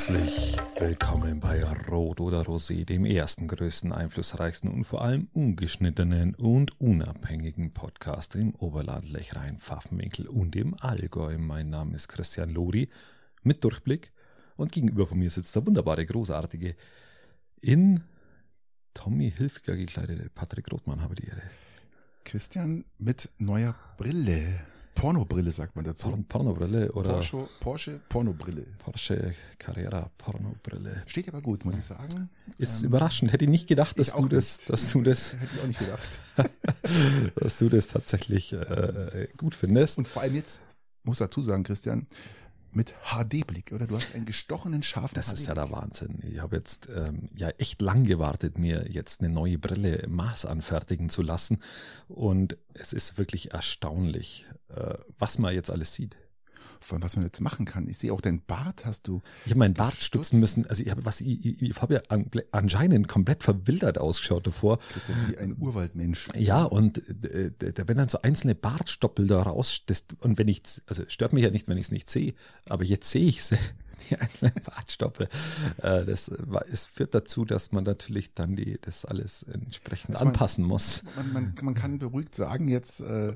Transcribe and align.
Herzlich 0.00 0.56
willkommen 0.78 1.40
bei 1.40 1.62
Rot 1.62 2.22
oder 2.22 2.40
Rosé, 2.40 2.86
dem 2.86 3.04
ersten, 3.04 3.48
größten, 3.48 3.92
einflussreichsten 3.92 4.70
und 4.70 4.84
vor 4.84 5.02
allem 5.02 5.28
ungeschnittenen 5.34 6.34
und 6.36 6.80
unabhängigen 6.80 7.74
Podcast 7.74 8.34
im 8.34 8.54
Oberland, 8.54 9.10
Lechrein, 9.10 9.58
Pfaffenwinkel 9.58 10.26
und 10.26 10.56
im 10.56 10.74
Allgäu. 10.80 11.36
Mein 11.36 11.68
Name 11.68 11.96
ist 11.96 12.08
Christian 12.08 12.48
Lori 12.48 12.88
mit 13.42 13.62
Durchblick 13.62 14.10
und 14.56 14.72
gegenüber 14.72 15.06
von 15.06 15.18
mir 15.18 15.28
sitzt 15.28 15.54
der 15.54 15.66
wunderbare, 15.66 16.06
großartige, 16.06 16.76
in 17.60 18.02
Tommy 18.94 19.30
Hilfiger 19.30 19.76
gekleidete 19.76 20.30
Patrick 20.30 20.72
Rothmann. 20.72 21.02
Habe 21.02 21.16
die 21.16 21.26
Ehre. 21.26 21.42
Christian 22.24 22.86
mit 22.96 23.28
neuer 23.36 23.74
Brille. 23.98 24.60
Pornobrille 24.94 25.50
sagt 25.50 25.76
man 25.76 25.84
dazu. 25.84 26.08
Porn 26.08 26.24
Pornobrille 26.24 26.92
oder 26.92 27.14
Porsche, 27.14 27.48
Porsche 27.60 28.00
Pornobrille. 28.08 28.66
Porsche 28.78 29.34
Carrera 29.58 30.10
Pornobrille. 30.18 31.02
Steht 31.06 31.28
aber 31.28 31.40
gut, 31.40 31.64
muss 31.64 31.76
ich 31.76 31.84
sagen. 31.84 32.28
Ist 32.58 32.82
überraschend. 32.82 33.32
Hätte 33.32 33.44
ich 33.44 33.50
nicht 33.50 33.66
gedacht, 33.66 33.98
dass 33.98 34.14
du 34.14 34.28
das, 34.28 34.58
nicht. 34.58 34.70
dass 34.70 34.92
du 34.92 35.02
das, 35.02 35.32
Hätte 35.40 35.54
ich 35.54 35.62
auch 35.62 35.66
nicht 35.66 35.78
gedacht. 35.78 36.20
dass 37.36 37.58
du 37.58 37.68
das 37.68 37.88
tatsächlich 37.88 38.52
äh, 38.52 39.28
gut 39.36 39.54
findest. 39.54 39.98
Und 39.98 40.08
vor 40.08 40.22
allem 40.22 40.34
jetzt, 40.34 40.60
muss 41.02 41.18
dazu 41.18 41.42
sagen, 41.42 41.62
Christian, 41.62 42.06
mit 42.72 42.94
HD-Blick, 43.04 43.72
oder? 43.72 43.86
Du 43.86 43.96
hast 43.96 44.14
einen 44.14 44.24
gestochenen, 44.24 44.82
scharfen 44.82 45.14
Das 45.14 45.32
ist 45.32 45.46
ja 45.46 45.54
der 45.54 45.70
Wahnsinn. 45.70 46.20
Ich 46.22 46.40
habe 46.40 46.56
jetzt 46.56 46.88
ähm, 46.94 47.28
ja 47.34 47.48
echt 47.58 47.82
lang 47.82 48.04
gewartet, 48.04 48.58
mir 48.58 48.86
jetzt 48.88 49.20
eine 49.20 49.32
neue 49.32 49.58
Brille 49.58 50.06
Maß 50.08 50.46
anfertigen 50.46 51.08
zu 51.08 51.22
lassen. 51.22 51.58
Und 52.08 52.56
es 52.74 52.92
ist 52.92 53.18
wirklich 53.18 53.52
erstaunlich, 53.52 54.46
äh, 54.68 54.94
was 55.18 55.38
man 55.38 55.54
jetzt 55.54 55.70
alles 55.70 55.94
sieht. 55.94 56.16
Vor 56.84 56.96
allem, 56.96 57.02
was 57.02 57.16
man 57.16 57.24
jetzt 57.24 57.40
machen 57.40 57.66
kann. 57.66 57.88
Ich 57.88 57.98
sehe 57.98 58.12
auch 58.12 58.20
deinen 58.20 58.40
Bart 58.40 58.86
hast 58.86 59.06
du. 59.08 59.20
Ich 59.44 59.50
habe 59.50 59.58
meinen 59.58 59.74
Bart 59.74 59.94
stutzen 59.94 60.40
müssen. 60.40 60.66
Also 60.66 60.82
ich 60.82 60.90
habe 60.90 61.04
was, 61.04 61.20
ich, 61.20 61.44
ich, 61.44 61.62
ich 61.62 61.80
habe 61.80 61.94
ja 61.94 62.02
an, 62.08 62.30
anscheinend 62.52 63.08
komplett 63.08 63.44
verwildert 63.44 63.98
ausgeschaut 63.98 64.46
davor. 64.46 64.78
Christian, 64.92 65.16
wie 65.28 65.38
ein 65.38 65.56
Urwaldmensch. 65.58 66.28
Ja, 66.36 66.64
und 66.64 66.98
äh, 67.24 67.50
da 67.58 67.88
werden 67.88 67.98
dann 67.98 68.08
so 68.08 68.22
einzelne 68.22 68.54
Bartstoppel 68.54 69.26
da 69.26 69.42
raus. 69.42 69.82
Das, 69.86 70.06
und 70.20 70.38
wenn 70.38 70.48
ich, 70.48 70.62
also 70.86 71.02
es 71.02 71.12
stört 71.12 71.32
mich 71.32 71.44
ja 71.44 71.50
nicht, 71.50 71.68
wenn 71.68 71.76
ich 71.76 71.84
es 71.84 71.92
nicht 71.92 72.08
sehe, 72.08 72.34
aber 72.68 72.84
jetzt 72.84 73.10
sehe 73.10 73.26
ich 73.26 73.44
sie, 73.44 73.58
die 74.10 74.16
einzelnen 74.16 74.54
Bartstoppel. 74.64 75.28
Äh, 75.82 76.04
das 76.04 76.30
war, 76.38 76.64
es 76.72 76.84
führt 76.86 77.14
dazu, 77.14 77.44
dass 77.44 77.72
man 77.72 77.84
natürlich 77.84 78.32
dann 78.34 78.56
die, 78.56 78.78
das 78.80 79.04
alles 79.04 79.44
entsprechend 79.44 80.14
man- 80.14 80.28
anpassen 80.28 80.64
muss. 80.64 81.02
Man, 81.16 81.32
man, 81.32 81.54
man 81.62 81.74
kann 81.74 81.98
beruhigt 81.98 82.34
sagen 82.34 82.68
jetzt, 82.68 83.00
äh, 83.00 83.30
äh, 83.30 83.34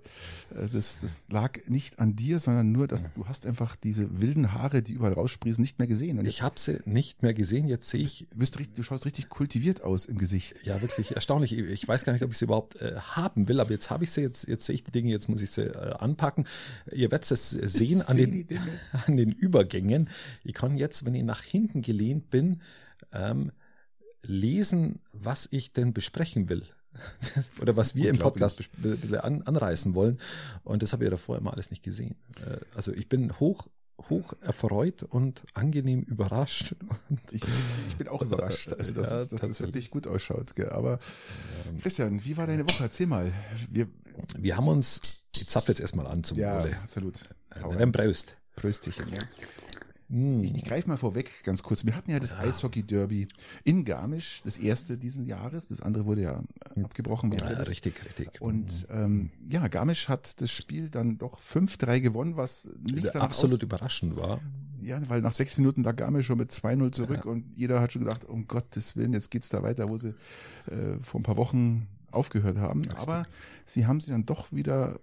das, 0.72 1.00
das 1.00 1.26
lag 1.30 1.58
nicht 1.66 1.98
an 1.98 2.16
dir, 2.16 2.38
sondern 2.38 2.72
nur, 2.72 2.86
dass 2.88 3.06
du 3.14 3.26
hast 3.26 3.46
einfach 3.46 3.76
diese 3.76 4.20
wilden 4.20 4.52
Haare, 4.52 4.82
die 4.82 4.92
überall 4.92 5.12
raussprießen, 5.12 5.60
nicht 5.62 5.78
mehr 5.78 5.88
gesehen. 5.88 6.18
Und 6.18 6.26
Ich 6.26 6.42
habe 6.42 6.58
sie 6.58 6.80
nicht 6.84 7.22
mehr 7.22 7.34
gesehen. 7.34 7.68
Jetzt 7.68 7.88
sehe 7.88 8.02
ich 8.02 8.26
Du, 8.30 8.38
bist 8.38 8.58
richtig, 8.58 8.76
du 8.76 8.82
schaust 8.82 9.06
richtig 9.06 9.28
kultiviert 9.28 9.82
aus 9.82 10.04
im 10.06 10.18
Gesicht. 10.18 10.64
ja 10.66 10.80
wirklich 10.80 11.14
erstaunlich. 11.14 11.52
Ich 11.56 11.86
weiß 11.86 12.04
gar 12.04 12.12
nicht, 12.12 12.22
ob 12.22 12.30
ich 12.30 12.38
sie 12.38 12.44
überhaupt 12.44 12.80
äh, 12.80 12.94
haben 12.96 13.48
will, 13.48 13.60
aber 13.60 13.70
jetzt 13.70 13.90
habe 13.90 14.04
ich 14.04 14.10
sie, 14.12 14.20
jetzt, 14.22 14.46
jetzt 14.48 14.64
sehe 14.66 14.74
ich 14.76 14.84
die 14.84 14.92
Dinge, 14.92 15.10
jetzt 15.10 15.28
muss 15.28 15.40
ich 15.42 15.50
sie 15.50 15.62
äh, 15.62 15.92
anpacken. 15.94 16.46
Ihr 16.92 17.10
werdet 17.10 17.30
es 17.30 17.50
sehen 17.50 18.02
an 18.02 18.16
den, 18.16 18.46
an 19.06 19.16
den 19.16 19.33
Übergängen. 19.33 20.08
Ich 20.44 20.53
kann 20.54 20.76
jetzt, 20.76 21.04
wenn 21.04 21.14
ich 21.14 21.22
nach 21.24 21.42
hinten 21.42 21.82
gelehnt 21.82 22.30
bin, 22.30 22.62
ähm, 23.12 23.52
lesen, 24.22 25.00
was 25.12 25.48
ich 25.50 25.72
denn 25.72 25.92
besprechen 25.92 26.48
will. 26.48 26.62
Oder 27.60 27.76
was 27.76 27.94
wir 27.94 28.08
im 28.08 28.18
Podcast 28.18 28.60
ein 28.60 28.98
bisschen 29.00 29.16
an, 29.16 29.42
anreißen 29.42 29.94
wollen. 29.94 30.18
Und 30.62 30.82
das 30.82 30.92
habe 30.92 31.02
ich 31.04 31.06
ja 31.08 31.10
davor 31.10 31.36
immer 31.36 31.52
alles 31.52 31.70
nicht 31.70 31.82
gesehen. 31.82 32.14
Äh, 32.46 32.58
Also 32.74 32.92
ich 32.92 33.08
bin 33.08 33.38
hoch, 33.40 33.66
hoch 34.08 34.34
erfreut 34.40 35.02
und 35.02 35.42
angenehm 35.54 36.02
überrascht. 36.02 36.74
Ich, 37.32 37.42
ich 37.88 37.96
bin 37.96 38.06
auch 38.08 38.22
überrascht, 38.28 38.72
also 38.72 38.92
dass, 38.92 39.10
Ja, 39.10 39.20
es, 39.22 39.28
dass 39.30 39.40
das 39.40 39.60
wirklich 39.60 39.90
gut 39.90 40.06
ausschaut. 40.06 40.54
Gell? 40.54 40.70
Aber 40.70 41.00
Christian, 41.82 42.24
wie 42.24 42.36
war 42.36 42.46
deine 42.46 42.64
Woche? 42.68 42.84
Erzähl 42.84 43.06
mal. 43.08 43.32
Wir, 43.70 43.88
Wir 44.38 44.56
haben 44.56 44.68
uns, 44.68 45.28
ich 45.34 45.48
zapfe 45.48 45.72
jetzt 45.72 45.80
erstmal 45.80 46.06
an 46.06 46.22
zum 46.22 46.38
ja. 46.38 46.64
Hau 47.60 47.72
Äh, 47.72 47.76
rein. 47.76 47.90
Braust. 47.92 48.36
Prösterchen. 48.56 49.12
Ja. 49.12 49.22
Ich, 50.42 50.55
ich 50.55 50.64
greife 50.64 50.89
mal 50.89 50.97
vorweg 50.97 51.42
ganz 51.42 51.63
kurz. 51.63 51.85
Wir 51.85 51.97
hatten 51.97 52.11
ja 52.11 52.20
das 52.20 52.35
Eishockey-Derby 52.35 53.29
in 53.64 53.85
Garmisch, 53.85 54.42
das 54.45 54.58
erste 54.58 54.97
diesen 54.97 55.27
Jahres. 55.27 55.67
Das 55.67 55.80
andere 55.80 56.07
wurde 56.07 56.23
ja 56.23 56.42
abgebrochen. 56.83 57.33
Ja, 57.33 57.47
richtig, 57.47 58.05
richtig. 58.05 58.41
Und 58.41 58.86
ähm, 58.91 59.30
ja, 59.48 59.67
Garmisch 59.69 60.08
hat 60.08 60.41
das 60.41 60.52
Spiel 60.52 60.89
dann 60.89 61.19
doch 61.19 61.41
5-3 61.41 62.01
gewonnen, 62.01 62.36
was 62.36 62.70
nicht 62.80 63.17
absolut 63.17 63.63
überraschend 63.63 64.17
war. 64.17 64.41
Ja, 64.80 65.01
weil 65.08 65.23
nach 65.23 65.33
sechs 65.33 65.57
Minuten 65.57 65.83
lag 65.83 65.97
Garmisch 65.97 66.27
schon 66.27 66.39
mit 66.39 66.51
2-0 66.51 66.92
zurück 66.92 67.25
und 67.25 67.45
jeder 67.57 67.81
hat 67.81 67.92
schon 67.92 68.05
gedacht, 68.05 68.25
um 68.25 68.46
Gottes 68.46 68.96
Willen, 68.96 69.14
jetzt 69.14 69.31
geht's 69.31 69.48
da 69.48 69.63
weiter, 69.63 69.89
wo 69.89 69.96
sie 69.96 70.14
äh, 70.67 70.98
vor 71.02 71.20
ein 71.20 71.25
paar 71.25 71.39
Wochen 71.39 71.89
aufgehört 72.11 72.58
haben. 72.58 72.83
Aber 72.92 73.27
sie 73.67 73.86
haben 73.86 74.01
sie 74.01 74.11
dann 74.11 74.27
doch 74.27 74.52
wieder, 74.52 75.01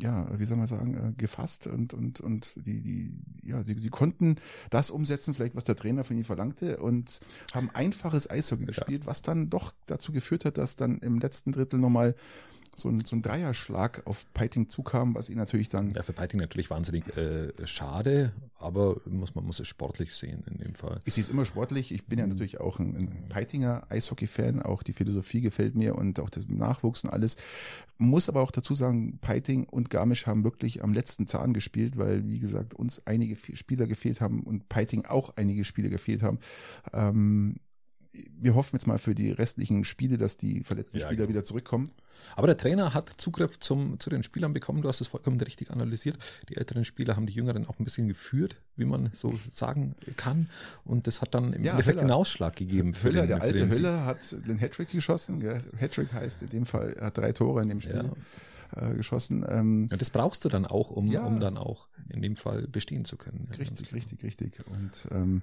ja, 0.00 0.26
wie 0.38 0.44
soll 0.44 0.56
man 0.56 0.66
sagen, 0.66 0.94
äh, 0.94 1.12
gefasst 1.16 1.66
und, 1.66 1.94
und, 1.94 2.20
und 2.20 2.54
die, 2.56 2.82
die, 2.82 3.12
ja, 3.42 3.62
sie, 3.62 3.78
sie 3.78 3.90
konnten 3.90 4.36
das 4.70 4.90
umsetzen, 4.90 5.34
vielleicht 5.34 5.56
was 5.56 5.64
der 5.64 5.76
Trainer 5.76 6.04
von 6.04 6.16
ihnen 6.16 6.24
verlangte 6.24 6.78
und 6.78 7.20
haben 7.52 7.70
einfaches 7.72 8.30
Eishockey 8.30 8.66
gespielt, 8.66 9.06
was 9.06 9.22
dann 9.22 9.50
doch 9.50 9.72
dazu 9.86 10.12
geführt 10.12 10.44
hat, 10.44 10.58
dass 10.58 10.76
dann 10.76 10.98
im 10.98 11.18
letzten 11.18 11.52
Drittel 11.52 11.78
nochmal 11.78 12.14
so 12.78 12.88
ein, 12.88 13.04
so 13.04 13.16
ein 13.16 13.22
Dreierschlag 13.22 14.06
auf 14.06 14.24
Peiting 14.34 14.68
zukam, 14.68 15.14
was 15.14 15.28
ihn 15.28 15.36
natürlich 15.36 15.68
dann 15.68 15.90
Ja, 15.90 16.02
für 16.02 16.12
Peiting 16.12 16.40
natürlich 16.40 16.70
wahnsinnig 16.70 17.16
äh, 17.16 17.52
schade, 17.66 18.32
aber 18.58 19.00
muss, 19.06 19.34
man 19.34 19.44
muss 19.44 19.60
es 19.60 19.68
sportlich 19.68 20.14
sehen 20.14 20.44
in 20.50 20.58
dem 20.58 20.74
Fall. 20.74 21.00
Ich 21.04 21.14
sehe 21.14 21.22
es 21.22 21.28
immer 21.28 21.44
sportlich. 21.44 21.92
Ich 21.92 22.06
bin 22.06 22.18
ja 22.18 22.26
natürlich 22.26 22.60
auch 22.60 22.78
ein, 22.78 22.96
ein 22.96 23.28
Peitinger 23.28 23.86
Eishockey-Fan. 23.88 24.62
Auch 24.62 24.82
die 24.82 24.92
Philosophie 24.92 25.40
gefällt 25.40 25.76
mir 25.76 25.96
und 25.96 26.20
auch 26.20 26.30
das 26.30 26.48
Nachwuchs 26.48 27.04
und 27.04 27.10
alles. 27.10 27.36
Muss 27.98 28.28
aber 28.28 28.42
auch 28.42 28.50
dazu 28.50 28.74
sagen, 28.74 29.18
Peiting 29.20 29.64
und 29.64 29.90
Garmisch 29.90 30.26
haben 30.26 30.44
wirklich 30.44 30.82
am 30.82 30.92
letzten 30.92 31.26
Zahn 31.26 31.52
gespielt, 31.52 31.96
weil, 31.96 32.28
wie 32.28 32.38
gesagt, 32.38 32.74
uns 32.74 33.06
einige 33.06 33.36
Spieler 33.36 33.86
gefehlt 33.86 34.20
haben 34.20 34.42
und 34.42 34.68
Peiting 34.68 35.04
auch 35.04 35.36
einige 35.36 35.64
Spieler 35.64 35.88
gefehlt 35.88 36.22
haben. 36.22 36.38
Ähm, 36.92 37.56
wir 38.12 38.54
hoffen 38.54 38.76
jetzt 38.76 38.86
mal 38.86 38.98
für 38.98 39.14
die 39.14 39.30
restlichen 39.30 39.84
Spiele, 39.84 40.16
dass 40.16 40.36
die 40.36 40.62
verletzten 40.64 40.98
Ja, 40.98 41.06
Spieler 41.06 41.18
genau. 41.26 41.28
wieder 41.30 41.44
zurückkommen. 41.44 41.90
Aber 42.36 42.46
der 42.46 42.56
Trainer 42.56 42.94
hat 42.94 43.10
Zugriff 43.16 43.58
zum, 43.60 44.00
zu 44.00 44.10
den 44.10 44.22
Spielern 44.22 44.52
bekommen. 44.52 44.82
Du 44.82 44.88
hast 44.88 45.00
es 45.00 45.06
vollkommen 45.08 45.40
richtig 45.40 45.70
analysiert. 45.70 46.18
Die 46.48 46.56
älteren 46.56 46.84
Spieler 46.84 47.16
haben 47.16 47.26
die 47.26 47.32
Jüngeren 47.32 47.66
auch 47.66 47.78
ein 47.78 47.84
bisschen 47.84 48.08
geführt, 48.08 48.56
wie 48.76 48.84
man 48.84 49.10
so 49.12 49.38
sagen 49.50 49.94
kann. 50.16 50.46
Und 50.84 51.06
das 51.06 51.20
hat 51.20 51.34
dann 51.34 51.52
im 51.52 51.62
Ja, 51.64 51.72
Endeffekt 51.72 51.96
Höller. 51.96 52.02
einen 52.02 52.10
Ausschlag 52.12 52.56
gegeben. 52.56 52.92
für 52.92 53.08
Höller, 53.08 53.20
den- 53.22 53.28
der 53.28 53.42
alte. 53.42 53.68
Höller, 53.68 54.04
hat 54.04 54.18
den 54.46 54.58
Hattrick 54.58 54.90
geschossen. 54.90 55.40
Gell? 55.40 55.62
Hattrick 55.76 56.12
heißt 56.12 56.42
in 56.42 56.48
dem 56.50 56.66
Fall, 56.66 56.94
er 56.94 57.06
hat 57.06 57.18
drei 57.18 57.32
Tore 57.32 57.62
in 57.62 57.68
dem 57.68 57.80
Spiel 57.80 58.10
äh, 58.76 58.94
geschossen. 58.94 59.46
Ähm, 59.48 59.86
Ja, 59.90 59.96
das 59.96 60.10
brauchst 60.10 60.44
du 60.44 60.48
dann 60.50 60.66
auch, 60.66 60.90
um, 60.90 61.06
Ja. 61.06 61.24
um 61.24 61.40
dann 61.40 61.56
auch 61.56 61.88
in 62.10 62.20
dem 62.20 62.36
Fall 62.36 62.66
bestehen 62.66 63.04
zu 63.06 63.16
können. 63.16 63.48
Ja, 63.50 63.56
Richtig, 63.58 63.94
richtig, 63.94 64.22
richtig. 64.22 64.58
Und 64.66 65.08
ähm, 65.12 65.40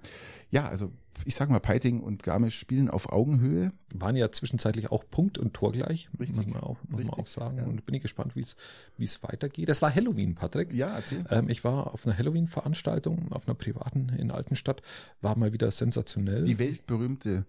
ja, 0.51 0.67
also 0.67 0.91
ich 1.23 1.35
sag 1.35 1.49
mal, 1.49 1.59
Peiting 1.59 2.01
und 2.01 2.23
Garmisch 2.23 2.59
spielen 2.59 2.89
auf 2.89 3.11
Augenhöhe. 3.11 3.71
Waren 3.93 4.15
ja 4.17 4.31
zwischenzeitlich 4.31 4.91
auch 4.91 5.03
Punkt 5.09 5.37
und 5.37 5.53
Tor 5.53 5.71
gleich, 5.71 6.09
Richtig, 6.19 6.35
muss 6.35 6.47
man 6.47 6.61
auch, 6.61 6.77
muss 6.83 6.89
man 6.91 6.99
richtig, 6.99 7.19
auch 7.19 7.27
sagen. 7.27 7.57
ja. 7.57 7.63
Und 7.63 7.85
bin 7.85 7.95
ich 7.95 8.01
gespannt, 8.01 8.35
wie 8.35 8.41
es 8.41 8.55
wie 8.97 9.05
es 9.05 9.23
weitergeht. 9.23 9.69
Das 9.69 9.81
war 9.81 9.93
Halloween, 9.93 10.35
Patrick. 10.35 10.73
Ja, 10.73 10.95
erzähl. 10.95 11.23
Ähm, 11.29 11.47
ich 11.49 11.63
war 11.63 11.93
auf 11.93 12.05
einer 12.05 12.17
Halloween-Veranstaltung, 12.17 13.31
auf 13.31 13.47
einer 13.47 13.55
privaten 13.55 14.09
in 14.09 14.31
Altenstadt, 14.31 14.81
war 15.21 15.37
mal 15.37 15.53
wieder 15.53 15.71
sensationell. 15.71 16.43
Die 16.43 16.59
weltberühmte 16.59 17.45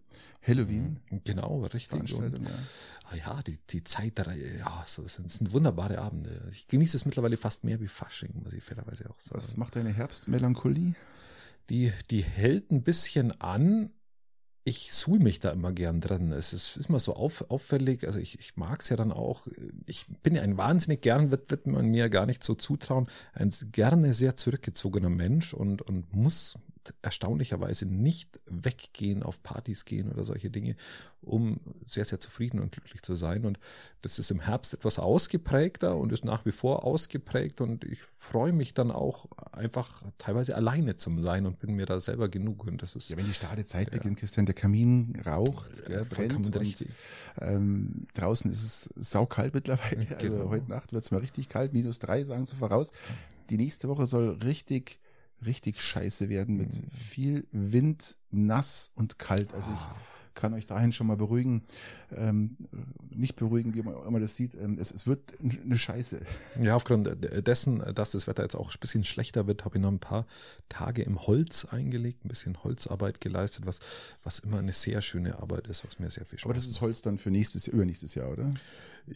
Halloween. 0.47 1.01
genau, 1.25 1.63
richtig. 1.65 1.89
Veranstaltung, 1.89 2.41
Und, 2.41 2.45
ja. 2.49 2.55
ah 3.11 3.17
ja, 3.17 3.43
die, 3.43 3.59
die 3.71 3.83
Zeit, 3.85 4.19
der- 4.19 4.37
ja, 4.37 4.83
so, 4.87 5.07
sind, 5.09 5.31
sind 5.31 5.53
wunderbare 5.53 5.99
Abende. 5.99 6.43
Ich 6.51 6.69
genieße 6.69 6.97
es 6.97 7.05
mittlerweile 7.05 7.37
fast 7.37 7.65
mehr 7.65 7.81
wie 7.81 7.89
Fasching, 7.89 8.43
muss 8.45 8.53
ich 8.53 8.63
fairerweise 8.63 9.11
auch 9.11 9.19
sagen. 9.19 9.35
Was 9.37 9.57
macht 9.57 9.75
deine 9.77 9.93
Herbstmelancholie? 9.93 10.95
Die, 11.71 11.93
die 12.11 12.23
hält 12.23 12.71
ein 12.71 12.83
bisschen 12.83 13.41
an. 13.41 13.91
Ich 14.65 14.93
suhl 14.93 15.19
mich 15.19 15.39
da 15.39 15.51
immer 15.51 15.73
gern 15.73 16.01
drin. 16.01 16.33
Es 16.33 16.53
ist, 16.53 16.77
ist 16.77 16.89
immer 16.89 16.99
so 16.99 17.15
auf, 17.15 17.51
auffällig. 17.51 18.07
Also 18.07 18.19
ich, 18.19 18.39
ich 18.39 18.57
mag's 18.57 18.89
ja 18.89 18.97
dann 18.97 19.13
auch. 19.13 19.47
Ich 19.87 20.07
bin 20.23 20.35
ja 20.35 20.43
ein 20.43 20.57
wahnsinnig 20.57 21.03
gern, 21.03 21.31
wird, 21.31 21.51
wird 21.51 21.67
man 21.67 21.87
mir 21.87 22.09
gar 22.09 22.27
nicht 22.27 22.43
so 22.43 22.55
zutrauen, 22.55 23.09
ein 23.33 23.53
gerne 23.73 24.13
sehr 24.15 24.37
zurückgezogener 24.37 25.11
Mensch 25.11 25.55
und, 25.55 25.83
und 25.83 26.15
muss 26.15 26.57
erstaunlicherweise 27.03 27.87
nicht 27.87 28.41
weggehen, 28.47 29.23
auf 29.23 29.43
Partys 29.43 29.85
gehen 29.85 30.11
oder 30.11 30.25
solche 30.25 30.51
Dinge, 30.51 30.77
um 31.23 31.61
sehr, 31.85 32.05
sehr 32.05 32.21
zufrieden 32.21 32.61
und 32.61 32.73
glücklich 32.73 33.03
zu 33.03 33.15
sein. 33.17 33.45
Und 33.45 33.59
das 34.03 34.19
ist 34.19 34.31
im 34.31 34.41
Herbst 34.41 34.75
etwas 34.75 34.99
ausgeprägter 34.99 35.97
und 35.97 36.13
ist 36.13 36.25
nach 36.25 36.45
wie 36.47 36.53
vor 36.53 36.85
ausgeprägt. 36.85 37.61
Und 37.61 37.85
ich 37.85 38.03
freue 38.03 38.53
mich 38.53 38.75
dann 38.75 38.91
auch 38.91 39.27
einfach 39.53 40.03
teilweise 40.19 40.55
alleine 40.57 40.97
zu 40.97 41.21
sein 41.21 41.47
und 41.47 41.59
bin 41.59 41.75
mir 41.75 41.87
da 41.87 41.99
selber 42.01 42.29
genug. 42.29 42.65
Und 42.67 42.83
das 42.83 42.95
ist 42.97 43.09
Ja, 43.11 43.17
wenn 43.17 43.27
die 43.27 43.35
starre 43.35 43.65
Zeit 43.65 43.91
beginnt, 43.91 44.19
Christian, 44.19 44.47
der 44.47 44.55
Kamin 44.55 45.21
raucht, 45.27 45.83
Ja, 45.89 45.99
ja, 45.99 46.05
vollkommen 46.05 46.45
richtig. 46.55 46.89
ähm, 47.41 48.07
draußen 48.15 48.51
ist 48.51 48.63
es 48.63 48.91
saukalt 48.97 49.55
mittlerweile. 49.55 50.07
Also 50.17 50.29
Genau. 50.29 50.51
heute 50.51 50.69
Nacht 50.71 50.93
wird 50.93 51.05
es 51.05 51.11
mal 51.11 51.19
richtig 51.21 51.49
kalt, 51.49 51.73
minus 51.73 51.99
drei 51.99 52.25
sagen 52.25 52.47
sie 52.47 52.57
voraus. 52.57 52.93
Die 53.51 53.57
nächste 53.57 53.89
Woche 53.89 54.07
soll 54.07 54.31
richtig 54.45 54.99
richtig 55.45 55.81
scheiße 55.81 56.29
werden 56.29 56.57
mit 56.57 56.81
viel 56.91 57.47
Wind, 57.53 58.17
nass 58.31 58.91
und 58.95 59.19
kalt. 59.19 59.53
Also 59.55 59.71
ich 59.71 59.81
kann 60.37 60.55
euch 60.55 60.67
dahin 60.67 60.93
schon 60.93 61.09
mal 61.09 61.17
beruhigen, 61.17 61.63
ähm, 62.15 62.57
nicht 63.11 63.35
beruhigen, 63.35 63.75
wie 63.75 63.83
man 63.83 63.95
immer 64.07 64.21
das 64.21 64.37
sieht. 64.37 64.55
Ähm, 64.55 64.79
es, 64.79 64.93
es 64.93 65.07
wird 65.07 65.21
eine 65.41 65.77
Scheiße. 65.77 66.21
Ja, 66.63 66.75
aufgrund 66.77 67.09
dessen, 67.47 67.83
dass 67.95 68.13
das 68.13 68.27
Wetter 68.27 68.43
jetzt 68.43 68.55
auch 68.55 68.73
ein 68.73 68.81
bisschen 68.81 69.05
schlechter 69.05 69.47
wird, 69.47 69.65
habe 69.65 69.77
ich 69.77 69.83
noch 69.83 69.91
ein 69.91 69.99
paar 69.99 70.27
Tage 70.69 71.03
im 71.03 71.27
Holz 71.27 71.65
eingelegt, 71.65 72.25
ein 72.25 72.29
bisschen 72.29 72.63
Holzarbeit 72.63 73.21
geleistet, 73.21 73.67
was, 73.67 73.81
was 74.23 74.39
immer 74.39 74.59
eine 74.59 74.73
sehr 74.73 75.03
schöne 75.03 75.39
Arbeit 75.39 75.67
ist, 75.67 75.85
was 75.85 75.99
mir 75.99 76.11
sehr 76.11 76.25
viel 76.25 76.39
Spaß 76.39 76.47
Aber 76.47 76.55
das 76.55 76.67
ist 76.67 76.81
Holz 76.81 77.03
dann 77.03 77.19
für 77.19 77.31
nächstes, 77.31 77.67
übernächstes 77.69 78.15
Jahr, 78.15 78.31
oder? 78.31 78.53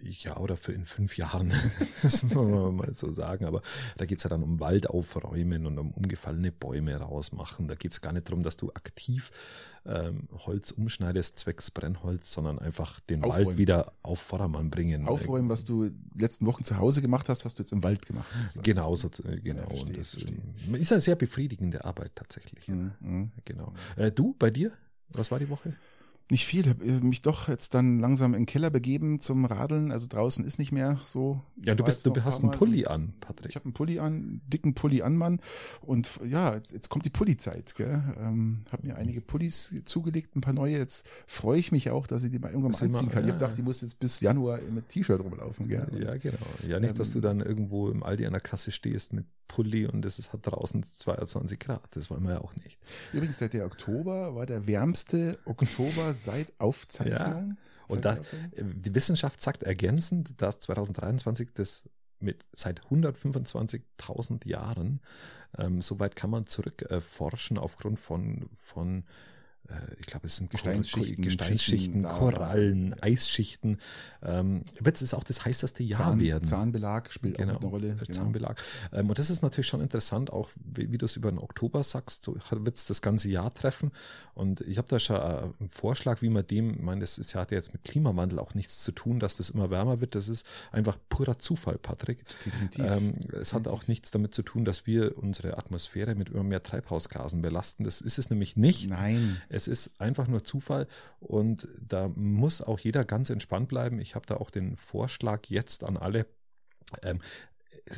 Ja, 0.02 0.36
oder 0.36 0.56
für 0.56 0.72
in 0.72 0.84
fünf 0.84 1.16
Jahren, 1.16 1.52
das 2.02 2.22
muss 2.22 2.34
man 2.34 2.76
mal 2.76 2.94
so 2.94 3.10
sagen. 3.10 3.44
Aber 3.44 3.62
da 3.96 4.06
geht's 4.06 4.22
ja 4.22 4.30
dann 4.30 4.42
um 4.42 4.60
Wald 4.60 4.88
aufräumen 4.88 5.66
und 5.66 5.78
um 5.78 5.90
umgefallene 5.92 6.52
Bäume 6.52 6.96
rausmachen. 6.96 7.68
Da 7.68 7.74
geht's 7.74 8.00
gar 8.00 8.12
nicht 8.12 8.28
darum, 8.28 8.42
dass 8.42 8.56
du 8.56 8.70
aktiv 8.72 9.32
ähm, 9.86 10.28
Holz 10.32 10.70
umschneidest, 10.70 11.38
zwecks 11.38 11.70
Brennholz, 11.70 12.32
sondern 12.32 12.58
einfach 12.58 13.00
den 13.00 13.24
Aufräumen. 13.24 13.46
Wald 13.46 13.58
wieder 13.58 13.92
auf 14.02 14.20
Vordermann 14.20 14.70
bringen. 14.70 15.08
Aufräumen, 15.08 15.48
was 15.48 15.64
du 15.64 15.90
letzten 16.14 16.46
Wochen 16.46 16.64
zu 16.64 16.76
Hause 16.76 17.00
gemacht 17.00 17.28
hast, 17.28 17.44
hast 17.44 17.58
du 17.58 17.62
jetzt 17.62 17.72
im 17.72 17.82
Wald 17.82 18.06
gemacht. 18.06 18.28
Sozusagen. 18.42 18.62
Genau, 18.62 18.94
so, 18.94 19.08
äh, 19.24 19.40
genau. 19.40 19.62
Ja, 19.62 19.68
verstehe, 19.68 19.96
das. 19.96 20.16
Ähm, 20.66 20.74
ist 20.74 20.92
eine 20.92 21.00
sehr 21.00 21.16
befriedigende 21.16 21.84
Arbeit 21.84 22.12
tatsächlich. 22.14 22.68
Mhm, 22.68 22.92
mhm. 23.00 23.32
Genau. 23.44 23.72
Äh, 23.96 24.12
du, 24.12 24.34
bei 24.38 24.50
dir? 24.50 24.72
Was 25.12 25.30
war 25.30 25.38
die 25.38 25.48
Woche? 25.48 25.74
Nicht 26.30 26.46
viel, 26.46 26.68
habe 26.68 26.84
äh, 26.84 27.00
mich 27.00 27.22
doch 27.22 27.48
jetzt 27.48 27.74
dann 27.74 27.98
langsam 27.98 28.34
in 28.34 28.42
den 28.42 28.46
Keller 28.46 28.70
begeben 28.70 29.20
zum 29.20 29.44
Radeln. 29.44 29.90
Also 29.90 30.06
draußen 30.06 30.44
ist 30.44 30.60
nicht 30.60 30.70
mehr 30.70 31.00
so. 31.04 31.42
Ja, 31.60 31.74
du 31.74 31.82
bist, 31.82 32.06
du 32.06 32.14
hast 32.22 32.40
einen 32.40 32.52
Pulli 32.52 32.86
an, 32.86 33.14
Patrick. 33.20 33.50
Ich 33.50 33.56
habe 33.56 33.64
einen 33.64 33.74
Pulli 33.74 33.98
an, 33.98 34.40
dicken 34.46 34.74
Pulli 34.74 35.02
an, 35.02 35.16
Mann. 35.16 35.40
Und 35.80 36.08
ja, 36.24 36.54
jetzt 36.70 36.88
kommt 36.88 37.04
die 37.04 37.10
Pulli-Zeit. 37.10 37.74
Gell? 37.74 38.02
Ähm, 38.18 38.64
habe 38.70 38.86
mir 38.86 38.96
einige 38.96 39.20
Pullis 39.20 39.74
zugelegt, 39.84 40.36
ein 40.36 40.40
paar 40.40 40.52
neue. 40.52 40.78
Jetzt 40.78 41.04
freue 41.26 41.58
ich 41.58 41.72
mich 41.72 41.90
auch, 41.90 42.06
dass 42.06 42.22
ich 42.22 42.30
die 42.30 42.38
mal 42.38 42.48
irgendwann 42.48 42.72
mal 42.72 42.80
anziehen 42.80 43.08
kann. 43.08 43.24
Ja. 43.24 43.28
Ich 43.28 43.32
habe 43.32 43.32
gedacht, 43.32 43.56
die 43.56 43.62
muss 43.62 43.80
jetzt 43.80 43.98
bis 43.98 44.20
Januar 44.20 44.60
mit 44.70 44.88
T-Shirt 44.88 45.20
rumlaufen. 45.20 45.66
Gell? 45.66 45.88
Ja, 46.00 46.16
genau. 46.16 46.36
Ja, 46.66 46.78
nicht, 46.78 46.90
ähm, 46.90 46.96
dass 46.96 47.10
du 47.10 47.18
ähm, 47.18 47.22
dann 47.22 47.40
irgendwo 47.40 47.88
im 47.90 48.04
Aldi 48.04 48.26
an 48.26 48.32
der 48.32 48.40
Kasse 48.40 48.70
stehst 48.70 49.12
mit 49.12 49.26
Pulli 49.50 49.86
und 49.86 50.04
es 50.04 50.32
hat 50.32 50.46
draußen 50.46 50.84
22 50.84 51.58
Grad. 51.58 51.96
Das 51.96 52.08
wollen 52.08 52.22
wir 52.22 52.34
ja 52.34 52.40
auch 52.40 52.54
nicht. 52.62 52.78
Übrigens, 53.12 53.38
der, 53.38 53.48
der 53.48 53.66
Oktober 53.66 54.36
war 54.36 54.46
der 54.46 54.68
wärmste 54.68 55.38
Oktober 55.44 56.14
seit 56.24 56.52
Aufzeichnung. 56.58 57.18
Ja. 57.18 57.56
Und 57.88 58.04
da, 58.04 58.18
die 58.56 58.94
Wissenschaft 58.94 59.40
sagt 59.40 59.62
ergänzend, 59.64 60.40
dass 60.40 60.60
2023 60.60 61.52
das 61.52 61.88
mit 62.20 62.44
seit 62.52 62.82
125.000 62.82 64.46
Jahren, 64.46 65.00
ähm, 65.58 65.82
soweit 65.82 66.14
kann 66.14 66.30
man 66.30 66.46
zurückforschen 66.46 67.56
äh, 67.56 67.60
aufgrund 67.60 67.98
von, 67.98 68.48
von 68.52 69.00
äh, 69.00 69.02
ich 69.98 70.06
glaube, 70.06 70.26
es 70.26 70.36
sind 70.36 70.50
Gesteinsschichten, 70.50 71.22
Gesteinsschichten 71.22 72.02
Korallen, 72.02 72.94
Eisschichten. 73.00 73.78
Ähm, 74.22 74.64
wird 74.78 75.00
es 75.00 75.14
auch 75.14 75.24
das 75.24 75.44
heißeste 75.44 75.82
Jahr 75.82 76.00
Zahn, 76.00 76.20
werden. 76.20 76.44
Zahnbelag 76.44 77.10
spielt 77.10 77.38
genau, 77.38 77.54
auch 77.54 77.60
eine 77.60 77.70
Rolle. 77.70 77.94
Genau. 77.94 78.04
Zahnbelag. 78.04 78.60
Ähm, 78.92 79.08
und 79.08 79.18
das 79.18 79.30
ist 79.30 79.42
natürlich 79.42 79.68
schon 79.68 79.80
interessant, 79.80 80.32
auch 80.32 80.50
wie, 80.56 80.90
wie 80.92 80.98
du 80.98 81.06
es 81.06 81.16
über 81.16 81.30
den 81.30 81.38
Oktober 81.38 81.82
sagst, 81.82 82.24
so 82.24 82.36
wird 82.50 82.76
es 82.76 82.86
das 82.86 83.00
ganze 83.02 83.30
Jahr 83.30 83.52
treffen. 83.54 83.92
Und 84.34 84.60
ich 84.62 84.78
habe 84.78 84.88
da 84.88 84.98
schon 84.98 85.16
äh, 85.16 85.20
einen 85.60 85.70
Vorschlag, 85.70 86.22
wie 86.22 86.28
man 86.28 86.46
dem, 86.46 86.74
ich 86.74 86.82
meine, 86.82 87.00
das 87.00 87.18
ist, 87.18 87.34
hat 87.34 87.50
ja 87.50 87.56
jetzt 87.56 87.72
mit 87.72 87.84
Klimawandel 87.84 88.38
auch 88.38 88.54
nichts 88.54 88.82
zu 88.82 88.92
tun, 88.92 89.20
dass 89.20 89.36
das 89.36 89.50
immer 89.50 89.70
wärmer 89.70 90.00
wird. 90.00 90.14
Das 90.14 90.28
ist 90.28 90.46
einfach 90.72 90.98
purer 91.08 91.38
Zufall, 91.38 91.78
Patrick. 91.78 92.24
Definitiv. 92.44 92.84
Ähm, 92.84 93.14
es 93.40 93.52
hat 93.52 93.68
auch 93.68 93.86
nichts 93.86 94.10
damit 94.10 94.34
zu 94.34 94.42
tun, 94.42 94.64
dass 94.64 94.86
wir 94.86 95.16
unsere 95.18 95.56
Atmosphäre 95.58 96.14
mit 96.14 96.30
immer 96.30 96.42
mehr 96.42 96.62
Treibhausgasen 96.62 97.42
belasten. 97.42 97.84
Das 97.84 98.00
ist 98.00 98.18
es 98.18 98.30
nämlich 98.30 98.56
nicht. 98.56 98.88
Nein. 98.88 99.40
Es 99.48 99.59
ist 99.68 100.00
einfach 100.00 100.26
nur 100.28 100.44
Zufall 100.44 100.86
und 101.20 101.68
da 101.80 102.08
muss 102.08 102.62
auch 102.62 102.78
jeder 102.78 103.04
ganz 103.04 103.30
entspannt 103.30 103.68
bleiben. 103.68 104.00
Ich 104.00 104.14
habe 104.14 104.26
da 104.26 104.36
auch 104.36 104.50
den 104.50 104.76
Vorschlag 104.76 105.46
jetzt 105.46 105.84
an 105.84 105.96
alle. 105.96 106.26
Ähm, 107.02 107.20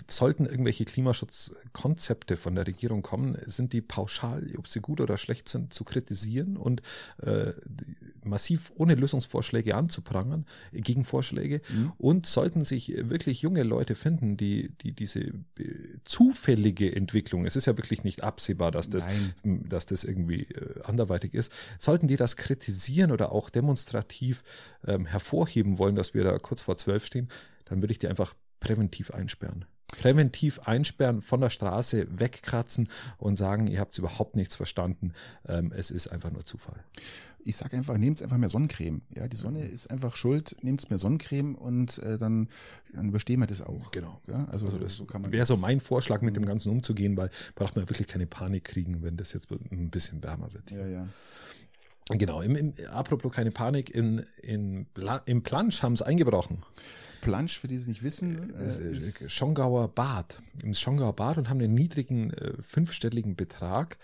sollten 0.08 0.46
irgendwelche 0.46 0.84
Klimaschutzkonzepte 0.84 2.36
von 2.36 2.54
der 2.54 2.66
Regierung 2.66 3.02
kommen, 3.02 3.36
sind 3.46 3.72
die 3.72 3.80
pauschal, 3.80 4.48
ob 4.56 4.66
sie 4.66 4.80
gut 4.80 5.00
oder 5.00 5.18
schlecht 5.18 5.48
sind, 5.48 5.74
zu 5.74 5.84
kritisieren 5.84 6.56
und 6.56 6.82
äh, 7.18 7.52
massiv 8.24 8.72
ohne 8.74 8.94
Lösungsvorschläge 8.94 9.74
anzuprangern, 9.74 10.46
Gegenvorschläge. 10.72 11.60
Mhm. 11.68 11.92
Und 11.98 12.26
sollten 12.26 12.64
sich 12.64 12.94
wirklich 12.96 13.42
junge 13.42 13.62
Leute 13.62 13.94
finden, 13.94 14.36
die, 14.36 14.70
die 14.80 14.92
diese 14.92 15.20
äh, 15.20 15.34
zufällige 16.04 16.94
Entwicklung, 16.94 17.44
es 17.46 17.56
ist 17.56 17.66
ja 17.66 17.76
wirklich 17.76 18.04
nicht 18.04 18.22
absehbar, 18.22 18.70
dass 18.70 18.90
das, 18.90 19.06
dass 19.44 19.86
das 19.86 20.04
irgendwie 20.04 20.42
äh, 20.44 20.82
anderweitig 20.84 21.34
ist, 21.34 21.52
sollten 21.78 22.08
die 22.08 22.16
das 22.16 22.36
kritisieren 22.36 23.10
oder 23.10 23.32
auch 23.32 23.50
demonstrativ 23.50 24.42
ähm, 24.86 25.06
hervorheben 25.06 25.78
wollen, 25.78 25.96
dass 25.96 26.14
wir 26.14 26.24
da 26.24 26.38
kurz 26.38 26.62
vor 26.62 26.76
zwölf 26.76 27.06
stehen, 27.06 27.28
dann 27.64 27.82
würde 27.82 27.92
ich 27.92 27.98
die 27.98 28.08
einfach 28.08 28.34
präventiv 28.60 29.10
einsperren 29.10 29.64
präventiv 29.92 30.58
einsperren, 30.60 31.22
von 31.22 31.40
der 31.40 31.50
Straße 31.50 32.06
wegkratzen 32.18 32.88
und 33.18 33.36
sagen, 33.36 33.66
ihr 33.66 33.80
habt 33.80 33.96
überhaupt 33.98 34.36
nichts 34.36 34.56
verstanden. 34.56 35.12
Ähm, 35.46 35.72
es 35.74 35.90
ist 35.90 36.08
einfach 36.08 36.30
nur 36.30 36.44
Zufall. 36.44 36.82
Ich 37.44 37.56
sage 37.56 37.76
einfach, 37.76 37.98
nehmt 37.98 38.22
einfach 38.22 38.36
mehr 38.36 38.48
Sonnencreme. 38.48 39.02
Ja, 39.14 39.26
die 39.28 39.36
Sonne 39.36 39.64
ist 39.64 39.90
einfach 39.90 40.16
schuld. 40.16 40.56
Nehmt 40.62 40.88
mehr 40.90 40.98
Sonnencreme 40.98 41.54
und 41.54 41.98
äh, 41.98 42.18
dann, 42.18 42.48
dann 42.92 43.08
überstehen 43.08 43.40
wir 43.40 43.46
das 43.46 43.60
auch. 43.60 43.90
Genau. 43.90 44.20
Ja, 44.28 44.46
also, 44.46 44.66
also 44.66 44.78
das 44.78 44.96
so 44.96 45.06
wäre 45.08 45.46
so 45.46 45.56
mein 45.56 45.80
Vorschlag, 45.80 46.22
mit 46.22 46.36
dem 46.36 46.46
Ganzen 46.46 46.70
umzugehen, 46.70 47.16
weil 47.16 47.30
braucht 47.54 47.76
man 47.76 47.88
wirklich 47.88 48.06
keine 48.06 48.26
Panik 48.26 48.64
kriegen, 48.64 49.02
wenn 49.02 49.16
das 49.16 49.32
jetzt 49.32 49.50
ein 49.50 49.90
bisschen 49.90 50.22
wärmer 50.22 50.52
wird. 50.52 50.70
Ja, 50.70 50.86
ja. 50.86 51.08
Genau, 52.10 52.40
im, 52.40 52.56
im, 52.56 52.74
apropos 52.90 53.32
keine 53.32 53.50
Panik, 53.50 53.90
in, 53.90 54.24
in, 54.42 54.86
im 55.26 55.42
Plansch 55.42 55.82
haben 55.82 55.96
sie 55.96 56.04
eingebrochen. 56.04 56.62
Plansch, 57.20 57.58
für 57.58 57.68
die 57.68 57.76
es 57.76 57.86
nicht 57.86 58.02
wissen. 58.02 58.52
Äh, 58.54 58.66
äh 58.66 59.28
Schongauer 59.28 59.88
Bad. 59.88 60.42
Im 60.62 60.74
Schongauer 60.74 61.14
Bad 61.14 61.38
und 61.38 61.48
haben 61.48 61.60
einen 61.60 61.74
niedrigen 61.74 62.30
äh, 62.32 62.54
fünfstelligen 62.62 63.36
Betrag 63.36 63.98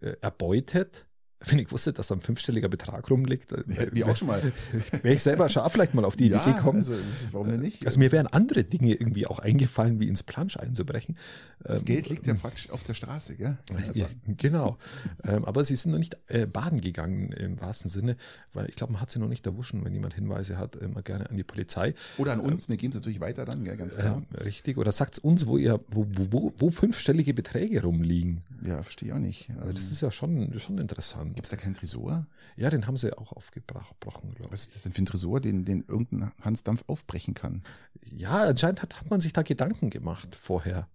äh, 0.00 0.14
erbeutet 0.20 1.06
wenn 1.40 1.58
ich 1.60 1.70
wusste, 1.70 1.92
dass 1.92 2.08
da 2.08 2.16
ein 2.16 2.20
fünfstelliger 2.20 2.68
Betrag 2.68 3.08
rumliegt, 3.10 3.52
hätten 3.52 3.94
wir 3.94 4.08
auch 4.08 4.16
schon 4.16 4.28
mal. 4.28 4.42
Wäre 5.02 5.14
ich 5.14 5.22
selber 5.22 5.46
auch 5.46 5.70
vielleicht 5.70 5.94
mal 5.94 6.04
auf 6.04 6.16
die 6.16 6.28
ja, 6.28 6.42
Idee 6.42 6.54
gekommen. 6.54 6.78
Also, 6.78 6.94
warum 7.30 7.48
denn 7.48 7.60
nicht? 7.60 7.86
Also 7.86 7.98
mir 8.00 8.10
wären 8.10 8.26
andere 8.26 8.64
Dinge 8.64 8.94
irgendwie 8.94 9.26
auch 9.26 9.38
eingefallen, 9.38 10.00
wie 10.00 10.08
ins 10.08 10.24
Plansch 10.24 10.56
einzubrechen. 10.56 11.16
Das 11.60 11.80
ähm, 11.80 11.84
Geld 11.84 12.08
liegt 12.08 12.26
ja 12.26 12.34
praktisch 12.34 12.70
auf 12.70 12.82
der 12.82 12.94
Straße, 12.94 13.36
gell? 13.36 13.56
Also. 13.72 14.00
Ja, 14.00 14.06
genau. 14.26 14.78
ähm, 15.24 15.44
aber 15.44 15.64
sie 15.64 15.76
sind 15.76 15.92
noch 15.92 15.98
nicht 15.98 16.16
äh, 16.26 16.46
baden 16.46 16.80
gegangen 16.80 17.30
im 17.32 17.60
wahrsten 17.60 17.90
Sinne, 17.90 18.16
weil 18.52 18.68
ich 18.68 18.74
glaube, 18.74 18.92
man 18.94 19.02
hat 19.02 19.10
sie 19.10 19.20
noch 19.20 19.28
nicht 19.28 19.46
erwuschen. 19.46 19.84
Wenn 19.84 19.92
jemand 19.92 20.14
Hinweise 20.14 20.58
hat, 20.58 20.74
immer 20.76 21.02
gerne 21.02 21.30
an 21.30 21.36
die 21.36 21.44
Polizei. 21.44 21.94
Oder 22.16 22.32
an 22.32 22.40
uns, 22.40 22.64
ähm, 22.64 22.70
wir 22.70 22.76
gehen 22.78 22.90
natürlich 22.92 23.20
weiter 23.20 23.44
dann, 23.44 23.64
gell, 23.64 23.76
ganz 23.76 23.96
klar. 23.96 24.16
Ähm, 24.16 24.36
richtig. 24.44 24.76
Oder 24.76 24.90
sagt's 24.90 25.18
uns, 25.18 25.46
wo 25.46 25.56
ihr, 25.56 25.78
wo, 25.90 26.04
wo, 26.10 26.26
wo, 26.32 26.52
wo 26.58 26.70
fünfstellige 26.70 27.32
Beträge 27.32 27.82
rumliegen. 27.82 28.42
Ja, 28.64 28.82
verstehe 28.82 29.10
ich 29.10 29.14
auch 29.14 29.20
nicht. 29.20 29.50
Also 29.60 29.72
das 29.72 29.90
ist 29.90 30.00
ja 30.00 30.10
schon, 30.10 30.58
schon 30.58 30.78
interessant. 30.78 31.27
Gibt's 31.34 31.50
da 31.50 31.56
keinen 31.56 31.74
Tresor? 31.74 32.26
Ja, 32.56 32.70
den 32.70 32.86
haben 32.86 32.96
sie 32.96 33.16
auch 33.16 33.32
aufgebrochen, 33.32 34.34
glaube 34.34 34.46
ich. 34.46 34.52
Was 34.52 34.60
ist 34.62 34.74
das 34.74 34.82
denn 34.82 34.92
für 34.92 35.02
ein 35.02 35.06
Tresor, 35.06 35.40
den, 35.40 35.64
den 35.64 35.84
irgendein 35.86 36.32
Hans 36.40 36.64
Dampf 36.64 36.84
aufbrechen 36.86 37.34
kann? 37.34 37.62
Ja, 38.04 38.44
anscheinend 38.44 38.82
hat, 38.82 39.00
hat 39.00 39.10
man 39.10 39.20
sich 39.20 39.32
da 39.32 39.42
Gedanken 39.42 39.90
gemacht 39.90 40.36
vorher. 40.36 40.88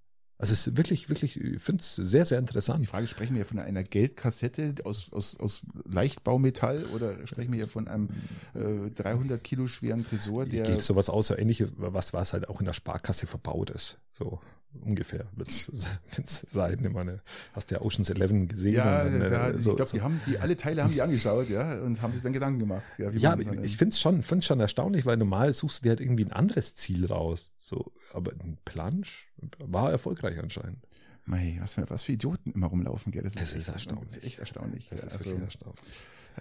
Also 0.43 0.51
es 0.51 0.67
ist 0.67 0.75
wirklich, 0.75 1.07
wirklich, 1.07 1.39
ich 1.39 1.61
finde 1.61 1.81
es 1.81 1.95
sehr, 1.95 2.25
sehr 2.25 2.37
interessant. 2.37 2.81
Die 2.81 2.87
Frage, 2.87 3.07
sprechen 3.07 3.35
wir 3.35 3.45
von 3.45 3.59
einer 3.59 3.83
Geldkassette 3.83 4.75
aus, 4.83 5.13
aus, 5.13 5.39
aus 5.39 5.61
Leichtbaumetall 5.85 6.85
oder 6.87 7.25
sprechen 7.27 7.53
wir 7.53 7.59
hier 7.59 7.67
von 7.69 7.87
einem 7.87 8.09
äh, 8.53 8.89
300 8.89 9.41
Kilo 9.41 9.67
schweren 9.67 10.03
Tresor, 10.03 10.45
der... 10.45 10.63
Geht 10.65 10.81
sowas 10.81 11.09
aus, 11.09 11.27
so 11.27 11.37
ähnlich, 11.37 11.63
was, 11.77 12.13
was 12.13 12.33
halt 12.33 12.49
auch 12.49 12.59
in 12.59 12.65
der 12.65 12.73
Sparkasse 12.73 13.25
verbaut 13.25 13.69
ist. 13.69 13.97
So 14.11 14.41
ungefähr 14.81 15.25
wird 15.35 15.49
es 15.49 15.69
sein. 16.47 16.79
Ich 16.83 16.91
meine, 16.91 17.21
hast 17.53 17.71
du 17.71 17.75
ja 17.75 17.81
Ocean's 17.81 18.09
Eleven 18.09 18.47
gesehen? 18.47 18.75
Ja, 18.75 19.03
dann, 19.03 19.19
da, 19.19 19.49
äh, 19.49 19.57
so, 19.57 19.71
ich 19.71 19.75
glaube, 19.75 19.89
so. 19.89 19.97
die 19.97 20.01
haben 20.01 20.21
die 20.27 20.39
alle 20.39 20.57
Teile 20.57 20.83
haben 20.83 20.93
die 20.93 21.01
angeschaut, 21.01 21.49
ja, 21.49 21.81
und 21.81 22.01
haben 22.01 22.13
sich 22.13 22.23
dann 22.23 22.33
Gedanken 22.33 22.59
gemacht. 22.59 22.83
Ja, 22.97 23.09
ja 23.11 23.37
ich 23.61 23.77
finde 23.77 23.93
es 23.93 23.99
schon, 23.99 24.23
find's 24.23 24.45
schon 24.45 24.59
erstaunlich, 24.59 25.05
weil 25.05 25.17
normal 25.17 25.53
suchst 25.53 25.79
du 25.79 25.83
dir 25.83 25.89
halt 25.89 26.01
irgendwie 26.01 26.25
ein 26.25 26.31
anderes 26.31 26.75
Ziel 26.75 27.05
raus. 27.05 27.51
So, 27.57 27.91
aber 28.13 28.31
ein 28.31 28.57
Plansch 28.65 29.27
war 29.59 29.91
erfolgreich 29.91 30.39
anscheinend. 30.39 30.79
Mei, 31.25 31.57
was 31.61 31.75
für, 31.75 31.89
was 31.89 32.03
für 32.03 32.11
Idioten 32.11 32.51
immer 32.51 32.67
rumlaufen, 32.67 33.11
gell? 33.11 33.23
Das, 33.23 33.33
das 33.33 33.53
ist, 33.53 33.55
ist 33.55 33.67
erstaunlich. 33.69 34.07
Das 34.07 34.17
ist 34.17 34.23
echt 34.25 34.39
erstaunlich. 34.39 34.87
Das 34.89 35.05
ist 35.05 35.13
also, 35.13 35.25
wirklich 35.25 35.43
erstaunlich 35.43 35.83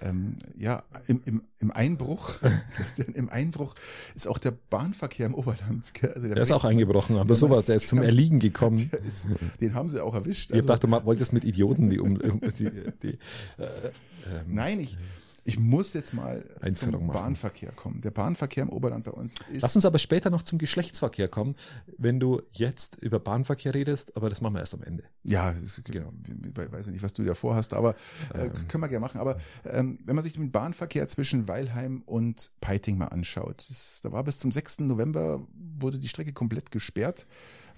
ähm, 0.01 0.37
ja, 0.57 0.83
im, 1.07 1.23
im, 1.25 1.43
im 1.61 1.71
Einbruch, 1.71 2.35
im 3.15 3.29
Einbruch 3.29 3.75
ist 4.15 4.29
auch 4.29 4.39
der 4.39 4.53
Bahnverkehr 4.53 5.27
im 5.27 5.35
Oberland. 5.35 5.93
Also 6.03 6.27
der, 6.27 6.35
der 6.35 6.43
ist 6.43 6.53
auch 6.53 6.65
eingebrochen, 6.65 7.17
aber 7.17 7.35
sowas, 7.35 7.67
der 7.67 7.77
ist 7.77 7.89
zum 7.89 8.03
Erliegen 8.03 8.39
gekommen. 8.39 8.91
Ist, 9.07 9.29
den 9.61 9.75
haben 9.75 9.89
sie 9.89 10.03
auch 10.03 10.15
erwischt. 10.15 10.53
Also, 10.53 10.61
ich 10.61 10.67
dachte, 10.67 10.87
du 10.87 11.05
wolltest 11.05 11.33
mit 11.33 11.45
Idioten 11.45 11.91
die 11.91 11.99
um, 11.99 12.19
die, 12.19 12.71
die, 13.03 13.09
äh, 13.09 13.17
ähm, 13.59 14.47
Nein, 14.47 14.81
ich, 14.81 14.97
Ich 15.45 15.59
muss 15.59 15.93
jetzt 15.95 16.15
mal 16.15 16.45
Einführung 16.61 16.99
zum 17.01 17.07
machen. 17.09 17.19
Bahnverkehr 17.19 17.73
kommen. 17.73 18.01
Der 18.01 18.13
Bahnverkehr 18.13 18.63
im 18.63 18.69
Oberland 18.69 19.05
bei 19.05 19.11
uns 19.11 19.35
ist. 19.53 19.63
Lass 19.63 19.75
uns 19.75 19.85
aber 19.85 19.99
später 19.99 20.31
noch 20.31 20.43
zum 20.43 20.59
Geschlechtsverkehr 20.59 21.27
kommen, 21.29 21.57
wenn 21.99 22.21
du 22.21 22.43
jetzt 22.53 22.97
über 22.97 23.19
Bahnverkehr 23.19 23.75
redest, 23.75 24.17
aber 24.17 24.31
das 24.31 24.41
machen 24.41 24.55
wir 24.55 24.61
erst 24.61 24.75
am 24.75 24.83
Ende. 24.83 25.05
Ja, 25.25 25.53
es, 25.53 25.83
Genau. 25.85 26.13
ich 26.27 26.73
weiß 26.73 26.87
ja 26.87 26.93
nicht, 26.93 27.03
was 27.03 27.13
du 27.13 27.25
da 27.25 27.35
vorhast, 27.35 27.75
aber 27.75 27.97
äh, 28.35 28.47
Ähm. 28.47 28.69
können 28.69 28.83
wir 28.85 28.89
gerne 28.89 29.01
machen. 29.05 29.21
Aber 29.21 29.39
ähm, 29.65 29.99
wenn 30.05 30.15
man 30.15 30.23
sich 30.23 30.35
den 30.35 30.53
Bahnverkehr 30.53 31.09
zwischen 31.09 31.49
Weilheim 31.49 32.03
und 32.07 32.53
Peiting 32.61 32.97
mal 32.99 33.07
anschaut, 33.09 33.65
das, 33.69 34.01
da 34.03 34.13
war 34.13 34.23
bis 34.25 34.39
zum 34.39 34.53
6. 34.53 34.81
November 34.81 35.45
wurde 35.79 35.99
die 35.99 36.09
Strecke 36.09 36.33
komplett 36.33 36.71
gesperrt 36.71 37.27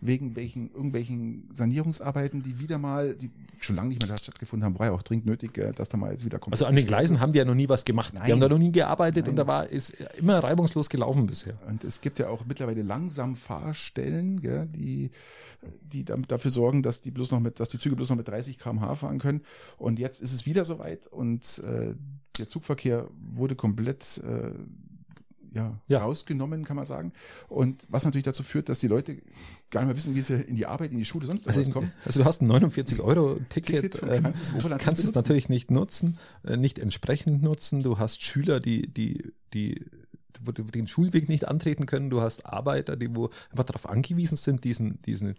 wegen 0.04 0.36
welchen 0.36 0.70
irgendwelchen 0.70 1.48
Sanierungsarbeiten, 1.52 2.42
die 2.42 2.58
wieder 2.58 2.76
mal, 2.76 3.14
die 3.14 3.30
schon 3.58 3.74
lange 3.74 3.88
nicht 3.88 4.02
mehr 4.02 4.10
da 4.10 4.18
stattgefunden 4.18 4.62
haben, 4.62 4.78
war 4.78 4.88
ja 4.88 4.92
auch 4.92 5.02
dringend 5.02 5.24
nötig, 5.24 5.56
äh, 5.56 5.72
dass 5.72 5.88
da 5.88 5.96
mal 5.96 6.10
jetzt 6.10 6.26
wieder 6.26 6.38
komplett 6.38 6.60
Also 6.60 6.66
an 6.66 6.76
den 6.76 6.86
Gleisen 6.86 7.20
haben 7.20 7.32
die 7.32 7.38
ja 7.38 7.46
noch 7.46 7.54
nie 7.54 7.70
was 7.70 7.86
gemacht. 7.86 8.12
Nein. 8.12 8.26
Die 8.26 8.32
haben 8.32 8.40
da 8.40 8.50
noch 8.50 8.58
nie 8.58 8.70
gearbeitet 8.70 9.28
und 9.28 9.36
Nein. 9.36 9.46
da 9.46 9.46
war 9.46 9.66
ist 9.66 9.94
immer 10.18 10.38
reibungslos 10.40 10.90
gelaufen 10.90 11.26
bisher. 11.26 11.58
Und 11.66 11.84
es 11.84 12.02
gibt 12.02 12.18
ja 12.18 12.28
auch 12.28 12.44
mittlerweile 12.46 12.82
langsam 12.82 13.34
Fahrstellen, 13.34 14.42
gell, 14.42 14.66
die, 14.66 15.10
die 15.80 16.04
dafür 16.04 16.50
sorgen, 16.50 16.82
dass 16.82 17.00
die 17.00 17.10
bloß 17.10 17.30
noch 17.30 17.40
mit, 17.40 17.58
dass 17.58 17.70
die 17.70 17.78
Züge 17.78 17.96
bloß 17.96 18.10
noch 18.10 18.16
mit 18.16 18.28
30 18.28 18.58
km/h 18.58 18.96
fahren 18.96 19.18
können. 19.18 19.40
Und 19.78 19.98
jetzt 19.98 20.20
ist 20.20 20.34
es 20.34 20.44
wieder 20.44 20.66
soweit 20.66 21.06
und 21.06 21.62
äh, 21.66 21.94
der 22.38 22.48
Zugverkehr 22.48 23.06
wurde 23.34 23.54
komplett 23.54 24.20
äh, 24.24 24.50
ja, 25.54 25.78
Ja. 25.88 26.00
rausgenommen, 26.00 26.64
kann 26.64 26.76
man 26.76 26.84
sagen. 26.84 27.12
Und 27.48 27.86
was 27.88 28.04
natürlich 28.04 28.24
dazu 28.24 28.42
führt, 28.42 28.68
dass 28.68 28.80
die 28.80 28.88
Leute 28.88 29.16
gar 29.70 29.80
nicht 29.80 29.88
mehr 29.88 29.96
wissen, 29.96 30.14
wie 30.14 30.20
sie 30.20 30.34
in 30.34 30.56
die 30.56 30.66
Arbeit, 30.66 30.92
in 30.92 30.98
die 30.98 31.04
Schule, 31.04 31.26
sonst 31.26 31.46
Also, 31.46 31.60
was 31.60 31.70
kommen. 31.70 31.92
also 32.04 32.20
du 32.20 32.26
hast 32.26 32.42
ein 32.42 32.46
49 32.48 33.00
Euro 33.00 33.38
Ticket, 33.48 33.92
Ticket 33.92 34.02
und 34.02 34.10
ähm, 34.10 34.22
kannst 34.24 34.42
es 34.42 34.78
kannst 34.78 35.14
natürlich 35.14 35.48
nicht 35.48 35.70
nutzen, 35.70 36.18
äh, 36.44 36.56
nicht 36.56 36.78
entsprechend 36.78 37.42
nutzen. 37.42 37.82
Du 37.82 37.98
hast 37.98 38.22
Schüler, 38.22 38.60
die 38.60 38.86
die 38.92 39.32
die 39.52 39.84
den 40.74 40.88
Schulweg 40.88 41.28
nicht 41.28 41.48
antreten 41.48 41.86
können. 41.86 42.10
Du 42.10 42.20
hast 42.20 42.44
Arbeiter, 42.44 42.96
die 42.96 43.14
wo 43.14 43.30
einfach 43.50 43.64
darauf 43.64 43.88
angewiesen 43.88 44.36
sind, 44.36 44.64
diesen 44.64 45.00
diesen 45.02 45.36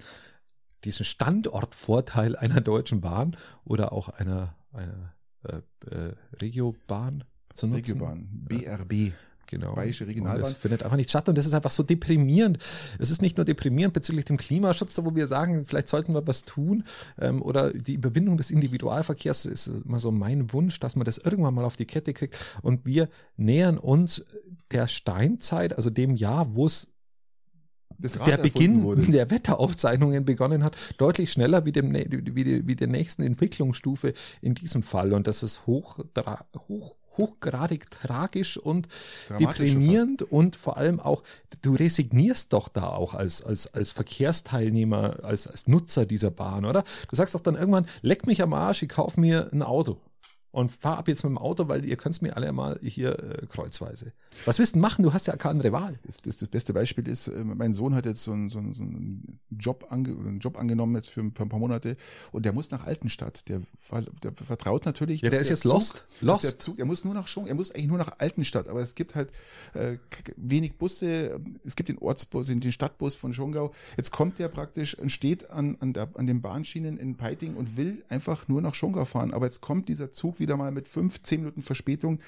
diesen 0.84 1.05
Standortvorteil 1.05 2.36
einer 2.36 2.62
deutschen 2.62 3.01
Bahn 3.01 3.38
oder 3.65 3.91
auch 3.91 4.10
einer 4.10 4.55
einer 4.72 5.13
äh, 5.43 5.57
äh, 5.89 6.13
Regiobahn 6.41 7.24
zu 7.53 7.67
nutzen. 7.67 7.75
Regiobahn, 7.93 8.27
BRB. 8.31 9.13
Genau. 9.55 9.74
Bayerische 9.74 10.03
Und 10.03 10.09
Regionalbahn. 10.09 10.41
Das 10.41 10.53
findet 10.53 10.83
einfach 10.83 10.97
nicht 10.97 11.09
statt 11.09 11.29
und 11.29 11.38
das 11.38 11.45
ist 11.45 11.53
einfach 11.53 11.71
so 11.71 11.81
deprimierend. 11.81 12.59
Es 13.00 13.09
ist 13.09 13.21
nicht 13.21 13.38
nur 13.38 13.45
deprimierend 13.45 13.93
bezüglich 13.93 14.25
dem 14.25 14.35
Klimaschutz, 14.35 15.00
wo 15.01 15.15
wir 15.15 15.27
sagen, 15.27 15.65
vielleicht 15.65 15.88
sollten 15.88 16.13
wir 16.13 16.27
was 16.27 16.43
tun 16.43 16.83
ähm, 17.17 17.41
oder 17.41 17.71
die 17.71 17.93
Überwindung 17.93 18.35
des 18.35 18.51
Individualverkehrs 18.51 19.45
ist 19.45 19.67
immer 19.67 20.00
so 20.00 20.12
mein 20.12 20.51
Wunsch, 20.51 20.81
dass 20.81 20.97
man 20.97 21.05
das 21.05 21.17
irgendwann 21.17 21.53
mal 21.53 21.63
auf 21.63 21.77
die 21.77 21.85
Kette 21.85 22.12
kriegt 22.13 22.38
und 22.63 22.85
wir 22.85 23.07
nähern 23.38 23.77
uns 23.77 24.25
der 24.71 24.89
Steinzeit, 24.89 25.77
also 25.77 25.89
dem 25.89 26.17
Jahr, 26.17 26.53
wo 26.53 26.65
es 26.65 26.89
der 27.97 28.38
Beginn 28.38 28.83
wurde. 28.83 29.09
der 29.09 29.31
Wetteraufzeichnungen 29.31 30.25
begonnen 30.25 30.65
hat, 30.65 30.75
deutlich 30.97 31.31
schneller 31.31 31.63
wie, 31.63 31.71
dem, 31.71 31.93
wie, 31.93 32.67
wie 32.67 32.75
der 32.75 32.88
nächsten 32.88 33.24
Entwicklungsstufe 33.24 34.13
in 34.41 34.53
diesem 34.53 34.83
Fall. 34.83 35.13
Und 35.13 35.27
das 35.27 35.43
ist 35.43 35.65
hoch, 35.65 36.00
hoch, 36.67 36.97
hochgradig 37.17 37.89
tragisch 37.89 38.57
und 38.57 38.88
deprimierend 39.39 40.22
und 40.22 40.55
vor 40.55 40.77
allem 40.77 41.00
auch, 41.00 41.24
du 41.62 41.75
resignierst 41.75 42.53
doch 42.53 42.69
da 42.69 42.89
auch 42.89 43.13
als, 43.13 43.43
als, 43.43 43.74
als 43.74 43.91
Verkehrsteilnehmer, 43.91 45.24
als, 45.24 45.48
als 45.48 45.67
Nutzer 45.67 46.05
dieser 46.05 46.31
Bahn, 46.31 46.65
oder? 46.65 46.84
Du 47.10 47.15
sagst 47.15 47.36
doch 47.36 47.41
dann 47.41 47.55
irgendwann, 47.55 47.88
leck 48.01 48.27
mich 48.27 48.41
am 48.41 48.53
Arsch, 48.53 48.84
ich 48.84 48.89
kauf 48.89 49.17
mir 49.17 49.50
ein 49.51 49.62
Auto. 49.63 49.98
Und 50.55 50.71
fahr 50.71 50.97
ab 50.97 51.09
jetzt 51.09 51.21
mit 51.25 51.31
dem 51.31 51.38
Auto, 51.38 51.67
weil 51.67 51.83
ihr 51.83 51.97
könnt's 51.97 52.21
mir 52.21 52.38
alle 52.38 52.50
mal 52.53 52.79
hier 52.81 53.19
äh, 53.19 53.45
kreuzweise. 53.45 54.13
Was 54.45 54.57
willst 54.57 54.75
du 54.75 54.79
machen? 54.79 55.03
Du 55.03 55.12
hast 55.12 55.27
ja 55.27 55.35
keine 55.35 55.51
andere 55.51 55.74
Wahl. 55.74 56.00
Das, 56.05 56.21
das, 56.21 56.38
das 56.38 56.47
beste 56.47 56.71
Beispiel 56.71 57.05
ist, 57.09 57.27
äh, 57.27 57.43
mein 57.43 57.74
Sohn 57.74 57.93
hat 57.93 58.05
jetzt 58.05 58.24
so 58.24 58.31
einen, 58.31 58.47
so 58.47 58.59
einen, 58.59 58.74
so 58.74 58.83
einen, 58.83 59.39
Job, 59.50 59.88
ange, 59.89 60.12
einen 60.12 60.39
Job 60.39 60.57
angenommen 60.57 60.95
jetzt 60.95 61.09
für 61.09 61.19
ein, 61.19 61.33
für 61.33 61.43
ein 61.43 61.50
paar 61.50 61.59
Monate 61.59 61.97
und 62.31 62.45
der 62.45 62.53
muss 62.53 62.71
nach 62.71 62.85
Altenstadt. 62.85 63.50
Der, 63.50 63.63
der 64.24 64.31
vertraut 64.47 64.85
natürlich. 64.85 65.21
Ja, 65.21 65.29
der 65.29 65.41
ist 65.41 65.50
jetzt 65.50 65.63
Zug- 65.63 65.74
lost. 65.74 66.05
Lost. 66.21 66.43
Der 66.45 66.55
Zug, 66.55 66.79
er 66.79 66.85
muss 66.85 67.03
nur 67.03 67.13
nach 67.13 67.27
schon, 67.27 67.47
er 67.47 67.55
muss 67.55 67.71
eigentlich 67.71 67.88
nur 67.88 67.97
nach 67.97 68.17
Altenstadt, 68.19 68.69
aber 68.69 68.79
es 68.81 68.95
gibt 68.95 69.13
halt 69.13 69.33
äh, 69.74 69.97
wenig 70.38 70.77
Busse. 70.77 71.38
Es 71.65 71.75
gibt 71.75 71.89
den 71.89 71.97
Ortsbus, 71.97 72.47
den 72.47 72.71
Stadtbus 72.71 73.15
von 73.15 73.33
Schongau. 73.33 73.74
Jetzt 73.97 74.12
kommt 74.12 74.39
der 74.39 74.47
praktisch 74.47 74.97
und 74.97 75.09
steht 75.12 75.50
an, 75.50 75.75
an, 75.81 75.91
der, 75.91 76.07
an 76.13 76.27
den 76.27 76.41
Bahnschienen 76.41 76.97
in 76.97 77.15
Peiting 77.17 77.55
und 77.55 77.75
will 77.75 78.05
einfach 78.07 78.47
nur 78.47 78.62
nach 78.62 78.74
Schongau 78.74 79.03
fahren. 79.03 79.33
Aber 79.33 79.45
jetzt 79.47 79.59
kommt 79.59 79.89
dieser 79.89 80.12
Zug 80.12 80.39
wieder 80.39 80.44
mal 80.57 80.71
mit 80.71 80.87
fünf, 80.87 81.21
zehn 81.23 81.41
Minuten 81.41 81.61
Verspätung 81.61 82.19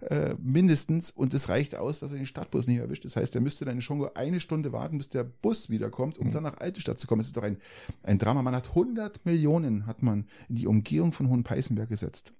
äh, 0.00 0.34
mindestens 0.40 1.10
und 1.10 1.34
es 1.34 1.48
reicht 1.48 1.74
aus, 1.74 1.98
dass 1.98 2.12
er 2.12 2.18
den 2.18 2.26
Stadtbus 2.26 2.68
nicht 2.68 2.78
erwischt. 2.78 3.04
Das 3.04 3.16
heißt, 3.16 3.34
er 3.34 3.40
müsste 3.40 3.64
dann 3.64 3.74
in 3.74 3.82
Schongau 3.82 4.12
eine 4.14 4.38
Stunde 4.38 4.72
warten, 4.72 4.96
bis 4.98 5.08
der 5.08 5.24
Bus 5.24 5.70
wiederkommt, 5.70 6.18
um 6.18 6.30
dann 6.30 6.44
nach 6.44 6.58
Altenstadt 6.58 7.00
zu 7.00 7.08
kommen. 7.08 7.18
Das 7.18 7.26
ist 7.26 7.36
doch 7.36 7.42
ein, 7.42 7.56
ein 8.04 8.18
Drama. 8.18 8.42
Man 8.42 8.54
hat 8.54 8.68
100 8.68 9.26
Millionen 9.26 9.86
hat 9.86 10.02
man 10.04 10.28
in 10.48 10.54
die 10.54 10.68
Umgehung 10.68 11.12
von 11.12 11.28
Hohenpeißenberg 11.28 11.88
gesetzt. 11.88 12.32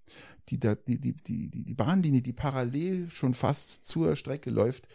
Die, 0.50 0.58
die, 0.60 0.76
die, 0.86 0.98
die, 1.00 1.12
die, 1.50 1.64
die 1.64 1.74
Bahnlinie, 1.74 2.22
die 2.22 2.32
parallel 2.32 3.10
schon 3.10 3.34
fast 3.34 3.84
zur 3.84 4.14
Strecke 4.14 4.50
läuft, 4.50 4.86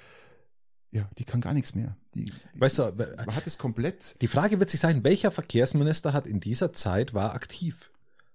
ja, 0.92 1.10
die 1.18 1.24
kann 1.26 1.42
gar 1.42 1.54
nichts 1.54 1.76
mehr. 1.76 1.98
Die, 2.14 2.26
die, 2.26 2.62
Weißt 2.62 2.78
du, 2.78 2.84
die- 2.92 3.16
man 3.26 3.36
hat 3.36 3.46
es 3.48 3.58
komplett. 3.58 4.16
Die 4.22 4.28
Frage 4.28 4.60
wird 4.60 4.70
sich 4.70 4.80
sein, 4.80 5.04
welcher 5.04 5.32
Verkehrsminister 5.32 6.14
hat 6.14 6.28
in 6.28 6.40
dieser 6.40 6.72
Zeit 6.72 7.14
war 7.14 7.34
aktiv? 7.34 7.90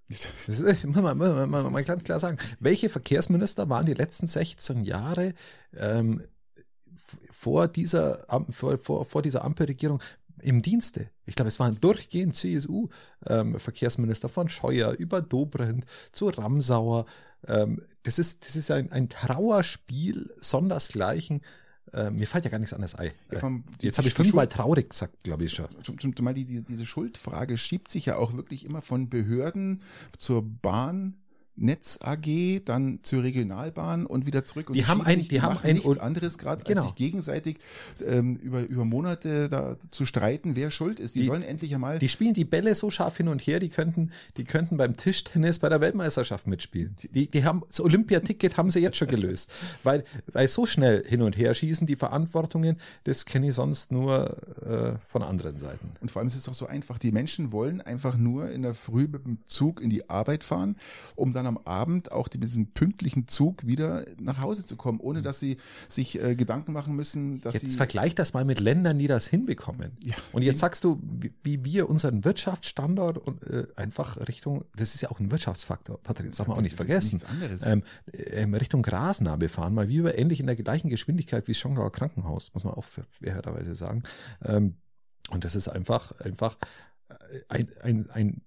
Das 0.08 0.48
ist, 0.48 0.84
man, 0.86 1.04
man, 1.04 1.50
muss 1.50 1.62
man 1.62 1.72
mal 1.72 1.84
ganz 1.84 2.04
klar 2.04 2.18
sagen. 2.18 2.38
Welche 2.60 2.88
Verkehrsminister 2.88 3.68
waren 3.68 3.84
die 3.86 3.94
letzten 3.94 4.26
16 4.26 4.84
Jahre 4.84 5.34
ähm, 5.76 6.22
vor, 7.30 7.68
dieser, 7.68 8.26
vor, 8.50 8.78
vor, 8.78 9.04
vor 9.04 9.22
dieser 9.22 9.44
Ampelregierung 9.44 10.00
im 10.40 10.62
Dienste? 10.62 11.10
Ich 11.26 11.34
glaube, 11.34 11.48
es 11.48 11.60
waren 11.60 11.78
durchgehend 11.80 12.34
CSU-Verkehrsminister 12.36 14.30
von 14.30 14.48
Scheuer 14.48 14.92
über 14.92 15.20
Dobrindt 15.20 15.84
zu 16.12 16.28
Ramsauer. 16.28 17.04
Ähm, 17.46 17.82
das 18.04 18.18
ist, 18.18 18.46
das 18.46 18.56
ist 18.56 18.70
ein, 18.70 18.90
ein 18.90 19.10
Trauerspiel 19.10 20.32
sondersgleichen. 20.40 21.42
Äh, 21.92 22.10
mir 22.10 22.26
fällt 22.26 22.44
ja 22.44 22.50
gar 22.50 22.58
nichts 22.58 22.72
anderes 22.74 22.94
ein. 22.94 23.10
Ja, 23.32 23.38
vom- 23.38 23.64
Jetzt 23.80 23.98
habe 23.98 24.08
ich 24.08 24.14
fünfmal 24.14 24.46
traurig 24.48 24.90
gesagt, 24.90 25.22
glaube 25.24 25.44
ich 25.44 25.52
schon. 25.52 25.66
Zum, 25.82 25.98
zum, 25.98 26.14
zumal 26.16 26.34
die, 26.34 26.44
diese 26.62 26.86
Schuldfrage 26.86 27.56
schiebt 27.58 27.90
sich 27.90 28.06
ja 28.06 28.16
auch 28.16 28.32
wirklich 28.34 28.64
immer 28.66 28.82
von 28.82 29.08
Behörden 29.08 29.82
zur 30.18 30.42
Bahn. 30.42 31.16
Netz 31.60 31.98
AG, 32.02 32.60
dann 32.64 33.00
zur 33.02 33.22
Regionalbahn 33.22 34.06
und 34.06 34.26
wieder 34.26 34.44
zurück. 34.44 34.68
Und 34.70 34.76
Die 34.76 34.86
haben 34.86 34.98
schieben 34.98 35.06
ein- 35.12 35.18
sich- 35.20 35.28
die 35.28 35.40
haben 35.42 35.54
machen 35.54 35.66
ein- 35.68 35.74
nichts 35.74 35.88
und- 35.88 36.00
anderes 36.00 36.38
gerade, 36.38 36.62
Genau. 36.64 36.80
als 36.82 36.88
sich 36.90 36.94
gegenseitig 36.96 37.58
ähm, 38.06 38.36
über, 38.36 38.60
über 38.62 38.84
Monate 38.84 39.48
da 39.48 39.76
zu 39.90 40.06
streiten, 40.06 40.54
wer 40.56 40.70
schuld 40.70 41.00
ist. 41.00 41.14
Die, 41.14 41.20
Die- 41.20 41.26
sollen 41.26 41.42
endlich 41.42 41.74
einmal 41.74 41.98
Die 41.98 42.08
spielen 42.08 42.34
die 42.34 42.44
Bälle 42.44 42.74
so 42.74 42.90
scharf 42.90 43.16
hin 43.16 43.28
und 43.28 43.40
her, 43.46 43.58
die 43.60 43.68
könnten, 43.68 44.10
die 44.36 44.44
könnten 44.44 44.76
beim 44.76 44.96
Tischtennis 44.96 45.58
bei 45.58 45.68
der 45.68 45.80
Weltmeisterschaft 45.80 46.46
mitspielen. 46.46 46.94
Die, 47.14 47.26
die 47.28 47.44
haben 47.44 47.62
das 47.66 47.80
Olympiaticket 47.80 48.56
haben 48.56 48.70
sie 48.70 48.80
jetzt 48.80 48.96
schon 48.96 49.08
gelöst, 49.08 49.50
weil, 49.82 50.04
weil 50.32 50.48
so 50.48 50.66
schnell 50.66 51.04
hin 51.06 51.22
und 51.22 51.36
her 51.36 51.54
schießen 51.54 51.86
die 51.86 51.96
Verantwortungen, 51.96 52.76
das 53.04 53.24
kenne 53.24 53.48
ich 53.48 53.54
sonst 53.54 53.90
nur 53.90 54.36
äh, 54.64 54.98
von 55.10 55.22
anderen 55.22 55.58
Seiten. 55.58 55.90
Und 56.00 56.10
vor 56.10 56.20
allem 56.20 56.28
ist 56.28 56.36
es 56.36 56.44
doch 56.44 56.54
so 56.54 56.66
einfach. 56.66 56.98
Die 56.98 57.10
Menschen 57.12 57.50
wollen 57.52 57.80
einfach 57.80 58.16
nur 58.16 58.50
in 58.50 58.62
der 58.62 58.74
Früh 58.74 59.08
mit 59.08 59.24
dem 59.24 59.38
Zug 59.46 59.80
in 59.82 59.90
die 59.90 60.08
Arbeit 60.08 60.44
fahren, 60.44 60.76
um 61.16 61.32
dann 61.32 61.47
am 61.48 61.58
Abend 61.64 62.12
auch 62.12 62.28
die, 62.28 62.38
mit 62.38 62.48
diesem 62.48 62.68
pünktlichen 62.68 63.26
Zug 63.26 63.66
wieder 63.66 64.04
nach 64.20 64.40
Hause 64.40 64.64
zu 64.64 64.76
kommen, 64.76 65.00
ohne 65.00 65.22
dass 65.22 65.40
sie 65.40 65.56
sich 65.88 66.22
äh, 66.22 66.36
Gedanken 66.36 66.72
machen 66.72 66.94
müssen, 66.94 67.40
dass 67.40 67.54
Jetzt 67.54 67.70
sie. 67.70 67.76
vergleich 67.76 68.14
das 68.14 68.32
mal 68.34 68.44
mit 68.44 68.60
Ländern, 68.60 68.98
die 68.98 69.08
das 69.08 69.26
hinbekommen. 69.26 69.96
Ja. 70.02 70.14
Und 70.32 70.42
jetzt 70.42 70.60
sagst 70.60 70.84
du, 70.84 71.00
wie, 71.02 71.32
wie 71.42 71.64
wir 71.64 71.90
unseren 71.90 72.24
Wirtschaftsstandort 72.24 73.18
und, 73.18 73.42
äh, 73.44 73.66
einfach 73.74 74.28
Richtung, 74.28 74.64
das 74.76 74.94
ist 74.94 75.00
ja 75.00 75.10
auch 75.10 75.18
ein 75.18 75.32
Wirtschaftsfaktor, 75.32 75.98
Patrick, 76.02 76.28
das 76.28 76.36
darf 76.36 76.46
man 76.46 76.56
auch 76.56 76.62
nicht 76.62 76.76
vergessen. 76.76 77.16
nichts 77.16 77.28
anderes. 77.28 77.66
Ähm, 77.66 77.82
ähm, 78.12 78.54
Richtung 78.54 78.82
Grasnarbe 78.82 79.48
befahren, 79.48 79.74
mal 79.74 79.88
wie 79.88 80.04
wir 80.04 80.18
ähnlich 80.18 80.40
in 80.40 80.46
der 80.46 80.56
gleichen 80.56 80.88
Geschwindigkeit 80.90 81.48
wie 81.48 81.54
Schongauer 81.54 81.90
Krankenhaus, 81.90 82.52
muss 82.52 82.64
man 82.64 82.74
auch 82.74 82.84
fairerweise 82.84 83.74
sagen. 83.74 84.02
Ähm, 84.44 84.76
und 85.30 85.44
das 85.44 85.54
ist 85.54 85.68
einfach, 85.68 86.12
einfach 86.20 86.58
äh, 87.08 87.14
ein, 87.48 87.68
ein, 87.80 88.10
ein 88.10 88.42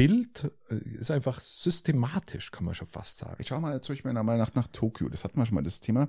Bild, 0.00 0.50
äh, 0.70 0.76
ist 0.98 1.10
einfach 1.10 1.42
systematisch, 1.42 2.50
kann 2.52 2.64
man 2.64 2.74
schon 2.74 2.86
fast 2.86 3.18
sagen. 3.18 3.36
Ich 3.38 3.48
schau 3.48 3.60
mal 3.60 3.78
zum 3.82 3.94
Beispiel 3.94 4.14
mal 4.14 4.38
nach, 4.38 4.54
nach 4.54 4.68
Tokio. 4.68 5.10
Das 5.10 5.24
hatten 5.24 5.38
wir 5.38 5.44
schon 5.44 5.56
mal 5.56 5.62
das 5.62 5.80
Thema. 5.80 6.08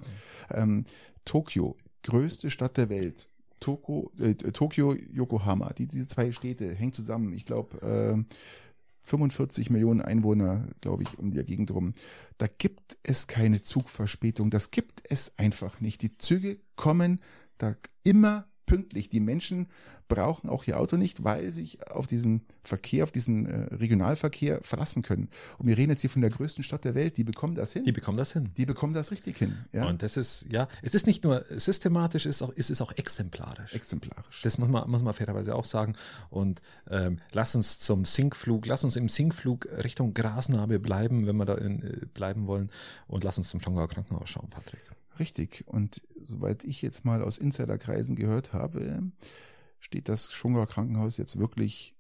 Ähm, 0.49 0.85
Tokio, 1.25 1.75
größte 2.03 2.49
Stadt 2.49 2.77
der 2.77 2.87
Welt. 2.87 3.27
Toko, 3.59 4.09
äh, 4.17 4.33
Tokio, 4.33 4.93
Yokohama. 4.93 5.73
Die, 5.73 5.87
diese 5.87 6.07
zwei 6.07 6.31
Städte 6.31 6.73
hängen 6.73 6.93
zusammen. 6.93 7.33
Ich 7.33 7.43
glaube, 7.43 7.81
äh, 7.81 8.35
45 9.03 9.69
Millionen 9.71 9.99
Einwohner, 9.99 10.69
glaube 10.79 11.03
ich, 11.03 11.19
um 11.19 11.31
die 11.31 11.43
Gegend 11.43 11.71
rum. 11.71 11.93
Da 12.37 12.47
gibt 12.47 12.97
es 13.03 13.27
keine 13.27 13.61
Zugverspätung. 13.61 14.51
Das 14.51 14.71
gibt 14.71 15.03
es 15.09 15.37
einfach 15.37 15.81
nicht. 15.81 16.01
Die 16.01 16.17
Züge 16.17 16.61
kommen 16.77 17.19
da 17.57 17.75
immer 18.03 18.47
pünktlich. 18.71 19.09
Die 19.09 19.19
Menschen 19.19 19.67
brauchen 20.07 20.49
auch 20.49 20.63
ihr 20.65 20.79
Auto 20.79 20.95
nicht, 20.95 21.25
weil 21.25 21.51
sie 21.51 21.61
sich 21.61 21.85
auf 21.91 22.07
diesen 22.07 22.41
Verkehr, 22.63 23.03
auf 23.03 23.11
diesen 23.11 23.45
äh, 23.45 23.75
Regionalverkehr 23.75 24.61
verlassen 24.61 25.01
können. 25.01 25.27
Und 25.57 25.67
wir 25.67 25.77
reden 25.77 25.91
jetzt 25.91 25.99
hier 25.99 26.09
von 26.09 26.21
der 26.21 26.31
größten 26.31 26.63
Stadt 26.63 26.85
der 26.85 26.95
Welt, 26.95 27.17
die 27.17 27.25
bekommen 27.25 27.55
das 27.55 27.73
hin. 27.73 27.83
Die 27.83 27.91
bekommen 27.91 28.15
das 28.17 28.31
hin. 28.31 28.49
Die 28.55 28.65
bekommen 28.65 28.93
das 28.93 29.11
richtig 29.11 29.37
hin. 29.37 29.57
Ja? 29.73 29.89
Und 29.89 30.03
das 30.03 30.15
ist, 30.15 30.47
ja, 30.49 30.69
es 30.81 30.95
ist 30.95 31.05
nicht 31.05 31.25
nur 31.25 31.43
systematisch, 31.49 32.25
es 32.25 32.37
ist 32.37 32.41
auch, 32.43 32.53
es 32.55 32.69
ist 32.69 32.81
auch 32.81 32.93
exemplarisch. 32.95 33.73
Exemplarisch. 33.73 34.41
Das 34.41 34.57
muss 34.57 34.69
man, 34.69 34.89
muss 34.89 35.03
man 35.03 35.13
fairerweise 35.13 35.53
auch 35.53 35.65
sagen. 35.65 35.95
Und 36.29 36.61
ähm, 36.89 37.19
lass 37.33 37.55
uns 37.55 37.79
zum 37.79 38.05
Sinkflug, 38.05 38.65
lass 38.67 38.85
uns 38.85 38.95
im 38.95 39.09
Sinkflug 39.09 39.67
Richtung 39.83 40.13
Grasnarbe 40.13 40.79
bleiben, 40.79 41.27
wenn 41.27 41.35
wir 41.35 41.45
da 41.45 41.55
in, 41.55 41.83
äh, 41.83 42.05
bleiben 42.13 42.47
wollen. 42.47 42.69
Und 43.07 43.25
lass 43.25 43.37
uns 43.37 43.49
zum 43.49 43.59
Schongauer 43.59 43.89
Krankenhaus 43.89 44.29
schauen, 44.29 44.49
Patrick. 44.49 44.81
Richtig. 45.19 45.63
Und 45.67 46.01
soweit 46.21 46.63
ich 46.63 46.81
jetzt 46.81 47.05
mal 47.05 47.21
aus 47.21 47.37
Insiderkreisen 47.37 48.15
gehört 48.15 48.53
habe, 48.53 49.11
steht 49.79 50.09
das 50.09 50.31
Schongauer 50.31 50.67
Krankenhaus 50.67 51.17
jetzt 51.17 51.37
wirklich 51.39 51.95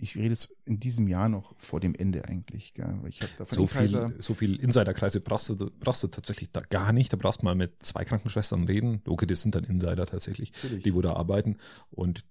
ich 0.00 0.16
rede 0.16 0.30
jetzt 0.30 0.54
in 0.64 0.80
diesem 0.80 1.08
Jahr 1.08 1.28
noch 1.28 1.54
vor 1.58 1.80
dem 1.80 1.94
Ende 1.94 2.24
eigentlich. 2.26 2.74
Gell? 2.74 2.98
Ich 3.08 3.22
hab 3.22 3.36
da 3.36 3.44
so, 3.44 3.66
viel, 3.66 4.14
so 4.18 4.34
viel 4.34 4.56
Insiderkreise 4.56 5.20
brauchst 5.20 5.48
du, 5.50 5.70
brauchst 5.78 6.02
du 6.02 6.08
tatsächlich 6.08 6.50
da 6.50 6.60
gar 6.60 6.92
nicht. 6.92 7.12
Da 7.12 7.16
brauchst 7.16 7.42
du 7.42 7.44
mal 7.44 7.54
mit 7.54 7.82
zwei 7.82 8.04
Krankenschwestern 8.04 8.64
reden. 8.64 9.02
Okay, 9.06 9.26
das 9.26 9.42
sind 9.42 9.54
dann 9.54 9.64
Insider 9.64 10.06
tatsächlich, 10.06 10.52
Natürlich. 10.62 10.84
die 10.84 10.94
wo 10.94 11.02
da 11.02 11.12
arbeiten. 11.12 11.58
Und 11.90 12.24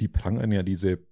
die 0.00 0.08
prangern 0.08 0.52
ja 0.52 0.62
diese 0.62 1.04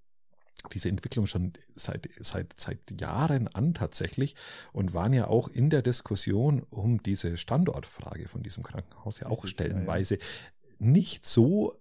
diese 0.73 0.88
Entwicklung 0.88 1.26
schon 1.26 1.52
seit, 1.75 2.09
seit, 2.19 2.59
seit 2.59 3.00
Jahren 3.00 3.49
an 3.49 3.75
tatsächlich 3.75 4.37
und 4.73 4.95
waren 4.95 5.12
ja 5.12 5.28
auch 5.28 5.49
in 5.49 5.71
der 5.71 5.83
Diskussion 5.83 6.62
um 6.71 7.02
diese 7.02 7.37
Standortfrage 7.37 8.28
von 8.28 8.42
diesem 8.42 8.62
Krankenhaus 8.62 9.21
ja 9.21 9.28
auch 9.28 9.47
stellenweise 9.47 10.19
nicht 10.78 11.25
so 11.25 11.75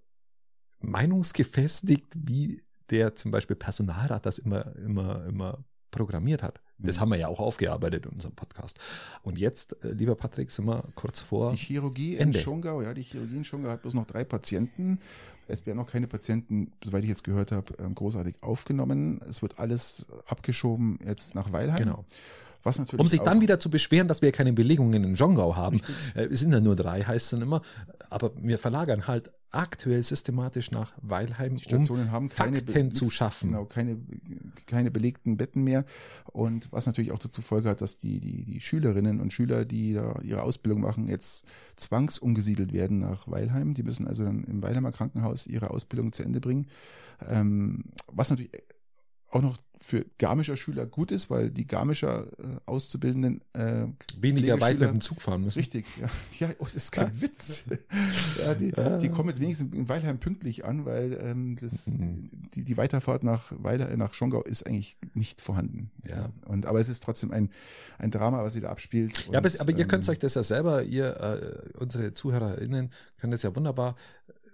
meinungsgefestigt, 0.79 2.07
wie 2.15 2.61
der 2.89 3.15
zum 3.15 3.31
Beispiel 3.31 3.55
Personalrat 3.55 4.25
das 4.25 4.37
immer, 4.37 4.75
immer, 4.75 5.25
immer 5.25 5.63
programmiert 5.91 6.41
hat. 6.41 6.61
Das 6.77 6.97
mhm. 6.97 7.01
haben 7.01 7.09
wir 7.09 7.17
ja 7.17 7.27
auch 7.27 7.39
aufgearbeitet 7.39 8.05
in 8.05 8.13
unserem 8.13 8.35
Podcast. 8.35 8.79
Und 9.21 9.37
jetzt, 9.37 9.83
äh, 9.83 9.91
lieber 9.91 10.15
Patrick, 10.15 10.49
sind 10.51 10.65
wir 10.65 10.83
kurz 10.95 11.21
vor. 11.21 11.51
Die 11.51 11.57
Chirurgie 11.57 12.17
Ende. 12.17 12.37
in 12.37 12.43
Schongau, 12.43 12.81
ja, 12.81 12.93
die 12.93 13.03
Chirurgie 13.03 13.37
in 13.37 13.43
Schongau 13.43 13.69
hat 13.69 13.81
bloß 13.81 13.93
noch 13.93 14.07
drei 14.07 14.23
Patienten. 14.23 14.99
Es 15.51 15.65
werden 15.65 15.77
noch 15.77 15.91
keine 15.91 16.07
Patienten, 16.07 16.71
soweit 16.83 17.03
ich 17.03 17.09
jetzt 17.09 17.23
gehört 17.23 17.51
habe, 17.51 17.73
ähm, 17.79 17.95
großartig 17.95 18.41
aufgenommen. 18.41 19.19
Es 19.29 19.41
wird 19.41 19.59
alles 19.59 20.05
abgeschoben 20.27 20.99
jetzt 21.05 21.35
nach 21.35 21.51
Weilheim. 21.51 21.79
Genau. 21.79 22.05
Was 22.63 22.79
natürlich 22.79 22.99
um 22.99 23.07
sich 23.07 23.21
dann 23.21 23.41
wieder 23.41 23.59
zu 23.59 23.69
beschweren, 23.69 24.07
dass 24.07 24.21
wir 24.21 24.31
keine 24.31 24.53
Belegungen 24.53 25.03
in 25.03 25.15
Jongau 25.15 25.55
haben. 25.55 25.77
Richtig. 25.77 25.95
Äh, 26.15 26.25
es 26.25 26.39
sind 26.39 26.53
ja 26.53 26.59
nur 26.59 26.75
drei, 26.75 27.01
heißt 27.01 27.25
es 27.25 27.29
dann 27.31 27.41
immer. 27.41 27.61
Aber 28.09 28.31
wir 28.35 28.57
verlagern 28.57 29.07
halt 29.07 29.31
aktuell 29.51 30.01
systematisch 30.01 30.71
nach 30.71 30.93
Weilheim, 31.01 31.55
die 31.55 31.63
Stationen 31.63 32.05
um 32.05 32.11
haben 32.11 32.29
keine 32.29 32.57
Fakten 32.57 32.91
zu 32.91 33.09
schaffen. 33.09 33.51
Genau, 33.51 33.65
keine, 33.65 33.99
keine 34.65 34.91
belegten 34.91 35.37
Betten 35.37 35.63
mehr. 35.63 35.85
Und 36.31 36.71
was 36.71 36.85
natürlich 36.85 37.11
auch 37.11 37.19
dazu 37.19 37.41
Folge 37.41 37.69
hat, 37.69 37.81
dass 37.81 37.97
die, 37.97 38.19
die, 38.19 38.45
die 38.45 38.61
Schülerinnen 38.61 39.19
und 39.19 39.33
Schüler, 39.33 39.65
die 39.65 39.93
da 39.93 40.19
ihre 40.23 40.43
Ausbildung 40.43 40.81
machen, 40.81 41.07
jetzt 41.07 41.45
zwangsumgesiedelt 41.75 42.71
werden 42.71 42.99
nach 42.99 43.27
Weilheim. 43.27 43.73
Die 43.73 43.83
müssen 43.83 44.07
also 44.07 44.23
dann 44.23 44.45
im 44.45 44.63
Weilheimer 44.63 44.91
Krankenhaus 44.91 45.47
ihre 45.47 45.71
Ausbildung 45.71 46.13
zu 46.13 46.23
Ende 46.23 46.39
bringen. 46.39 46.67
Ähm, 47.27 47.83
was 48.07 48.29
natürlich 48.29 48.51
auch 49.29 49.41
noch 49.41 49.57
für 49.81 50.05
Garmischer 50.19 50.55
Schüler 50.55 50.85
gut 50.85 51.11
ist, 51.11 51.29
weil 51.29 51.49
die 51.49 51.65
Garmischer 51.65 52.27
äh, 52.37 52.57
Auszubildenden 52.65 53.41
äh, 53.53 53.87
weniger 54.19 54.61
weit 54.61 54.79
mit 54.79 54.89
dem 54.89 55.01
Zug 55.01 55.21
fahren 55.21 55.43
müssen. 55.43 55.59
Richtig, 55.59 55.85
ja, 55.99 56.07
ja 56.47 56.55
oh, 56.59 56.65
das 56.65 56.75
ist 56.75 56.91
kein 56.91 57.19
Witz. 57.19 57.65
ja, 58.39 58.53
die, 58.53 58.71
die 59.01 59.09
kommen 59.09 59.29
jetzt 59.29 59.39
wenigstens 59.39 59.73
in 59.73 59.89
Weilheim 59.89 60.19
pünktlich 60.19 60.65
an, 60.65 60.85
weil 60.85 61.17
ähm, 61.21 61.57
das, 61.59 61.87
mhm. 61.87 62.29
die, 62.53 62.63
die 62.63 62.77
Weiterfahrt 62.77 63.23
nach 63.23 63.51
Weiler, 63.57 63.95
nach 63.97 64.13
Schongau 64.13 64.43
ist 64.43 64.65
eigentlich 64.67 64.97
nicht 65.13 65.41
vorhanden. 65.41 65.91
Ja. 66.07 66.29
Und 66.45 66.67
aber 66.67 66.79
es 66.79 66.87
ist 66.87 67.03
trotzdem 67.03 67.31
ein, 67.31 67.49
ein 67.97 68.11
Drama, 68.11 68.43
was 68.43 68.53
sie 68.53 68.61
da 68.61 68.69
abspielt. 68.69 69.27
Ja, 69.31 69.39
aber, 69.39 69.49
aber 69.59 69.71
ihr 69.71 69.87
könnt 69.87 70.07
ähm, 70.07 70.11
euch 70.11 70.19
das 70.19 70.35
ja 70.35 70.43
selber, 70.43 70.83
ihr 70.83 71.19
äh, 71.19 71.77
unsere 71.79 72.13
ZuhörerInnen 72.13 72.91
können 73.17 73.31
das 73.31 73.41
ja 73.41 73.55
wunderbar 73.55 73.95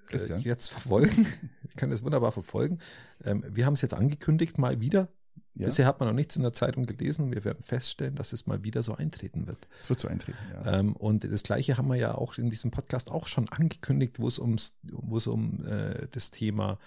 Christian. 0.08 0.42
jetzt 0.42 0.70
verfolgen. 0.70 1.26
ich 1.70 1.76
kann 1.76 1.90
das 1.90 2.04
wunderbar 2.04 2.32
verfolgen. 2.32 2.80
Ähm, 3.24 3.44
wir 3.48 3.66
haben 3.66 3.74
es 3.74 3.82
jetzt 3.82 3.94
angekündigt, 3.94 4.58
mal 4.58 4.80
wieder. 4.80 5.10
Ja. 5.56 5.66
Bisher 5.66 5.88
hat 5.88 6.00
man 6.00 6.08
noch 6.10 6.14
nichts 6.16 6.36
in 6.36 6.44
der 6.44 6.54
Zeitung 6.54 6.86
gelesen. 6.86 7.34
Wir 7.34 7.44
werden 7.44 7.64
feststellen, 7.64 8.16
dass 8.16 8.32
es 8.32 8.46
mal 8.46 8.64
wieder 8.64 8.84
so 8.84 8.96
eintreten 8.96 9.48
wird. 9.48 9.68
Es 9.80 9.90
wird 9.90 10.00
so 10.00 10.08
eintreten, 10.08 10.38
ja. 10.54 10.80
Ähm, 10.80 10.96
und 10.96 11.24
das 11.24 11.42
Gleiche 11.42 11.78
haben 11.78 11.88
wir 11.88 11.96
ja 11.96 12.14
auch 12.14 12.38
in 12.38 12.52
diesem 12.52 12.70
Podcast 12.70 13.10
auch 13.10 13.28
schon 13.28 13.50
angekündigt, 13.50 14.20
wo 14.20 14.28
es 14.28 14.38
ums, 14.38 14.76
wo 14.84 15.18
es 15.18 15.26
um 15.26 15.66
äh, 15.66 16.08
das 16.12 16.30
Thema 16.30 16.78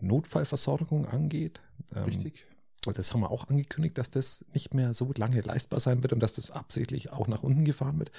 Notfallversorgung 0.00 1.06
angeht. 1.06 1.60
Ähm, 1.94 2.04
Richtig. 2.04 2.46
Und 2.86 2.96
das 2.96 3.12
haben 3.12 3.20
wir 3.20 3.30
auch 3.30 3.48
angekündigt, 3.48 3.98
dass 3.98 4.10
das 4.10 4.44
nicht 4.54 4.72
mehr 4.72 4.94
so 4.94 5.12
lange 5.14 5.40
leistbar 5.42 5.80
sein 5.80 6.02
wird 6.02 6.12
und 6.12 6.20
dass 6.20 6.32
das 6.32 6.50
absichtlich 6.50 7.12
auch 7.12 7.28
nach 7.28 7.42
unten 7.42 7.64
gefahren 7.64 7.98
wird. 7.98 8.10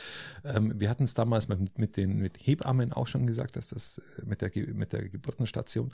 Ähm, 0.43 0.79
wir 0.79 0.89
hatten 0.89 1.03
es 1.03 1.13
damals 1.13 1.47
mit, 1.47 1.77
mit 1.79 1.97
den 1.97 2.17
mit 2.17 2.37
Hebammen 2.37 2.93
auch 2.93 3.07
schon 3.07 3.25
gesagt, 3.25 3.55
dass 3.55 3.69
das 3.69 3.99
äh, 4.19 4.25
mit 4.25 4.41
der 4.41 4.51
mit 4.73 4.93
der 4.93 5.09
Geburtenstation 5.09 5.91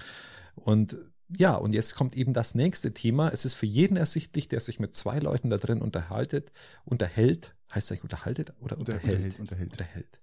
und 0.55 0.97
ja, 1.35 1.55
und 1.55 1.73
jetzt 1.73 1.95
kommt 1.95 2.15
eben 2.15 2.33
das 2.33 2.55
nächste 2.55 2.93
Thema. 2.93 3.29
Es 3.29 3.43
ist 3.43 3.53
für 3.53 3.65
jeden 3.65 3.97
ersichtlich, 3.97 4.47
der 4.47 4.61
sich 4.61 4.79
mit 4.79 4.95
zwei 4.95 5.19
Leuten 5.19 5.49
da 5.49 5.57
drin 5.57 5.81
unterhaltet, 5.81 6.53
unterhält, 6.85 7.53
heißt 7.73 7.91
eigentlich 7.91 8.03
unterhaltet 8.03 8.53
oder 8.61 8.77
unterhält? 8.77 9.37
Unterhält. 9.37 9.39
Unterhält. 9.39 9.71
unterhält. 9.71 10.19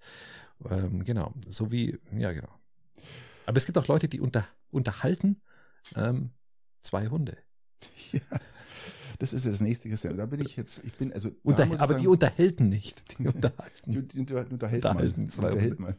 Ähm, 0.70 1.04
genau, 1.04 1.35
so 1.46 1.70
wie, 1.70 1.98
ja 2.16 2.33
genau. 2.33 2.48
Aber 3.46 3.57
es 3.59 3.66
gibt 3.66 3.76
auch 3.76 3.87
Leute, 3.87 4.09
die 4.09 4.20
unter, 4.20 4.46
unterhalten 4.70 5.42
ähm, 5.94 6.30
zwei 6.80 7.09
Hunde. 7.09 7.37
Ja. 8.14 8.40
Das 9.18 9.33
ist 9.33 9.44
ja 9.44 9.50
das 9.50 9.61
nächste 9.61 9.88
Christian. 9.88 10.16
Da 10.16 10.27
bin 10.27 10.40
ich 10.40 10.57
jetzt, 10.57 10.83
ich 10.85 10.92
bin, 10.94 11.12
also. 11.12 11.31
Unter, 11.42 11.64
aber 11.64 11.87
sagen, 11.87 12.00
die 12.00 12.09
unterhalten 12.09 12.68
nicht. 12.68 13.03
Die 13.18 13.27
unterhalten. 13.27 13.92
Die, 13.92 14.03
die 14.03 14.20
unter, 14.20 14.46
unterhält 14.50 14.85
unterhalten 14.85 15.31
man. 15.37 15.53
Unterhält 15.53 15.81
man. 15.81 15.94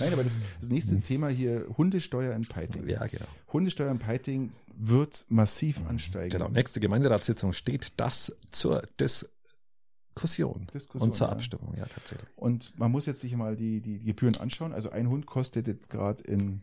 Nein, 0.00 0.12
aber 0.12 0.22
das, 0.22 0.40
das 0.60 0.68
nächste 0.68 0.94
mhm. 0.94 1.02
Thema 1.02 1.28
hier, 1.28 1.66
Hundesteuer 1.76 2.34
in 2.34 2.42
Peiting. 2.42 2.88
Ja, 2.88 3.06
genau. 3.06 3.24
Hundesteuer 3.52 3.90
in 3.90 3.98
Peiting 3.98 4.52
wird 4.76 5.26
massiv 5.28 5.80
mhm. 5.80 5.88
ansteigen. 5.88 6.30
Genau. 6.30 6.48
Nächste 6.48 6.80
Gemeinderatssitzung 6.80 7.52
steht 7.52 7.92
das 7.96 8.34
zur 8.50 8.82
Diskussion, 9.00 10.66
Diskussion 10.72 11.08
und 11.08 11.14
zur 11.14 11.28
ja. 11.28 11.32
Abstimmung, 11.32 11.74
ja, 11.76 11.86
tatsächlich. 11.86 12.28
Und 12.36 12.78
man 12.78 12.90
muss 12.90 13.06
jetzt 13.06 13.20
sich 13.20 13.34
mal 13.36 13.56
die, 13.56 13.80
die, 13.80 13.98
die 13.98 14.04
Gebühren 14.04 14.36
anschauen. 14.36 14.72
Also 14.72 14.90
ein 14.90 15.08
Hund 15.08 15.26
kostet 15.26 15.66
jetzt 15.68 15.90
gerade 15.90 16.22
in 16.24 16.62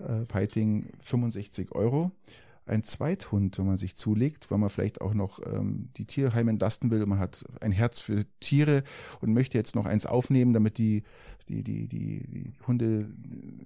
äh, 0.00 0.24
Peiting 0.26 0.88
65 1.02 1.72
Euro 1.72 2.12
ein 2.66 2.82
Zweithund, 2.82 3.58
wenn 3.58 3.66
man 3.66 3.76
sich 3.76 3.96
zulegt, 3.96 4.50
weil 4.50 4.58
man 4.58 4.68
vielleicht 4.68 5.00
auch 5.00 5.14
noch 5.14 5.40
ähm, 5.46 5.90
die 5.96 6.04
Tierheime 6.04 6.50
entlasten 6.50 6.90
will 6.90 7.02
und 7.02 7.08
man 7.08 7.18
hat 7.18 7.44
ein 7.60 7.72
Herz 7.72 8.00
für 8.00 8.24
Tiere 8.40 8.82
und 9.20 9.32
möchte 9.32 9.56
jetzt 9.56 9.76
noch 9.76 9.86
eins 9.86 10.04
aufnehmen, 10.04 10.52
damit 10.52 10.78
die, 10.78 11.04
die, 11.48 11.62
die, 11.62 11.88
die, 11.88 12.26
die 12.26 12.52
Hunde 12.66 13.08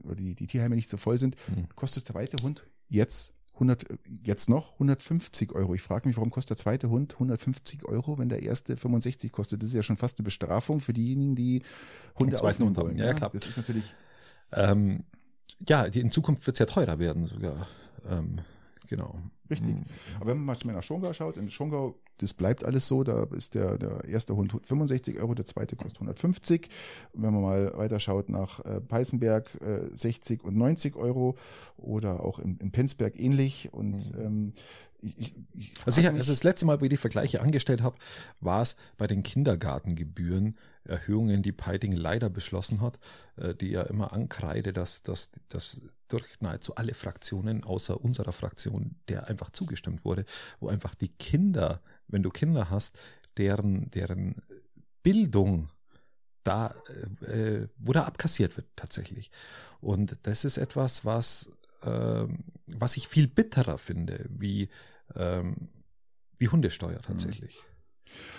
oder 0.04 0.16
die, 0.16 0.34
die 0.34 0.46
Tierheime 0.46 0.76
nicht 0.76 0.90
so 0.90 0.96
voll 0.96 1.18
sind, 1.18 1.36
mhm. 1.48 1.66
kostet 1.74 2.08
der 2.08 2.14
zweite 2.14 2.42
Hund 2.42 2.66
jetzt 2.88 3.32
100, 3.54 3.84
jetzt 4.24 4.48
noch 4.48 4.72
150 4.74 5.52
Euro. 5.52 5.74
Ich 5.74 5.82
frage 5.82 6.08
mich, 6.08 6.16
warum 6.16 6.30
kostet 6.30 6.50
der 6.50 6.56
zweite 6.56 6.88
Hund 6.88 7.14
150 7.14 7.84
Euro, 7.84 8.18
wenn 8.18 8.28
der 8.28 8.42
erste 8.42 8.76
65 8.76 9.32
kostet? 9.32 9.62
Das 9.62 9.68
ist 9.68 9.74
ja 9.74 9.82
schon 9.82 9.96
fast 9.96 10.18
eine 10.18 10.24
Bestrafung 10.24 10.80
für 10.80 10.92
diejenigen, 10.92 11.34
die 11.34 11.62
Hunde 12.18 12.42
aufnehmen 12.42 12.76
wollen. 12.76 12.96
Ja, 12.96 13.06
ja, 13.06 13.14
klar. 13.14 13.30
Das 13.32 13.46
ist 13.46 13.56
natürlich. 13.56 13.94
Ähm, 14.52 15.04
ja, 15.68 15.84
in 15.84 16.10
Zukunft 16.10 16.46
wird 16.46 16.56
es 16.56 16.58
ja 16.58 16.66
teurer 16.66 16.98
werden 16.98 17.26
sogar. 17.26 17.66
Ähm, 18.08 18.40
Genau. 18.90 19.14
Richtig. 19.48 19.76
Mhm. 19.76 19.84
Aber 20.16 20.30
wenn 20.30 20.44
man 20.44 20.56
mal 20.64 20.72
nach 20.72 20.82
Schongau 20.82 21.12
schaut, 21.12 21.36
in 21.36 21.48
Schongau, 21.48 21.94
das 22.18 22.34
bleibt 22.34 22.64
alles 22.64 22.88
so, 22.88 23.04
da 23.04 23.22
ist 23.36 23.54
der, 23.54 23.78
der 23.78 24.04
erste 24.04 24.34
Hund 24.34 24.52
65 24.64 25.20
Euro, 25.20 25.34
der 25.34 25.44
zweite 25.44 25.76
kostet 25.76 25.98
150. 25.98 26.68
Und 27.12 27.22
wenn 27.22 27.32
man 27.32 27.42
mal 27.42 27.72
weiter 27.76 28.00
schaut 28.00 28.28
nach 28.28 28.58
äh, 28.64 28.80
Peißenberg, 28.80 29.48
äh, 29.60 29.96
60 29.96 30.42
und 30.42 30.56
90 30.56 30.96
Euro 30.96 31.36
oder 31.76 32.24
auch 32.24 32.40
in, 32.40 32.56
in 32.56 32.72
Penzberg 32.72 33.16
ähnlich. 33.16 33.72
Und 33.72 34.12
mhm. 34.12 34.20
ähm, 34.20 34.52
ich, 35.02 35.18
ich, 35.18 35.34
ich 35.54 35.72
also, 35.86 36.00
ich, 36.00 36.08
also 36.08 36.32
das 36.32 36.42
letzte 36.42 36.66
Mal, 36.66 36.80
wo 36.80 36.84
ich 36.84 36.90
die 36.90 36.96
Vergleiche 36.96 37.40
angestellt 37.42 37.82
habe, 37.82 37.96
war 38.40 38.62
es 38.62 38.74
bei 38.98 39.06
den 39.06 39.22
Kindergartengebühren 39.22 40.56
Erhöhungen, 40.84 41.42
die 41.42 41.52
Peiting 41.52 41.92
leider 41.92 42.30
beschlossen 42.30 42.80
hat, 42.80 42.98
äh, 43.36 43.54
die 43.54 43.70
ja 43.70 43.82
immer 43.82 44.12
ankreide, 44.12 44.72
dass, 44.72 45.02
dass, 45.02 45.30
dass 45.48 45.80
durch 46.08 46.40
nahezu 46.40 46.74
alle 46.74 46.94
Fraktionen 46.94 47.64
außer 47.64 48.02
unserer 48.02 48.32
Fraktion, 48.32 48.96
der 49.08 49.28
einfach 49.28 49.50
zugestimmt 49.50 50.04
wurde, 50.04 50.24
wo 50.58 50.68
einfach 50.68 50.94
die 50.94 51.08
Kinder, 51.08 51.82
wenn 52.08 52.22
du 52.22 52.30
Kinder 52.30 52.70
hast, 52.70 52.98
deren, 53.36 53.90
deren 53.90 54.42
Bildung 55.02 55.68
da, 56.44 56.74
äh, 57.26 57.68
wo 57.78 57.92
da 57.92 58.04
abkassiert 58.04 58.56
wird 58.56 58.66
tatsächlich. 58.76 59.30
Und 59.80 60.18
das 60.22 60.44
ist 60.44 60.56
etwas, 60.58 61.04
was, 61.04 61.52
äh, 61.82 62.26
was 62.66 62.96
ich 62.96 63.08
viel 63.08 63.28
bitterer 63.28 63.78
finde, 63.78 64.26
wie, 64.30 64.68
ähm, 65.14 65.68
wie 66.38 66.48
Hundesteuer 66.48 67.00
tatsächlich. 67.00 67.62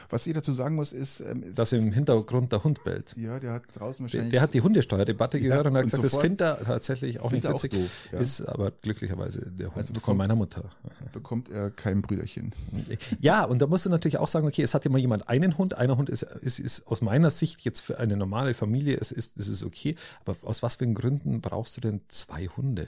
Was 0.09 0.27
ich 0.27 0.33
dazu 0.33 0.51
sagen 0.53 0.75
muss, 0.75 0.91
ist, 0.91 1.21
ähm, 1.21 1.53
dass 1.55 1.71
im 1.71 1.91
Hintergrund 1.93 2.51
der 2.51 2.63
Hund 2.63 2.83
bellt. 2.83 3.13
Ja, 3.15 3.39
der 3.39 3.53
hat 3.53 3.63
draußen 3.73 4.05
Der, 4.05 4.13
wahrscheinlich. 4.13 4.31
der 4.31 4.41
hat 4.41 4.53
die 4.53 4.61
Hundesteuerdebatte 4.61 5.37
Ja, 5.37 5.43
gehört 5.49 5.67
und 5.67 5.73
hat 5.77 5.83
und 5.83 5.89
gesagt, 5.91 6.03
das 6.13 6.15
findet 6.21 6.41
er 6.41 6.63
tatsächlich 6.63 7.19
auch 7.21 7.31
nicht 7.31 7.45
auch 7.47 7.53
witzig. 7.53 7.71
doof, 7.71 7.89
ja. 8.11 8.19
Ist 8.19 8.41
aber 8.41 8.71
glücklicherweise 8.71 9.41
der 9.49 9.67
Hund 9.67 9.77
Also 9.77 9.87
von 9.87 10.01
bekommt- 10.01 10.17
meiner 10.17 10.35
Mutter. 10.35 10.65
bekommt 11.13 11.49
er 11.49 11.69
kein 11.71 12.01
Brüderchen. 12.01 12.51
Ja, 13.21 13.45
und 13.45 13.61
da 13.61 13.67
musst 13.67 13.85
du 13.85 13.89
natürlich 13.89 14.17
auch 14.17 14.27
sagen, 14.27 14.47
okay, 14.47 14.63
es 14.63 14.73
hat 14.73 14.85
immer 14.85 14.97
jemand 14.97 15.29
einen 15.29 15.57
Hund. 15.57 15.77
Einer 15.77 15.95
Hund 15.97 16.09
ist, 16.09 16.23
ist, 16.23 16.59
ist 16.59 16.87
aus 16.87 17.01
meiner 17.01 17.29
Sicht 17.29 17.61
jetzt 17.61 17.79
für 17.79 17.97
eine 17.99 18.17
normale 18.17 18.53
Familie, 18.53 18.97
es 18.99 19.11
ist, 19.11 19.37
es 19.37 19.47
ist 19.47 19.63
okay. 19.63 19.95
Aber 20.25 20.35
aus 20.43 20.61
was 20.61 20.75
für 20.75 20.87
Gründen 20.93 21.39
brauchst 21.41 21.77
du 21.77 21.81
denn 21.81 22.01
zwei 22.09 22.47
Hunde? 22.47 22.87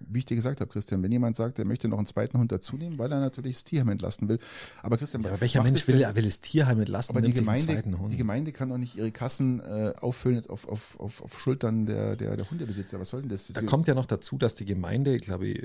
Wie 0.00 0.18
ich 0.18 0.26
dir 0.26 0.34
gesagt 0.36 0.60
habe, 0.60 0.70
Christian, 0.70 1.02
wenn 1.02 1.10
jemand 1.10 1.36
sagt, 1.36 1.58
er 1.58 1.64
möchte 1.64 1.88
noch 1.88 1.98
einen 1.98 2.06
zweiten 2.06 2.38
Hund 2.38 2.52
dazu 2.52 2.76
nehmen, 2.76 2.98
weil 2.98 3.10
er 3.10 3.20
natürlich 3.20 3.54
das 3.56 3.64
Tierheim 3.64 3.88
entlasten 3.88 4.28
will. 4.28 4.38
Aber 4.82 4.98
Christian, 4.98 5.22
Ja, 5.22 5.30
aber 5.30 5.40
welcher 5.40 5.62
Mensch 5.62 5.88
will, 5.88 5.98
will 6.14 6.24
das 6.24 6.40
Tierheim 6.40 6.78
entlasten, 6.80 7.16
Aber 7.16 7.26
die 7.26 7.32
Gemeinde, 7.32 7.66
zweiten 7.66 7.98
Hund? 7.98 8.12
die 8.12 8.16
Gemeinde 8.16 8.52
kann 8.52 8.68
doch 8.68 8.78
nicht 8.78 8.96
ihre 8.96 9.10
Kassen 9.10 9.60
äh, 9.60 9.92
auffüllen 10.00 10.36
jetzt 10.36 10.50
auf, 10.50 10.68
auf, 10.68 10.98
auf, 11.00 11.22
auf 11.22 11.38
Schultern 11.38 11.86
der, 11.86 12.16
der, 12.16 12.36
der 12.36 12.50
Hundebesitzer. 12.50 13.00
Was 13.00 13.10
soll 13.10 13.22
denn 13.22 13.30
das? 13.30 13.48
Da 13.48 13.62
kommt 13.62 13.88
ja 13.88 13.94
noch 13.94 14.06
dazu, 14.06 14.36
dass 14.38 14.54
die 14.54 14.64
Gemeinde, 14.66 15.18
glaube 15.18 15.46
ich, 15.48 15.62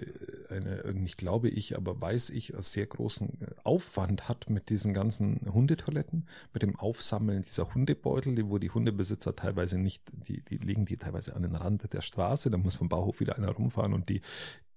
eine, 0.52 0.94
nicht 0.94 1.18
glaube 1.18 1.50
ich, 1.50 1.78
aber 1.78 2.00
weiß 2.00 2.30
ich, 2.32 2.54
sehr 2.58 2.86
großen 2.86 3.30
Aufwand 3.64 4.30
hat 4.30 4.50
mit 4.50 4.70
diesen 4.70 4.94
ganzen 4.94 5.42
Hundetoiletten, 5.52 6.28
mit 6.54 6.64
dem 6.64 6.76
Aufsammeln 6.76 7.42
dieser 7.42 7.74
Hundebeutel, 7.74 8.36
die, 8.36 8.50
wo 8.50 8.58
die 8.58 8.70
Hundebesitzer 8.70 9.36
teilweise 9.36 9.78
nicht, 9.78 10.04
die, 10.14 10.42
die 10.42 10.58
legen 10.58 10.86
die 10.86 10.98
teilweise 10.98 11.36
an 11.36 11.44
den 11.44 11.56
Rand 11.56 11.92
der 11.94 12.02
Straße, 12.02 12.50
da 12.50 12.58
muss 12.58 12.76
vom 12.76 12.90
Bauhof 12.90 13.20
wieder 13.20 13.38
einer 13.38 13.52
rumfahren 13.52 13.94
und 13.94 14.10
die, 14.10 14.22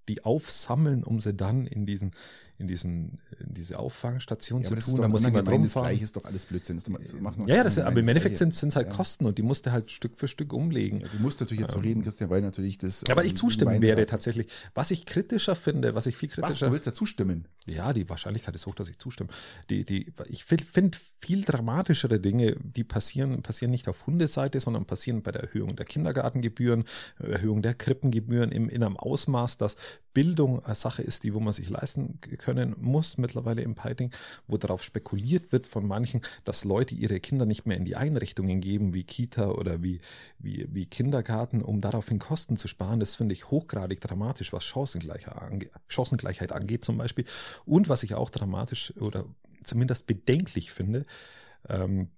die 0.08 0.24
aufsammeln, 0.24 1.02
um 1.02 1.20
sie 1.20 1.34
dann 1.34 1.66
in 1.66 1.86
diesen, 1.86 2.12
in 2.58 2.68
diesen, 2.68 3.18
in 3.40 3.54
diese 3.54 3.78
Auffangstation 3.78 4.62
ja, 4.62 4.68
zu 4.68 4.74
tun. 4.76 5.00
Da 5.02 5.08
muss 5.08 5.24
jemand 5.24 5.48
rumfahren. 5.48 5.88
Gleiche, 5.88 6.04
ist 6.04 6.16
doch 6.16 6.24
alles 6.24 6.46
Blödsinn. 6.46 6.76
Das 6.76 6.84
doch- 6.84 7.20
machen 7.20 7.46
Ja, 7.48 7.56
ja, 7.56 7.64
das, 7.64 7.78
aber 7.78 7.98
im 7.98 8.06
das 8.06 8.08
Endeffekt 8.08 8.38
sind 8.38 8.52
es 8.54 8.76
halt 8.76 8.88
Ja. 8.88 8.92
Kosten 8.92 9.26
und 9.26 9.38
die 9.38 9.42
musst 9.42 9.66
du 9.66 9.72
halt 9.72 9.90
Stück 9.90 10.18
für 10.18 10.28
Stück 10.28 10.52
umlegen. 10.52 11.00
Ja, 11.00 11.08
du 11.08 11.18
musst 11.18 11.40
natürlich 11.40 11.62
jetzt 11.62 11.72
so 11.72 11.80
reden, 11.80 12.02
Christian, 12.02 12.30
weil 12.30 12.42
natürlich 12.42 12.78
das. 12.78 13.02
Ja, 13.08 13.16
weil 13.16 13.26
ich 13.26 13.32
ähm, 13.32 13.36
zustimmen 13.36 13.82
werde 13.82 14.06
tatsächlich. 14.06 14.46
Was 14.74 14.90
ich 14.90 15.04
kritischer 15.04 15.56
finde, 15.56 15.94
was 15.94 16.06
ich 16.06 16.16
viel 16.16 16.28
Was, 16.30 16.34
kritischer. 16.36 16.66
du 16.66 16.72
willst 16.72 16.86
dazu 16.86 17.06
stimmen? 17.06 17.48
Ja, 17.66 17.92
die 17.92 18.08
Wahrscheinlichkeit 18.08 18.54
ist 18.54 18.66
hoch, 18.66 18.74
dass 18.74 18.88
ich 18.88 18.98
zustimme. 18.98 19.30
Die, 19.70 19.84
die, 19.84 20.12
ich 20.28 20.44
finde 20.44 20.98
viel 21.20 21.42
dramatischere 21.42 22.20
Dinge, 22.20 22.56
die 22.62 22.84
passieren, 22.84 23.42
passieren 23.42 23.70
nicht 23.70 23.88
auf 23.88 24.06
Hundeseite, 24.06 24.60
sondern 24.60 24.84
passieren 24.84 25.22
bei 25.22 25.32
der 25.32 25.42
Erhöhung 25.44 25.74
der 25.76 25.86
Kindergartengebühren, 25.86 26.84
Erhöhung 27.18 27.62
der 27.62 27.74
Krippengebühren 27.74 28.52
im, 28.52 28.68
in 28.68 28.82
einem 28.82 28.96
Ausmaß, 28.96 29.56
dass 29.56 29.76
Bildung 30.14 30.64
eine 30.64 30.74
Sache 30.74 31.02
ist, 31.02 31.24
die, 31.24 31.34
wo 31.34 31.40
man 31.40 31.52
sich 31.52 31.68
leisten 31.68 32.20
können 32.38 32.74
muss, 32.78 33.18
mittlerweile 33.18 33.62
im 33.62 33.74
Piting, 33.74 34.12
wo 34.46 34.56
darauf 34.56 34.82
spekuliert 34.82 35.52
wird 35.52 35.66
von 35.66 35.86
manchen, 35.86 36.22
dass 36.44 36.64
Leute 36.64 36.94
ihre 36.94 37.20
Kinder 37.20 37.44
nicht 37.44 37.66
mehr 37.66 37.76
in 37.76 37.84
die 37.84 37.96
Einrichtungen 37.96 38.60
geben, 38.60 38.94
wie 38.94 39.04
Kita 39.04 39.50
oder 39.50 39.82
wie, 39.82 40.00
wie, 40.38 40.66
wie 40.70 40.86
Kindergarten, 40.86 41.60
um 41.60 41.80
daraufhin 41.80 42.20
Kosten 42.20 42.56
zu 42.56 42.68
sparen. 42.68 43.00
Das 43.00 43.16
finde 43.16 43.34
ich 43.34 43.50
hochgradig 43.50 44.00
dramatisch, 44.00 44.52
was 44.52 44.64
Chancengleichheit 44.64 45.36
angeht, 45.36 45.72
Chancengleichheit 45.88 46.52
angeht 46.52 46.84
zum 46.84 46.96
Beispiel. 46.96 47.24
Und 47.66 47.88
was 47.88 48.04
ich 48.04 48.14
auch 48.14 48.30
dramatisch 48.30 48.96
oder 48.96 49.26
zumindest 49.64 50.06
bedenklich 50.06 50.70
finde, 50.70 51.04
ähm, 51.68 52.08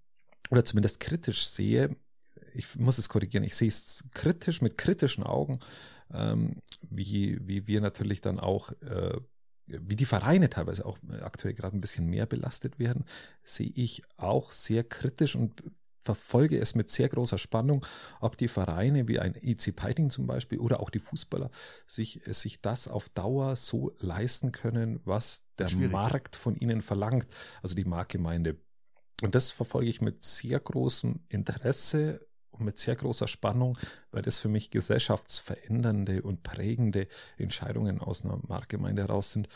oder 0.51 0.65
zumindest 0.65 1.01
kritisch 1.01 1.47
sehe, 1.47 1.97
ich 2.55 2.77
muss 2.77 2.99
es 2.99 3.09
korrigieren, 3.09 3.45
ich 3.45 3.57
sehe 3.57 3.69
es 3.69 4.05
kritisch, 4.13 4.63
mit 4.63 4.79
kritischen 4.79 5.25
Augen, 5.25 5.61
ähm, 6.13 6.57
wie, 6.83 7.39
wie 7.47 7.67
wir 7.67 7.81
natürlich 7.81 8.21
dann 8.21 8.39
auch, 8.41 8.73
äh, 8.83 9.19
wie 9.67 9.97
die 9.97 10.07
Vereine 10.07 10.49
teilweise 10.49 10.87
auch 10.87 10.99
aktuell 11.21 11.55
gerade 11.55 11.77
ein 11.77 11.81
bisschen 11.81 12.07
mehr 12.07 12.27
belastet 12.27 12.79
werden, 12.79 13.05
sehe 13.43 13.73
ich 13.75 14.03
auch 14.17 14.53
sehr 14.53 14.85
kritisch 14.85 15.35
und 15.35 15.63
verfolge 16.07 16.59
es 16.59 16.75
mit 16.77 16.89
sehr 16.89 17.09
großer 17.09 17.37
Spannung, 17.37 17.85
ob 18.21 18.39
die 18.39 18.49
Vereine 18.49 19.09
wie 19.09 19.19
ein 19.19 19.35
EC 19.35 19.75
Piting 19.75 20.09
zum 20.09 20.27
Beispiel 20.27 20.61
oder 20.61 20.81
auch 20.81 20.89
die 20.89 21.01
Fußballer 21.01 21.51
sich, 21.85 22.23
sich 22.27 22.63
das 22.63 22.87
auf 22.87 23.09
Dauer 23.09 23.57
so 23.57 23.93
leisten 23.99 24.53
können, 24.53 25.01
was 25.05 25.45
der 25.59 25.69
Schwierig. 25.69 25.93
Markt 25.93 26.37
von 26.37 26.57
ihnen 26.57 26.81
verlangt, 26.81 27.27
also 27.61 27.75
die 27.75 27.85
Marktgemeinde. 27.85 28.57
Und 29.23 29.35
das 29.35 29.51
verfolge 29.51 29.89
ich 29.89 30.01
mit 30.01 30.23
sehr 30.23 30.61
großem 30.61 31.21
Interesse 31.29 32.27
und 32.59 32.65
mit 32.65 32.79
sehr 32.79 32.97
großer 32.97 33.29
Spannung, 33.29 33.79
weil 34.13 34.23
das 34.23 34.39
für 34.39 34.49
mich 34.49 34.71
gesellschaftsverändernde 34.71 36.23
und 36.23 36.43
prägende 36.43 37.09
Entscheidungen 37.39 38.01
aus 38.01 38.25
einer 38.25 38.39
Marktgemeinde 38.47 39.03
heraus 39.03 39.33
sind, 39.33 39.49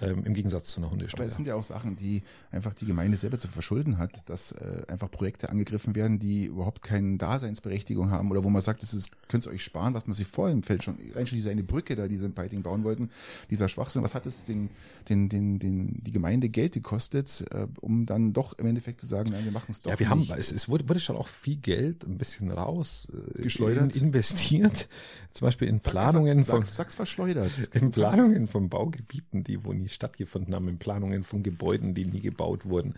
ähm, 0.00 0.24
im 0.24 0.34
Gegensatz 0.34 0.68
zu 0.70 0.80
einer 0.80 0.86
Aber 0.88 0.92
Hundesteuer. 0.92 1.26
es 1.26 1.34
sind 1.34 1.46
ja 1.46 1.54
auch 1.54 1.62
Sachen, 1.62 1.96
die 1.96 2.22
einfach 2.50 2.74
die 2.74 2.86
Gemeinde 2.86 3.16
selber 3.16 3.38
zu 3.38 3.48
verschulden 3.48 3.98
hat, 3.98 4.28
dass 4.28 4.52
äh, 4.52 4.82
einfach 4.88 5.10
Projekte 5.10 5.48
angegriffen 5.50 5.94
werden, 5.94 6.18
die 6.18 6.46
überhaupt 6.46 6.82
keine 6.82 7.16
Daseinsberechtigung 7.18 8.10
haben 8.10 8.30
oder 8.30 8.44
wo 8.44 8.50
man 8.50 8.62
sagt, 8.62 8.82
das 8.82 8.94
ist, 8.94 9.10
könnt 9.28 9.46
ihr 9.46 9.52
euch 9.52 9.62
sparen, 9.64 9.94
was 9.94 10.06
man 10.06 10.14
sich 10.14 10.26
vorher 10.26 10.52
im 10.54 10.62
Feld 10.62 10.82
schon, 10.84 10.98
allein 11.14 11.26
schon 11.26 11.36
diese 11.36 11.50
eine 11.50 11.62
Brücke 11.62 11.96
da, 11.96 12.08
die 12.08 12.16
sie 12.16 12.26
in 12.26 12.34
Peiting 12.34 12.62
bauen 12.62 12.84
wollten, 12.84 13.10
dieser 13.50 13.68
Schwachsinn, 13.68 14.02
was 14.02 14.14
hat 14.14 14.26
es 14.26 14.44
den, 14.44 14.70
den, 15.08 15.28
den, 15.28 15.58
den, 15.58 16.02
die 16.02 16.12
Gemeinde 16.12 16.48
Geld 16.48 16.72
gekostet, 16.74 17.44
äh, 17.52 17.66
um 17.80 18.06
dann 18.06 18.32
doch 18.32 18.52
im 18.58 18.66
Endeffekt 18.66 19.00
zu 19.00 19.06
sagen, 19.06 19.30
nein, 19.30 19.44
wir 19.44 19.52
machen 19.52 19.70
es 19.70 19.82
doch 19.82 19.90
Ja, 19.90 19.98
wir 19.98 20.08
haben, 20.08 20.20
nicht. 20.20 20.36
es, 20.36 20.52
es 20.52 20.68
wurde, 20.68 20.88
wurde 20.88 21.00
schon 21.00 21.16
auch 21.16 21.28
viel 21.28 21.56
Geld 21.56 22.04
ein 22.04 22.18
bisschen 22.18 22.50
raus 22.50 23.08
äh, 23.36 23.42
Geschleudert. 23.42 23.94
in- 23.96 24.04
investiert, 24.04 24.88
zum 25.30 25.46
Beispiel 25.46 25.68
in 25.68 25.78
Sag 25.80 25.92
Planungen 25.92 26.44
von 26.44 26.62
Sag, 26.62 26.66
sag's 26.66 26.94
verschleudert. 26.94 27.50
in 27.74 27.90
Planungen 27.90 28.48
von 28.48 28.68
Baugebieten, 28.68 29.44
die 29.44 29.64
wo 29.68 29.72
nie 29.72 29.88
stattgefunden 29.88 30.54
haben, 30.54 30.68
in 30.68 30.78
Planungen 30.78 31.22
von 31.22 31.42
Gebäuden, 31.42 31.94
die 31.94 32.06
nie 32.06 32.20
gebaut 32.20 32.64
wurden. 32.64 32.94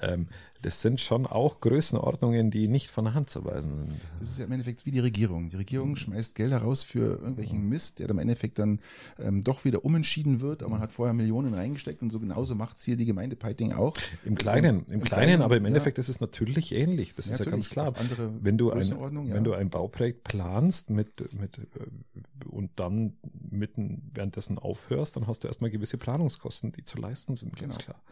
Ähm, 0.00 0.28
das 0.62 0.80
sind 0.80 1.00
schon 1.00 1.26
auch 1.26 1.60
Größenordnungen, 1.60 2.50
die 2.50 2.68
nicht 2.68 2.88
von 2.90 3.04
der 3.04 3.14
Hand 3.14 3.30
zu 3.30 3.44
weisen 3.44 3.72
sind. 3.72 3.94
Das 4.20 4.30
ist 4.30 4.38
ja 4.38 4.44
im 4.44 4.52
Endeffekt 4.52 4.86
wie 4.86 4.90
die 4.92 5.00
Regierung. 5.00 5.48
Die 5.48 5.56
Regierung 5.56 5.96
schmeißt 5.96 6.34
Gelder 6.36 6.58
raus 6.58 6.82
für 6.84 7.18
irgendwelchen 7.18 7.68
Mist, 7.68 7.98
der 7.98 8.06
dann 8.08 8.16
im 8.16 8.20
Endeffekt 8.20 8.58
dann 8.58 8.80
ähm, 9.18 9.42
doch 9.42 9.64
wieder 9.64 9.84
umentschieden 9.84 10.40
wird, 10.40 10.62
aber 10.62 10.72
man 10.72 10.80
hat 10.80 10.92
vorher 10.92 11.12
Millionen 11.14 11.52
reingesteckt 11.54 12.00
und 12.02 12.10
so 12.10 12.20
genauso 12.20 12.54
macht's 12.54 12.84
hier 12.84 12.96
die 12.96 13.04
Gemeinde 13.06 13.34
Peiting 13.36 13.72
auch. 13.72 13.94
Im 14.24 14.36
Kleinen, 14.36 14.86
war- 14.86 14.94
im 14.94 15.02
Kleinen, 15.02 15.42
aber 15.42 15.56
im 15.56 15.64
ja. 15.64 15.68
Endeffekt 15.68 15.98
ist 15.98 16.08
es 16.08 16.20
natürlich 16.20 16.72
ähnlich. 16.72 17.14
Das 17.14 17.26
Ja, 17.26 17.34
ist 17.34 17.44
ja 17.44 17.50
ganz 17.50 17.68
klar. 17.68 17.92
Wenn 18.40 18.56
du 18.56 18.70
ein, 18.70 18.82
ja. 18.86 19.34
wenn 19.34 19.44
du 19.44 19.52
ein 19.54 19.68
Bauprojekt 19.68 20.24
planst 20.24 20.90
mit, 20.90 21.32
mit, 21.38 21.58
äh, 21.58 22.44
und 22.48 22.70
dann 22.76 23.14
mitten 23.50 24.02
währenddessen 24.14 24.58
aufhörst, 24.58 25.16
dann 25.16 25.26
hast 25.26 25.42
du 25.44 25.48
erstmal 25.48 25.70
gewisse 25.70 25.98
Planungskosten, 25.98 26.72
die 26.72 26.84
zu 26.84 26.98
leisten 26.98 27.36
sind, 27.36 27.56
ganz 27.56 27.78
Genau. 27.78 27.84
klar. 27.84 28.02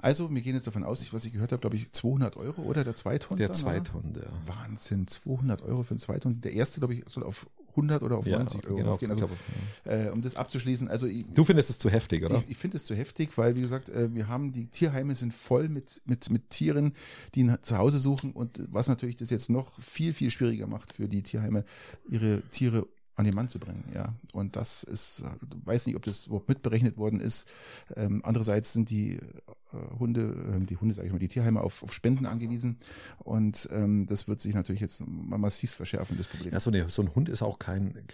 Also, 0.00 0.30
wir 0.30 0.40
gehen 0.42 0.54
jetzt 0.54 0.66
davon 0.66 0.84
aus, 0.84 1.02
ich, 1.02 1.12
was 1.12 1.24
ich 1.24 1.32
gehört 1.32 1.52
habe, 1.52 1.60
glaube 1.60 1.76
ich, 1.76 1.92
200 1.92 2.36
Euro 2.36 2.62
oder 2.62 2.84
der 2.84 2.94
Zweithund? 2.94 3.40
Der 3.40 3.52
Zweithund, 3.52 4.16
ja. 4.16 4.22
Wahnsinn, 4.46 5.06
200 5.06 5.62
Euro 5.62 5.82
für 5.82 5.92
einen 5.92 6.00
Zweithund. 6.00 6.44
Der 6.44 6.52
erste, 6.52 6.80
glaube 6.80 6.94
ich, 6.94 7.04
soll 7.06 7.22
auf 7.22 7.46
100 7.70 8.02
oder 8.02 8.18
auf 8.18 8.26
90 8.26 8.66
Euro 8.66 8.76
genau, 8.76 8.92
aufgehen. 8.92 9.10
Also, 9.10 9.26
glaube, 9.26 9.36
äh, 9.84 10.10
um 10.10 10.22
das 10.22 10.36
abzuschließen, 10.36 10.88
also 10.88 11.06
ich, 11.06 11.24
Du 11.34 11.44
findest 11.44 11.70
es 11.70 11.78
zu 11.78 11.90
heftig, 11.90 12.24
oder? 12.24 12.38
Ich, 12.38 12.50
ich 12.50 12.56
finde 12.56 12.76
es 12.76 12.84
zu 12.84 12.94
heftig, 12.94 13.36
weil, 13.36 13.56
wie 13.56 13.60
gesagt, 13.60 13.88
äh, 13.88 14.14
wir 14.14 14.28
haben, 14.28 14.52
die 14.52 14.66
Tierheime 14.66 15.14
sind 15.14 15.34
voll 15.34 15.68
mit, 15.68 16.00
mit, 16.04 16.30
mit 16.30 16.50
Tieren, 16.50 16.92
die 17.34 17.44
ein 17.44 17.58
Zuhause 17.62 17.98
suchen 17.98 18.32
und 18.32 18.60
was 18.70 18.88
natürlich 18.88 19.16
das 19.16 19.30
jetzt 19.30 19.50
noch 19.50 19.80
viel, 19.80 20.12
viel 20.12 20.30
schwieriger 20.30 20.66
macht 20.66 20.92
für 20.92 21.08
die 21.08 21.22
Tierheime, 21.22 21.64
ihre 22.08 22.42
Tiere 22.50 22.86
an 23.16 23.24
den 23.24 23.34
Mann 23.34 23.48
zu 23.48 23.58
bringen, 23.60 23.84
ja. 23.94 24.12
Und 24.32 24.56
das 24.56 24.82
ist, 24.82 25.20
äh, 25.20 25.24
weiß 25.64 25.86
nicht, 25.86 25.96
ob 25.96 26.02
das 26.02 26.26
überhaupt 26.26 26.48
mitberechnet 26.48 26.96
worden 26.96 27.20
ist. 27.20 27.46
Ähm, 27.94 28.20
andererseits 28.24 28.72
sind 28.72 28.90
die 28.90 29.12
äh, 29.72 29.98
Hunde, 29.98 30.56
äh, 30.60 30.64
die 30.64 30.76
Hunde, 30.76 30.94
sage 30.94 31.06
ich 31.06 31.12
mal, 31.12 31.18
die 31.20 31.28
Tierheime 31.28 31.60
auf, 31.60 31.82
auf 31.84 31.92
Spenden 31.92 32.26
angewiesen 32.26 32.78
und 33.18 33.68
ähm, 33.72 34.06
das 34.06 34.26
wird 34.26 34.40
sich 34.40 34.54
natürlich 34.54 34.80
jetzt 34.80 35.00
mal 35.06 35.38
massiv 35.38 35.72
verschärfen, 35.72 36.16
das 36.18 36.26
Problem. 36.28 36.52
Ja, 36.52 36.58
so, 36.60 36.70
eine, 36.70 36.90
so 36.90 37.02
ein 37.02 37.14
Hund 37.14 37.28
ist 37.28 37.42
auch 37.42 37.58
kein, 37.60 38.04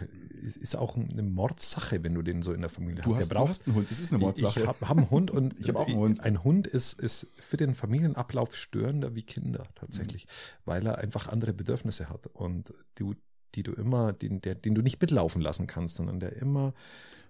ist, 0.43 0.77
auch 0.77 0.97
eine 0.97 1.23
Mordsache, 1.23 2.03
wenn 2.05 2.15
du 2.15 2.23
den 2.23 2.43
so 2.43 2.53
in 2.53 2.61
der 2.61 2.71
Familie 2.71 3.03
du, 3.03 3.11
hast. 3.13 3.21
hast, 3.21 3.29
Der 3.31 3.35
du 3.35 3.35
braucht, 3.41 3.49
hast 3.51 3.67
einen 3.67 3.77
Hund, 3.77 3.91
das 3.91 4.01
ist 4.01 4.13
eine 4.13 4.19
Mordsache. 4.21 4.61
Ich 4.61 4.67
habe 4.67 4.87
hab 4.89 4.97
einen 4.99 5.11
Hund 5.11 5.31
und 5.31 5.55
Ich 5.59 5.69
hab 5.69 5.77
auch 5.77 5.87
einen 5.89 5.97
Hund. 5.99 6.21
Ein 6.21 6.45
Hund 6.45 6.67
ist, 6.67 7.01
ist 7.01 7.27
für 7.39 7.57
den 7.57 7.75
Familienablauf 7.75 8.55
störender 8.55 9.15
wie 9.15 9.23
Kinder 9.23 9.65
tatsächlich, 9.75 10.25
Mhm. 10.25 10.29
weil 10.67 10.87
er 10.87 10.99
einfach 10.99 11.29
andere 11.29 11.53
Bedürfnisse 11.55 12.09
hat 12.11 12.27
und 12.29 12.73
du, 12.97 13.15
die 13.55 13.63
du 13.63 13.73
immer, 13.73 14.13
den, 14.13 14.41
der, 14.41 14.55
den 14.55 14.75
du 14.75 14.83
nicht 14.83 15.01
mitlaufen 15.01 15.41
lassen 15.43 15.67
kannst, 15.67 15.97
sondern 15.97 16.21
der 16.21 16.37
immer 16.37 16.73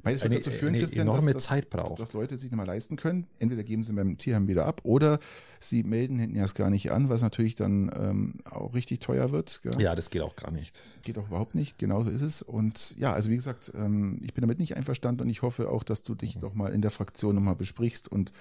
Weil 0.03 0.15
es 0.15 0.23
wird 0.23 0.33
eine, 0.33 0.41
dazu 0.41 0.51
führen, 0.51 0.71
eine 0.75 0.81
Christian, 0.81 1.07
enorme 1.09 1.33
dass, 1.33 1.45
dass, 1.45 1.45
Zeit 1.45 1.69
braucht. 1.71 1.99
dass 2.01 2.13
Leute 2.15 2.37
sich 2.39 2.51
nicht 2.51 2.57
mal 2.57 2.67
leisten 2.67 2.97
können. 2.97 3.27
Entweder 3.39 3.63
geben 3.65 3.83
sie 3.85 3.93
beim 3.93 4.17
Tierheim 4.17 4.49
wieder 4.49 4.65
ab 4.67 4.81
oder 4.85 5.19
sie 5.61 5.83
melden 5.83 6.19
hinten 6.19 6.37
erst 6.37 6.55
gar 6.55 6.71
nicht 6.71 6.91
an, 6.91 7.09
was 7.11 7.21
natürlich 7.21 7.55
dann 7.55 7.91
ähm, 7.95 8.35
auch 8.51 8.75
richtig 8.75 9.01
teuer 9.01 9.31
wird. 9.31 9.61
Gell? 9.63 9.81
ja, 9.81 9.95
das 9.95 10.09
geht 10.11 10.23
auch 10.23 10.37
gar 10.37 10.51
nicht. 10.51 10.79
Geht 11.03 11.19
auch 11.19 11.27
überhaupt 11.29 11.55
nicht, 11.55 11.79
genauso 11.79 12.09
ist 12.11 12.23
es. 12.23 12.41
Und 12.43 12.97
ja, 12.99 13.13
also 13.13 13.29
wie 13.31 13.37
gesagt, 13.37 13.73
ähm, 13.75 14.19
ich 14.23 14.33
bin 14.33 14.41
damit 14.43 14.59
nicht 14.59 14.77
einverstanden 14.77 15.23
und 15.23 15.29
ich 15.29 15.43
hoffe 15.43 15.69
auch, 15.71 15.83
dass 15.83 16.03
du 16.03 16.15
dich 16.15 16.37
Mhm. 16.37 16.41
noch 16.43 16.55
mal 16.55 16.73
in 16.73 16.81
der 16.83 16.91
Fraktion 16.91 17.35
nochmal 17.35 17.57
besprichst 17.57 18.11
und 18.11 18.33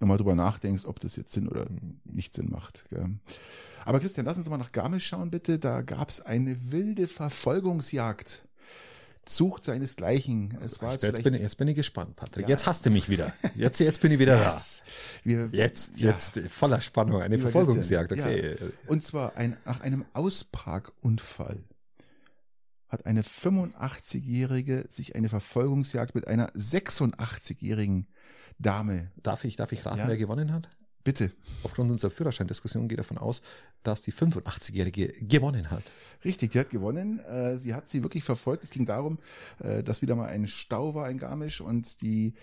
nochmal 0.00 0.18
drüber 0.18 0.34
nachdenkst, 0.34 0.84
ob 0.84 1.00
das 1.00 1.16
jetzt 1.16 1.32
Sinn 1.32 1.48
oder 1.48 1.66
nicht 2.04 2.34
Sinn 2.34 2.50
macht. 2.50 2.84
Gell? 2.90 3.08
Aber 3.86 4.00
Christian, 4.00 4.26
lass 4.26 4.36
uns 4.36 4.48
mal 4.48 4.58
nach 4.58 4.72
Garmisch 4.72 5.06
schauen, 5.06 5.30
bitte. 5.30 5.58
Da 5.58 5.82
gab 5.82 6.10
es 6.10 6.20
eine 6.20 6.72
wilde 6.72 7.06
Verfolgungsjagd. 7.06 8.42
sucht 9.28 9.64
seinesgleichen. 9.64 10.58
Es 10.62 10.82
war 10.82 10.92
jetzt, 10.92 11.04
jetzt, 11.04 11.22
bin 11.22 11.34
ich, 11.34 11.40
jetzt 11.40 11.56
bin 11.56 11.68
ich 11.68 11.74
gespannt, 11.76 12.16
Patrick. 12.16 12.44
Ja. 12.44 12.48
Jetzt 12.50 12.66
hast 12.66 12.84
du 12.84 12.90
mich 12.90 13.08
wieder. 13.08 13.32
Jetzt, 13.54 13.78
jetzt 13.80 14.00
bin 14.00 14.12
ich 14.12 14.18
wieder 14.18 14.38
Yes. 14.38 14.82
Wir, 15.24 15.48
da. 15.48 15.56
Jetzt, 15.56 15.98
ja. 15.98 16.10
jetzt 16.10 16.38
voller 16.50 16.80
Spannung. 16.80 17.22
Eine 17.22 17.36
Lieber 17.36 17.48
Verfolgungsjagd, 17.50 18.08
Christian, 18.08 18.28
okay. 18.30 18.56
Und 18.88 19.02
zwar 19.02 19.36
ein, 19.36 19.56
nach 19.64 19.80
einem 19.80 20.04
Ausparkunfall 20.12 21.58
hat 22.88 23.06
eine 23.06 23.22
85-Jährige 23.22 24.86
sich 24.88 25.16
eine 25.16 25.28
Verfolgungsjagd 25.28 26.14
mit 26.14 26.28
einer 26.28 26.50
86-jährigen 26.52 28.06
Dame. 28.58 29.10
Darf 29.22 29.44
ich, 29.44 29.56
darf 29.56 29.72
ich 29.72 29.84
raten, 29.86 29.98
Ja. 29.98 30.08
wer 30.08 30.16
gewonnen 30.16 30.52
hat? 30.52 30.68
Bitte. 31.06 31.30
Aufgrund 31.62 31.92
unserer 31.92 32.10
Führerscheindiskussion 32.10 32.88
geht 32.88 32.98
davon 32.98 33.16
aus, 33.16 33.40
dass 33.84 34.02
die 34.02 34.12
85-Jährige 34.12 35.12
gewonnen 35.20 35.70
hat. 35.70 35.84
Richtig, 36.24 36.50
die 36.50 36.58
hat 36.58 36.68
gewonnen. 36.68 37.20
Äh, 37.20 37.58
Sie 37.58 37.74
hat 37.74 37.86
sie 37.86 38.02
wirklich 38.02 38.24
verfolgt. 38.24 38.64
Es 38.64 38.70
ging 38.70 38.86
darum, 38.86 39.20
äh, 39.60 39.84
dass 39.84 40.02
wieder 40.02 40.16
mal 40.16 40.26
ein 40.26 40.48
Stau 40.48 40.96
war 40.96 41.08
in 41.08 41.18
Garmisch 41.18 41.60
und 41.60 42.02
die 42.02 42.34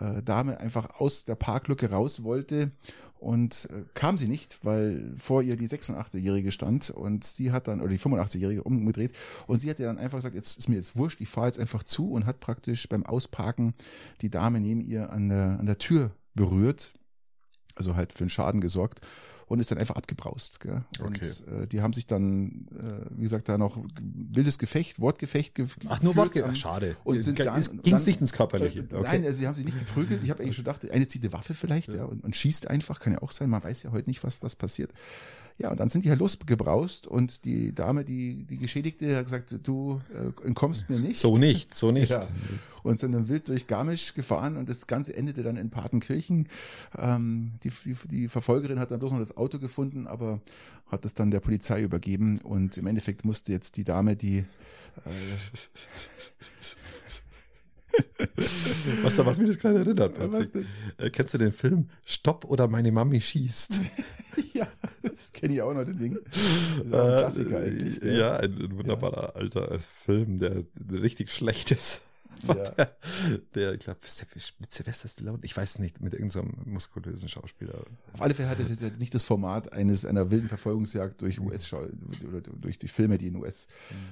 äh, 0.00 0.22
Dame 0.22 0.60
einfach 0.60 1.00
aus 1.00 1.24
der 1.24 1.34
Parklücke 1.34 1.88
raus 1.88 2.22
wollte 2.22 2.72
und 3.18 3.68
kam 3.94 4.18
sie 4.18 4.28
nicht, 4.28 4.58
weil 4.64 5.14
vor 5.16 5.42
ihr 5.42 5.56
die 5.56 5.68
86-Jährige 5.68 6.52
stand 6.52 6.90
und 6.90 7.24
sie 7.24 7.52
hat 7.52 7.68
dann, 7.68 7.80
oder 7.80 7.90
die 7.90 7.98
85-Jährige 7.98 8.64
umgedreht 8.64 9.12
und 9.46 9.60
sie 9.60 9.70
hat 9.70 9.78
ihr 9.78 9.86
dann 9.86 9.98
einfach 9.98 10.18
gesagt, 10.18 10.34
jetzt 10.34 10.58
ist 10.58 10.68
mir 10.68 10.76
jetzt 10.76 10.96
wurscht, 10.96 11.22
ich 11.22 11.28
fahre 11.28 11.46
jetzt 11.46 11.58
einfach 11.58 11.82
zu 11.82 12.10
und 12.12 12.26
hat 12.26 12.40
praktisch 12.40 12.86
beim 12.88 13.04
Ausparken 13.04 13.74
die 14.20 14.30
Dame 14.30 14.60
neben 14.60 14.82
ihr 14.82 15.10
an 15.10 15.28
der, 15.28 15.58
an 15.58 15.66
der 15.66 15.76
Tür 15.76 16.12
berührt, 16.34 16.94
also 17.80 17.96
halt 17.96 18.12
für 18.12 18.20
einen 18.20 18.30
Schaden 18.30 18.60
gesorgt 18.60 19.00
und 19.46 19.58
ist 19.58 19.70
dann 19.72 19.78
einfach 19.78 19.96
abgebraust. 19.96 20.60
Gell? 20.60 20.84
Und 21.00 21.16
Okay. 21.16 21.62
äh, 21.62 21.66
die 21.66 21.80
haben 21.80 21.92
sich 21.92 22.06
dann, 22.06 22.68
äh, 22.72 23.10
wie 23.16 23.22
gesagt, 23.22 23.48
da 23.48 23.58
noch 23.58 23.78
wildes 24.00 24.58
Gefecht, 24.58 25.00
Wortgefecht 25.00 25.56
ge 25.56 25.66
Ach, 25.88 26.00
nur 26.02 26.14
geführt 26.14 26.44
am- 26.44 26.50
Ach, 26.52 26.56
schade. 26.56 26.96
und 27.02 27.20
sind 27.20 27.40
dann- 27.40 27.60
Ging 27.82 27.94
es 27.96 28.06
nicht 28.06 28.20
ins 28.20 28.32
Körperliche. 28.32 28.82
Äh, 28.82 29.00
Nein, 29.02 29.24
also 29.24 29.38
sie 29.38 29.46
haben 29.48 29.54
sich 29.56 29.64
nicht 29.64 29.78
geprügelt. 29.78 30.22
Ich 30.22 30.30
habe 30.30 30.42
eigentlich 30.42 30.54
schon 30.54 30.64
gedacht, 30.64 30.88
eine 30.88 31.06
zieht 31.08 31.22
eine 31.24 31.32
Waffe 31.32 31.54
vielleicht 31.54 31.92
ja. 31.92 32.04
und, 32.04 32.22
und 32.22 32.36
schießt 32.36 32.68
einfach, 32.68 33.00
kann 33.00 33.12
ja 33.14 33.22
auch 33.22 33.32
sein. 33.32 33.50
Man 33.50 33.64
weiß 33.64 33.82
ja 33.82 33.90
heute 33.90 34.08
nicht, 34.08 34.22
was, 34.22 34.40
was 34.40 34.54
passiert. 34.54 34.92
Ja, 35.60 35.70
und 35.70 35.78
dann 35.78 35.90
sind 35.90 36.06
die 36.06 36.08
halt 36.08 36.20
losgebraust 36.20 37.06
und 37.06 37.44
die 37.44 37.74
Dame, 37.74 38.02
die, 38.02 38.44
die 38.44 38.56
Geschädigte, 38.56 39.14
hat 39.14 39.24
gesagt, 39.24 39.54
du 39.62 40.00
äh, 40.14 40.46
entkommst 40.46 40.88
mir 40.88 40.98
nicht. 40.98 41.20
So 41.20 41.36
nicht, 41.36 41.74
so 41.74 41.92
nicht. 41.92 42.10
Ja. 42.20 42.26
Und 42.82 42.98
sind 42.98 43.12
dann 43.12 43.28
wild 43.28 43.50
durch 43.50 43.66
Garmisch 43.66 44.14
gefahren 44.14 44.56
und 44.56 44.70
das 44.70 44.86
Ganze 44.86 45.14
endete 45.14 45.42
dann 45.42 45.58
in 45.58 45.68
Partenkirchen. 45.68 46.48
Ähm, 46.96 47.52
die, 47.62 47.70
die, 47.84 47.94
die 48.08 48.28
Verfolgerin 48.28 48.80
hat 48.80 48.90
dann 48.90 49.00
bloß 49.00 49.12
noch 49.12 49.18
das 49.18 49.36
Auto 49.36 49.58
gefunden, 49.58 50.06
aber 50.06 50.40
hat 50.86 51.04
das 51.04 51.12
dann 51.12 51.30
der 51.30 51.40
Polizei 51.40 51.82
übergeben 51.82 52.38
und 52.38 52.78
im 52.78 52.86
Endeffekt 52.86 53.26
musste 53.26 53.52
jetzt 53.52 53.76
die 53.76 53.84
Dame, 53.84 54.16
die 54.16 54.38
äh, 54.38 54.44
Was, 59.02 59.18
was 59.18 59.38
mich 59.38 59.48
das 59.48 59.58
gerade 59.58 59.78
erinnert. 59.78 60.18
Ja, 60.18 60.32
was 60.32 60.46
Patrick. 60.46 60.66
Äh, 60.98 61.10
kennst 61.10 61.34
du 61.34 61.38
den 61.38 61.52
Film 61.52 61.88
Stopp 62.04 62.44
oder 62.44 62.68
meine 62.68 62.90
Mami 62.92 63.20
schießt? 63.20 63.80
ja, 64.54 64.66
das 65.02 65.32
kenne 65.32 65.54
ich 65.54 65.62
auch 65.62 65.74
noch, 65.74 65.84
den 65.84 65.98
Ding. 65.98 66.18
Das 66.24 66.86
ist 66.86 66.94
auch 66.94 67.04
ein 67.04 67.18
Klassiker 67.18 67.58
eigentlich. 67.58 68.02
Äh, 68.02 68.18
ja, 68.18 68.36
ein, 68.36 68.52
ein 68.52 68.78
wunderbarer 68.78 69.36
alter 69.36 69.78
Film, 70.04 70.38
der 70.38 70.64
richtig 70.90 71.30
schlecht 71.30 71.70
ist. 71.70 72.02
Ja. 72.48 72.54
Der, 72.70 72.90
der 73.54 73.72
ich 73.74 73.80
glaube, 73.80 74.00
mit 74.60 74.72
Sylvester 74.72 75.08
Stallone, 75.08 75.38
ich 75.42 75.56
weiß 75.56 75.78
nicht, 75.78 76.00
mit 76.00 76.14
irgendeinem 76.14 76.52
muskulösen 76.64 77.28
Schauspieler. 77.28 77.74
Auf 78.14 78.22
alle 78.22 78.34
Fälle 78.34 78.48
hat 78.48 78.58
es 78.60 78.80
jetzt 78.80 79.00
nicht 79.00 79.14
das 79.14 79.22
Format 79.22 79.72
eines 79.72 80.04
einer 80.06 80.30
wilden 80.30 80.48
Verfolgungsjagd 80.48 81.20
durch 81.22 81.40
US 81.40 81.72
oder 81.72 81.88
durch 82.60 82.78
die 82.78 82.88
Filme, 82.88 83.18
die 83.18 83.28
in 83.28 83.36
US 83.36 83.66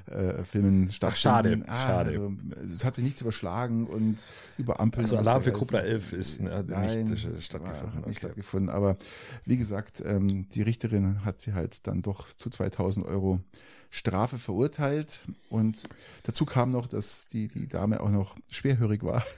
äh, 0.07 0.45
Filmen 0.45 0.89
stattfinden. 0.89 1.65
schade, 1.65 1.65
schade. 1.67 2.11
Also, 2.11 2.33
es 2.75 2.85
hat 2.85 2.95
sich 2.95 3.05
nichts 3.05 3.21
überschlagen 3.21 3.87
und 3.87 4.17
über 4.59 4.81
Ampeln. 4.81 5.05
Also 5.05 5.17
Alarm 5.17 5.43
für 5.43 5.53
Cobra 5.53 5.79
11 5.81 6.13
ist 6.13 6.41
ne, 6.43 6.65
Nein, 6.67 7.05
nicht 7.07 7.25
äh, 7.27 7.33
war- 7.35 7.41
stattgefunden. 7.41 7.95
Hat 7.97 8.07
nicht 8.07 8.19
Okay. 8.19 8.27
stattgefunden. 8.27 8.69
Aber 8.71 8.97
wie 9.45 9.57
gesagt, 9.57 10.03
ähm, 10.05 10.49
die 10.51 10.63
Richterin 10.63 11.25
hat 11.25 11.41
sie 11.41 11.55
halt 11.55 11.87
dann 11.87 12.03
doch 12.03 12.29
zu 12.35 12.51
2000 12.51 13.07
Euro 13.07 13.41
Strafe 13.91 14.39
verurteilt. 14.39 15.21
Und 15.49 15.89
dazu 16.25 16.45
kam 16.45 16.71
noch, 16.71 16.87
dass 16.87 17.27
die, 17.27 17.49
die 17.49 17.69
Dame 17.69 18.01
auch 18.01 18.11
noch 18.11 18.37
schwerhörig 18.51 19.03
war. 19.03 19.23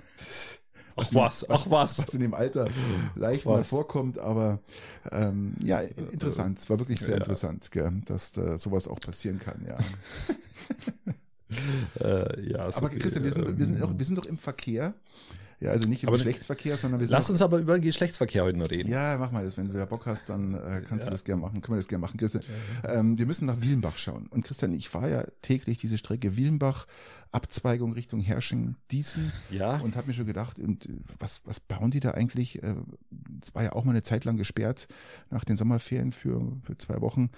Ach 0.96 1.14
was, 1.14 1.48
ach 1.48 1.70
was. 1.70 1.98
Was 1.98 2.12
in 2.12 2.20
dem 2.20 2.34
Alter 2.34 2.68
leicht 3.14 3.46
Was? 3.46 3.52
mal 3.56 3.64
vorkommt, 3.64 4.18
aber 4.18 4.58
ähm, 5.10 5.54
ja, 5.60 5.80
interessant. 5.80 6.58
Es 6.58 6.68
war 6.68 6.78
wirklich 6.78 7.00
sehr 7.00 7.10
Ja. 7.10 7.16
interessant, 7.18 7.70
gell, 7.70 8.02
dass 8.04 8.32
da 8.32 8.58
sowas 8.58 8.86
auch 8.86 9.00
passieren 9.00 9.38
kann, 9.38 9.64
ja. 9.66 9.78
Äh, 12.00 12.48
ja, 12.48 12.60
Aber 12.60 12.72
so, 12.72 12.88
Christian, 12.88 13.24
wir 13.24 13.32
sind, 13.32 13.58
wir, 13.58 13.64
sind 13.64 13.74
ähm, 13.74 13.80
doch, 13.80 13.98
wir 13.98 14.06
sind 14.06 14.16
doch 14.18 14.26
im 14.26 14.38
Verkehr. 14.38 14.94
Ja, 15.60 15.70
also 15.72 15.86
nicht 15.86 16.02
im 16.02 16.08
Aber- 16.08 16.16
Geschlechtsverkehr, 16.16 16.76
sondern 16.78 17.00
wir 17.00 17.06
sind 17.06 17.14
Lass 17.14 17.28
uns 17.28 17.42
aber 17.42 17.58
über 17.58 17.74
den 17.78 17.82
Geschlechtsverkehr 17.82 18.44
heute 18.44 18.56
noch 18.58 18.70
reden. 18.70 18.90
Ja, 18.90 19.16
mach 19.18 19.30
mal 19.30 19.44
das. 19.44 19.56
Wenn 19.58 19.68
du 19.68 19.74
da 19.74 19.84
Bock 19.84 20.06
hast, 20.06 20.28
dann 20.30 20.54
äh, 20.54 20.82
kannst 20.88 21.04
Ja. 21.04 21.06
du 21.06 21.10
das 21.10 21.24
gerne 21.24 21.42
machen. 21.42 21.60
Können 21.60 21.74
wir 21.76 21.80
das 21.80 21.88
gerne 21.88 22.00
machen, 22.00 22.16
Christian. 22.16 22.42
Ähm, 22.88 23.18
wir 23.18 23.26
müssen 23.26 23.44
nach 23.46 23.60
Wielenbach 23.60 23.98
schauen. 23.98 24.26
Und 24.28 24.44
Christian, 24.44 24.72
ich 24.72 24.88
fahre 24.88 25.10
ja 25.10 25.24
täglich 25.42 25.76
diese 25.78 25.98
Strecke 25.98 26.36
Wielenbach, 26.36 26.86
Abzweigung 27.32 27.92
Richtung 27.92 28.20
Hersching, 28.20 28.76
Diesen. 28.90 29.32
Ja. 29.50 29.76
Und 29.80 29.96
habe 29.96 30.08
mir 30.08 30.14
schon 30.14 30.26
gedacht, 30.26 30.58
und 30.58 30.86
äh, 30.86 30.92
was, 31.18 31.42
was 31.44 31.60
bauen 31.60 31.90
die 31.90 32.00
da 32.00 32.12
eigentlich? 32.12 32.62
Äh, 32.62 32.74
Es 33.42 33.54
war 33.54 33.62
ja 33.62 33.72
auch 33.72 33.84
mal 33.84 33.92
eine 33.92 34.02
Zeit 34.02 34.24
lang 34.24 34.36
gesperrt 34.38 34.88
nach 35.30 35.44
den 35.44 35.56
Sommerferien 35.56 36.12
für, 36.12 36.40
für 36.64 36.76
zwei 36.78 37.00
Wochen. 37.02 37.30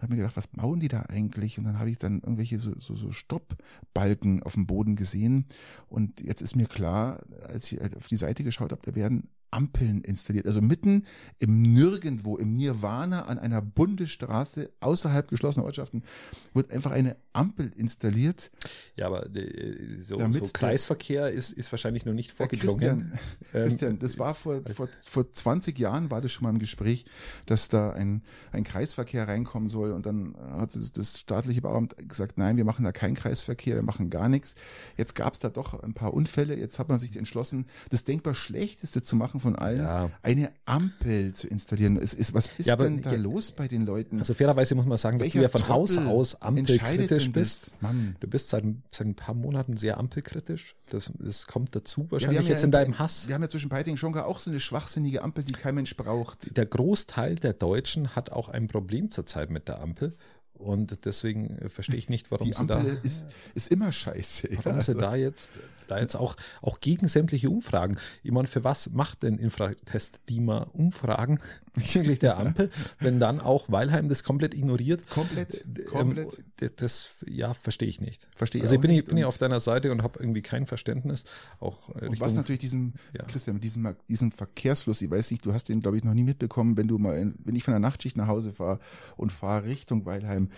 Und 0.00 0.04
habe 0.04 0.14
mir 0.14 0.22
gedacht, 0.22 0.36
was 0.38 0.48
bauen 0.48 0.80
die 0.80 0.88
da 0.88 1.02
eigentlich? 1.02 1.58
Und 1.58 1.64
dann 1.64 1.78
habe 1.78 1.90
ich 1.90 1.98
dann 1.98 2.20
irgendwelche 2.20 2.58
so, 2.58 2.72
so, 2.78 2.96
so 2.96 3.12
Stoppbalken 3.12 4.42
auf 4.42 4.54
dem 4.54 4.66
Boden 4.66 4.96
gesehen. 4.96 5.44
Und 5.90 6.22
jetzt 6.22 6.40
ist 6.40 6.56
mir 6.56 6.66
klar, 6.66 7.20
als 7.46 7.70
ich 7.70 7.78
halt 7.78 7.98
auf 7.98 8.06
die 8.06 8.16
Seite 8.16 8.42
geschaut 8.42 8.72
habe, 8.72 8.80
da 8.82 8.94
werden 8.94 9.28
Ampeln 9.50 10.02
installiert. 10.02 10.46
Also 10.46 10.60
mitten 10.60 11.04
im 11.38 11.62
Nirgendwo, 11.62 12.36
im 12.36 12.52
Nirvana 12.52 13.26
an 13.26 13.38
einer 13.38 13.62
Bundesstraße 13.62 14.70
außerhalb 14.80 15.28
geschlossener 15.28 15.64
Ortschaften 15.66 16.02
wird 16.54 16.70
einfach 16.70 16.92
eine 16.92 17.16
Ampel 17.32 17.72
installiert. 17.76 18.50
Ja, 18.96 19.06
aber 19.06 19.26
äh, 19.34 19.98
so, 19.98 20.16
Damit 20.16 20.46
so 20.46 20.52
Kreisverkehr 20.52 21.30
ist, 21.30 21.52
ist 21.52 21.72
wahrscheinlich 21.72 22.04
noch 22.04 22.12
nicht 22.12 22.32
vorgedrungen. 22.32 22.78
Christian, 22.78 23.18
Ähm, 23.52 23.62
Christian, 23.68 23.98
das 23.98 24.18
war 24.18 24.34
vor, 24.34 24.62
vor, 24.74 24.88
vor 25.04 25.30
20 25.30 25.78
Jahren 25.78 26.10
war 26.10 26.20
das 26.20 26.32
schon 26.32 26.44
mal 26.44 26.50
im 26.50 26.58
Gespräch, 26.58 27.04
dass 27.46 27.68
da 27.68 27.90
ein, 27.90 28.22
ein 28.52 28.64
Kreisverkehr 28.64 29.28
reinkommen 29.28 29.68
soll 29.68 29.92
und 29.92 30.06
dann 30.06 30.34
hat 30.52 30.74
das, 30.76 30.92
das 30.92 31.18
staatliche 31.18 31.62
Bauamt 31.62 31.96
gesagt, 32.08 32.38
nein, 32.38 32.56
wir 32.56 32.64
machen 32.64 32.84
da 32.84 32.92
keinen 32.92 33.14
Kreisverkehr, 33.14 33.76
wir 33.76 33.82
machen 33.82 34.10
gar 34.10 34.28
nichts. 34.28 34.54
Jetzt 34.96 35.14
gab 35.14 35.34
es 35.34 35.38
da 35.38 35.48
doch 35.48 35.82
ein 35.82 35.94
paar 35.94 36.14
Unfälle, 36.14 36.56
jetzt 36.56 36.78
hat 36.78 36.88
man 36.88 36.98
sich 36.98 37.16
entschlossen, 37.16 37.66
das 37.90 38.04
denkbar 38.04 38.34
Schlechteste 38.34 39.02
zu 39.02 39.16
machen 39.16 39.39
von 39.40 39.56
allen, 39.56 39.78
Ja. 39.78 40.10
eine 40.22 40.50
Ampel 40.66 41.32
zu 41.32 41.46
installieren. 41.48 41.96
Es 41.96 42.14
ist, 42.14 42.34
was 42.34 42.50
ist 42.58 42.66
Ja, 42.66 42.74
aber- 42.74 42.84
denn 42.84 43.02
da 43.02 43.12
ja, 43.12 43.18
los 43.18 43.52
bei 43.52 43.66
den 43.68 43.84
Leuten? 43.84 44.18
Also 44.18 44.34
fairerweise 44.34 44.74
muss 44.74 44.86
man 44.86 44.98
sagen, 44.98 45.18
dass 45.18 45.28
du 45.28 45.34
Welcher 45.34 45.42
ja 45.42 45.48
von 45.48 45.68
Haus 45.68 45.96
aus 45.96 46.40
ampelkritisch 46.42 47.30
bist. 47.32 47.80
Mann. 47.82 48.16
Du 48.20 48.26
bist 48.28 48.48
seit, 48.48 48.64
seit 48.92 49.06
ein 49.06 49.14
paar 49.14 49.34
Monaten 49.34 49.76
sehr 49.76 49.98
ampelkritisch. 49.98 50.74
Das, 50.90 51.10
das 51.18 51.46
kommt 51.46 51.74
dazu 51.76 52.06
wahrscheinlich 52.10 52.48
jetzt 52.48 52.62
in 52.62 52.66
in- 52.68 52.72
deinem 52.72 52.98
Hass. 52.98 53.26
Wir 53.28 53.34
haben 53.34 53.42
ja 53.42 53.48
zwischen 53.48 53.68
Peiting 53.70 53.96
schon 53.96 54.12
gar 54.12 54.26
auch 54.26 54.38
so 54.38 54.50
eine 54.50 54.60
schwachsinnige 54.60 55.22
Ampel, 55.22 55.44
die 55.44 55.52
kein 55.52 55.74
Mensch 55.74 55.96
braucht. 55.96 56.56
Der 56.56 56.66
Großteil 56.66 57.36
der 57.36 57.52
Deutschen 57.52 58.14
hat 58.16 58.30
auch 58.30 58.48
ein 58.48 58.68
Problem 58.68 59.10
zurzeit 59.10 59.50
mit 59.50 59.68
der 59.68 59.80
Ampel. 59.80 60.14
Und 60.60 61.04
deswegen 61.06 61.56
äh, 61.58 61.68
verstehe 61.68 61.96
ich 61.96 62.08
nicht, 62.08 62.30
warum 62.30 62.46
Die 62.46 62.52
sie 62.52 62.66
da, 62.66 62.80
ist, 63.02 63.26
ist 63.54 63.70
immer 63.70 63.92
scheiße. 63.92 64.48
warum 64.62 64.78
ja. 64.78 64.82
sie 64.82 64.94
da 64.94 65.16
jetzt, 65.16 65.50
da 65.88 65.98
jetzt 65.98 66.14
auch, 66.16 66.36
auch 66.60 66.80
gegen 66.80 67.08
sämtliche 67.08 67.48
Umfragen. 67.48 67.96
Ich 68.22 68.30
meine, 68.30 68.46
für 68.46 68.62
was 68.62 68.90
macht 68.90 69.22
denn 69.22 69.38
Infratest 69.38 70.20
DIMA 70.28 70.68
Umfragen 70.72 71.40
bezüglich 71.74 72.18
der 72.18 72.38
Ampel, 72.38 72.70
wenn 72.98 73.20
dann 73.20 73.40
auch 73.40 73.70
Weilheim 73.70 74.08
das 74.08 74.22
komplett 74.22 74.54
ignoriert? 74.54 75.08
Komplett, 75.08 75.64
Ähm, 75.64 75.86
komplett. 75.86 76.44
Das, 76.60 76.74
das, 76.76 77.08
ja, 77.26 77.54
verstehe 77.54 77.88
ich 77.88 78.00
nicht. 78.00 78.26
Verstehe 78.36 78.60
ich 78.60 78.64
Also 78.64 78.74
ich 78.76 78.80
bin, 78.80 78.90
ich 78.90 78.96
nicht 78.98 79.08
bin 79.08 79.18
ja 79.18 79.26
auf 79.26 79.38
deiner 79.38 79.60
Seite 79.60 79.90
und 79.92 80.02
habe 80.02 80.18
irgendwie 80.20 80.42
kein 80.42 80.66
Verständnis. 80.66 81.24
Auch 81.58 81.88
äh, 81.96 82.06
Und 82.06 82.20
was 82.20 82.34
natürlich 82.34 82.60
diesen, 82.60 82.94
Ja. 83.12 83.24
Christian, 83.24 83.54
mit 83.56 83.64
diesem, 83.64 83.96
diesem 84.08 84.30
Verkehrsfluss, 84.32 85.02
ich 85.02 85.10
weiß 85.10 85.30
nicht, 85.30 85.44
du 85.44 85.52
hast 85.52 85.68
den, 85.68 85.80
glaube 85.80 85.96
ich, 85.96 86.04
noch 86.04 86.14
nie 86.14 86.24
mitbekommen, 86.24 86.76
wenn 86.76 86.88
du 86.88 86.98
mal, 86.98 87.18
in, 87.18 87.34
wenn 87.44 87.56
ich 87.56 87.64
von 87.64 87.72
der 87.72 87.80
Nachtschicht 87.80 88.16
nach 88.16 88.28
Hause 88.28 88.52
fahre 88.52 88.78
und 89.16 89.32
fahre 89.32 89.64
Richtung 89.66 90.04
Weilheim, 90.06 90.50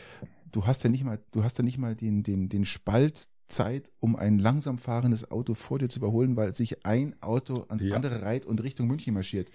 du 0.51 0.67
hast 0.67 0.85
ja 0.85 0.91
nicht 0.91 1.05
mal, 1.05 1.19
du 1.33 1.45
hast 1.45 1.59
ja 1.59 1.65
nicht 1.65 1.79
mal 1.79 1.95
den, 1.95 2.23
den, 2.23 2.49
den 2.49 2.65
Spalt 2.65 3.29
Zeit, 3.49 3.91
um 4.01 4.17
ein 4.17 4.39
langsam 4.39 4.79
fahrendes 4.79 5.31
Auto 5.31 5.55
vor 5.55 5.79
dir 5.79 5.89
zu 5.89 5.99
überholen, 5.99 6.37
weil 6.37 6.55
sich 6.55 6.87
ein 6.87 7.15
Auto 7.23 7.65
ans 7.69 7.83
Ja. 7.83 7.97
andere 7.97 8.23
reiht 8.23 8.47
und 8.47 8.63
Richtung 8.63 8.87
München 8.87 9.13
marschiert. 9.15 9.49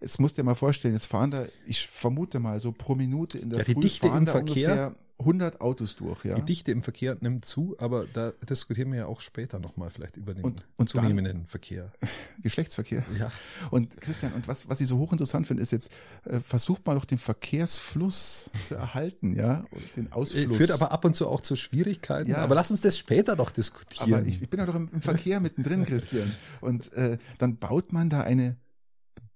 Jetzt 0.00 0.20
musst 0.20 0.36
du 0.36 0.42
dir 0.42 0.46
mal 0.46 0.54
vorstellen, 0.56 0.94
jetzt 0.94 1.06
fahren 1.06 1.30
da, 1.30 1.46
ich 1.64 1.86
vermute 1.86 2.40
mal 2.40 2.58
so 2.60 2.72
pro 2.72 2.94
Minute 2.94 3.38
in 3.38 3.50
der 3.50 3.60
Ja, 3.60 3.64
die 3.64 3.74
Früh 3.74 3.80
Dichte 3.82 4.08
fahren 4.08 4.18
im 4.18 4.24
da 4.26 4.32
Verkehr- 4.32 4.40
ungefähr 4.40 4.96
100 5.22 5.60
Autos 5.60 5.96
durch, 5.96 6.24
ja. 6.24 6.34
Die 6.36 6.42
Dichte 6.42 6.70
im 6.72 6.82
Verkehr 6.82 7.16
nimmt 7.20 7.44
zu, 7.44 7.74
aber 7.78 8.04
da 8.12 8.32
diskutieren 8.48 8.90
wir 8.92 8.98
ja 9.00 9.06
auch 9.06 9.20
später 9.20 9.58
nochmal 9.58 9.90
vielleicht 9.90 10.16
über 10.16 10.34
den 10.34 10.44
Und- 10.44 10.64
und 10.76 10.94
dann- 10.94 11.02
zunehmenden 11.04 11.46
Verkehr. 11.46 11.92
Geschlechtsverkehr. 12.42 13.04
Ja. 13.18 13.32
Und 13.70 14.00
Christian, 14.00 14.32
und 14.34 14.48
was, 14.48 14.68
was 14.68 14.80
ich 14.80 14.88
so 14.88 14.98
hochinteressant 14.98 15.46
finde, 15.46 15.62
ist 15.62 15.72
jetzt, 15.72 15.92
äh, 16.24 16.40
versucht 16.40 16.86
mal 16.86 16.94
doch 16.94 17.04
den 17.04 17.18
Verkehrsfluss 17.18 18.50
zu 18.66 18.74
erhalten, 18.74 19.34
ja, 19.34 19.64
und 19.70 19.96
den 19.96 20.12
Ausfluss. 20.12 20.56
Führt 20.56 20.70
aber 20.70 20.92
ab 20.92 21.04
und 21.04 21.14
zu 21.16 21.28
auch 21.28 21.40
zu 21.40 21.56
Schwierigkeiten. 21.56 22.30
Ja. 22.30 22.38
Aber 22.38 22.54
lass 22.54 22.70
uns 22.70 22.80
das 22.80 22.98
später 22.98 23.36
doch 23.36 23.50
diskutieren. 23.50 24.14
Aber 24.14 24.26
ich, 24.26 24.40
ich 24.42 24.48
bin 24.50 24.60
ja 24.60 24.66
doch 24.66 24.74
im, 24.74 24.88
im 24.92 25.02
Verkehr 25.02 25.40
mittendrin, 25.40 25.84
Christian. 25.84 26.32
Und 26.60 26.92
äh, 26.94 27.18
dann 27.38 27.56
baut 27.56 27.92
man 27.92 28.08
da 28.10 28.20
eine 28.22 28.56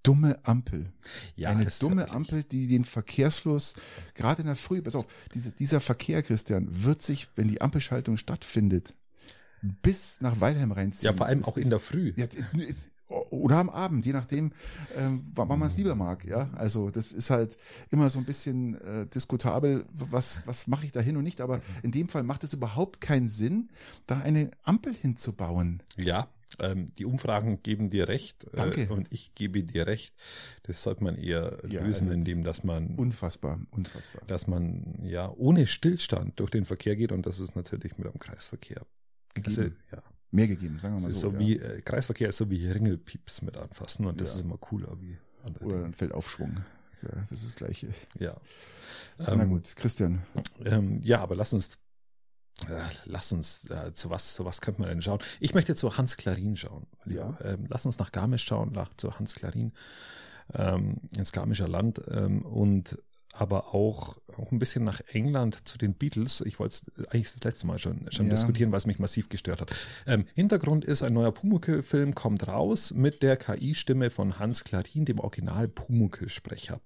dumme 0.07 0.39
Ampel. 0.45 0.93
ja, 1.37 1.51
eine 1.51 1.67
dumme 1.81 2.11
Ampel, 2.11 2.43
die 2.45 2.67
den 2.67 2.85
Verkehrsfluss 2.85 3.75
gerade 4.15 4.43
in 4.43 4.47
der 4.47 4.57
Früh, 4.57 4.83
pass 4.83 4.95
auf, 4.95 5.07
diese, 5.35 5.53
dieser 5.53 5.81
Verkehr, 5.81 6.23
Christian, 6.23 6.69
wird 6.85 7.03
sich, 7.03 7.29
wenn 7.37 7.49
die 7.49 7.61
Ampelschaltung 7.61 8.17
stattfindet, 8.17 8.95
bis 9.83 10.21
nach 10.21 10.41
Weilheim 10.41 10.73
reinziehen. 10.73 11.13
Ja, 11.13 11.17
vor 11.17 11.27
allem 11.27 11.41
Es 11.41 11.47
auch 11.47 11.57
ist- 11.57 11.65
in 11.65 11.71
der 11.71 11.81
Früh. 11.81 12.13
Ja, 12.17 12.27
es- 12.69 12.91
oder 13.09 13.59
am 13.59 13.71
Abend, 13.71 14.05
je 14.05 14.13
nachdem, 14.13 14.51
ähm, 14.97 15.25
wann 15.37 15.47
man 15.47 15.63
es 15.69 15.77
lieber 15.77 15.95
mag. 15.95 16.25
Ja, 16.25 16.51
also 16.57 16.91
das 16.91 17.13
ist 17.13 17.31
halt 17.31 17.57
immer 17.93 18.11
so 18.11 18.19
ein 18.19 18.25
bisschen 18.25 18.75
äh, 18.81 19.07
diskutabel, 19.07 19.87
was 19.93 20.41
was 20.45 20.67
mache 20.67 20.87
ich 20.87 20.91
da 20.93 20.99
hin 21.01 21.17
und 21.17 21.23
nicht. 21.23 21.41
Aber 21.41 21.61
in 21.85 21.93
dem 21.93 22.09
Fall 22.09 22.25
macht 22.25 22.43
es 22.43 22.53
überhaupt 22.53 23.01
keinen 23.01 23.29
Sinn, 23.29 23.69
da 24.09 24.19
eine 24.19 24.51
Ampel 24.65 24.93
hinzubauen. 24.93 25.85
Ja, 25.97 26.27
ähm, 26.59 26.87
die 26.95 27.05
Umfragen 27.05 27.63
geben 27.63 27.91
dir 27.91 28.09
recht 28.09 28.47
Danke. 28.55 28.83
Äh, 28.85 28.89
und 28.89 29.13
ich 29.13 29.35
gebe 29.35 29.63
dir 29.63 29.87
recht. 29.87 30.15
Das 30.65 30.83
sollte 30.83 31.03
man 31.05 31.17
eher 31.17 31.59
Ja, 31.69 31.83
lösen, 31.83 32.09
also 32.09 32.19
indem 32.19 32.45
dass 32.45 32.65
man, 32.65 32.95
Unfassbar, 32.97 33.61
unfassbar. 33.71 34.23
dass 34.27 34.47
man 34.47 34.99
ja 35.03 35.31
ohne 35.37 35.67
Stillstand 35.67 36.39
durch 36.41 36.51
den 36.51 36.65
Verkehr 36.65 36.97
geht 36.97 37.13
und 37.13 37.27
das 37.27 37.41
ist 37.41 37.57
natürlich 37.57 37.99
mit 37.99 38.07
dem 38.13 38.19
Kreisverkehr. 38.19 38.87
Also, 39.45 39.63
Gegeben. 39.63 39.77
ja, 39.93 40.03
Mehr 40.31 40.49
gegeben, 40.49 40.79
sagen 40.81 40.97
wir 40.97 41.03
mal 41.03 41.11
so. 41.11 41.31
so 41.31 41.33
ja. 41.33 41.39
wie 41.39 41.59
äh, 41.59 41.81
Kreisverkehr 41.83 42.29
ist 42.31 42.37
so 42.39 42.51
wie 42.51 42.67
Ringelpieps 42.67 43.43
mit 43.43 43.57
anfassen 43.59 44.07
und 44.07 44.21
das 44.21 44.31
Ja. 44.31 44.35
ist 44.37 44.41
immer 44.45 44.59
cooler 44.59 44.97
wie 45.01 45.17
Oder 45.65 45.85
ein 45.85 45.95
Feldaufschwung. 45.95 46.57
Ja, 47.03 47.11
das 47.29 47.33
ist 47.33 47.45
das 47.45 47.57
Gleiche. 47.57 47.89
Ja. 48.19 48.35
Na 49.19 49.43
Ähm, 49.43 49.51
gut, 49.51 49.77
Christian. 49.77 50.23
Ähm, 50.65 50.99
ja, 51.03 51.21
aber 51.21 51.37
lass 51.37 51.53
uns, 51.53 51.79
lass 53.05 53.33
uns, 53.33 53.69
äh, 53.71 53.93
zu 53.93 54.11
was, 54.11 54.35
zu 54.35 54.45
was 54.45 54.61
könnte 54.61 54.81
man 54.81 54.91
denn 54.91 55.03
schauen? 55.03 55.21
Ich 55.41 55.55
möchte 55.55 55.75
zu 55.75 55.97
Hans 55.97 56.17
Klarin 56.17 56.57
schauen. 56.57 56.87
Ja. 57.07 57.37
Ähm, 57.43 57.65
lass 57.69 57.87
uns 57.87 57.99
nach 57.99 58.13
Garmisch 58.13 58.45
schauen, 58.45 58.73
nach, 58.73 58.91
zu 58.97 59.19
Hans 59.19 59.35
Klarin, 59.35 59.73
ähm, 60.55 60.97
ins 61.17 61.33
Garmischer 61.33 61.69
Land, 61.69 62.01
ähm, 62.09 62.43
und 62.43 62.99
aber 63.41 63.75
auch, 63.75 64.17
auch 64.37 64.51
ein 64.53 64.59
bisschen 64.59 64.85
nach 64.85 65.01
England 65.13 65.67
zu 65.69 65.79
den 65.79 65.95
Beatles. 65.95 66.43
Ich 66.43 66.59
wollte 66.59 66.75
es 66.97 67.07
eigentlich 67.09 67.33
das 67.33 67.45
letzte 67.45 67.67
Mal 67.67 67.79
schon, 67.79 68.07
schon 68.11 68.27
Ja. 68.27 68.33
diskutieren, 68.33 68.71
weil 68.73 68.79
es 68.79 68.87
mich 68.87 68.99
massiv 68.99 69.29
gestört 69.29 69.61
hat. 69.61 69.75
Ähm, 70.07 70.27
Hintergrund 70.35 70.85
ist, 70.85 71.03
ein 71.03 71.15
neuer 71.15 71.33
Pumuckl-Film 71.33 72.15
kommt 72.15 72.47
raus 72.49 72.93
mit 72.93 73.23
der 73.23 73.37
KI-Stimme 73.37 74.11
von 74.11 74.39
Hans 74.39 74.65
Klarin, 74.65 75.05
dem 75.05 75.19
Original 75.21 75.69
Pumuckl-Sprecher. 75.69 76.81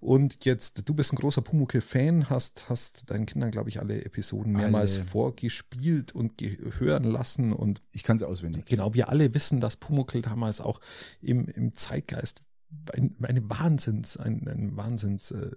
Und 0.00 0.46
jetzt, 0.46 0.88
du 0.88 0.94
bist 0.94 1.12
ein 1.12 1.16
großer 1.16 1.42
Pumuckl-Fan, 1.42 2.30
hast, 2.30 2.70
hast 2.70 3.10
deinen 3.10 3.26
Kindern, 3.26 3.50
glaube 3.50 3.68
ich, 3.68 3.80
alle 3.80 4.02
Episoden 4.02 4.52
mehrmals 4.54 4.96
Alle. 4.96 5.04
vorgespielt 5.04 6.14
und 6.14 6.38
ge- 6.38 6.56
hören 6.78 7.04
lassen. 7.04 7.52
Und 7.52 7.82
Ich 7.92 8.02
kann 8.02 8.18
sie 8.18 8.26
auswendig. 8.26 8.64
genau, 8.64 8.94
wir 8.94 9.10
alle 9.10 9.34
wissen, 9.34 9.60
dass 9.60 9.76
Pumuckl 9.76 10.22
damals 10.22 10.62
auch 10.62 10.80
im, 11.20 11.46
im 11.48 11.74
Zeitgeist 11.76 12.40
ein, 12.94 13.14
eine 13.22 13.48
Wahnsinns, 13.48 14.16
ein, 14.16 14.46
eine 14.48 14.76
Wahnsinns 14.76 15.30
äh, 15.32 15.50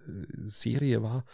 war. 1.02 1.26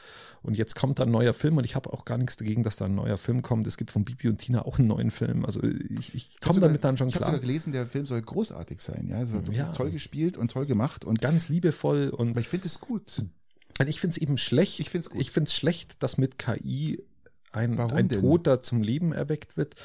Und 0.41 0.57
jetzt 0.57 0.75
kommt 0.75 0.99
da 0.99 1.03
ein 1.03 1.11
neuer 1.11 1.33
Film 1.33 1.57
und 1.57 1.63
ich 1.63 1.75
habe 1.75 1.91
auch 1.91 2.05
gar 2.05 2.17
nichts 2.17 2.37
dagegen, 2.37 2.63
dass 2.63 2.75
da 2.77 2.85
ein 2.85 2.95
neuer 2.95 3.17
Film 3.17 3.41
kommt. 3.41 3.67
Es 3.67 3.77
gibt 3.77 3.91
von 3.91 4.03
Bibi 4.05 4.29
und 4.29 4.37
Tina 4.39 4.65
auch 4.65 4.79
einen 4.79 4.87
neuen 4.87 5.11
Film. 5.11 5.45
Also 5.45 5.61
ich, 5.63 6.13
ich 6.15 6.39
komme 6.41 6.59
damit 6.59 6.83
dann 6.83 6.97
schon 6.97 7.07
Ich 7.09 7.15
habe 7.15 7.23
klar. 7.23 7.31
sogar 7.35 7.41
gelesen, 7.41 7.71
der 7.73 7.87
Film 7.87 8.05
soll 8.05 8.21
großartig 8.21 8.79
sein. 8.81 9.07
Ja, 9.09 9.17
also 9.17 9.35
wirklich 9.37 9.57
Ja. 9.57 9.69
toll 9.69 9.91
gespielt 9.91 10.37
und 10.37 10.51
toll 10.51 10.65
gemacht. 10.65 11.05
Und 11.05 11.21
Ganz 11.21 11.49
liebevoll 11.49 12.09
und 12.09 12.31
aber 12.31 12.39
ich 12.41 12.47
finde 12.47 12.67
es 12.67 12.79
gut. 12.79 13.23
Und 13.79 13.87
ich 13.87 13.99
finde 13.99 14.11
es 14.15 14.17
eben 14.17 14.37
schlecht. 14.37 14.79
Ich 14.79 14.89
find's 14.89 15.09
gut. 15.09 15.21
Ich 15.21 15.31
finde 15.31 15.47
es 15.47 15.53
schlecht, 15.55 16.01
dass 16.03 16.17
mit 16.17 16.37
KI 16.37 17.03
ein, 17.51 17.77
Warum 17.77 17.93
ein 17.93 18.07
denn? 18.07 18.21
Toter 18.21 18.61
zum 18.61 18.81
Leben 18.81 19.11
erweckt 19.11 19.57
wird, 19.57 19.75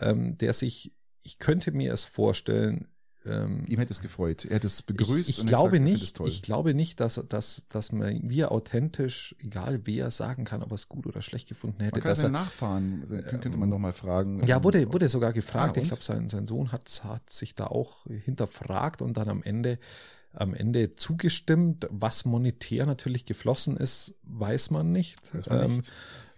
ähm, 0.00 0.36
der 0.38 0.52
sich, 0.52 0.92
ich 1.22 1.38
könnte 1.38 1.72
mir 1.72 1.92
es 1.92 2.04
vorstellen, 2.04 2.88
ähm, 3.26 3.64
Ihm 3.66 3.78
hätte 3.78 3.92
es 3.92 4.00
gefreut. 4.00 4.44
Er 4.44 4.56
hätte 4.56 4.66
es 4.66 4.82
begrüßt. 4.82 5.28
ich, 5.28 5.40
ich 5.40 5.46
glaube 5.46 5.78
gesagt, 5.78 5.84
nicht, 5.84 6.16
toll. 6.16 6.28
ich 6.28 6.42
glaube 6.42 6.74
nicht, 6.74 7.00
dass, 7.00 7.20
dass, 7.28 7.62
dass 7.68 7.92
man, 7.92 8.20
wir 8.28 8.52
authentisch, 8.52 9.34
egal 9.40 9.80
wer, 9.84 10.10
sagen 10.10 10.44
kann, 10.44 10.62
ob 10.62 10.70
er 10.70 10.76
es 10.76 10.88
gut 10.88 11.06
oder 11.06 11.22
schlecht 11.22 11.48
gefunden 11.48 11.82
hätte. 11.82 11.96
man 11.96 12.02
kann 12.02 12.10
dass 12.10 12.22
er, 12.22 12.28
Nachfahren, 12.28 13.00
also, 13.02 13.16
könnte 13.38 13.58
man 13.58 13.68
noch 13.68 13.78
mal 13.78 13.92
fragen. 13.92 14.46
ja, 14.46 14.58
ähm, 14.58 14.64
wurde, 14.64 14.92
wurde 14.92 15.08
sogar 15.08 15.32
gefragt. 15.32 15.76
Ah, 15.76 15.80
ich 15.80 15.88
glaube, 15.88 16.02
sein, 16.02 16.28
sein 16.28 16.46
Sohn 16.46 16.72
hat, 16.72 17.02
hat 17.04 17.30
sich 17.30 17.54
da 17.54 17.66
auch 17.66 18.06
hinterfragt 18.06 19.02
und 19.02 19.16
dann 19.16 19.28
am 19.28 19.42
Ende, 19.42 19.78
am 20.32 20.54
Ende 20.54 20.92
zugestimmt. 20.92 21.86
Was 21.90 22.24
monetär 22.24 22.86
natürlich 22.86 23.24
geflossen 23.24 23.76
ist, 23.76 24.14
weiß 24.22 24.70
man 24.70 24.92
nicht. 24.92 25.16
Weiß 25.34 25.48
man 25.48 25.64
ähm, 25.64 25.76
nicht. 25.78 25.88
ähm, 25.88 25.94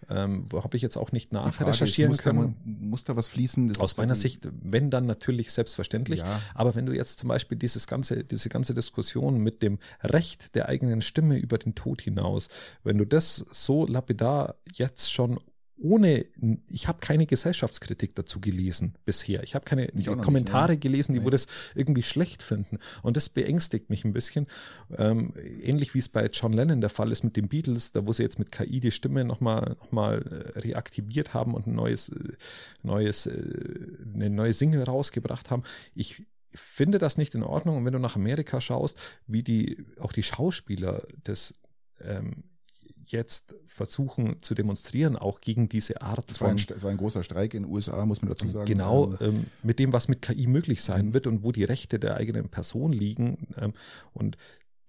Habe 0.08 0.76
ich 0.76 0.82
jetzt 0.82 0.96
auch 0.96 1.12
nicht 1.12 1.32
nachrecherchieren 1.32 2.10
muss 2.10 2.18
da, 2.18 2.22
können. 2.30 2.56
muss 2.64 3.04
da 3.04 3.16
was 3.16 3.28
fließen? 3.28 3.76
Aus 3.76 3.96
meiner 3.98 4.14
Sicht, 4.14 4.48
wenn 4.62 4.90
dann 4.90 5.06
natürlich 5.06 5.52
selbstverständlich. 5.52 6.20
Ja. 6.20 6.40
Aber 6.54 6.74
wenn 6.74 6.86
du 6.86 6.94
jetzt 6.94 7.18
zum 7.18 7.28
Beispiel 7.28 7.58
dieses 7.58 7.86
ganze, 7.86 8.24
diese 8.24 8.48
ganze 8.48 8.74
Diskussion 8.74 9.42
mit 9.42 9.62
dem 9.62 9.78
Recht 10.02 10.54
der 10.54 10.68
eigenen 10.68 11.02
Stimme 11.02 11.36
über 11.36 11.58
den 11.58 11.74
Tod 11.74 12.00
hinaus, 12.00 12.48
wenn 12.84 12.96
du 12.96 13.04
das 13.04 13.44
so 13.50 13.86
lapidar 13.86 14.54
jetzt 14.72 15.12
schon 15.12 15.38
ohne, 15.80 16.24
ich 16.68 16.88
habe 16.88 16.98
keine 17.00 17.26
Gesellschaftskritik 17.26 18.14
dazu 18.14 18.40
gelesen 18.40 18.94
bisher. 19.04 19.42
Ich 19.42 19.54
habe 19.54 19.64
keine 19.64 19.88
Ich 19.92 20.06
Kommentare 20.06 20.72
nicht, 20.72 20.82
gelesen, 20.82 21.12
die 21.12 21.20
Nee. 21.20 21.24
wo 21.26 21.30
das 21.30 21.46
irgendwie 21.74 22.02
schlecht 22.02 22.42
finden. 22.42 22.78
Und 23.02 23.16
das 23.16 23.28
beängstigt 23.28 23.88
mich 23.90 24.04
ein 24.04 24.12
bisschen. 24.12 24.46
Ähm, 24.96 25.34
ähnlich 25.62 25.94
wie 25.94 26.00
es 26.00 26.08
bei 26.08 26.26
John 26.26 26.52
Lennon 26.52 26.80
der 26.80 26.90
Fall 26.90 27.12
ist 27.12 27.22
mit 27.22 27.36
den 27.36 27.48
Beatles, 27.48 27.92
da 27.92 28.06
wo 28.06 28.12
sie 28.12 28.22
jetzt 28.22 28.38
mit 28.38 28.50
KI 28.50 28.80
die 28.80 28.90
Stimme 28.90 29.24
nochmal 29.24 29.76
noch 29.78 29.92
mal, 29.92 30.22
äh, 30.54 30.58
reaktiviert 30.58 31.34
haben 31.34 31.54
und 31.54 31.66
ein 31.66 31.74
neues, 31.74 32.08
äh, 32.08 32.32
neues, 32.82 33.26
äh, 33.26 33.32
eine 34.14 34.30
neue 34.30 34.54
Single 34.54 34.82
rausgebracht 34.82 35.50
haben. 35.50 35.62
Ich 35.94 36.26
finde 36.52 36.98
das 36.98 37.18
nicht 37.18 37.34
in 37.34 37.42
Ordnung. 37.42 37.76
Und 37.76 37.84
wenn 37.84 37.92
du 37.92 37.98
nach 37.98 38.16
Amerika 38.16 38.60
schaust, 38.60 38.98
wie 39.26 39.42
die, 39.42 39.84
auch 40.00 40.12
die 40.12 40.22
Schauspieler 40.22 41.06
das 41.24 41.54
ähm, 42.00 42.44
jetzt 43.12 43.54
versuchen 43.66 44.40
zu 44.42 44.54
demonstrieren, 44.54 45.16
auch 45.16 45.40
gegen 45.40 45.68
diese 45.68 46.02
Art 46.02 46.30
Es 46.30 46.42
ein, 46.42 46.58
von 46.58 46.76
es 46.76 46.82
war 46.82 46.90
ein 46.90 46.96
großer 46.96 47.22
Streik 47.22 47.54
in 47.54 47.64
den 47.64 47.72
USA, 47.72 48.04
muss 48.06 48.22
man 48.22 48.30
dazu 48.30 48.48
sagen. 48.48 48.66
Genau, 48.66 49.12
Ähm, 49.20 49.28
ähm, 49.28 49.46
mit 49.62 49.78
dem, 49.78 49.92
was 49.92 50.08
mit 50.08 50.22
KI 50.22 50.46
möglich 50.46 50.82
sein 50.82 51.06
Mhm. 51.06 51.14
wird 51.14 51.26
und 51.26 51.42
wo 51.42 51.52
die 51.52 51.64
Rechte 51.64 51.98
der 51.98 52.16
eigenen 52.16 52.48
Person 52.48 52.92
liegen. 52.92 53.48
Ähm, 53.56 53.74
und 54.12 54.36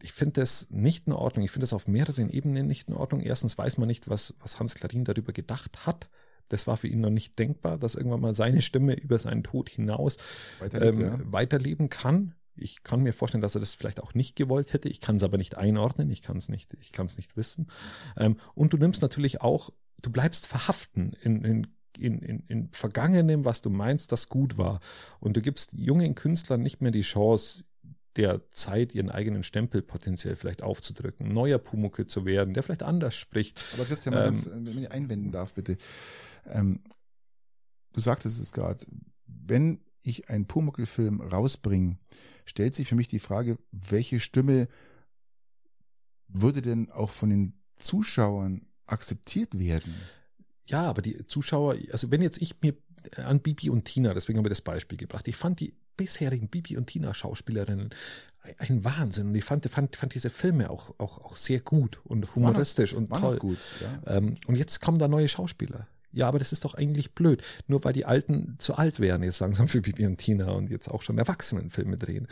ich 0.01 0.13
finde 0.13 0.41
das 0.41 0.67
nicht 0.69 1.07
in 1.07 1.13
Ordnung. 1.13 1.43
Ich 1.45 1.51
finde 1.51 1.63
das 1.63 1.73
auf 1.73 1.87
mehreren 1.87 2.29
Ebenen 2.29 2.67
nicht 2.67 2.87
in 2.87 2.93
Ordnung. 2.93 3.21
Erstens 3.21 3.57
weiß 3.57 3.77
man 3.77 3.87
nicht, 3.87 4.09
was, 4.09 4.33
was 4.39 4.59
Hans 4.59 4.75
Klarin 4.75 5.03
darüber 5.03 5.33
gedacht 5.33 5.85
hat. 5.85 6.09
Das 6.47 6.67
war 6.67 6.77
für 6.77 6.87
ihn 6.87 7.01
noch 7.01 7.09
nicht 7.09 7.37
denkbar, 7.37 7.77
dass 7.77 7.95
irgendwann 7.95 8.21
mal 8.21 8.33
seine 8.33 8.61
Stimme 8.61 8.95
über 8.95 9.19
seinen 9.19 9.43
Tod 9.43 9.69
hinaus 9.69 10.17
ähm, 10.73 11.01
ja. 11.01 11.19
weiterleben 11.23 11.89
kann. 11.89 12.33
Ich 12.61 12.83
kann 12.83 13.01
mir 13.01 13.13
vorstellen, 13.13 13.41
dass 13.41 13.55
er 13.55 13.61
das 13.61 13.73
vielleicht 13.73 14.01
auch 14.01 14.13
nicht 14.13 14.35
gewollt 14.35 14.73
hätte. 14.73 14.89
Ich 14.89 15.01
kann 15.01 15.17
es 15.17 15.23
aber 15.23 15.37
nicht 15.37 15.55
einordnen. 15.55 16.09
Ich 16.09 16.21
kann 16.21 16.37
es 16.37 16.49
nicht, 16.49 16.75
ich 16.79 16.91
kann 16.91 17.05
es 17.05 17.17
nicht 17.17 17.37
wissen. 17.37 17.67
Ähm, 18.17 18.37
und 18.55 18.73
du 18.73 18.77
nimmst 18.77 19.01
natürlich 19.01 19.41
auch, 19.41 19.71
du 20.01 20.11
bleibst 20.11 20.47
verhaften 20.47 21.13
in, 21.21 21.43
in 21.43 21.67
in, 21.97 22.19
in, 22.21 22.43
in 22.47 22.69
Vergangenem, 22.71 23.43
was 23.43 23.61
du 23.61 23.69
meinst, 23.69 24.11
das 24.11 24.29
gut 24.29 24.57
war. 24.57 24.79
Und 25.19 25.35
du 25.35 25.41
gibst 25.41 25.73
jungen 25.73 26.15
Künstlern 26.15 26.61
nicht 26.61 26.81
mehr 26.81 26.91
die 26.91 27.01
Chance, 27.01 27.65
der 28.15 28.49
Zeit 28.51 28.93
ihren 28.93 29.09
eigenen 29.09 29.43
Stempel 29.43 29.81
potenziell 29.81 30.35
vielleicht 30.35 30.61
aufzudrücken, 30.61 31.31
neuer 31.31 31.57
Pumuckel 31.57 32.07
zu 32.07 32.25
werden, 32.25 32.53
der 32.53 32.63
vielleicht 32.63 32.83
anders 32.83 33.15
spricht. 33.15 33.61
Aber 33.73 33.85
Christian, 33.85 34.13
ähm, 34.13 34.19
ganz, 34.19 34.49
wenn 34.51 34.77
ich 34.77 34.91
einwenden 34.91 35.31
darf, 35.31 35.53
bitte. 35.53 35.77
Ähm, 36.47 36.81
du 37.93 38.01
sagtest 38.01 38.41
es 38.41 38.51
gerade, 38.51 38.85
wenn 39.25 39.79
ich 40.01 40.29
einen 40.29 40.47
Pumuckl-Film 40.47 41.21
rausbringe, 41.21 41.97
stellt 42.49 42.75
sich 42.75 42.89
für 42.89 42.95
mich 42.95 43.07
die 43.07 43.19
Frage, 43.19 43.57
welche 43.71 44.19
Stimme 44.19 44.67
würde 46.27 46.61
denn 46.61 46.89
auch 46.91 47.11
von 47.11 47.29
den 47.29 47.53
Zuschauern 47.77 48.65
akzeptiert 48.87 49.57
werden? 49.57 49.95
Ja, 50.65 50.83
aber 50.83 51.01
die 51.01 51.25
Zuschauer, 51.27 51.77
also 51.91 52.11
wenn 52.11 52.21
jetzt 52.21 52.41
ich 52.41 52.55
mir 52.61 52.75
an 53.17 53.39
Bibi 53.39 53.69
und 53.69 53.85
Tina, 53.85 54.13
deswegen 54.13 54.37
haben 54.37 54.45
wir 54.45 54.49
das 54.49 54.61
Beispiel 54.61 54.97
gebracht, 54.97 55.27
ich 55.27 55.37
fand 55.37 55.59
die 55.59 55.73
bisherigen 55.95 56.47
Bibi 56.47 56.77
und 56.77 56.87
Tina 56.87 57.13
Schauspielerinnen 57.13 57.93
ein 58.57 58.83
Wahnsinn 58.83 59.27
und 59.27 59.35
ich 59.35 59.43
fand, 59.43 59.65
fand, 59.67 59.95
fand 59.95 60.13
diese 60.15 60.29
Filme 60.29 60.69
auch, 60.69 60.95
auch, 60.97 61.19
auch 61.19 61.35
sehr 61.35 61.59
gut 61.59 61.99
und 62.05 62.35
humoristisch 62.35 62.93
und 62.93 63.09
toll. 63.09 63.37
gut, 63.37 63.57
ja. 63.81 64.17
Ähm, 64.17 64.37
und 64.47 64.55
jetzt 64.55 64.79
kommen 64.79 64.97
da 64.97 65.07
neue 65.07 65.27
Schauspieler. 65.27 65.87
Ja, 66.11 66.27
aber 66.27 66.39
das 66.39 66.51
ist 66.51 66.65
doch 66.65 66.73
eigentlich 66.73 67.13
blöd. 67.13 67.43
Nur 67.67 67.83
weil 67.83 67.93
die 67.93 68.05
Alten 68.05 68.55
zu 68.57 68.75
alt 68.75 68.99
wären, 68.99 69.23
jetzt 69.23 69.39
langsam 69.39 69.67
für 69.67 69.81
Bibi 69.81 70.05
und 70.07 70.17
Tina 70.17 70.51
und 70.51 70.69
jetzt 70.69 70.89
auch 70.89 71.03
schon 71.03 71.17
Erwachsenenfilme 71.17 71.97
drehen. 71.97 72.27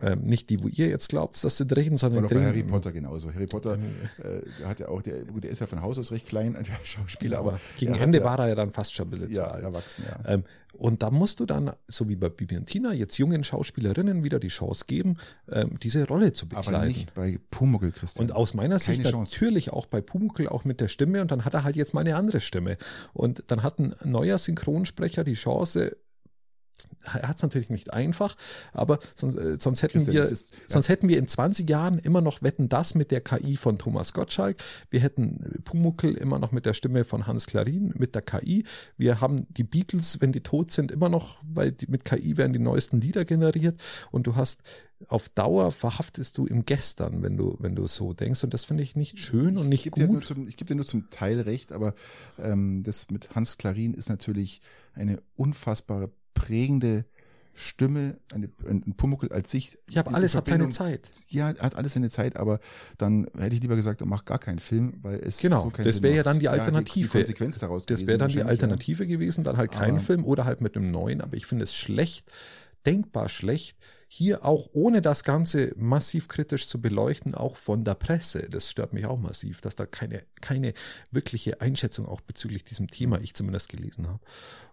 Ähm, 0.00 0.22
nicht 0.22 0.48
die, 0.48 0.62
wo 0.62 0.68
ihr 0.68 0.88
jetzt 0.88 1.08
glaubt, 1.08 1.42
dass 1.44 1.56
sie 1.56 1.66
drehen, 1.66 1.96
sondern 1.96 2.26
drehen. 2.26 2.38
bei 2.38 2.46
Harry 2.46 2.62
Potter 2.62 2.92
genauso. 2.92 3.32
Harry 3.32 3.46
Potter 3.46 3.74
äh, 3.74 4.40
der 4.58 4.68
hat 4.68 4.80
ja 4.80 4.88
auch, 4.88 5.02
der, 5.02 5.24
gut, 5.24 5.44
der 5.44 5.50
ist 5.50 5.60
ja 5.60 5.66
von 5.66 5.82
Haus 5.82 5.98
aus 5.98 6.12
recht 6.12 6.26
klein, 6.26 6.54
der 6.54 6.84
Schauspieler, 6.84 7.38
aber 7.38 7.60
Gegen 7.78 7.94
Ende 7.94 8.18
ja, 8.18 8.24
war 8.24 8.38
er 8.38 8.48
ja 8.48 8.54
dann 8.54 8.72
fast 8.72 8.94
schon 8.94 9.08
ein 9.08 9.10
bisschen 9.10 9.32
ja, 9.32 9.46
erwachsen, 9.46 10.04
ja. 10.08 10.32
Ähm, 10.32 10.44
und 10.72 11.02
da 11.02 11.10
musst 11.10 11.40
du 11.40 11.46
dann, 11.46 11.72
so 11.88 12.08
wie 12.08 12.16
bei 12.16 12.28
Bibi 12.28 12.56
und 12.56 12.66
Tina, 12.66 12.92
jetzt 12.92 13.18
jungen 13.18 13.44
Schauspielerinnen 13.44 14.24
wieder 14.24 14.38
die 14.38 14.48
Chance 14.48 14.84
geben, 14.86 15.16
ähm, 15.50 15.78
diese 15.82 16.06
Rolle 16.06 16.32
zu 16.32 16.48
begleiten. 16.48 16.74
aber 16.74 16.86
nicht 16.86 17.14
bei 17.14 17.38
Pumuckl, 17.50 17.92
Christian. 17.92 18.26
Und 18.28 18.36
aus 18.36 18.54
meiner 18.54 18.78
Keine 18.78 18.96
Sicht 18.96 19.10
Chance. 19.10 19.32
natürlich 19.34 19.72
auch 19.72 19.86
bei 19.86 20.00
Pumuckl, 20.00 20.48
auch 20.48 20.64
mit 20.64 20.80
der 20.80 20.88
Stimme. 20.88 21.20
Und 21.22 21.30
dann 21.30 21.44
hat 21.44 21.54
er 21.54 21.64
halt 21.64 21.76
jetzt 21.76 21.94
mal 21.94 22.00
eine 22.00 22.16
andere 22.16 22.40
Stimme. 22.40 22.76
Und 23.12 23.44
dann 23.48 23.62
hat 23.62 23.78
ein 23.78 23.94
neuer 24.04 24.38
Synchronsprecher 24.38 25.24
die 25.24 25.34
Chance, 25.34 25.96
er 27.04 27.28
hat 27.28 27.36
es 27.36 27.42
natürlich 27.42 27.70
nicht 27.70 27.92
einfach, 27.92 28.36
aber 28.72 28.98
sonst, 29.14 29.36
äh, 29.36 29.56
sonst 29.58 29.82
hätten 29.82 29.92
Christian, 30.04 30.14
wir, 30.14 30.22
ist- 30.24 30.52
ja. 30.52 30.58
sonst 30.68 30.88
hätten 30.88 31.08
wir 31.08 31.18
in 31.18 31.26
20 31.28 31.68
Jahren 31.68 31.98
immer 31.98 32.20
noch 32.20 32.42
Wetten 32.42 32.68
das 32.68 32.94
mit 32.94 33.10
der 33.10 33.20
KI 33.20 33.56
von 33.56 33.78
Thomas 33.78 34.12
Gottschalk. 34.12 34.56
Wir 34.90 35.00
hätten 35.00 35.60
Pumuckl 35.64 36.14
immer 36.14 36.38
noch 36.38 36.52
mit 36.52 36.66
der 36.66 36.74
Stimme 36.74 37.04
von 37.04 37.26
Hans 37.26 37.46
Klarin, 37.46 37.92
mit 37.96 38.14
der 38.14 38.22
KI. 38.22 38.64
Wir 38.96 39.20
haben 39.20 39.46
die 39.50 39.64
Beatles, 39.64 40.20
wenn 40.20 40.32
die 40.32 40.40
tot 40.42 40.70
sind, 40.70 40.90
immer 40.90 41.08
noch, 41.08 41.38
weil 41.42 41.72
die, 41.72 41.86
mit 41.86 42.04
KI 42.04 42.36
werden 42.36 42.52
die 42.52 42.58
neuesten 42.58 43.00
Lieder 43.00 43.24
generiert. 43.24 43.80
Und 44.10 44.26
du 44.26 44.36
hast 44.36 44.60
auf 45.08 45.30
Dauer 45.30 45.72
verhaftest 45.72 46.36
du 46.36 46.44
im 46.44 46.66
Gestern, 46.66 47.22
wenn 47.22 47.38
du, 47.38 47.56
wenn 47.58 47.74
du 47.74 47.86
so 47.86 48.12
denkst. 48.12 48.44
Und 48.44 48.52
das 48.52 48.64
finde 48.66 48.82
ich 48.82 48.96
nicht 48.96 49.18
schön 49.18 49.56
und 49.56 49.70
nicht 49.70 49.86
ich 49.86 49.92
gut. 49.92 50.26
zum, 50.26 50.46
ich 50.46 50.58
gebe 50.58 50.68
dir 50.68 50.74
nur 50.74 50.84
zum 50.84 51.08
Teil 51.08 51.40
recht, 51.40 51.72
aber 51.72 51.94
ähm, 52.38 52.82
das 52.82 53.08
mit 53.10 53.34
Hans 53.34 53.56
Klarin 53.56 53.94
ist 53.94 54.10
natürlich 54.10 54.60
eine 54.92 55.22
unfassbare 55.36 56.10
prägende 56.34 57.04
Stimme, 57.52 58.16
eine, 58.32 58.48
ein 58.66 58.94
Pumuckl 58.96 59.30
als 59.32 59.50
sich. 59.50 59.76
Ja, 59.88 60.00
aber 60.06 60.14
alles 60.14 60.34
hat 60.34 60.46
seine 60.46 60.70
Zeit. 60.70 61.10
Ja, 61.28 61.48
hat 61.48 61.74
alles 61.74 61.92
seine 61.92 62.08
Zeit, 62.08 62.36
aber 62.36 62.58
dann 62.96 63.26
hätte 63.36 63.56
ich 63.56 63.60
lieber 63.60 63.76
gesagt, 63.76 64.02
mach 64.06 64.24
gar 64.24 64.38
keinen 64.38 64.60
Film, 64.60 64.94
weil 65.02 65.18
es 65.20 65.38
Genau, 65.38 65.64
so 65.64 65.70
keinen 65.70 65.84
das 65.86 66.00
wäre 66.00 66.16
ja 66.16 66.22
dann 66.22 66.38
die 66.38 66.44
Ja, 66.46 66.52
Alternative. 66.52 67.06
die 67.08 67.18
Konsequenz 67.18 67.58
daraus 67.58 67.84
Das 67.86 68.06
wäre 68.06 68.16
dann 68.18 68.28
die 68.28 68.36
wahrscheinlich, 68.36 68.44
ja. 68.44 68.50
Alternative 68.50 69.06
gewesen, 69.06 69.44
dann 69.44 69.56
halt 69.58 69.72
kein 69.72 69.90
Aber- 69.90 70.00
Film 70.00 70.24
oder 70.24 70.44
halt 70.46 70.60
mit 70.62 70.76
einem 70.76 70.90
neuen. 70.90 71.20
Aber 71.20 71.36
ich 71.36 71.44
finde 71.44 71.64
es 71.64 71.74
schlecht, 71.74 72.30
denkbar 72.86 73.28
schlecht, 73.28 73.76
hier 74.12 74.44
auch 74.44 74.70
ohne 74.72 75.02
das 75.02 75.22
Ganze 75.22 75.72
massiv 75.76 76.26
kritisch 76.26 76.66
zu 76.66 76.80
beleuchten, 76.80 77.36
auch 77.36 77.54
von 77.54 77.84
der 77.84 77.94
Presse. 77.94 78.48
Das 78.50 78.68
stört 78.68 78.92
mich 78.92 79.06
auch 79.06 79.20
massiv, 79.20 79.60
dass 79.60 79.76
da 79.76 79.86
keine, 79.86 80.24
keine 80.40 80.74
wirkliche 81.12 81.60
Einschätzung 81.60 82.06
auch 82.06 82.20
bezüglich 82.20 82.64
diesem 82.64 82.90
Thema 82.90 83.20
ich 83.20 83.34
zumindest 83.34 83.68
gelesen 83.68 84.08
habe. 84.08 84.18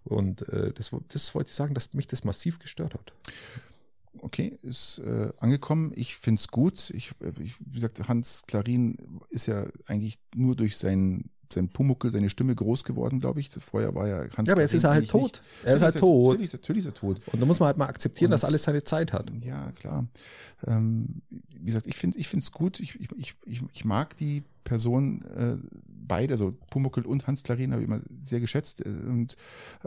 Und 0.04 0.50
äh, 0.50 0.74
das, 0.74 0.90
das 1.10 1.36
wollte 1.36 1.50
ich 1.50 1.56
sagen, 1.56 1.76
dass 1.76 1.94
mich 1.94 2.08
das 2.08 2.24
massiv 2.24 2.58
gestört 2.58 2.96
hat. 2.96 3.14
Okay, 4.18 4.58
ist 4.64 4.98
äh, 5.06 5.32
angekommen. 5.38 5.92
Ich 5.96 6.16
find's 6.16 6.48
gut. 6.48 6.90
Ich, 6.90 7.12
äh, 7.22 7.32
ich, 7.40 7.54
wie 7.60 7.76
gesagt, 7.76 8.08
Hans 8.08 8.42
Klarin 8.48 8.98
ist 9.30 9.46
ja 9.46 9.68
eigentlich 9.86 10.18
nur 10.34 10.56
durch 10.56 10.78
sein 10.78 11.30
sein 11.54 11.70
Pumuckel, 11.70 12.12
seine 12.12 12.30
Stimme 12.30 12.54
groß 12.56 12.84
geworden, 12.84 13.20
glaube 13.20 13.40
ich. 13.40 13.50
Vorher 13.50 13.94
war 13.96 14.08
ja 14.08 14.26
Hans 14.36 14.48
Ja, 14.48 14.54
aber 14.54 14.62
jetzt 14.62 14.74
ist 14.74 14.84
er 14.84 14.92
halt 14.92 15.10
tot. 15.10 15.22
nicht- 15.24 15.42
Er 15.64 15.76
ist 15.76 15.82
Natürlich 15.82 15.94
halt 15.96 16.00
tot. 16.02 16.28
Natürlich, 16.34 16.54
natürlich 16.54 16.86
ist 16.86 16.92
er 16.92 16.94
tot. 16.94 17.22
Und 17.32 17.42
da 17.42 17.46
muss 17.46 17.60
man 17.60 17.68
halt 17.68 17.78
mal 17.78 17.88
akzeptieren, 17.88 18.30
Und- 18.30 18.32
dass 18.34 18.44
alles 18.44 18.64
seine 18.64 18.84
Zeit 18.84 19.14
hat. 19.14 19.32
Ja, 19.42 19.72
klar. 19.74 20.06
Ähm, 20.66 21.22
wie 21.60 21.66
gesagt, 21.66 21.88
ich 21.88 21.96
finde 21.96 22.18
ich 22.18 22.28
finde 22.28 22.44
es 22.44 22.52
gut. 22.52 22.80
Ich, 22.80 23.00
ich, 23.00 23.10
ich, 23.46 23.64
ich, 23.74 23.86
mag 23.86 24.16
die 24.18 24.44
Person 24.64 25.22
äh, 25.36 25.56
beide, 25.88 26.34
also 26.34 26.54
Pumuckl 26.70 27.06
und 27.06 27.28
Hans 27.28 27.44
Klarin 27.44 27.72
habe 27.72 27.82
ich 27.82 27.88
immer 27.88 28.02
sehr 28.20 28.40
geschätzt. 28.40 28.86
äh, 28.86 28.90
Und 28.90 29.36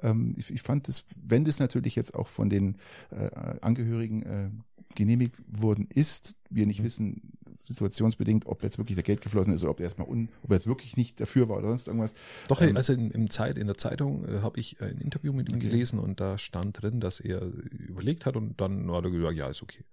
ähm, 0.03 0.33
ich, 0.37 0.51
ich 0.51 0.63
fand 0.63 0.89
es, 0.89 1.05
wenn 1.23 1.45
das 1.45 1.59
natürlich 1.59 1.97
jetzt 1.97 2.15
auch 2.15 2.29
von 2.29 2.49
den 2.49 2.77
äh, 3.11 3.31
Angehörigen 3.61 4.23
äh, 4.23 4.51
genehmigt 4.95 5.41
worden 5.47 5.87
ist, 5.95 6.35
wir 6.51 6.67
nicht 6.67 6.83
wissen, 6.83 7.33
situationsbedingt, 7.67 8.47
ob 8.47 8.63
jetzt 8.63 8.79
wirklich 8.79 8.97
der 8.97 9.05
Geld 9.05 9.21
geflossen 9.21 9.53
ist 9.53 9.63
oder 9.63 9.71
ob 9.73 9.81
er 9.81 9.85
erstmal 9.85 10.09
un, 10.09 10.29
ob 10.43 10.51
er 10.51 10.57
jetzt 10.57 10.67
wirklich 10.67 10.97
nicht 10.97 11.21
dafür 11.21 11.49
war 11.49 11.59
oder 11.59 11.69
sonst 11.69 11.87
irgendwas. 11.87 12.15
Doch, 12.49 12.61
Ähm, 12.61 12.77
also 12.77 12.93
in, 12.93 13.11
im 13.11 13.31
Zeit, 13.31 13.59
in 13.59 13.67
der 13.67 13.77
Zeitung 13.77 14.25
äh, 14.27 14.41
habe 14.43 14.59
ich 14.59 14.81
ein 14.81 14.99
Interview 14.99 15.33
mit 15.33 15.49
ihm 15.49 15.57
Okay. 15.57 15.69
gelesen 15.69 15.99
und 15.99 16.21
da 16.21 16.39
stand 16.39 16.83
drin, 16.83 17.01
dass 17.01 17.21
er 17.21 17.43
überlegt 17.43 18.27
hat 18.27 18.37
und 18.37 18.61
dann 18.61 18.91
hat 18.91 19.05
er 19.05 19.11
gesagt, 19.11 19.37
ja, 19.37 19.49
ist 19.49 19.63
okay. 19.63 19.85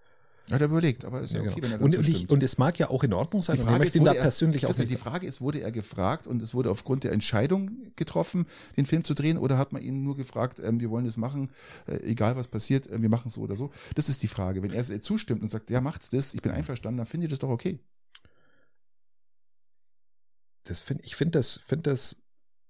Hat 0.50 0.62
er 0.62 0.68
überlegt, 0.68 1.04
aber 1.04 1.22
ist 1.22 1.34
ja, 1.34 1.42
okay, 1.42 1.50
genau. 1.56 1.64
wenn 1.64 1.72
er 1.74 1.82
und, 1.82 1.98
und, 1.98 2.08
ich, 2.08 2.30
und 2.30 2.42
es 2.42 2.58
mag 2.58 2.80
ja 2.80 2.90
auch 2.90 3.04
in 3.04 3.14
Ordnung 3.14 3.42
sein, 3.42 3.58
Die 3.58 3.64
Frage, 3.64 3.86
ist, 3.86 3.96
da 3.98 4.14
er, 4.14 4.22
persönlich 4.22 4.66
auch 4.66 4.78
nicht 4.78 4.90
die 4.90 4.96
Frage 4.96 5.28
ist, 5.28 5.42
wurde 5.42 5.60
er 5.60 5.74
gefragt 5.74 6.26
und 6.26 6.42
es 6.42 6.54
wurde 6.54 6.72
aufgrund 6.72 7.04
der 7.04 7.12
Entscheidung 7.12 7.92
getroffen, 7.98 8.48
den 8.78 8.86
Film 8.86 9.04
zu 9.04 9.14
drehen, 9.14 9.38
oder 9.38 9.58
hat 9.58 9.74
man 9.74 9.82
ihn 9.82 10.04
nur 10.04 10.16
gefragt, 10.16 10.62
ähm, 10.64 10.80
wir 10.80 10.90
wollen 10.90 11.04
das 11.04 11.18
machen, 11.18 11.50
äh, 11.86 11.98
egal 12.04 12.38
was 12.38 12.48
passiert, 12.48 12.88
äh, 12.88 13.02
wir 13.02 13.10
machen 13.10 13.28
es 13.28 13.34
so 13.34 13.42
oder 13.42 13.58
so? 13.58 13.72
Das 13.96 14.08
ist 14.08 14.24
die 14.24 14.30
Frage. 14.30 14.64
Wenn 14.64 14.72
er 14.72 14.90
äh, 14.90 15.00
zustimmt 15.02 15.42
und 15.42 15.50
sagt, 15.50 15.70
ja, 15.70 15.82
macht's 15.82 16.10
das, 16.10 16.34
ich 16.34 16.42
bin 16.42 16.54
einverstanden, 16.54 17.00
dann 17.00 17.08
finde 17.08 17.28
ich 17.28 17.32
das 17.32 17.40
doch 17.40 17.50
okay. 17.50 17.80
das 20.70 20.80
find, 20.80 21.04
ich 21.04 21.16
finde 21.16 21.40
das, 21.40 21.60
finde 21.66 21.90
das, 21.90 22.16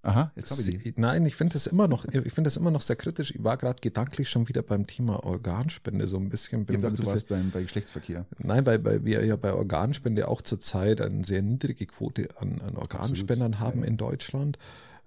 Aha, 0.08 0.32
jetzt 0.38 0.52
habe 0.52 0.62
ich 0.62 0.84
die. 0.84 0.94
nein, 0.96 1.26
ich 1.26 1.36
finde 1.36 1.54
das 1.54 1.68
immer 1.68 1.90
noch, 1.90 2.06
ich 2.06 2.34
finde 2.34 2.44
das 2.44 2.56
immer 2.56 2.72
noch 2.72 2.80
sehr 2.80 2.96
kritisch. 2.96 3.32
Ich 3.36 3.44
war 3.44 3.58
gerade 3.58 3.82
gedanklich 3.82 4.30
schon 4.30 4.48
wieder 4.48 4.62
beim 4.62 4.88
Thema 4.88 5.26
Organspende 5.26 6.08
so 6.08 6.16
ein 6.16 6.30
bisschen. 6.30 6.62
Ich 6.62 6.68
bin 6.68 6.78
ein 6.78 6.82
gesagt, 6.82 7.00
du 7.00 7.06
warst 7.06 7.28
beim, 7.28 7.52
bei 7.52 7.62
Geschlechtsverkehr. 7.62 8.26
Nein, 8.40 8.66
weil, 8.66 8.86
weil 8.86 9.04
wir 9.04 9.26
ja 9.26 9.36
bei 9.36 9.52
Organspende 9.52 10.30
auch 10.30 10.42
zurzeit 10.42 11.02
eine 11.02 11.26
sehr 11.26 11.42
niedrige 11.42 11.86
Quote 11.88 12.30
an, 12.38 12.62
an 12.62 12.78
Organspendern 12.78 13.54
Absolut, 13.54 13.74
haben 13.74 13.82
ja. 13.82 13.88
in 13.88 13.98
Deutschland. 13.98 14.58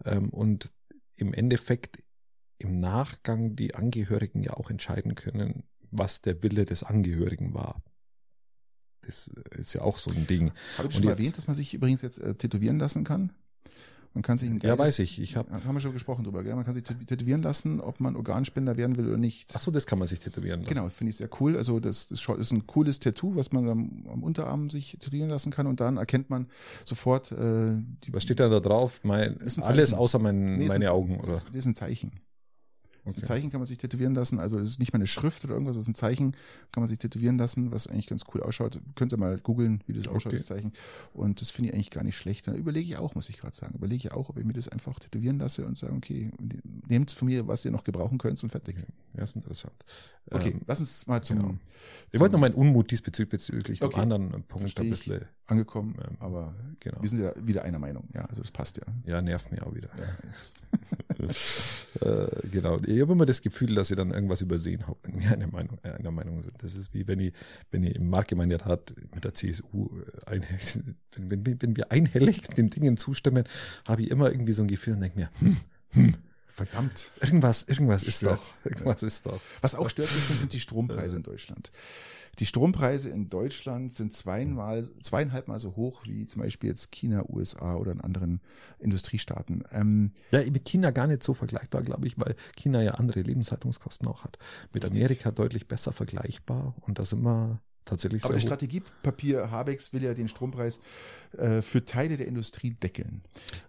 Ähm, 0.04 0.28
und 0.28 0.70
im 1.16 1.32
Endeffekt 1.32 2.02
im 2.58 2.78
Nachgang 2.80 3.56
die 3.56 3.74
Angehörigen 3.74 4.42
ja 4.42 4.52
auch 4.52 4.68
entscheiden 4.68 5.14
können, 5.14 5.62
was 5.90 6.20
der 6.20 6.42
Wille 6.42 6.66
des 6.66 6.82
Angehörigen 6.82 7.54
war. 7.54 7.82
Das 9.00 9.30
ist 9.56 9.72
ja 9.72 9.80
auch 9.80 9.96
so 9.96 10.10
ein 10.10 10.26
Ding. 10.26 10.52
Habe 10.76 10.88
ich 10.88 10.94
schon 10.94 11.08
erwähnt, 11.08 11.38
dass 11.38 11.46
man 11.46 11.56
sich 11.56 11.72
übrigens 11.72 12.02
jetzt 12.02 12.18
äh, 12.18 12.34
tätowieren 12.34 12.78
lassen 12.78 13.02
kann? 13.02 13.32
Man 14.12 14.22
kann 14.22 14.38
sich 14.38 14.50
ein 14.50 14.54
Ja, 14.58 14.74
geiles- 14.74 14.78
weiß 14.78 14.98
ich. 15.00 15.20
Ich 15.20 15.36
hab- 15.36 15.48
haben 15.50 15.72
wir 15.74 15.80
schon 15.80 15.92
gesprochen 15.92 16.24
drüber, 16.24 16.42
gell? 16.42 16.56
Man 16.56 16.64
kann 16.64 16.74
sich 16.74 16.82
tät- 16.82 17.06
tätowieren 17.06 17.42
lassen, 17.42 17.80
ob 17.80 18.00
man 18.00 18.16
Organspender 18.16 18.76
werden 18.76 18.96
will 18.96 19.06
oder 19.06 19.16
nicht. 19.16 19.50
Ach 19.54 19.60
so, 19.60 19.70
das 19.70 19.86
kann 19.86 20.00
man 20.00 20.08
sich 20.08 20.18
tätowieren 20.18 20.62
lassen. 20.62 20.74
Genau, 20.74 20.88
finde 20.88 21.10
ich 21.10 21.16
sehr 21.16 21.28
cool. 21.40 21.56
Also 21.56 21.78
das, 21.78 22.08
das 22.08 22.26
ist 22.38 22.50
ein 22.50 22.66
cooles 22.66 22.98
Tattoo, 22.98 23.36
was 23.36 23.52
man 23.52 23.68
am, 23.68 24.06
am 24.12 24.22
Unterarm 24.24 24.68
sich 24.68 24.92
tätowieren 24.98 25.30
lassen 25.30 25.52
kann 25.52 25.68
und 25.68 25.78
dann 25.80 25.96
erkennt 25.96 26.28
man 26.28 26.46
sofort 26.84 27.30
äh, 27.30 27.36
die, 28.04 28.12
Was 28.12 28.24
steht 28.24 28.40
da, 28.40 28.48
da 28.48 28.58
drauf? 28.58 28.98
Mein, 29.04 29.38
alles 29.62 29.94
außer 29.94 30.18
mein, 30.18 30.56
Nee, 30.56 30.66
meine 30.66 30.86
ein, 30.86 30.90
Augen, 30.92 31.16
oder? 31.18 31.28
Das 31.28 31.44
ist 31.44 31.66
ein 31.66 31.74
Zeichen. 31.76 32.10
Das 33.10 33.16
ist 33.16 33.24
Okay. 33.24 33.32
Ein 33.32 33.36
Zeichen 33.40 33.50
kann 33.50 33.60
man 33.60 33.66
sich 33.66 33.78
tätowieren 33.78 34.14
lassen. 34.14 34.38
Also 34.38 34.58
es 34.58 34.70
ist 34.70 34.78
nicht 34.78 34.92
mal 34.92 34.98
eine 34.98 35.06
Schrift 35.06 35.44
oder 35.44 35.54
irgendwas, 35.54 35.76
es 35.76 35.82
ist 35.82 35.88
ein 35.88 35.94
Zeichen, 35.94 36.32
kann 36.72 36.82
man 36.82 36.88
sich 36.88 36.98
tätowieren 36.98 37.38
lassen, 37.38 37.70
was 37.72 37.86
eigentlich 37.86 38.06
ganz 38.06 38.22
cool 38.34 38.42
ausschaut. 38.42 38.80
Könnt 38.94 39.12
ihr 39.12 39.18
mal 39.18 39.38
googeln, 39.38 39.82
wie 39.86 39.92
das 39.92 40.06
ausschaut, 40.06 40.26
Okay. 40.32 40.36
das 40.38 40.46
Zeichen. 40.46 40.72
Und 41.12 41.40
das 41.40 41.50
finde 41.50 41.70
ich 41.70 41.74
eigentlich 41.74 41.90
gar 41.90 42.04
nicht 42.04 42.16
schlecht. 42.16 42.46
Da 42.46 42.54
überlege 42.54 42.86
ich 42.88 42.96
auch, 42.96 43.14
muss 43.14 43.28
ich 43.28 43.38
gerade 43.38 43.54
sagen. 43.56 43.74
Überlege 43.74 43.96
ich 43.96 44.12
auch, 44.12 44.28
ob 44.28 44.38
ich 44.38 44.44
mir 44.44 44.52
das 44.52 44.68
einfach 44.68 44.98
tätowieren 44.98 45.38
lasse 45.38 45.64
und 45.66 45.76
sage, 45.78 45.92
okay, 45.92 46.30
nehmt 46.88 47.10
von 47.10 47.26
mir, 47.28 47.46
was 47.46 47.64
ihr 47.64 47.70
noch 47.70 47.84
gebrauchen 47.84 48.18
könnt 48.18 48.42
und 48.42 48.50
fertig. 48.50 48.76
Ja, 49.16 49.22
ist 49.22 49.36
interessant. 49.36 49.74
Okay, 50.30 50.50
Ähm, 50.50 50.60
lass 50.66 50.80
uns 50.80 51.06
mal 51.06 51.22
zum, 51.22 51.38
genau. 51.38 51.54
Ich 52.06 52.12
zum 52.12 52.20
wollte 52.20 52.32
noch 52.34 52.40
meinen 52.40 52.54
Unmut 52.54 52.90
diesbezüglich 52.90 53.30
bezüglich 53.30 53.82
Okay. 53.82 54.00
anderen 54.00 54.30
Punkt 54.44 54.78
ein 54.78 54.90
bisschen, 54.90 55.24
angekommen, 55.46 55.96
Ähm, 56.06 56.16
aber 56.20 56.54
genau. 56.78 57.02
wir 57.02 57.08
sind 57.08 57.20
ja 57.20 57.32
wieder 57.44 57.64
einer 57.64 57.78
Meinung. 57.78 58.08
Ja, 58.14 58.26
also 58.26 58.42
das 58.42 58.50
passt 58.50 58.76
ja. 58.76 58.84
Ja, 59.06 59.20
nervt 59.22 59.50
mich 59.50 59.62
auch 59.62 59.74
wieder. 59.74 59.88
äh, 62.00 62.48
genau. 62.50 62.78
Ich 62.86 63.00
habe 63.00 63.12
immer 63.12 63.26
das 63.26 63.42
Gefühl, 63.42 63.74
dass 63.74 63.90
ich 63.90 63.96
dann 63.96 64.10
irgendwas 64.10 64.40
übersehen 64.40 64.86
habe, 64.86 64.98
wenn 65.02 65.20
wir 65.20 65.30
einer 65.30 65.46
Meinung, 65.48 65.78
äh, 65.82 66.10
Meinung 66.10 66.42
sind. 66.42 66.62
Das 66.62 66.74
ist 66.74 66.92
wie 66.94 67.06
wenn 67.06 67.20
ich, 67.20 67.32
wenn 67.70 67.82
ich 67.82 67.96
im 67.96 68.08
Marktgemeinderat 68.10 68.94
mit 69.14 69.24
der 69.24 69.34
CSU 69.34 69.88
äh, 70.26 70.30
ein, 70.30 70.44
wenn, 71.16 71.46
wenn, 71.46 71.62
wenn 71.62 71.76
wir 71.76 71.90
einhellig 71.92 72.42
den 72.48 72.70
Dingen 72.70 72.96
zustimmen, 72.96 73.44
habe 73.86 74.02
ich 74.02 74.10
immer 74.10 74.30
irgendwie 74.30 74.52
so 74.52 74.62
ein 74.62 74.68
Gefühl 74.68 74.94
und 74.94 75.00
denke 75.00 75.18
mir, 75.18 75.30
hm, 75.40 75.56
hm, 75.90 76.14
Verdammt. 76.66 77.10
irgendwas, 77.20 77.62
irgendwas 77.62 78.02
ist 78.02 78.22
doch. 78.22 78.38
Irgendwas 78.64 79.02
ist 79.02 79.26
doch. 79.26 79.40
Was 79.60 79.74
auch 79.74 79.88
stört 79.88 80.10
mich, 80.14 80.38
sind 80.38 80.52
die 80.52 80.60
Strompreise 80.60 81.16
in 81.16 81.22
Deutschland. 81.22 81.72
Die 82.38 82.46
Strompreise 82.46 83.08
in 83.10 83.28
Deutschland 83.28 83.92
sind 83.92 84.12
zweimal, 84.12 84.88
zweieinhalb 85.02 85.48
Mal 85.48 85.58
so 85.58 85.74
hoch 85.76 86.02
wie 86.04 86.26
zum 86.26 86.42
Beispiel 86.42 86.70
jetzt 86.70 86.92
China, 86.92 87.24
USA 87.28 87.74
oder 87.74 87.92
in 87.92 88.00
anderen 88.00 88.40
Industriestaaten. 88.78 89.64
Ähm, 89.72 90.12
Ja, 90.30 90.40
mit 90.50 90.64
China 90.64 90.90
gar 90.90 91.06
nicht 91.06 91.22
so 91.22 91.34
vergleichbar, 91.34 91.82
glaube 91.82 92.06
ich, 92.06 92.18
weil 92.18 92.36
China 92.56 92.82
ja 92.82 92.92
andere 92.92 93.20
Lebenshaltungskosten 93.22 94.06
auch 94.06 94.24
hat. 94.24 94.38
Mit. 94.72 94.84
Amerika 94.84 95.30
deutlich 95.30 95.66
besser 95.66 95.92
vergleichbar 95.92 96.74
und 96.82 96.98
da 96.98 97.04
sind 97.04 97.22
wir 97.22 97.60
tatsächlich 97.84 98.24
Aber 98.24 98.34
das 98.34 98.42
hoch. 98.42 98.48
Strategiepapier 98.48 99.50
Habecks 99.50 99.92
will 99.92 100.02
ja 100.02 100.14
den 100.14 100.28
Strompreis 100.28 100.78
äh, 101.38 101.62
für 101.62 101.84
Teile 101.84 102.16
der 102.16 102.26
Industrie 102.26 102.70
deckeln. 102.70 103.22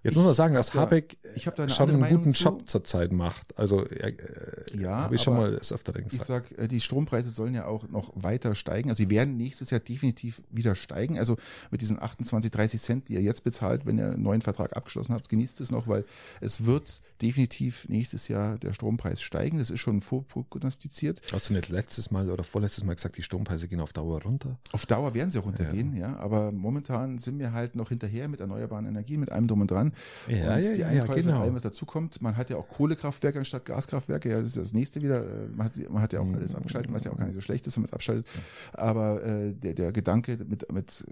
Jetzt 0.04 0.12
Ich 0.14 0.16
muss 0.18 0.26
man 0.26 0.34
sagen, 0.34 0.54
dass 0.56 0.68
hab 0.70 0.74
da- 0.74 0.82
Habeck 0.82 1.18
ich 1.36 1.48
hab 1.48 1.56
da 1.56 1.70
schon 1.70 1.90
einen 1.90 2.00
Meinung 2.00 2.24
guten 2.24 2.34
zu. 2.34 2.44
Job 2.44 2.68
zurzeit 2.68 3.12
macht. 3.12 3.58
Also 3.58 3.86
er, 3.86 4.08
äh, 4.10 4.78
Ja, 4.82 4.98
habe 5.04 5.16
ich 5.16 5.22
schon 5.22 5.36
mal 5.36 5.52
des 5.52 5.72
Öfteren 5.72 6.04
Ich 6.06 6.18
gesagt. 6.20 6.50
sag, 6.50 6.58
äh, 6.60 6.68
die 6.68 6.82
Strompreise 6.82 7.30
sollen 7.30 7.54
ja 7.54 7.66
auch 7.66 7.88
noch 7.90 8.12
weiter 8.16 8.56
steigen. 8.56 8.90
Also 8.90 9.04
sie 9.04 9.10
werden 9.10 9.38
nächstes 9.38 9.70
Jahr 9.70 9.80
definitiv 9.80 10.42
wieder 10.50 10.76
steigen. 10.76 11.18
Also 11.20 11.38
mit 11.70 11.82
diesen 11.82 12.02
28, 12.02 12.52
30 12.52 12.82
Cent, 12.82 13.08
die 13.10 13.14
ihr 13.14 13.22
jetzt 13.22 13.44
bezahlt, 13.44 13.86
wenn 13.86 13.98
ihr 13.98 14.12
einen 14.12 14.24
neuen 14.24 14.42
Vertrag 14.42 14.76
abgeschlossen 14.76 15.14
habt, 15.14 15.30
genießt 15.30 15.62
es 15.62 15.72
noch, 15.72 15.88
weil 15.88 16.04
es 16.40 16.66
wird 16.66 17.02
definitiv 17.22 17.88
nächstes 17.90 18.28
Jahr 18.28 18.58
der 18.58 18.74
Strompreis 18.74 19.22
steigen. 19.22 19.60
Das 19.60 19.70
ist 19.70 19.80
schon 19.80 20.02
vorprognostiziert. 20.02 21.22
Hast 21.32 21.50
du 21.50 21.54
nicht 21.54 21.70
letztes 21.70 22.12
Mal 22.12 22.30
oder 22.30 22.44
vorletztes 22.44 22.84
Mal 22.84 22.96
gesagt, 22.96 23.18
die 23.18 23.24
Strompreise 23.24 23.68
gehen 23.68 23.80
auf 23.80 23.94
Dauer 23.94 24.22
runter? 24.24 24.58
Auf 24.72 24.86
Dauer 24.86 25.14
werden 25.14 25.32
sie 25.32 25.38
runtergehen, 25.40 25.96
ja. 25.96 26.18
Aber 26.18 26.52
momentan 26.52 27.18
sind 27.18 27.40
wir 27.40 27.51
halt 27.54 27.76
noch 27.76 27.90
hinterher 27.90 28.28
mit 28.28 28.40
erneuerbaren 28.40 28.86
Energien, 28.86 29.20
mit 29.20 29.32
allem 29.32 29.48
drum 29.48 29.62
und 29.62 29.72
dran. 29.72 29.94
Ja, 30.28 30.56
und 30.56 30.64
ja, 30.64 30.72
die 30.74 30.80
ja, 30.82 30.92
ja, 30.92 31.02
Einkäufe, 31.02 31.24
genau. 31.24 31.42
allem, 31.42 31.56
was 31.56 31.62
dazukommt. 31.64 32.22
Man 32.22 32.38
hat 32.38 32.50
ja 32.50 32.58
auch 32.58 32.68
Kohlekraftwerke 32.68 33.40
anstatt 33.40 33.66
Gaskraftwerke. 33.66 34.30
Ja, 34.30 34.38
das 34.38 34.48
ist 34.48 34.58
das 34.58 34.74
nächste 34.74 35.02
wieder. 35.02 35.26
Äh, 35.26 35.48
Man 35.56 35.66
hat, 35.66 35.74
man 35.90 36.02
hat 36.02 36.14
ja 36.14 36.20
auch 36.20 36.26
Mhm. 36.26 36.36
alles 36.36 36.56
abgeschaltet, 36.56 36.94
was 36.94 37.04
ja 37.04 37.12
auch 37.12 37.18
gar 37.18 37.26
nicht 37.26 37.36
so 37.36 37.42
schlecht 37.42 37.68
ist, 37.68 37.76
wenn 37.76 37.82
man 37.82 37.88
es 37.90 37.94
abschaltet. 37.94 38.28
Aber 38.74 39.24
äh, 39.24 39.54
der, 39.54 39.74
der 39.74 39.92
Gedanke 39.92 40.38
mit, 40.48 40.72
mit 40.72 41.04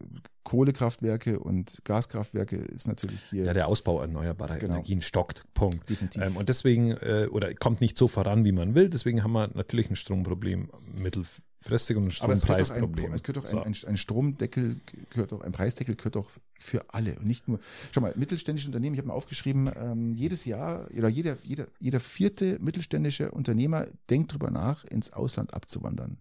Kohlekraftwerke 0.44 1.40
und 1.40 1.80
Gaskraftwerke 1.84 2.56
ist 2.56 2.88
natürlich 2.88 3.24
hier 3.30 3.46
Ja, 3.46 3.54
der 3.54 3.68
Ausbau 3.68 4.02
erneuerbarer 4.02 4.58
Genau. 4.58 4.74
Energien 4.76 5.02
stockt. 5.02 5.44
Punkt. 5.54 5.90
definitiv. 5.90 6.22
Ähm, 6.24 6.36
und 6.38 6.50
deswegen, 6.50 6.92
äh, 6.92 7.28
oder 7.32 7.54
kommt 7.54 7.82
nicht 7.82 7.98
so 7.98 8.08
voran, 8.08 8.44
wie 8.46 8.52
man 8.52 8.74
will. 8.76 8.90
Deswegen 8.90 9.24
haben 9.24 9.34
wir 9.34 9.50
natürlich 9.54 9.90
ein 9.90 9.96
Stromproblem 9.96 10.70
mittelfristig 11.60 11.98
und 11.98 12.08
ein 12.08 12.14
aber 12.22 12.34
es 12.34 12.42
gehört 12.42 12.60
doch, 12.62 12.70
ein, 12.70 12.76
Strompreisproblem. 12.76 13.14
es 13.14 13.24
gehört 13.24 13.38
doch 13.38 13.46
So. 13.46 13.60
ein, 13.62 13.74
ein, 13.74 13.88
ein 13.88 13.98
Stromdeckel, 13.98 14.78
gehört 15.10 15.32
doch, 15.32 15.42
ein 15.42 15.52
Preisdeckel 15.52 15.96
gehört 15.96 16.16
doch 16.16 16.30
für 16.60 16.94
alle 16.94 17.18
und 17.20 17.26
nicht 17.26 17.48
nur. 17.48 17.60
Schau 17.92 18.02
mal, 18.02 18.14
mittelständische 18.16 18.68
Unternehmen, 18.68 18.94
ich 18.94 19.00
habe 19.00 19.10
mal 19.10 19.14
aufgeschrieben, 19.14 19.72
ähm, 19.76 20.14
jedes 20.14 20.46
Jahr 20.46 20.88
oder 20.96 21.10
jeder, 21.10 21.38
jeder, 21.44 21.68
jeder 21.80 22.00
vierte 22.00 22.58
mittelständische 22.60 23.32
Unternehmer 23.32 23.88
denkt 24.10 24.34
drüber 24.34 24.52
nach, 24.52 24.84
ins 24.86 25.12
Ausland 25.14 25.54
abzuwandern. 25.54 26.18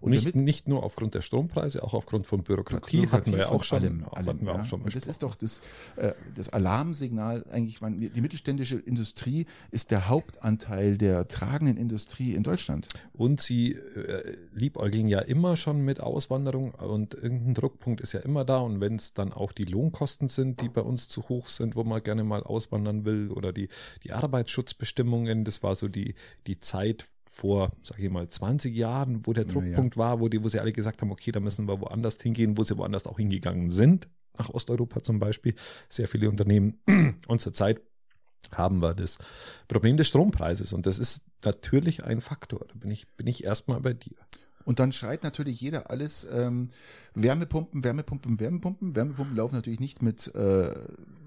Und 0.00 0.10
nicht, 0.10 0.34
nicht 0.34 0.66
nur 0.66 0.82
aufgrund 0.82 1.14
der 1.14 1.20
Strompreise, 1.20 1.82
auch 1.82 1.92
aufgrund 1.92 2.26
von 2.26 2.42
Bürokratie, 2.42 3.08
hatten 3.08 3.32
wir 3.32 3.40
ja 3.40 3.48
auch 3.48 3.64
schon. 3.64 3.82
allem, 3.82 4.06
hatten 4.06 4.28
allem, 4.28 4.40
wir 4.40 4.54
ja. 4.54 4.62
auch 4.62 4.64
schon 4.64 4.80
Und 4.80 4.94
das 4.94 5.04
besprochen. 5.04 5.10
ist 5.10 5.22
doch 5.22 5.34
das, 5.34 5.60
äh, 5.96 6.14
das 6.34 6.48
Alarmsignal 6.48 7.44
eigentlich, 7.50 7.80
man, 7.80 8.00
die 8.00 8.20
mittelständische 8.20 8.76
Industrie 8.76 9.46
ist 9.70 9.90
der 9.90 10.08
Hauptanteil 10.08 10.96
der 10.96 11.28
tragenden 11.28 11.76
Industrie 11.76 12.34
in 12.34 12.42
Deutschland. 12.42 12.88
Und 13.12 13.42
sie 13.42 13.72
äh, 13.72 14.36
liebäugeln 14.54 15.06
ja 15.06 15.20
immer 15.20 15.56
schon 15.56 15.84
mit 15.84 16.00
Auswanderung 16.00 16.72
und 16.72 17.14
irgendein 17.14 17.54
Druckpunkt 17.54 18.00
ist 18.00 18.12
ja 18.12 18.20
immer 18.20 18.44
da. 18.44 18.58
Und 18.58 18.80
wenn 18.80 18.94
es 18.94 19.12
dann 19.12 19.32
auch 19.32 19.52
die 19.52 19.64
Lohnkosten 19.64 20.28
sind, 20.28 20.62
die 20.62 20.68
bei 20.70 20.80
uns 20.80 21.08
zu 21.08 21.28
hoch 21.28 21.48
sind, 21.48 21.76
wo 21.76 21.84
man 21.84 22.02
gerne 22.02 22.24
mal 22.24 22.42
auswandern 22.42 23.04
will, 23.04 23.30
oder 23.30 23.52
die, 23.52 23.68
die 24.02 24.12
Arbeitsschutzbestimmungen, 24.12 25.44
das 25.44 25.62
war 25.62 25.74
so 25.74 25.88
die, 25.88 26.14
die 26.46 26.58
Zeit 26.58 27.06
vor, 27.40 27.72
sage 27.82 28.02
ich 28.02 28.10
mal, 28.10 28.28
20 28.28 28.74
Jahren, 28.74 29.26
wo 29.26 29.32
der 29.32 29.44
Ja, 29.46 29.52
Druckpunkt 29.52 29.96
war, 29.96 30.20
wo, 30.20 30.28
die, 30.28 30.44
wo 30.44 30.48
sie 30.48 30.60
alle 30.60 30.72
gesagt 30.72 31.00
haben, 31.00 31.10
okay, 31.10 31.32
da 31.32 31.40
müssen 31.40 31.66
wir 31.66 31.80
woanders 31.80 32.20
hingehen, 32.20 32.58
wo 32.58 32.62
sie 32.62 32.76
woanders 32.76 33.06
auch 33.06 33.16
hingegangen 33.16 33.70
sind, 33.70 34.08
nach 34.38 34.50
Osteuropa 34.50 35.02
zum 35.02 35.18
Beispiel, 35.18 35.54
sehr 35.88 36.06
viele 36.06 36.28
Unternehmen. 36.28 36.80
Und 37.26 37.40
zurzeit 37.40 37.80
haben 38.52 38.82
wir 38.82 38.94
das 38.94 39.18
Problem 39.68 39.96
des 39.96 40.08
Strompreises. 40.08 40.72
Und 40.72 40.84
das 40.84 40.98
ist 40.98 41.22
natürlich 41.44 42.04
ein 42.04 42.20
Faktor. 42.20 42.66
Da 42.68 42.74
bin 42.74 42.90
ich, 42.90 43.06
bin 43.16 43.26
ich 43.26 43.44
erstmal 43.44 43.80
bei 43.80 43.94
dir. 43.94 44.16
Und 44.64 44.78
dann 44.78 44.92
schreit 44.92 45.22
natürlich 45.24 45.60
jeder 45.60 45.90
alles 45.90 46.26
ähm, 46.30 46.68
Wärmepumpen, 47.14 47.82
Wärmepumpen, 47.82 48.38
Wärmepumpen. 48.40 48.94
Wärmepumpen 48.94 49.36
laufen 49.36 49.54
natürlich 49.54 49.80
nicht 49.80 50.02
mit 50.02 50.32
äh, 50.34 50.74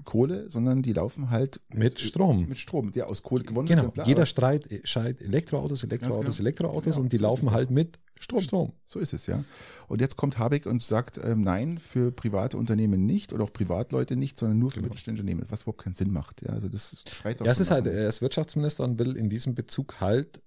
Kohle, 0.05 0.49
sondern 0.49 0.81
die 0.81 0.93
laufen 0.93 1.29
halt 1.29 1.61
Mit 1.73 1.99
Strom. 1.99 2.45
Mit 2.47 2.57
Strom, 2.57 2.91
der 2.91 3.07
aus 3.07 3.23
Kohle 3.23 3.43
gewonnen 3.43 3.67
Genau. 3.67 3.83
wird. 3.83 3.93
klar, 3.95 4.07
Jeder 4.07 4.25
streit, 4.25 4.67
schreit 4.83 5.21
Elektroautos, 5.21 5.83
Elektroautos, 5.83 6.37
genau. 6.37 6.39
Elektroautos 6.47 6.95
Ja, 6.95 7.01
und 7.01 7.11
die 7.11 7.17
so 7.17 7.23
laufen 7.23 7.51
halt 7.51 7.71
mit 7.71 7.99
Strom. 8.19 8.41
Strom. 8.41 8.73
So 8.85 8.99
ist 8.99 9.13
es, 9.13 9.25
ja. 9.25 9.43
Und 9.87 9.99
jetzt 9.99 10.15
kommt 10.15 10.37
Habeck 10.37 10.65
und 10.65 10.81
sagt, 10.81 11.19
ähm, 11.23 11.41
nein, 11.41 11.77
für 11.77 12.11
private 12.11 12.57
Unternehmen 12.57 13.05
nicht 13.05 13.33
oder 13.33 13.43
auch 13.45 13.51
Privatleute 13.53 14.15
nicht, 14.15 14.37
sondern 14.37 14.59
nur 14.59 14.69
für 14.71 14.75
Genau. 14.75 14.85
mittelständische 14.89 15.23
Unternehmen, 15.23 15.45
was 15.49 15.63
überhaupt 15.63 15.81
keinen 15.83 15.95
Sinn 15.95 16.11
macht. 16.11 16.41
Ja, 16.41 16.49
also 16.53 16.69
das 16.69 17.03
schreit 17.11 17.41
doch 17.41 17.45
Ja, 17.45 17.51
es 17.51 17.59
ist 17.59 17.71
halt, 17.71 17.87
er 17.87 18.07
ist 18.07 18.21
Wirtschaftsminister 18.21 18.83
und 18.83 18.99
will 18.99 19.15
in 19.17 19.29
diesem 19.29 19.55
Bezug 19.55 19.99
halt 19.99 20.41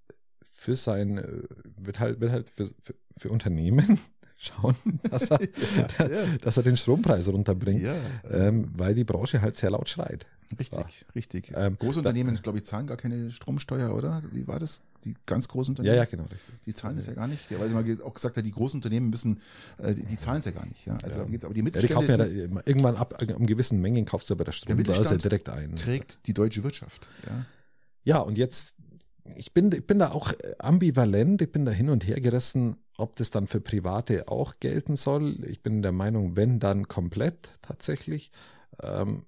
für 0.67 0.75
sein, 0.77 1.19
äh, 1.19 1.43
wird 1.77 2.01
halt, 2.01 2.21
will 2.21 2.33
halt 2.33 2.51
für, 2.51 2.67
für, 2.83 2.95
für 3.17 3.31
Unternehmen 3.31 4.01
schauen, 4.37 4.75
dass 5.09 5.31
er, 5.31 5.39
ja. 6.11 6.37
dass 6.43 6.57
er 6.57 6.65
den 6.65 6.77
Strompreis 6.77 7.29
runterbringt, 7.29 7.83
Ja, 7.83 7.95
ähm, 8.29 8.73
weil 8.77 8.95
die 8.97 9.05
Branche 9.05 9.41
halt 9.43 9.55
sehr 9.55 9.71
laut 9.71 9.89
schreit. 9.89 10.27
richtig, 10.59 11.07
richtig. 11.15 11.53
Ähm, 11.55 11.77
große 11.79 12.01
Unternehmen, 12.01 12.35
glaube 12.43 12.59
ich, 12.59 12.65
zahlen 12.65 12.89
gar 12.89 12.97
keine 12.97 13.31
Stromsteuer, 13.31 13.95
oder? 13.95 14.23
Wie 14.33 14.47
war 14.49 14.59
das? 14.59 14.81
Die 15.05 15.15
ganz 15.25 15.47
großen 15.47 15.73
Ja, 15.77 15.79
Unternehmen? 15.83 15.99
ja, 15.99 16.05
genau, 16.05 16.25
richtig. 16.25 16.55
Die 16.67 16.75
zahlen 16.75 16.97
das 16.97 17.07
ja 17.07 17.13
gar 17.15 17.29
nicht, 17.29 17.49
weil 17.57 17.69
sie 17.69 17.75
mal 17.77 18.03
auch 18.03 18.15
gesagt 18.15 18.37
hat, 18.37 18.45
die 18.45 18.51
großen 18.51 18.79
Unternehmen 18.79 19.09
müssen, 19.11 19.41
äh, 19.79 19.95
die, 19.95 20.03
die 20.05 20.19
zahlen 20.19 20.41
es 20.41 20.47
ja 20.47 20.51
gar 20.51 20.67
nicht. 20.67 20.85
Ja? 20.85 20.99
Also 21.01 21.21
Ja. 21.21 21.25
geht's, 21.27 21.45
aber 21.45 21.55
die 21.55 21.61
Ja, 21.65 21.87
kaufen 21.95 22.11
ja 22.11 22.25
immer- 22.25 22.67
irgendwann 22.67 22.97
ab 22.97 23.23
um 23.37 23.47
gewissen 23.47 23.81
Mengen 23.81 24.05
kaufst 24.05 24.29
du 24.31 24.35
aber 24.35 24.43
der 24.43 24.51
Strombörse 24.53 24.91
Mittelstand 24.91 25.23
direkt 25.23 25.49
ein. 25.49 25.77
trägt 25.77 26.27
die 26.27 26.35
deutsche 26.35 26.65
Wirtschaft. 26.65 27.09
Ja? 27.25 27.45
Ja, 28.03 28.19
und 28.19 28.37
jetzt, 28.39 28.75
ich 29.37 29.53
bin, 29.53 29.73
ich 29.73 29.87
bin 29.87 29.99
da 29.99 30.11
auch 30.13 30.33
ambivalent, 30.59 31.43
ich 31.43 31.53
bin 31.53 31.65
da 31.65 31.73
hin 31.73 31.89
und 31.89 32.07
her 32.07 32.21
gerissen, 32.21 32.77
ob 32.97 33.17
das 33.17 33.31
dann 33.31 33.47
für 33.47 33.61
Private 33.61 34.29
auch 34.29 34.59
gelten 34.61 34.97
soll. 34.97 35.45
Ich 35.47 35.63
bin 35.63 35.83
der 35.83 35.93
Meinung, 35.93 36.37
wenn, 36.37 36.61
dann 36.61 36.89
komplett 36.89 37.59
tatsächlich. 37.63 38.31
Ähm, 38.83 39.25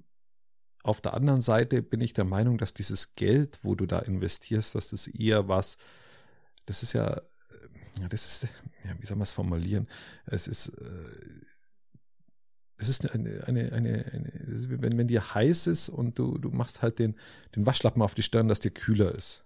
auf 0.83 1.01
der 1.01 1.15
anderen 1.15 1.41
Seite 1.41 1.83
bin 1.83 2.01
ich 2.01 2.15
der 2.15 2.25
Meinung, 2.25 2.59
dass 2.59 2.73
dieses 2.73 3.15
Geld, 3.15 3.59
wo 3.63 3.75
du 3.75 3.87
da 3.87 3.99
investierst, 3.99 4.75
dass 4.75 4.91
das 4.91 5.07
eher 5.07 5.49
was, 5.49 5.77
das 6.67 6.83
ist 6.83 6.93
ja, 6.93 7.17
äh, 7.17 8.09
das 8.09 8.27
ist, 8.27 8.49
ja, 8.85 8.95
wie 8.99 9.07
soll 9.07 9.17
man 9.17 9.25
es 9.25 9.33
formulieren? 9.33 9.89
Es 10.27 10.47
ist, 10.47 10.69
äh, 10.69 11.45
es 12.79 12.89
ist 12.89 13.13
eine, 13.13 13.45
eine, 13.45 13.73
eine, 13.73 14.05
eine 14.13 14.33
wenn, 14.81 14.97
wenn 14.97 15.09
dir 15.09 15.35
heiß 15.35 15.67
ist 15.67 15.89
und 15.89 16.19
du, 16.19 16.39
du 16.39 16.51
machst 16.51 16.81
halt 16.81 17.01
den, 17.01 17.17
den 17.57 17.67
Waschlappen 17.67 18.03
auf 18.03 18.15
die 18.15 18.23
Stirn, 18.23 18.49
dass 18.49 18.61
dir 18.61 18.71
kühler 18.71 19.15
ist. 19.15 19.45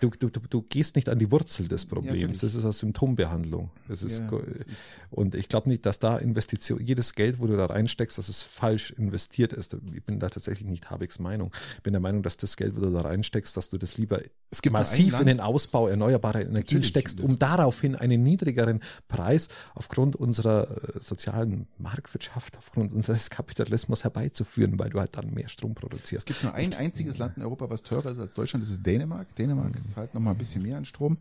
Du, 0.00 0.10
du, 0.10 0.28
du, 0.30 0.40
du 0.48 0.62
gehst 0.62 0.96
nicht 0.96 1.08
an 1.08 1.18
die 1.18 1.30
Wurzel 1.30 1.66
des 1.68 1.84
Problems. 1.86 2.40
das 2.40 2.54
ist 2.54 2.64
eine 2.64 2.72
Symptombehandlung. 2.72 3.70
Das 3.88 4.02
ist, 4.02 4.18
Ja, 4.20 4.38
das 4.46 4.56
ist- 4.58 4.68
und 5.10 5.34
ich 5.34 5.48
glaube 5.48 5.68
nicht, 5.68 5.84
dass 5.86 5.98
da 5.98 6.18
Investition, 6.18 6.80
jedes 6.84 7.14
Geld, 7.14 7.40
wo 7.40 7.46
du 7.46 7.56
da 7.56 7.66
reinsteckst, 7.66 8.16
dass 8.18 8.28
es 8.28 8.40
falsch 8.42 8.90
investiert 8.92 9.52
ist. 9.52 9.76
Ich 9.94 10.04
bin 10.04 10.20
da 10.20 10.28
tatsächlich 10.28 10.66
nicht 10.68 10.90
Habecks 10.90 11.18
Meinung. 11.18 11.50
Ich 11.76 11.82
bin 11.82 11.92
der 11.92 12.00
Meinung, 12.00 12.22
dass 12.22 12.36
das 12.36 12.56
Geld, 12.56 12.76
wo 12.76 12.80
du 12.80 12.90
da 12.92 13.00
reinsteckst, 13.00 13.56
dass 13.56 13.70
du 13.70 13.78
das 13.78 13.96
lieber 13.98 14.20
Es 14.50 14.60
massiv 14.70 15.18
in 15.20 15.26
den 15.26 15.40
Ausbau 15.40 15.88
erneuerbarer 15.88 16.42
Energien 16.42 16.82
steckst, 16.82 17.20
um 17.20 17.38
daraufhin 17.38 17.94
einen 17.96 18.22
niedrigeren 18.22 18.80
Preis 19.08 19.48
aufgrund 19.74 20.16
unserer 20.16 20.70
äh, 20.96 21.00
sozialen 21.00 21.66
Marktwirtschaft, 21.78 22.56
aufgrund 22.58 22.92
unseres 22.92 23.30
Kapitalismus 23.30 24.04
herbeizuführen, 24.04 24.78
weil 24.78 24.90
du 24.90 25.00
halt 25.00 25.16
dann 25.16 25.32
mehr 25.34 25.48
Strom 25.48 25.72
Es 25.72 25.76
produzierst. 25.80 26.26
gibt 26.26 26.42
nur 26.42 26.54
ein 26.54 26.72
einziges 26.74 27.18
Land 27.18 27.36
in 27.36 27.42
Europa, 27.42 27.68
was 27.70 27.82
teurer 27.82 28.12
ist 28.12 28.18
als 28.18 28.34
Deutschland, 28.34 28.62
das 28.62 28.70
ist 28.70 28.84
Dänemark. 28.84 29.34
Dänemark 29.36 29.74
Mhm. 29.74 29.87
Zahlt 29.88 30.14
noch 30.14 30.20
mal 30.20 30.32
ein 30.32 30.38
bisschen 30.38 30.62
mehr 30.62 30.76
an 30.76 30.84
Strom, 30.84 31.18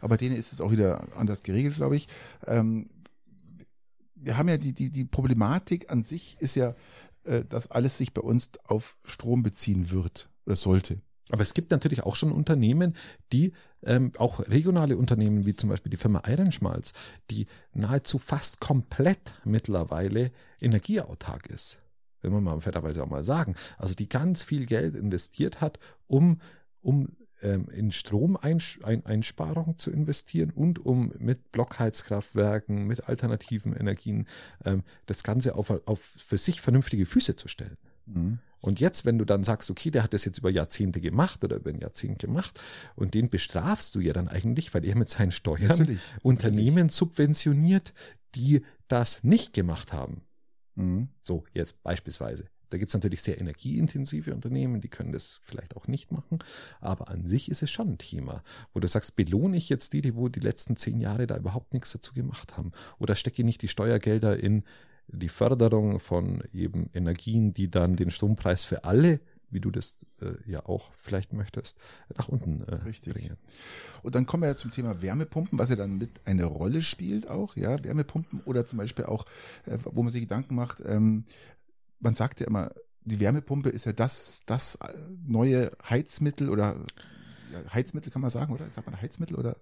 aber 0.00 0.16
denen 0.16 0.36
ist 0.36 0.52
es 0.52 0.60
auch 0.60 0.70
wieder 0.70 1.06
anders 1.16 1.42
geregelt, 1.42 1.76
glaube 1.76 1.96
ich. 1.96 2.08
Ähm, 2.46 2.90
wir 4.14 4.36
haben 4.36 4.48
ja 4.48 4.58
die, 4.58 4.72
die, 4.72 4.90
die 4.90 5.04
Problematik 5.04 5.90
an 5.90 6.02
sich 6.02 6.36
ist 6.40 6.56
ja, 6.56 6.74
äh, 7.24 7.44
dass 7.44 7.70
alles 7.70 7.98
sich 7.98 8.12
bei 8.12 8.22
uns 8.22 8.50
auf 8.66 8.96
Strom 9.04 9.42
beziehen 9.42 9.90
wird 9.90 10.28
oder 10.46 10.56
sollte. 10.56 11.00
Aber 11.30 11.42
es 11.42 11.54
gibt 11.54 11.70
natürlich 11.70 12.04
auch 12.04 12.16
schon 12.16 12.32
Unternehmen, 12.32 12.96
die 13.32 13.52
ähm, 13.84 14.12
auch 14.16 14.40
regionale 14.48 14.96
Unternehmen 14.96 15.46
wie 15.46 15.54
zum 15.54 15.68
Beispiel 15.68 15.90
die 15.90 15.98
Firma 15.98 16.22
Eirenschmalz, 16.24 16.92
die 17.30 17.46
nahezu 17.74 18.18
fast 18.18 18.60
komplett 18.60 19.34
mittlerweile 19.44 20.32
energieautark 20.60 21.46
ist. 21.48 21.78
Will 22.22 22.30
man 22.30 22.42
mal 22.42 22.60
fairerweise 22.60 23.02
auch 23.02 23.08
mal 23.08 23.24
sagen. 23.24 23.54
Also 23.76 23.94
die 23.94 24.08
ganz 24.08 24.42
viel 24.42 24.66
Geld 24.66 24.96
investiert 24.96 25.60
hat, 25.60 25.78
um, 26.06 26.40
um 26.80 27.08
in 27.40 27.92
Stromeinsparung 27.92 29.78
zu 29.78 29.90
investieren 29.90 30.50
und 30.50 30.84
um 30.84 31.12
mit 31.18 31.52
Blockheizkraftwerken, 31.52 32.86
mit 32.86 33.08
alternativen 33.08 33.74
Energien 33.74 34.26
ähm, 34.64 34.82
das 35.06 35.22
Ganze 35.22 35.54
auf, 35.54 35.70
auf 35.86 36.00
für 36.00 36.38
sich 36.38 36.60
vernünftige 36.60 37.06
Füße 37.06 37.36
zu 37.36 37.48
stellen. 37.48 37.76
Und 38.60 38.80
jetzt, 38.80 39.04
wenn 39.04 39.18
du 39.18 39.24
dann 39.24 39.44
sagst, 39.44 39.70
okay, 39.70 39.90
der 39.90 40.02
hat 40.02 40.12
das 40.12 40.24
jetzt 40.24 40.38
über 40.38 40.50
Jahrzehnte 40.50 41.00
gemacht 41.00 41.44
oder 41.44 41.56
über 41.56 41.70
ein 41.70 41.78
Jahrzehnt 41.78 42.18
gemacht 42.18 42.60
und 42.96 43.14
den 43.14 43.30
bestrafst 43.30 43.94
du 43.94 44.00
ja 44.00 44.12
dann 44.12 44.28
eigentlich, 44.28 44.74
weil 44.74 44.84
er 44.84 44.96
mit 44.96 45.08
seinen 45.08 45.32
Steuern 45.32 45.68
Natürlich, 45.68 46.00
Unternehmen 46.22 46.88
subventioniert, 46.88 47.94
die 48.34 48.62
das 48.88 49.22
nicht 49.22 49.52
gemacht 49.52 49.92
haben. 49.92 50.22
Mhm. 50.74 51.08
So, 51.22 51.44
jetzt 51.54 51.82
beispielsweise. 51.82 52.48
Da 52.70 52.78
gibt 52.78 52.90
es 52.90 52.94
natürlich 52.94 53.22
sehr 53.22 53.40
energieintensive 53.40 54.34
Unternehmen, 54.34 54.80
die 54.80 54.88
können 54.88 55.12
das 55.12 55.40
vielleicht 55.42 55.76
auch 55.76 55.86
nicht 55.86 56.12
machen. 56.12 56.38
Aber 56.80 57.08
an 57.08 57.22
sich 57.26 57.50
ist 57.50 57.62
es 57.62 57.70
schon 57.70 57.90
ein 57.90 57.98
Thema, 57.98 58.42
wo 58.72 58.80
du 58.80 58.88
sagst, 58.88 59.16
belohne 59.16 59.56
ich 59.56 59.68
jetzt 59.68 59.92
die, 59.92 60.02
die 60.02 60.14
wo 60.14 60.28
die 60.28 60.40
letzten 60.40 60.76
zehn 60.76 61.00
Jahre 61.00 61.26
da 61.26 61.36
überhaupt 61.36 61.72
nichts 61.74 61.92
dazu 61.92 62.14
gemacht 62.14 62.56
haben? 62.56 62.72
Oder 62.98 63.16
stecke 63.16 63.42
ich 63.42 63.46
nicht 63.46 63.62
die 63.62 63.68
Steuergelder 63.68 64.38
in 64.38 64.64
die 65.08 65.28
Förderung 65.28 66.00
von 66.00 66.42
eben 66.52 66.90
Energien, 66.92 67.54
die 67.54 67.70
dann 67.70 67.96
den 67.96 68.10
Strompreis 68.10 68.64
für 68.64 68.84
alle 68.84 69.20
wie 69.50 69.60
du 69.60 69.70
das 69.70 69.96
äh, 70.20 70.32
ja 70.50 70.64
auch 70.66 70.90
vielleicht 70.98 71.32
möchtest, 71.32 71.78
nach 72.16 72.28
unten 72.28 72.62
äh, 72.62 72.74
Richtig. 72.76 73.14
bringen. 73.14 73.36
Und 74.02 74.14
dann 74.14 74.26
kommen 74.26 74.42
wir 74.42 74.48
ja 74.48 74.56
zum 74.56 74.70
Thema 74.70 75.00
Wärmepumpen, 75.00 75.58
was 75.58 75.70
ja 75.70 75.76
dann 75.76 75.98
mit 75.98 76.10
eine 76.26 76.44
Rolle 76.44 76.82
spielt 76.82 77.28
auch, 77.28 77.56
ja, 77.56 77.82
Wärmepumpen 77.82 78.40
oder 78.44 78.66
zum 78.66 78.78
Beispiel 78.78 79.06
auch, 79.06 79.24
äh, 79.66 79.78
wo 79.84 80.02
man 80.02 80.12
sich 80.12 80.22
Gedanken 80.22 80.54
macht, 80.54 80.82
ähm, 80.84 81.24
man 82.00 82.14
sagt 82.14 82.40
ja 82.40 82.46
immer, 82.46 82.70
die 83.04 83.20
Wärmepumpe 83.20 83.70
ist 83.70 83.86
ja 83.86 83.92
das, 83.92 84.42
das 84.46 84.76
äh, 84.76 84.92
neue 85.26 85.70
Heizmittel 85.88 86.50
oder 86.50 86.76
ja, 87.52 87.72
Heizmittel 87.72 88.12
kann 88.12 88.22
man 88.22 88.30
sagen, 88.30 88.52
oder? 88.52 88.66
Sagt 88.66 88.86
man 88.86 89.00
Heizmittel 89.00 89.36
oder 89.36 89.56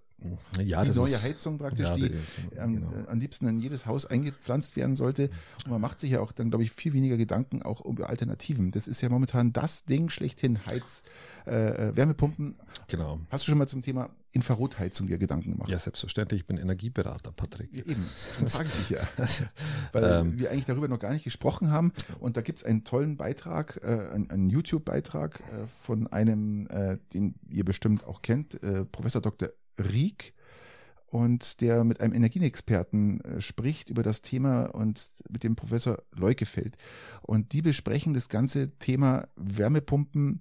ja, 0.63 0.85
die 0.85 0.97
neue 0.97 1.13
ist, 1.13 1.23
Heizung 1.23 1.59
praktisch, 1.59 1.87
ja, 1.87 1.95
die 1.95 2.11
ähm, 2.57 2.77
genau. 2.77 2.91
äh, 2.93 3.09
am 3.09 3.21
liebsten 3.21 3.47
in 3.47 3.59
jedes 3.59 3.87
Haus 3.87 4.07
eingepflanzt 4.07 4.77
werden 4.77 4.97
sollte. 4.97 5.31
Und 5.65 5.71
man 5.71 5.81
macht 5.81 6.01
sich 6.01 6.13
ja 6.13 6.21
auch 6.21 6.33
dann, 6.33 6.49
glaube 6.49 6.65
ich, 6.65 6.73
viel 6.73 6.95
weniger 6.95 7.17
Gedanken 7.17 7.63
auch 7.63 7.85
über 7.85 8.09
Alternativen. 8.09 8.71
Das 8.71 8.89
ist 8.89 9.03
ja 9.03 9.11
momentan 9.11 9.53
das 9.53 9.85
Ding 9.85 10.09
schlechthin, 10.09 10.65
Heiz, 10.67 11.03
äh, 11.47 11.91
äh, 11.91 11.97
Wärmepumpen. 11.97 12.57
Genau. 12.89 13.21
Hast 13.31 13.47
du 13.47 13.51
schon 13.51 13.59
mal 13.59 13.69
zum 13.69 13.83
Thema 13.83 14.11
Infrarotheizung 14.33 15.07
dir 15.07 15.19
Gedanken 15.19 15.53
gemacht? 15.53 15.69
Ja, 15.69 15.79
selbstverständlich. 15.79 16.41
Ich 16.41 16.47
bin 16.47 16.57
Energieberater, 16.57 17.33
Patrick. 17.33 17.73
Ja, 17.73 17.85
eben, 17.85 18.03
das 18.41 18.53
frage 18.53 18.69
ich 18.69 18.89
dich 18.89 18.91
ja. 18.91 19.09
Weil 19.93 20.05
ähm. 20.05 20.39
wir 20.39 20.51
eigentlich 20.51 20.65
darüber 20.65 20.89
noch 20.89 20.99
gar 20.99 21.13
nicht 21.13 21.25
gesprochen 21.25 21.71
haben. 21.71 21.93
Und 22.21 22.39
da 22.39 22.41
gibt 22.41 22.61
es 22.61 22.65
einen 22.65 22.85
tollen 22.85 23.19
Beitrag, 23.19 23.81
äh, 23.83 23.87
einen, 23.87 24.31
einen 24.31 24.49
YouTube-Beitrag 24.49 25.41
äh, 25.41 25.67
von 25.83 26.07
einem, 26.07 26.67
äh, 26.69 26.99
den 27.13 27.35
ihr 27.51 27.65
bestimmt 27.65 28.05
auch 28.05 28.23
kennt, 28.23 28.63
äh, 28.63 28.87
Professor 28.87 29.21
Dr. 29.21 29.51
Rieck 29.79 30.35
und 31.07 31.61
der 31.61 31.85
mit 31.85 32.01
einem 32.01 32.13
Energieexperten 32.13 33.21
äh, 33.21 33.41
spricht 33.41 33.91
über 33.91 34.03
das 34.03 34.23
Thema 34.23 34.65
und 34.75 35.11
mit 35.31 35.45
dem 35.45 35.57
Professor 35.57 36.03
Leukefeld. 36.13 36.77
Und 37.23 37.53
die 37.53 37.63
besprechen 37.63 38.15
das 38.15 38.29
ganze 38.29 38.67
Thema 38.79 39.29
Wärmepumpen 39.37 40.41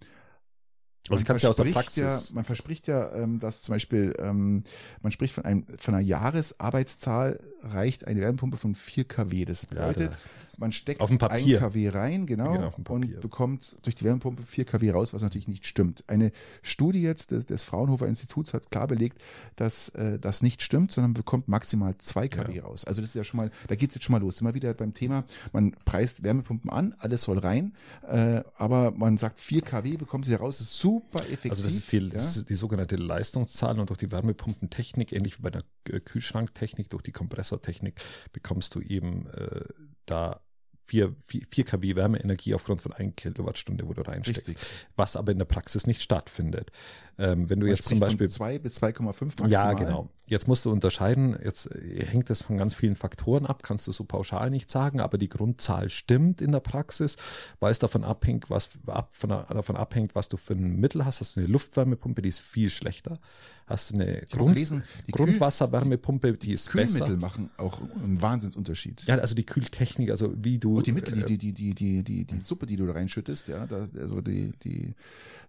also 1.10 1.22
ich 1.22 1.28
kann 1.28 1.36
es 1.36 1.44
ja 1.44 1.50
aus 1.50 1.58
der 1.58 1.66
Praxis. 1.66 2.30
Ja, 2.30 2.36
man 2.36 2.46
verspricht 2.46 2.88
ja, 2.88 3.14
ähm, 3.14 3.40
dass 3.40 3.62
zum 3.62 3.74
Beispiel, 3.74 4.14
ähm, 4.18 4.64
man 5.02 5.12
spricht 5.12 5.36
von, 5.36 5.46
einem, 5.46 5.66
von 5.78 5.94
einer 5.94 6.04
Jahresarbeitszahl 6.04 7.40
reicht 7.66 8.08
eine 8.08 8.22
Wärmepumpe 8.22 8.58
von 8.58 8.76
4 8.76 9.06
kW. 9.06 9.46
Das 9.46 9.66
bedeutet, 9.66 10.18
man 10.60 10.72
steckt 10.72 11.02
auf 11.02 11.10
1 11.10 11.60
kW 11.60 11.90
rein, 11.90 12.26
genau, 12.26 12.54
genau 12.54 12.74
und 12.88 13.20
bekommt 13.22 13.76
durch 13.84 13.96
die 13.96 14.06
Wärmepumpe 14.06 14.44
4 14.44 14.66
kW 14.66 14.92
raus, 14.92 15.14
was 15.14 15.22
natürlich 15.22 15.48
nicht 15.48 15.66
stimmt. 15.66 16.04
Eine 16.08 16.32
Studie 16.62 17.02
jetzt 17.02 17.32
des, 17.32 17.46
des 17.46 17.64
Fraunhofer 17.64 18.08
Instituts 18.08 18.54
hat 18.54 18.72
klar 18.72 18.88
belegt, 18.88 19.22
dass 19.56 19.90
äh, 19.90 20.20
das 20.20 20.42
nicht 20.42 20.62
stimmt, 20.62 20.92
sondern 20.92 21.14
bekommt 21.14 21.48
maximal 21.48 21.98
2 21.98 22.28
kW 22.28 22.56
ja. 22.56 22.64
raus. 22.64 22.86
Also 22.86 23.02
das 23.02 23.10
ist 23.10 23.16
ja 23.16 23.24
schon 23.24 23.38
mal, 23.38 23.52
da 23.68 23.76
geht's 23.76 23.96
jetzt 23.96 24.04
schon 24.04 24.14
mal 24.14 24.22
los. 24.22 24.42
Immer 24.42 24.54
wieder 24.54 24.74
beim 24.74 24.94
Thema, 24.94 25.24
man 25.52 25.72
preist 25.86 26.24
Wärmepumpen 26.24 26.70
an, 26.70 26.96
alles 27.00 27.24
soll 27.24 27.40
rein, 27.40 27.74
äh, 28.08 28.42
aber 28.56 28.92
man 28.92 29.18
sagt 29.18 29.40
4 29.40 29.62
kW 29.62 29.98
bekommen 29.98 30.24
sie 30.24 30.36
raus, 30.36 30.62
ist 30.62 30.78
super 30.78 31.20
effektiv. 31.22 31.52
Also 31.52 31.64
das 31.64 31.74
ist 31.74 31.92
die, 31.92 31.98
ja? 31.98 32.10
das 32.10 32.38
ist 32.38 32.50
die 32.50 32.56
sogenannte 32.56 32.96
Leistungszahl 32.96 33.80
und 33.80 33.90
durch 33.90 34.00
die 34.00 34.12
Wärmepumpentechnik, 34.12 35.12
ähnlich 35.12 35.40
wie 35.40 35.44
bei 35.44 35.50
der 35.50 35.64
Kühlschranktechnik, 35.86 36.90
durch 36.90 37.04
die 37.04 37.12
Kompressortechnik 37.12 38.02
bekommst 38.34 38.76
du 38.76 38.82
eben 38.82 39.28
äh, 39.28 39.62
da 40.06 40.42
4, 40.88 41.16
4, 41.26 41.42
4 41.50 41.64
kW 41.64 41.96
Wärmeenergie 41.96 42.54
aufgrund 42.54 42.82
von 42.82 42.94
1 42.94 43.16
Kilowattstunde, 43.16 43.88
wo 43.88 43.94
du 43.94 44.02
reinsteckst. 44.02 44.50
Richtig. 44.50 44.68
Was 44.96 45.16
aber 45.16 45.32
in 45.32 45.40
der 45.40 45.46
Praxis 45.46 45.88
nicht 45.88 46.02
stattfindet. 46.02 46.72
Ähm, 47.18 47.50
wenn 47.50 47.60
du 47.60 47.68
Man 47.68 47.76
jetzt 47.76 47.88
zum 47.88 48.00
Beispiel. 48.00 48.30
2 48.30 48.60
bis 48.60 48.82
2,5 48.82 49.04
maximal. 49.04 49.52
Ja, 49.52 49.74
genau. 49.74 50.10
Jetzt 50.28 50.48
musst 50.48 50.66
du 50.66 50.72
unterscheiden, 50.72 51.38
jetzt 51.44 51.72
äh, 51.72 52.06
hängt 52.06 52.30
das 52.30 52.42
von 52.42 52.58
ganz 52.58 52.74
vielen 52.74 52.96
Faktoren 52.96 53.46
ab, 53.46 53.64
kannst 53.64 53.88
du 53.88 53.92
so 53.92 54.04
pauschal 54.04 54.50
nicht 54.50 54.70
sagen, 54.70 55.00
aber 55.00 55.18
die 55.18 55.30
Grundzahl 55.30 55.90
stimmt 55.90 56.42
in 56.42 56.52
der 56.52 56.60
Praxis, 56.60 57.16
weil 57.60 57.72
es 57.72 57.80
davon 57.80 58.04
abhängt, 58.04 58.50
was 58.50 58.70
ab, 58.88 59.10
von, 59.12 59.30
davon 59.30 59.78
abhängt, 59.78 60.16
was 60.16 60.28
du 60.28 60.38
für 60.38 60.54
ein 60.54 60.78
Mittel 60.78 61.06
hast. 61.06 61.22
Hast 61.22 61.38
du 61.38 61.42
eine 61.42 61.50
Luftwärmepumpe, 61.50 62.22
die 62.22 62.30
ist 62.30 62.40
viel 62.40 62.70
schlechter 62.70 63.20
hast 63.68 63.90
du 63.90 63.96
eine 63.96 64.22
Grund, 64.32 64.54
gelesen, 64.54 64.84
Grundwasserwärmepumpe, 65.12 66.34
die 66.34 66.54
ist 66.54 66.70
Kühlmittel 66.70 67.00
besser. 67.00 67.18
machen 67.18 67.50
auch 67.58 67.82
einen 67.82 68.22
Wahnsinnsunterschied. 68.22 69.06
Ja, 69.08 69.16
also 69.16 69.34
die 69.34 69.46
Kühltechnik, 69.46 70.12
also 70.12 70.34
wie 70.38 70.60
du. 70.60 70.78
Und 70.78 70.88
die 70.88 70.92
Mittel, 70.92 71.24
die, 71.24 71.38
die, 71.38 71.54
die, 71.54 71.74
die, 71.74 72.04
die, 72.04 72.26
die 72.26 72.42
Suppe, 72.42 72.66
die 72.66 72.76
du 72.76 72.86
da 72.86 72.94
reinschüttest, 72.94 73.48
ja, 73.48 73.66
da, 73.66 73.88
also 73.98 74.22
die, 74.22 74.54
die, 74.64 74.94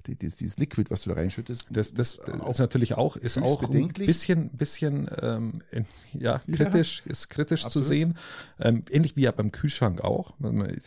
die, 0.06 0.14
dieses, 0.14 0.36
dieses 0.36 0.58
Liquid, 0.58 0.90
was 0.90 1.02
du 1.02 1.10
da 1.10 1.16
reinschüttest. 1.16 1.55
Das, 1.70 1.94
das, 1.94 2.18
das 2.24 2.50
ist 2.50 2.58
natürlich 2.58 2.94
auch, 2.94 3.16
ist 3.16 3.38
auch 3.38 3.62
ein 3.62 3.88
bisschen, 3.88 4.50
bisschen, 4.50 5.08
ähm, 5.22 5.62
ja, 6.12 6.40
kritisch, 6.50 7.02
ja, 7.04 7.12
ist 7.12 7.28
kritisch 7.28 7.64
absolut. 7.64 7.86
zu 7.86 7.94
sehen. 7.94 8.18
Ähm, 8.60 8.82
ähnlich 8.90 9.16
wie 9.16 9.22
ja 9.22 9.32
beim 9.32 9.52
Kühlschrank 9.52 10.00
auch. 10.02 10.34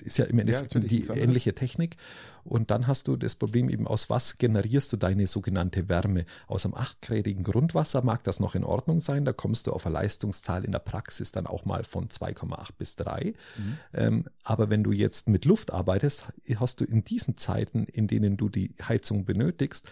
Ist 0.04 0.18
ja 0.18 0.26
im 0.26 0.40
Endeffekt 0.40 0.74
ja, 0.74 0.80
die 0.80 1.04
ähnliche 1.08 1.54
Technik. 1.54 1.98
Und 2.44 2.72
dann 2.72 2.88
hast 2.88 3.08
du 3.08 3.16
das 3.16 3.36
Problem 3.36 3.70
eben, 3.70 3.88
aus 3.88 4.10
was 4.10 4.38
generierst 4.38 4.92
du 4.92 4.98
deine 4.98 5.28
sogenannte 5.28 5.88
Wärme? 5.88 6.26
Aus 6.48 6.66
einem 6.66 6.74
achtgradigen 6.74 7.44
Grundwasser 7.44 8.04
mag 8.04 8.24
das 8.24 8.40
noch 8.40 8.56
in 8.56 8.64
Ordnung 8.64 9.02
sein. 9.02 9.26
Da 9.26 9.34
kommst 9.34 9.68
du 9.68 9.72
auf 9.72 9.86
eine 9.86 9.94
Leistungszahl 9.94 10.66
in 10.66 10.72
der 10.72 10.80
Praxis 10.80 11.32
dann 11.32 11.46
auch 11.46 11.66
mal 11.66 11.84
von 11.84 12.08
2,8 12.08 12.70
bis 12.78 12.96
3. 12.96 13.34
Mhm. 13.58 13.78
Ähm, 13.94 14.26
aber 14.44 14.70
wenn 14.70 14.84
du 14.84 14.92
jetzt 14.92 15.28
mit 15.28 15.46
Luft 15.46 15.72
arbeitest, 15.72 16.26
hast 16.56 16.82
du 16.82 16.86
in 16.86 17.04
diesen 17.04 17.38
Zeiten, 17.38 17.86
in 17.86 18.08
denen 18.08 18.38
du 18.38 18.50
die 18.50 18.74
Heizung 18.82 19.26
benötigst, 19.26 19.90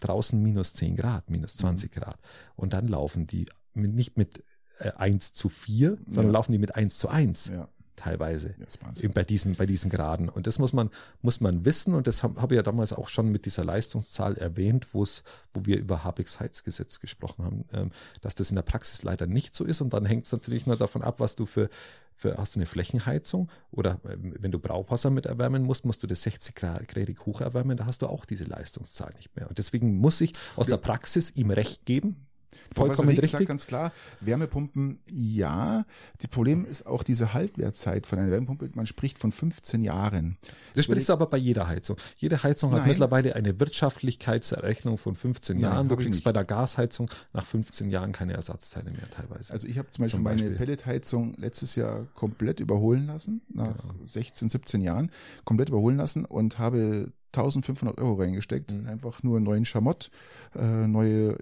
draußen 0.00 0.40
minus 0.40 0.74
10 0.74 0.96
Grad, 0.96 1.30
minus 1.30 1.56
20 1.56 1.94
mhm. 1.94 2.00
Grad. 2.00 2.18
Und 2.54 2.72
dann 2.72 2.88
laufen 2.88 3.26
die 3.26 3.46
nicht 3.74 4.16
mit 4.16 4.44
äh, 4.78 4.92
1 4.92 5.32
zu 5.32 5.48
4, 5.48 5.98
sondern 6.06 6.26
ja. 6.26 6.32
laufen 6.32 6.52
die 6.52 6.58
mit 6.58 6.74
1 6.74 6.98
zu 6.98 7.08
1. 7.08 7.48
Ja 7.48 7.68
teilweise 7.96 8.54
ja, 8.58 9.08
bei 9.08 9.24
diesen 9.24 9.54
bei 9.54 9.66
diesen 9.66 9.90
Graden 9.90 10.28
und 10.28 10.46
das 10.46 10.58
muss 10.58 10.72
man 10.72 10.90
muss 11.22 11.40
man 11.40 11.64
wissen. 11.64 11.94
Und 11.94 12.06
das 12.06 12.22
habe 12.22 12.40
hab 12.40 12.52
ich 12.52 12.56
ja 12.56 12.62
damals 12.62 12.92
auch 12.92 13.08
schon 13.08 13.30
mit 13.32 13.46
dieser 13.46 13.64
Leistungszahl 13.64 14.36
erwähnt, 14.36 14.88
wo 14.92 15.02
es 15.02 15.22
wo 15.54 15.66
wir 15.66 15.78
über 15.78 16.04
Habecks 16.04 16.38
Heizgesetz 16.38 17.00
gesprochen 17.00 17.44
haben, 17.44 17.64
ähm, 17.72 17.90
dass 18.20 18.34
das 18.34 18.50
in 18.50 18.56
der 18.56 18.62
Praxis 18.62 19.02
leider 19.02 19.26
nicht 19.26 19.54
so 19.54 19.64
ist. 19.64 19.80
Und 19.80 19.92
dann 19.92 20.04
hängt 20.04 20.26
es 20.26 20.32
natürlich 20.32 20.66
nur 20.66 20.76
davon 20.76 21.02
ab, 21.02 21.20
was 21.20 21.36
du 21.36 21.46
für 21.46 21.68
für, 22.16 22.38
hast 22.38 22.54
du 22.54 22.60
eine 22.60 22.66
Flächenheizung? 22.66 23.50
Oder 23.70 24.00
ähm, 24.10 24.34
wenn 24.38 24.50
du 24.50 24.58
Brauwasser 24.58 25.10
mit 25.10 25.26
erwärmen 25.26 25.62
musst, 25.62 25.84
musst 25.84 26.02
du 26.02 26.06
das 26.06 26.22
60 26.22 26.54
Grad 26.54 26.82
hoch 27.26 27.40
erwärmen, 27.40 27.76
da 27.76 27.86
hast 27.86 28.02
du 28.02 28.06
auch 28.06 28.24
diese 28.24 28.44
Leistungszahl 28.44 29.12
nicht 29.16 29.36
mehr. 29.36 29.48
Und 29.48 29.58
deswegen 29.58 29.96
muss 29.96 30.20
ich 30.20 30.32
aus 30.56 30.66
ja. 30.66 30.76
der 30.76 30.82
Praxis 30.82 31.30
ihm 31.36 31.50
recht 31.50 31.84
geben, 31.84 32.25
Vollkommen 32.72 33.08
richtig. 33.08 33.30
sagt 33.30 33.46
ganz 33.46 33.66
klar, 33.66 33.92
Wärmepumpen 34.20 35.00
ja. 35.12 35.84
Das 36.18 36.28
Problem 36.28 36.64
ist 36.64 36.86
auch 36.86 37.02
diese 37.02 37.34
Haltwertzeit 37.34 38.06
von 38.06 38.18
einer 38.18 38.30
Wärmepumpe. 38.30 38.70
Man 38.74 38.86
spricht 38.86 39.18
von 39.18 39.32
15 39.32 39.82
Jahren. 39.82 40.36
Das 40.74 40.84
sprichst 40.84 41.08
du 41.08 41.12
aber 41.12 41.26
bei 41.26 41.38
jeder 41.38 41.68
Heizung. 41.68 41.96
Jede 42.16 42.42
Heizung 42.42 42.70
Nein. 42.70 42.80
hat 42.80 42.88
mittlerweile 42.88 43.34
eine 43.34 43.58
Wirtschaftlichkeitserrechnung 43.58 44.98
von 44.98 45.14
15 45.14 45.56
Nein, 45.56 45.64
Jahren. 45.64 45.88
Du 45.88 45.96
kriegst 45.96 46.24
bei 46.24 46.32
der 46.32 46.44
Gasheizung 46.44 47.10
nach 47.32 47.46
15 47.46 47.90
Jahren 47.90 48.12
keine 48.12 48.34
Ersatzteile 48.34 48.90
mehr 48.90 49.10
teilweise. 49.10 49.52
Also 49.52 49.66
ich 49.66 49.78
habe 49.78 49.90
zum 49.90 50.02
Beispiel, 50.02 50.18
zum 50.18 50.24
Beispiel 50.24 50.44
meine 50.46 50.56
Pelletheizung 50.56 51.34
letztes 51.36 51.74
Jahr 51.76 52.06
komplett 52.14 52.60
überholen 52.60 53.06
lassen, 53.06 53.42
nach 53.52 53.76
ja. 53.76 53.94
16, 54.04 54.48
17 54.48 54.80
Jahren, 54.80 55.10
komplett 55.44 55.68
überholen 55.68 55.96
lassen 55.96 56.24
und 56.24 56.58
habe 56.58 57.12
1500 57.34 57.98
Euro 57.98 58.14
reingesteckt. 58.14 58.72
Mhm. 58.72 58.86
Einfach 58.86 59.22
nur 59.22 59.40
neuen 59.40 59.64
Schamott, 59.64 60.10
äh, 60.54 60.86
neue 60.86 61.36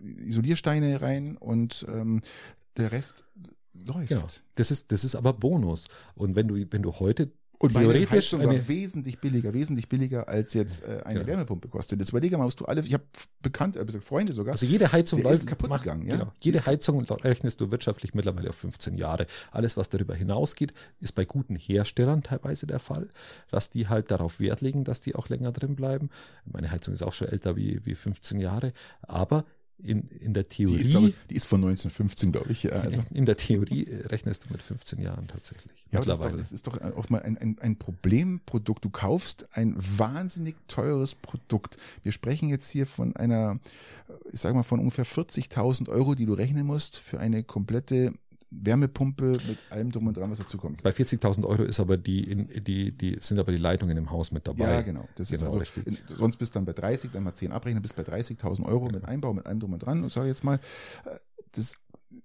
Isoliersteine 0.00 1.00
rein 1.00 1.36
und 1.36 1.86
ähm, 1.88 2.20
der 2.76 2.92
Rest 2.92 3.24
läuft. 3.86 4.08
Genau. 4.08 4.26
Das 4.54 4.70
ist, 4.70 4.92
das 4.92 5.04
ist 5.04 5.14
aber 5.14 5.32
Bonus. 5.32 5.86
Und 6.14 6.36
wenn 6.36 6.48
du, 6.48 6.56
wenn 6.70 6.82
du 6.82 6.92
heute 6.94 7.30
und 7.58 7.74
theoretisch 7.74 8.32
meine 8.32 8.50
eine, 8.50 8.68
wesentlich 8.68 9.18
billiger, 9.18 9.52
wesentlich 9.52 9.88
billiger 9.88 10.28
als 10.28 10.54
jetzt 10.54 10.84
äh, 10.84 11.02
eine 11.04 11.20
genau. 11.20 11.32
Wärmepumpe 11.32 11.68
kostet. 11.68 12.00
Das 12.00 12.10
überlege 12.10 12.38
mal, 12.38 12.46
was 12.46 12.54
du 12.54 12.64
alle, 12.64 12.82
ich 12.82 12.94
habe 12.94 13.04
bekannt, 13.42 13.76
also 13.76 14.00
Freunde 14.00 14.32
sogar. 14.32 14.52
Also 14.52 14.64
jede 14.64 14.92
Heizung 14.92 15.22
läuft 15.22 15.46
kaputt 15.46 15.70
macht, 15.70 15.82
gegangen. 15.82 16.06
Ja? 16.06 16.16
Genau. 16.18 16.32
Jede 16.40 16.64
Heizung 16.66 17.04
rechnest 17.04 17.60
du 17.60 17.70
wirtschaftlich 17.70 18.14
mittlerweile 18.14 18.50
auf 18.50 18.56
15 18.56 18.96
Jahre. 18.96 19.26
Alles, 19.50 19.76
was 19.76 19.88
darüber 19.88 20.14
hinausgeht, 20.14 20.72
ist 21.00 21.12
bei 21.12 21.24
guten 21.24 21.56
Herstellern 21.56 22.22
teilweise 22.22 22.66
der 22.66 22.78
Fall, 22.78 23.08
dass 23.50 23.70
die 23.70 23.88
halt 23.88 24.10
darauf 24.10 24.38
Wert 24.38 24.60
legen, 24.60 24.84
dass 24.84 25.00
die 25.00 25.16
auch 25.16 25.28
länger 25.28 25.50
drin 25.50 25.74
bleiben. 25.74 26.10
Meine 26.44 26.70
Heizung 26.70 26.94
ist 26.94 27.02
auch 27.02 27.12
schon 27.12 27.28
älter 27.28 27.56
wie, 27.56 27.84
wie 27.84 27.96
15 27.96 28.40
Jahre, 28.40 28.72
aber 29.02 29.44
in, 29.82 30.02
in 30.20 30.34
der 30.34 30.46
Theorie. 30.46 30.82
Die 30.82 30.92
ist, 30.92 31.14
die 31.30 31.34
ist 31.36 31.46
von 31.46 31.60
1915, 31.60 32.32
glaube 32.32 32.50
ich. 32.50 32.64
Ja, 32.64 32.72
also. 32.72 33.04
In 33.12 33.26
der 33.26 33.36
Theorie 33.36 33.86
rechnest 34.06 34.44
du 34.44 34.52
mit 34.52 34.62
15 34.62 35.00
Jahren 35.00 35.28
tatsächlich. 35.28 35.72
Ja, 35.92 36.00
mittlerweile. 36.00 36.36
Das 36.36 36.52
ist, 36.52 36.66
doch, 36.66 36.78
das 36.78 36.88
ist 36.88 36.96
doch 36.96 37.04
auch 37.04 37.10
mal 37.10 37.22
ein, 37.22 37.38
ein, 37.38 37.56
ein 37.60 37.76
Problemprodukt. 37.76 38.84
Du 38.84 38.90
kaufst 38.90 39.46
ein 39.52 39.74
wahnsinnig 39.76 40.56
teures 40.66 41.14
Produkt. 41.14 41.76
Wir 42.02 42.12
sprechen 42.12 42.48
jetzt 42.48 42.68
hier 42.68 42.86
von 42.86 43.14
einer, 43.14 43.60
ich 44.32 44.40
sage 44.40 44.54
mal, 44.54 44.64
von 44.64 44.80
ungefähr 44.80 45.06
40.000 45.06 45.88
Euro, 45.88 46.14
die 46.14 46.26
du 46.26 46.34
rechnen 46.34 46.66
musst 46.66 46.98
für 46.98 47.20
eine 47.20 47.44
komplette 47.44 48.12
Wärmepumpe 48.50 49.32
mit 49.46 49.58
allem 49.70 49.92
drum 49.92 50.06
und 50.06 50.16
dran, 50.16 50.30
was 50.30 50.38
dazu 50.38 50.56
kommt. 50.56 50.82
Bei 50.82 50.90
40.000 50.90 51.44
Euro 51.44 51.62
ist 51.64 51.80
aber 51.80 51.96
die, 51.96 52.46
die, 52.60 52.92
die 52.92 53.16
sind 53.20 53.38
aber 53.38 53.52
die 53.52 53.58
Leitungen 53.58 53.96
im 53.96 54.10
Haus 54.10 54.32
mit 54.32 54.46
dabei. 54.46 54.72
Ja, 54.72 54.80
genau. 54.80 55.06
Das 55.16 55.28
genau, 55.28 55.40
ist 55.40 55.44
also, 55.44 55.58
richtig. 55.58 55.86
In, 55.86 55.98
sonst 56.06 56.38
bist 56.38 56.54
du 56.54 56.58
dann 56.58 56.64
bei 56.64 56.72
30, 56.72 57.12
wenn 57.12 57.22
man 57.22 57.34
10 57.34 57.52
abrechnen, 57.52 57.82
bist 57.82 57.96
bei 57.96 58.02
30.000 58.02 58.64
Euro 58.64 58.86
genau. 58.86 58.92
mit 58.92 59.04
Einbau, 59.04 59.34
mit 59.34 59.46
allem 59.46 59.60
drum 59.60 59.72
und 59.74 59.80
dran. 59.80 60.02
Und 60.02 60.10
sag 60.10 60.26
jetzt 60.26 60.44
mal, 60.44 60.56
äh, 61.04 61.18
das 61.52 61.78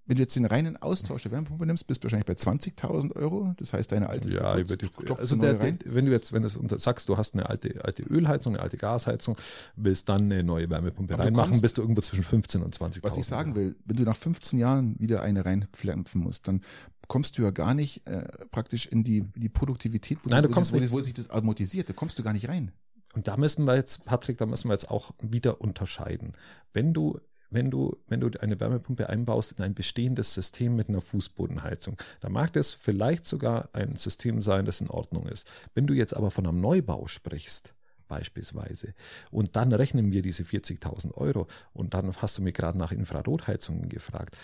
wenn 0.05 0.15
du 0.15 0.21
jetzt 0.21 0.35
den 0.35 0.45
reinen 0.45 0.77
Austausch 0.77 1.23
der 1.23 1.31
Wärmepumpe 1.31 1.65
nimmst, 1.65 1.87
bist 1.87 2.03
du 2.03 2.05
wahrscheinlich 2.05 2.25
bei 2.25 2.33
20.000 2.33 3.15
Euro. 3.15 3.53
Das 3.57 3.73
heißt, 3.73 3.91
deine 3.91 4.09
alte 4.09 4.27
ist 4.27 4.33
Ja, 4.33 4.57
ich 4.57 4.69
würde 4.69 4.85
jetzt, 4.85 4.99
also 5.09 5.35
der, 5.35 5.53
der, 5.53 5.77
wenn 5.85 6.05
du 6.05 6.11
jetzt, 6.11 6.33
wenn 6.33 6.41
du 6.41 6.77
sagst, 6.77 7.09
du 7.09 7.17
hast 7.17 7.33
eine 7.33 7.49
alte, 7.49 7.83
alte 7.83 8.03
Ölheizung, 8.03 8.53
eine 8.53 8.63
alte 8.63 8.77
Gasheizung, 8.77 9.37
willst 9.75 10.09
dann 10.09 10.23
eine 10.23 10.43
neue 10.43 10.69
Wärmepumpe 10.69 11.13
Aber 11.13 11.23
reinmachen, 11.23 11.59
bist 11.61 11.77
du 11.77 11.81
irgendwo 11.81 12.01
zwischen 12.01 12.23
15 12.23 12.61
und 12.61 12.77
20.000. 12.77 13.03
Was 13.03 13.17
ich 13.17 13.25
sagen 13.25 13.55
will, 13.55 13.75
wenn 13.85 13.97
du 13.97 14.03
nach 14.03 14.17
15 14.17 14.59
Jahren 14.59 14.99
wieder 14.99 15.21
eine 15.21 15.45
reinpflanzen 15.45 16.21
musst, 16.21 16.47
dann 16.47 16.61
kommst 17.07 17.37
du 17.37 17.43
ja 17.43 17.51
gar 17.51 17.73
nicht 17.73 18.07
äh, 18.07 18.23
praktisch 18.51 18.85
in 18.85 19.03
die, 19.03 19.23
die 19.35 19.49
Produktivität, 19.49 20.19
wo, 20.23 20.29
Nein, 20.29 20.43
du 20.43 20.49
kommst 20.49 20.73
wo, 20.73 20.77
nicht. 20.77 20.91
wo 20.91 21.01
sich 21.01 21.13
das 21.13 21.29
amortisiert, 21.29 21.89
da 21.89 21.93
kommst 21.93 22.17
du 22.17 22.23
gar 22.23 22.33
nicht 22.33 22.47
rein. 22.47 22.71
Und 23.13 23.27
da 23.27 23.37
müssen 23.37 23.65
wir 23.65 23.75
jetzt, 23.75 24.05
Patrick, 24.05 24.37
da 24.37 24.45
müssen 24.45 24.69
wir 24.69 24.73
jetzt 24.73 24.89
auch 24.89 25.11
wieder 25.21 25.61
unterscheiden. 25.61 26.33
Wenn 26.71 26.93
du 26.93 27.19
wenn 27.53 27.71
du, 27.71 27.97
wenn 28.07 28.19
du 28.19 28.29
eine 28.39 28.59
Wärmepumpe 28.59 29.09
einbaust 29.09 29.53
in 29.53 29.63
ein 29.63 29.73
bestehendes 29.73 30.33
System 30.33 30.75
mit 30.75 30.89
einer 30.89 31.01
Fußbodenheizung. 31.01 31.97
Da 32.21 32.29
mag 32.29 32.53
das 32.53 32.73
vielleicht 32.73 33.25
sogar 33.25 33.69
ein 33.73 33.95
System 33.95 34.41
sein, 34.41 34.65
das 34.65 34.81
in 34.81 34.89
Ordnung 34.89 35.27
ist. 35.27 35.47
Wenn 35.73 35.87
du 35.87 35.93
jetzt 35.93 36.15
aber 36.15 36.31
von 36.31 36.45
einem 36.45 36.61
Neubau 36.61 37.07
sprichst, 37.07 37.73
beispielsweise. 38.07 38.93
Und 39.31 39.55
dann 39.55 39.73
rechnen 39.73 40.11
wir 40.11 40.21
diese 40.21 40.43
40.000 40.43 41.15
Euro 41.15 41.47
und 41.73 41.93
dann 41.93 42.15
hast 42.17 42.37
du 42.37 42.41
mir 42.43 42.51
gerade 42.51 42.77
nach 42.77 42.91
Infrarotheizungen 42.91 43.89
gefragt 43.89 44.37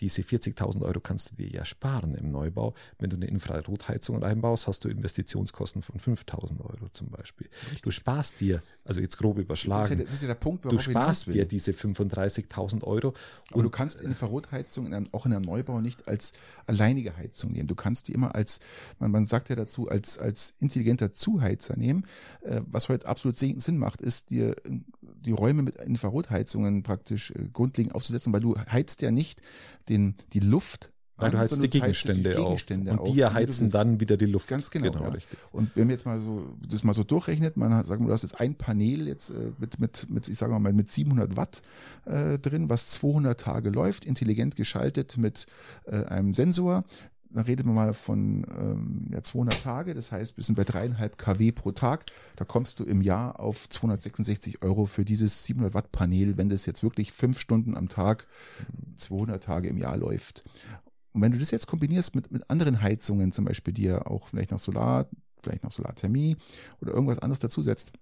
diese 0.00 0.22
40.000 0.22 0.82
Euro 0.82 1.00
kannst 1.00 1.30
du 1.30 1.36
dir 1.36 1.48
ja 1.48 1.64
sparen 1.64 2.14
im 2.14 2.28
Neubau. 2.28 2.74
Wenn 2.98 3.10
du 3.10 3.16
eine 3.16 3.26
Infrarotheizung 3.26 4.22
einbaust, 4.22 4.66
hast 4.66 4.84
du 4.84 4.88
Investitionskosten 4.88 5.82
von 5.82 6.00
5.000 6.00 6.60
Euro 6.60 6.88
zum 6.90 7.08
Beispiel. 7.08 7.48
Richtig. 7.62 7.82
Du 7.82 7.90
sparst 7.90 8.40
dir, 8.40 8.62
also 8.84 9.00
jetzt 9.00 9.16
grob 9.18 9.38
überschlagen, 9.38 9.98
das 9.98 10.12
ist 10.12 10.22
ja, 10.22 10.28
der 10.28 10.34
Punkt, 10.34 10.64
du 10.64 10.78
sparst 10.78 11.26
dir 11.26 11.44
diese 11.44 11.72
35.000 11.72 12.82
Euro. 12.84 13.14
Aber 13.52 13.62
du 13.62 13.70
kannst 13.70 14.00
Infrarotheizung 14.00 14.86
in 14.86 14.94
einem, 14.94 15.08
auch 15.12 15.26
in 15.26 15.32
einem 15.32 15.44
Neubau 15.44 15.80
nicht 15.80 16.08
als 16.08 16.32
alleinige 16.66 17.16
Heizung 17.16 17.52
nehmen. 17.52 17.68
Du 17.68 17.74
kannst 17.74 18.08
die 18.08 18.12
immer 18.12 18.34
als, 18.34 18.60
man, 18.98 19.10
man 19.10 19.26
sagt 19.26 19.48
ja 19.48 19.56
dazu, 19.56 19.88
als, 19.88 20.18
als 20.18 20.54
intelligenter 20.60 21.12
Zuheizer 21.12 21.76
nehmen. 21.76 22.06
Äh, 22.42 22.62
was 22.66 22.88
heute 22.88 23.06
absolut 23.06 23.36
Sinn 23.36 23.78
macht, 23.78 24.00
ist 24.00 24.30
dir 24.30 24.56
die 25.24 25.32
Räume 25.32 25.62
mit 25.62 25.76
Infrarotheizungen 25.76 26.82
praktisch 26.82 27.30
äh, 27.30 27.48
grundlegend 27.52 27.94
aufzusetzen, 27.94 28.32
weil 28.32 28.40
du 28.40 28.56
heizt 28.56 29.02
ja 29.02 29.10
nicht 29.10 29.40
den, 29.88 30.14
die 30.32 30.40
Luft 30.40 30.92
Nein, 31.16 31.30
du 31.30 31.38
heizt 31.38 31.62
die 31.62 31.68
Gegenstände, 31.68 32.30
die 32.30 32.36
Gegenstände 32.36 32.92
auf. 32.98 33.06
Und 33.06 33.14
die 33.14 33.20
erheizen 33.20 33.70
dann 33.70 34.00
wieder 34.00 34.16
die 34.16 34.26
Luft. 34.26 34.48
Ganz 34.48 34.70
genau. 34.70 34.90
genau 34.90 35.12
ja. 35.12 35.20
Und 35.52 35.70
wenn 35.76 35.86
wir 35.88 35.94
jetzt 35.94 36.06
mal 36.06 36.20
so, 36.20 36.56
das 36.68 36.82
mal 36.82 36.92
so 36.92 37.04
durchrechnet, 37.04 37.56
man 37.56 37.72
hat, 37.72 37.86
sagen 37.86 38.02
wir, 38.02 38.08
du 38.08 38.12
hast 38.14 38.22
jetzt 38.22 38.40
ein 38.40 38.56
Panel 38.56 39.06
jetzt 39.06 39.30
äh, 39.30 39.52
mit, 39.58 39.78
mit, 39.78 40.10
mit, 40.10 40.28
ich 40.28 40.36
sage 40.36 40.58
mal, 40.58 40.72
mit 40.72 40.90
700 40.90 41.36
Watt 41.36 41.62
äh, 42.04 42.38
drin, 42.38 42.68
was 42.68 42.88
200 42.88 43.40
Tage 43.40 43.70
läuft, 43.70 44.04
intelligent 44.04 44.56
geschaltet 44.56 45.16
mit 45.16 45.46
äh, 45.84 46.04
einem 46.04 46.34
Sensor 46.34 46.84
da 47.34 47.42
redet 47.42 47.66
man 47.66 47.74
mal 47.74 47.94
von 47.94 48.46
ähm, 48.56 49.08
ja, 49.10 49.22
200 49.22 49.62
Tage, 49.62 49.94
das 49.94 50.12
heißt, 50.12 50.36
wir 50.36 50.44
sind 50.44 50.54
bei 50.54 50.64
dreieinhalb 50.64 51.18
kW 51.18 51.52
pro 51.52 51.72
Tag. 51.72 52.06
Da 52.36 52.44
kommst 52.44 52.78
du 52.78 52.84
im 52.84 53.02
Jahr 53.02 53.40
auf 53.40 53.68
266 53.68 54.62
Euro 54.62 54.86
für 54.86 55.04
dieses 55.04 55.44
700 55.44 55.74
Watt 55.74 55.92
Panel, 55.92 56.36
wenn 56.36 56.48
das 56.48 56.66
jetzt 56.66 56.82
wirklich 56.82 57.12
fünf 57.12 57.40
Stunden 57.40 57.76
am 57.76 57.88
Tag 57.88 58.26
200 58.96 59.42
Tage 59.42 59.68
im 59.68 59.76
Jahr 59.76 59.96
läuft. 59.96 60.44
Und 61.12 61.22
wenn 61.22 61.32
du 61.32 61.38
das 61.38 61.50
jetzt 61.50 61.66
kombinierst 61.66 62.14
mit, 62.14 62.30
mit 62.30 62.48
anderen 62.50 62.80
Heizungen, 62.80 63.32
zum 63.32 63.44
Beispiel 63.44 63.74
dir 63.74 64.10
auch 64.10 64.28
vielleicht 64.28 64.50
noch 64.50 64.58
Solar, 64.58 65.08
vielleicht 65.42 65.62
noch 65.62 65.70
Solarthermie 65.70 66.36
oder 66.80 66.92
irgendwas 66.92 67.18
anderes 67.18 67.38
dazusetzt, 67.38 67.92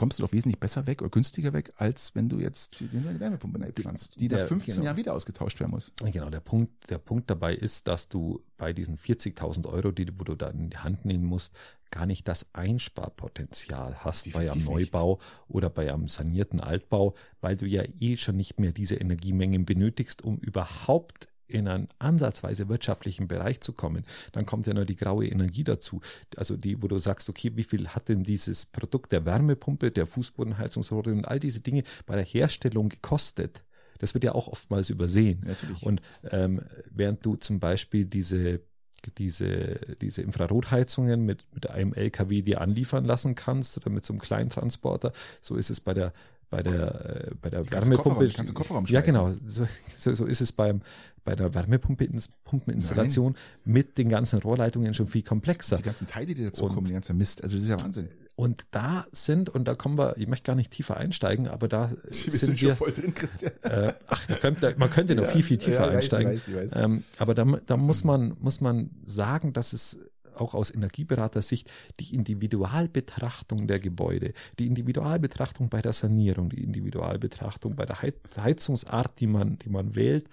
kommst 0.00 0.18
du 0.18 0.22
doch 0.22 0.32
wesentlich 0.32 0.58
besser 0.58 0.86
weg 0.86 1.02
oder 1.02 1.10
günstiger 1.10 1.52
weg, 1.52 1.74
als 1.76 2.14
wenn 2.14 2.30
du 2.30 2.40
jetzt 2.40 2.80
dir 2.80 2.88
eine 2.90 3.20
Wärmepumpe 3.20 3.62
einpflanzt, 3.62 4.18
die 4.18 4.28
da 4.28 4.46
15 4.46 4.76
genau. 4.76 4.86
Jahre 4.86 4.96
wieder 4.96 5.12
ausgetauscht 5.12 5.60
werden 5.60 5.72
muss. 5.72 5.92
Genau, 6.02 6.30
der 6.30 6.40
Punkt, 6.40 6.88
der 6.88 6.96
Punkt 6.96 7.28
dabei 7.28 7.54
ist, 7.54 7.86
dass 7.86 8.08
du 8.08 8.42
bei 8.56 8.72
diesen 8.72 8.96
40.000 8.96 9.66
Euro, 9.66 9.90
die, 9.90 10.08
wo 10.18 10.24
du 10.24 10.36
da 10.36 10.48
in 10.48 10.70
die 10.70 10.78
Hand 10.78 11.04
nehmen 11.04 11.26
musst, 11.26 11.54
gar 11.90 12.06
nicht 12.06 12.26
das 12.28 12.46
Einsparpotenzial 12.54 13.96
hast 14.02 14.24
Definitiv 14.24 14.48
bei 14.48 14.52
einem 14.52 14.64
Neubau 14.64 15.16
nicht. 15.16 15.24
oder 15.48 15.68
bei 15.68 15.92
einem 15.92 16.08
sanierten 16.08 16.60
Altbau, 16.60 17.14
weil 17.42 17.58
du 17.58 17.66
ja 17.66 17.82
eh 17.98 18.16
schon 18.16 18.38
nicht 18.38 18.58
mehr 18.58 18.72
diese 18.72 18.94
Energiemengen 18.94 19.66
benötigst, 19.66 20.22
um 20.22 20.38
überhaupt 20.38 21.28
in 21.50 21.68
einen 21.68 21.88
ansatzweise 21.98 22.68
wirtschaftlichen 22.68 23.28
Bereich 23.28 23.60
zu 23.60 23.72
kommen, 23.72 24.04
dann 24.32 24.46
kommt 24.46 24.66
ja 24.66 24.74
noch 24.74 24.84
die 24.84 24.96
graue 24.96 25.26
Energie 25.26 25.64
dazu. 25.64 26.00
Also 26.36 26.56
die, 26.56 26.82
wo 26.82 26.88
du 26.88 26.98
sagst, 26.98 27.28
okay, 27.28 27.52
wie 27.54 27.64
viel 27.64 27.88
hat 27.88 28.08
denn 28.08 28.22
dieses 28.22 28.66
Produkt 28.66 29.12
der 29.12 29.24
Wärmepumpe, 29.24 29.90
der 29.90 30.06
Fußbodenheizungsrohre 30.06 31.12
und 31.12 31.26
all 31.26 31.40
diese 31.40 31.60
Dinge 31.60 31.84
bei 32.06 32.16
der 32.16 32.24
Herstellung 32.24 32.88
gekostet? 32.88 33.62
Das 33.98 34.14
wird 34.14 34.24
ja 34.24 34.32
auch 34.32 34.48
oftmals 34.48 34.88
übersehen. 34.88 35.42
Natürlich. 35.44 35.82
Und 35.82 36.00
ähm, 36.30 36.62
während 36.90 37.24
du 37.24 37.36
zum 37.36 37.60
Beispiel 37.60 38.06
diese 38.06 38.60
diese, 39.18 39.80
diese 40.00 40.20
Infrarotheizungen 40.22 41.24
mit, 41.24 41.44
mit 41.54 41.70
einem 41.70 41.94
LKW 41.94 42.42
dir 42.42 42.60
anliefern 42.60 43.04
lassen 43.04 43.34
kannst 43.34 43.78
oder 43.78 43.90
mit 43.90 44.04
so 44.04 44.12
einem 44.12 44.20
kleinen 44.20 44.50
Transporter. 44.50 45.12
So 45.40 45.56
ist 45.56 45.70
es 45.70 45.80
bei 45.80 45.94
der 45.94 46.12
bei 46.50 46.62
der, 46.62 47.28
äh, 47.28 47.30
bei 47.40 47.48
der 47.48 47.70
Wärmepumpe. 47.70 48.28
Kannst 48.28 48.50
du 48.50 48.54
Kofferraum 48.54 48.84
ja, 48.86 49.00
genau. 49.00 49.32
So, 49.46 49.66
so, 49.96 50.14
so 50.14 50.26
ist 50.26 50.40
es 50.40 50.52
beim, 50.52 50.82
bei 51.24 51.36
der 51.36 51.54
Wärmepumpeninstallation 51.54 53.36
mit 53.64 53.96
den 53.96 54.08
ganzen 54.08 54.40
Rohrleitungen 54.40 54.92
schon 54.94 55.06
viel 55.06 55.22
komplexer. 55.22 55.76
Die 55.76 55.84
ganzen 55.84 56.08
Teile, 56.08 56.34
die 56.34 56.44
dazu 56.44 56.64
und, 56.64 56.74
kommen, 56.74 56.86
die 56.86 56.92
ganze 56.92 57.14
Mist. 57.14 57.42
Also 57.42 57.56
das 57.56 57.64
ist 57.64 57.70
ja 57.70 57.80
Wahnsinn. 57.80 58.08
Und 58.34 58.64
da 58.70 59.04
sind, 59.12 59.50
und 59.50 59.68
da 59.68 59.74
kommen 59.74 59.98
wir, 59.98 60.16
ich 60.16 60.26
möchte 60.26 60.46
gar 60.46 60.56
nicht 60.56 60.72
tiefer 60.72 60.96
einsteigen, 60.96 61.46
aber 61.46 61.68
da 61.68 61.92
wir 62.04 62.32
sind 62.32 62.60
wir. 62.60 62.74
voll 62.74 62.92
drin, 62.92 63.14
Christian. 63.14 63.52
Äh, 63.62 63.92
ach, 64.08 64.26
da 64.26 64.34
könnte, 64.34 64.74
man 64.78 64.90
könnte 64.90 65.14
noch 65.14 65.24
ja, 65.24 65.28
viel, 65.28 65.42
viel 65.42 65.58
tiefer 65.58 65.86
ja, 65.86 65.98
einsteigen. 65.98 66.32
Weiß, 66.32 66.48
weiß, 66.48 66.74
weiß. 66.74 66.82
Ähm, 66.82 67.04
aber 67.18 67.34
da, 67.34 67.44
da 67.44 67.76
muss 67.76 68.02
man, 68.02 68.36
muss 68.40 68.60
man 68.60 68.90
sagen, 69.04 69.52
dass 69.52 69.72
es 69.72 69.98
auch 70.40 70.54
aus 70.54 70.74
Energieberatersicht 70.74 71.70
die 71.98 72.14
Individualbetrachtung 72.14 73.66
der 73.66 73.80
Gebäude, 73.80 74.32
die 74.58 74.66
Individualbetrachtung 74.66 75.68
bei 75.68 75.82
der 75.82 75.92
Sanierung, 75.92 76.50
die 76.50 76.62
Individualbetrachtung 76.62 77.76
bei 77.76 77.86
der 77.86 78.02
Heizungsart, 78.02 79.20
die 79.20 79.26
man, 79.26 79.58
die 79.58 79.70
man 79.70 79.94
wählt, 79.94 80.28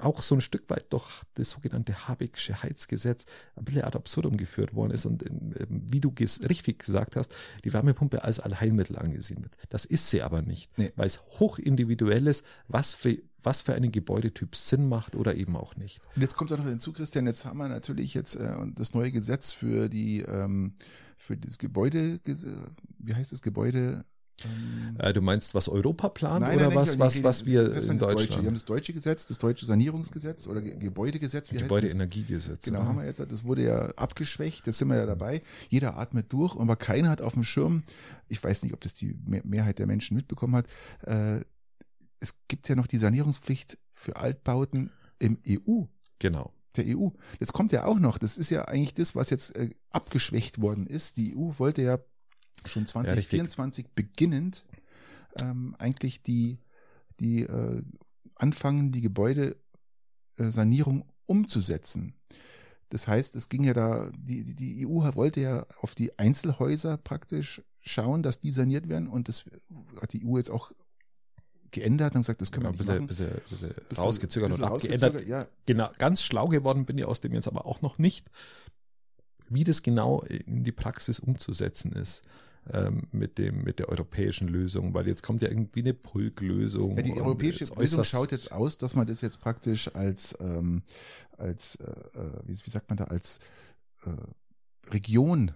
auch 0.00 0.22
so 0.22 0.34
ein 0.34 0.40
Stück 0.40 0.68
weit 0.68 0.86
doch 0.90 1.24
das 1.34 1.50
sogenannte 1.50 2.08
Habecksche 2.08 2.62
Heizgesetz 2.62 3.26
ein 3.54 3.64
bisschen 3.64 3.82
ad 3.82 3.96
absurdum 3.96 4.36
geführt 4.36 4.74
worden 4.74 4.92
ist 4.92 5.06
und 5.06 5.24
ähm, 5.24 5.54
wie 5.90 6.00
du 6.00 6.12
richtig 6.48 6.80
gesagt 6.80 7.16
hast, 7.16 7.34
die 7.64 7.72
Wärmepumpe 7.72 8.22
als 8.22 8.40
Allheilmittel 8.40 8.98
angesehen 8.98 9.42
wird. 9.42 9.54
Das 9.68 9.84
ist 9.84 10.10
sie 10.10 10.22
aber 10.22 10.42
nicht, 10.42 10.76
nee. 10.78 10.92
weil 10.96 11.06
es 11.06 11.22
hochindividuell 11.38 12.26
ist, 12.26 12.44
was 12.68 12.94
für 12.94 13.18
was 13.46 13.60
für 13.60 13.74
einen 13.74 13.92
Gebäudetyp 13.92 14.56
Sinn 14.56 14.88
macht 14.88 15.14
oder 15.14 15.36
eben 15.36 15.56
auch 15.56 15.76
nicht. 15.76 16.00
Und 16.16 16.22
jetzt 16.22 16.36
kommt 16.36 16.52
auch 16.52 16.58
noch 16.58 16.66
hinzu, 16.66 16.92
Christian, 16.92 17.26
jetzt 17.26 17.44
haben 17.44 17.58
wir 17.58 17.68
natürlich 17.68 18.12
jetzt 18.12 18.34
äh, 18.34 18.56
das 18.74 18.92
neue 18.92 19.12
Gesetz 19.12 19.52
für 19.52 19.88
die 19.88 20.20
ähm, 20.22 20.74
für 21.16 21.36
das 21.36 21.56
Gebäude, 21.56 22.20
wie 22.98 23.14
heißt 23.14 23.32
das 23.32 23.40
Gebäude? 23.40 24.04
Ähm, 24.44 24.96
äh, 24.98 25.14
du 25.14 25.22
meinst, 25.22 25.54
was 25.54 25.68
Europa 25.68 26.10
plant 26.10 26.40
nein, 26.40 26.56
oder 26.56 26.66
nein, 26.68 26.76
was, 26.76 26.98
was, 26.98 27.22
was 27.22 27.46
wir 27.46 27.68
das 27.68 27.86
in 27.86 27.98
Deutschland? 27.98 28.18
Deutsche. 28.18 28.40
Wir 28.42 28.46
haben 28.48 28.54
das 28.54 28.64
deutsche 28.66 28.92
Gesetz, 28.92 29.26
das 29.26 29.38
deutsche 29.38 29.64
Sanierungsgesetz 29.64 30.46
oder 30.46 30.60
Gebäudegesetz. 30.60 31.52
Wie 31.52 31.56
Gebäudeenergiegesetz. 31.56 32.64
Genau, 32.64 32.80
oder? 32.80 32.88
haben 32.88 32.98
wir 32.98 33.06
jetzt. 33.06 33.20
Das 33.20 33.44
wurde 33.44 33.64
ja 33.64 33.86
abgeschwächt. 33.96 34.66
Das 34.66 34.76
sind 34.76 34.88
wir 34.88 34.96
ja 34.96 35.06
dabei. 35.06 35.42
Jeder 35.70 35.96
atmet 35.96 36.32
durch, 36.32 36.56
aber 36.56 36.76
keiner 36.76 37.08
hat 37.08 37.22
auf 37.22 37.32
dem 37.32 37.44
Schirm. 37.44 37.84
Ich 38.28 38.42
weiß 38.42 38.64
nicht, 38.64 38.74
ob 38.74 38.80
das 38.80 38.92
die 38.92 39.16
Mehrheit 39.24 39.78
der 39.78 39.86
Menschen 39.86 40.16
mitbekommen 40.16 40.56
hat. 40.56 40.66
Äh, 41.02 41.44
es 42.20 42.34
gibt 42.48 42.68
ja 42.68 42.74
noch 42.74 42.86
die 42.86 42.98
Sanierungspflicht 42.98 43.78
für 43.92 44.16
Altbauten 44.16 44.90
im 45.18 45.38
EU. 45.48 45.84
Genau 46.18 46.52
der 46.76 46.96
EU. 46.96 47.08
Jetzt 47.40 47.52
kommt 47.52 47.72
ja 47.72 47.84
auch 47.84 47.98
noch, 47.98 48.18
das 48.18 48.38
ist 48.38 48.50
ja 48.50 48.66
eigentlich 48.66 48.94
das, 48.94 49.14
was 49.14 49.30
jetzt 49.30 49.56
äh, 49.56 49.70
abgeschwächt 49.90 50.60
worden 50.60 50.86
ist. 50.86 51.16
Die 51.16 51.36
EU 51.36 51.52
wollte 51.58 51.82
ja 51.82 51.98
schon 52.64 52.86
2024 52.86 53.84
ja, 53.84 53.90
beginnend 53.94 54.64
ähm, 55.40 55.74
eigentlich 55.78 56.22
die, 56.22 56.58
die 57.20 57.42
äh, 57.42 57.82
anfangen, 58.34 58.92
die 58.92 59.02
Gebäudesanierung 59.02 61.04
umzusetzen. 61.26 62.14
Das 62.88 63.08
heißt, 63.08 63.34
es 63.34 63.48
ging 63.48 63.64
ja 63.64 63.74
da, 63.74 64.12
die, 64.16 64.54
die 64.54 64.86
EU 64.86 65.12
wollte 65.14 65.40
ja 65.40 65.66
auf 65.80 65.96
die 65.96 66.16
Einzelhäuser 66.18 66.96
praktisch 66.96 67.62
schauen, 67.80 68.22
dass 68.22 68.40
die 68.40 68.52
saniert 68.52 68.88
werden 68.88 69.08
und 69.08 69.28
das 69.28 69.44
hat 70.00 70.12
die 70.12 70.24
EU 70.24 70.36
jetzt 70.36 70.50
auch 70.50 70.70
geändert 71.70 72.14
und 72.14 72.22
gesagt, 72.22 72.40
das 72.40 72.52
können 72.52 72.64
wir 72.64 72.70
nicht 72.70 72.78
bisschen, 72.78 72.94
machen. 72.94 73.06
Bisschen, 73.06 73.30
bisschen 73.48 73.74
rausgezögert 73.96 74.50
bisschen 74.50 74.64
und 74.64 74.72
abgeändert. 74.72 75.26
Ja. 75.26 75.46
Genau, 75.66 75.90
ganz 75.98 76.22
schlau 76.22 76.48
geworden 76.48 76.84
bin 76.86 76.98
ich 76.98 77.04
aus 77.04 77.20
dem 77.20 77.32
jetzt 77.32 77.48
aber 77.48 77.66
auch 77.66 77.82
noch 77.82 77.98
nicht, 77.98 78.30
wie 79.48 79.64
das 79.64 79.82
genau 79.82 80.22
in 80.22 80.64
die 80.64 80.72
Praxis 80.72 81.18
umzusetzen 81.20 81.92
ist. 81.92 82.22
ähm, 82.72 83.04
mit 83.12 83.38
dem 83.38 83.62
mit 83.62 83.78
der 83.78 83.88
europäischen 83.88 84.48
Lösung, 84.48 84.94
weil 84.94 85.06
jetzt 85.06 85.22
kommt 85.22 85.42
ja 85.42 85.48
irgendwie 85.48 85.80
eine 85.80 85.94
Pulk-Lösung. 85.94 86.96
Ja, 86.96 87.02
die 87.02 87.12
europäische 87.12 87.64
Lösung 87.74 88.04
schaut 88.04 88.32
jetzt 88.32 88.50
aus, 88.52 88.78
dass 88.78 88.94
man 88.94 89.06
das 89.06 89.20
jetzt 89.20 89.40
praktisch 89.40 89.94
als, 89.94 90.34
ähm, 90.40 90.82
als 91.36 91.76
äh, 91.76 91.84
äh, 91.84 92.30
wie, 92.44 92.54
wie 92.54 92.70
sagt 92.70 92.88
man 92.88 92.96
da, 92.96 93.04
als 93.04 93.38
äh, 94.04 94.90
Region 94.90 95.52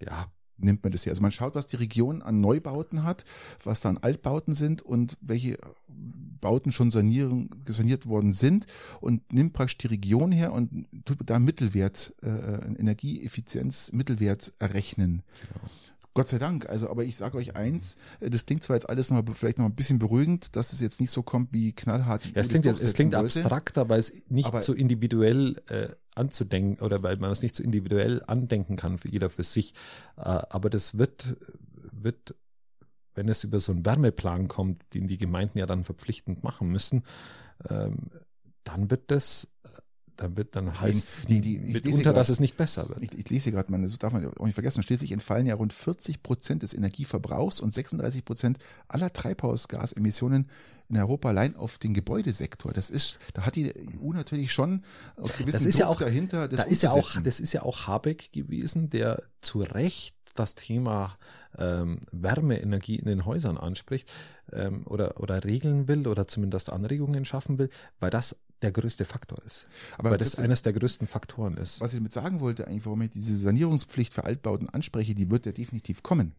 ja 0.00 0.32
nimmt 0.58 0.82
man 0.82 0.92
das 0.92 1.02
hier. 1.02 1.12
Also 1.12 1.22
man 1.22 1.30
schaut, 1.30 1.54
was 1.54 1.66
die 1.66 1.76
Region 1.76 2.22
an 2.22 2.40
Neubauten 2.40 3.02
hat, 3.02 3.24
was 3.62 3.80
da 3.80 3.88
an 3.90 3.98
Altbauten 3.98 4.54
sind 4.54 4.82
und 4.82 5.16
welche 5.20 5.58
Bauten 6.40 6.72
schon 6.72 6.90
sanieren, 6.90 7.50
saniert 7.66 8.06
worden 8.06 8.32
sind 8.32 8.66
und 9.00 9.32
nimmt 9.32 9.52
praktisch 9.54 9.78
die 9.78 9.86
Region 9.86 10.30
her 10.32 10.52
und 10.52 10.86
tut 11.04 11.18
da 11.24 11.38
Mittelwert, 11.38 12.14
äh, 12.22 12.28
einen 12.28 12.76
Energieeffizienz, 12.76 13.92
Mittelwert 13.92 14.52
errechnen. 14.58 15.22
Genau. 15.52 15.66
Gott 16.16 16.28
sei 16.28 16.38
Dank. 16.38 16.68
Also, 16.68 16.88
aber 16.88 17.04
ich 17.04 17.16
sage 17.16 17.36
euch 17.38 17.56
eins, 17.56 17.96
äh, 18.20 18.30
das 18.30 18.46
klingt 18.46 18.62
zwar 18.62 18.76
jetzt 18.76 18.88
alles 18.88 19.10
noch 19.10 19.24
mal, 19.24 19.34
vielleicht 19.34 19.58
noch 19.58 19.64
ein 19.64 19.74
bisschen 19.74 19.98
beruhigend, 19.98 20.54
dass 20.54 20.72
es 20.72 20.80
jetzt 20.80 21.00
nicht 21.00 21.10
so 21.10 21.22
kommt 21.24 21.52
wie 21.52 21.72
knallhart. 21.72 22.24
Ja, 22.26 22.32
es 22.36 22.48
klingt, 22.48 22.64
jetzt, 22.66 22.80
es 22.82 22.94
klingt 22.94 23.14
wollte. 23.14 23.40
abstrakter, 23.40 23.88
weil 23.88 23.98
es 24.00 24.12
nicht 24.28 24.46
Aber- 24.46 24.62
so 24.62 24.74
individuell 24.74 25.60
äh, 25.66 25.88
anzudenken 26.14 26.82
oder 26.84 27.02
weil 27.02 27.16
man 27.18 27.30
es 27.30 27.42
nicht 27.42 27.54
so 27.54 27.62
individuell 27.62 28.22
andenken 28.26 28.76
kann 28.76 28.98
für 28.98 29.08
jeder 29.08 29.30
für 29.30 29.42
sich. 29.42 29.74
Äh, 30.16 30.20
aber 30.22 30.70
das 30.70 30.96
wird, 30.98 31.36
wird, 31.92 32.34
wenn 33.14 33.28
es 33.28 33.44
über 33.44 33.60
so 33.60 33.72
einen 33.72 33.84
Wärmeplan 33.84 34.48
kommt, 34.48 34.82
den 34.94 35.06
die 35.08 35.18
Gemeinden 35.18 35.58
ja 35.58 35.66
dann 35.66 35.84
verpflichtend 35.84 36.42
machen 36.44 36.68
müssen, 36.68 37.02
ähm, 37.68 38.10
dann 38.64 38.90
wird 38.90 39.10
das, 39.10 39.48
äh, 39.64 39.68
dann 40.16 40.36
wird 40.36 40.54
dann 40.56 40.80
heißt 40.80 41.28
die- 41.28 41.40
die- 41.40 41.58
mitunter, 41.58 42.02
grad- 42.04 42.16
dass 42.16 42.28
es 42.28 42.40
nicht 42.40 42.56
besser 42.56 42.88
wird. 42.88 43.02
Ich, 43.02 43.12
ich 43.18 43.28
lese 43.30 43.50
gerade 43.52 43.70
mal, 43.70 43.82
das 43.82 43.98
darf 43.98 44.12
man 44.12 44.26
auch 44.26 44.44
nicht 44.46 44.54
vergessen, 44.54 44.82
schließlich 44.82 45.12
entfallen 45.12 45.46
ja 45.46 45.54
rund 45.54 45.72
40 45.72 46.22
Prozent 46.22 46.62
des 46.62 46.72
Energieverbrauchs 46.74 47.60
und 47.60 47.74
36 47.74 48.24
Prozent 48.24 48.58
aller 48.88 49.12
Treibhausgasemissionen 49.12 50.48
in 50.88 50.96
Europa 50.98 51.28
allein 51.28 51.56
auf 51.56 51.78
den 51.78 51.94
Gebäudesektor. 51.94 52.72
Das 52.72 52.90
ist, 52.90 53.18
da 53.32 53.42
hat 53.46 53.56
die 53.56 53.72
EU 54.00 54.12
natürlich 54.12 54.52
schon 54.52 54.82
auf 55.16 55.36
gewissen 55.36 55.58
Das 55.58 55.66
ist 55.66 55.78
ja 55.78 55.86
Druck 55.86 55.96
auch- 55.96 56.00
dahinter, 56.00 56.48
das 56.48 56.58
da 56.60 56.64
ist 56.64 56.82
ja 56.82 56.90
auch, 56.90 57.20
das 57.22 57.40
ist 57.40 57.52
ja 57.52 57.62
auch 57.62 57.86
Habeck 57.86 58.32
gewesen, 58.32 58.90
der 58.90 59.22
zu 59.40 59.60
Recht 59.62 60.14
das 60.34 60.54
Thema 60.54 61.16
ähm, 61.58 62.00
Wärmeenergie 62.10 62.96
in 62.96 63.06
den 63.06 63.24
Häusern 63.24 63.56
anspricht 63.56 64.10
ähm, 64.52 64.82
oder, 64.86 65.20
oder 65.20 65.44
regeln 65.44 65.86
will 65.86 66.08
oder 66.08 66.26
zumindest 66.26 66.70
Anregungen 66.70 67.24
schaffen 67.24 67.58
will, 67.58 67.70
weil 68.00 68.10
das 68.10 68.36
der 68.64 68.72
größte 68.72 69.04
Faktor 69.04 69.38
ist. 69.44 69.66
Aber 69.98 70.10
weil 70.10 70.18
das 70.18 70.36
eines 70.36 70.62
der 70.62 70.72
größten 70.72 71.06
Faktoren 71.06 71.56
ist. 71.58 71.80
was 71.80 71.92
ich 71.92 71.98
damit 71.98 72.12
sagen 72.12 72.40
wollte, 72.40 72.66
eigentlich, 72.66 72.86
warum 72.86 73.02
ich 73.02 73.10
diese 73.10 73.36
Sanierungspflicht 73.36 74.12
für 74.14 74.24
Altbauten 74.24 74.68
anspreche, 74.70 75.14
die 75.14 75.30
wird 75.30 75.44
ja 75.46 75.52
definitiv 75.52 76.02
kommen. 76.02 76.32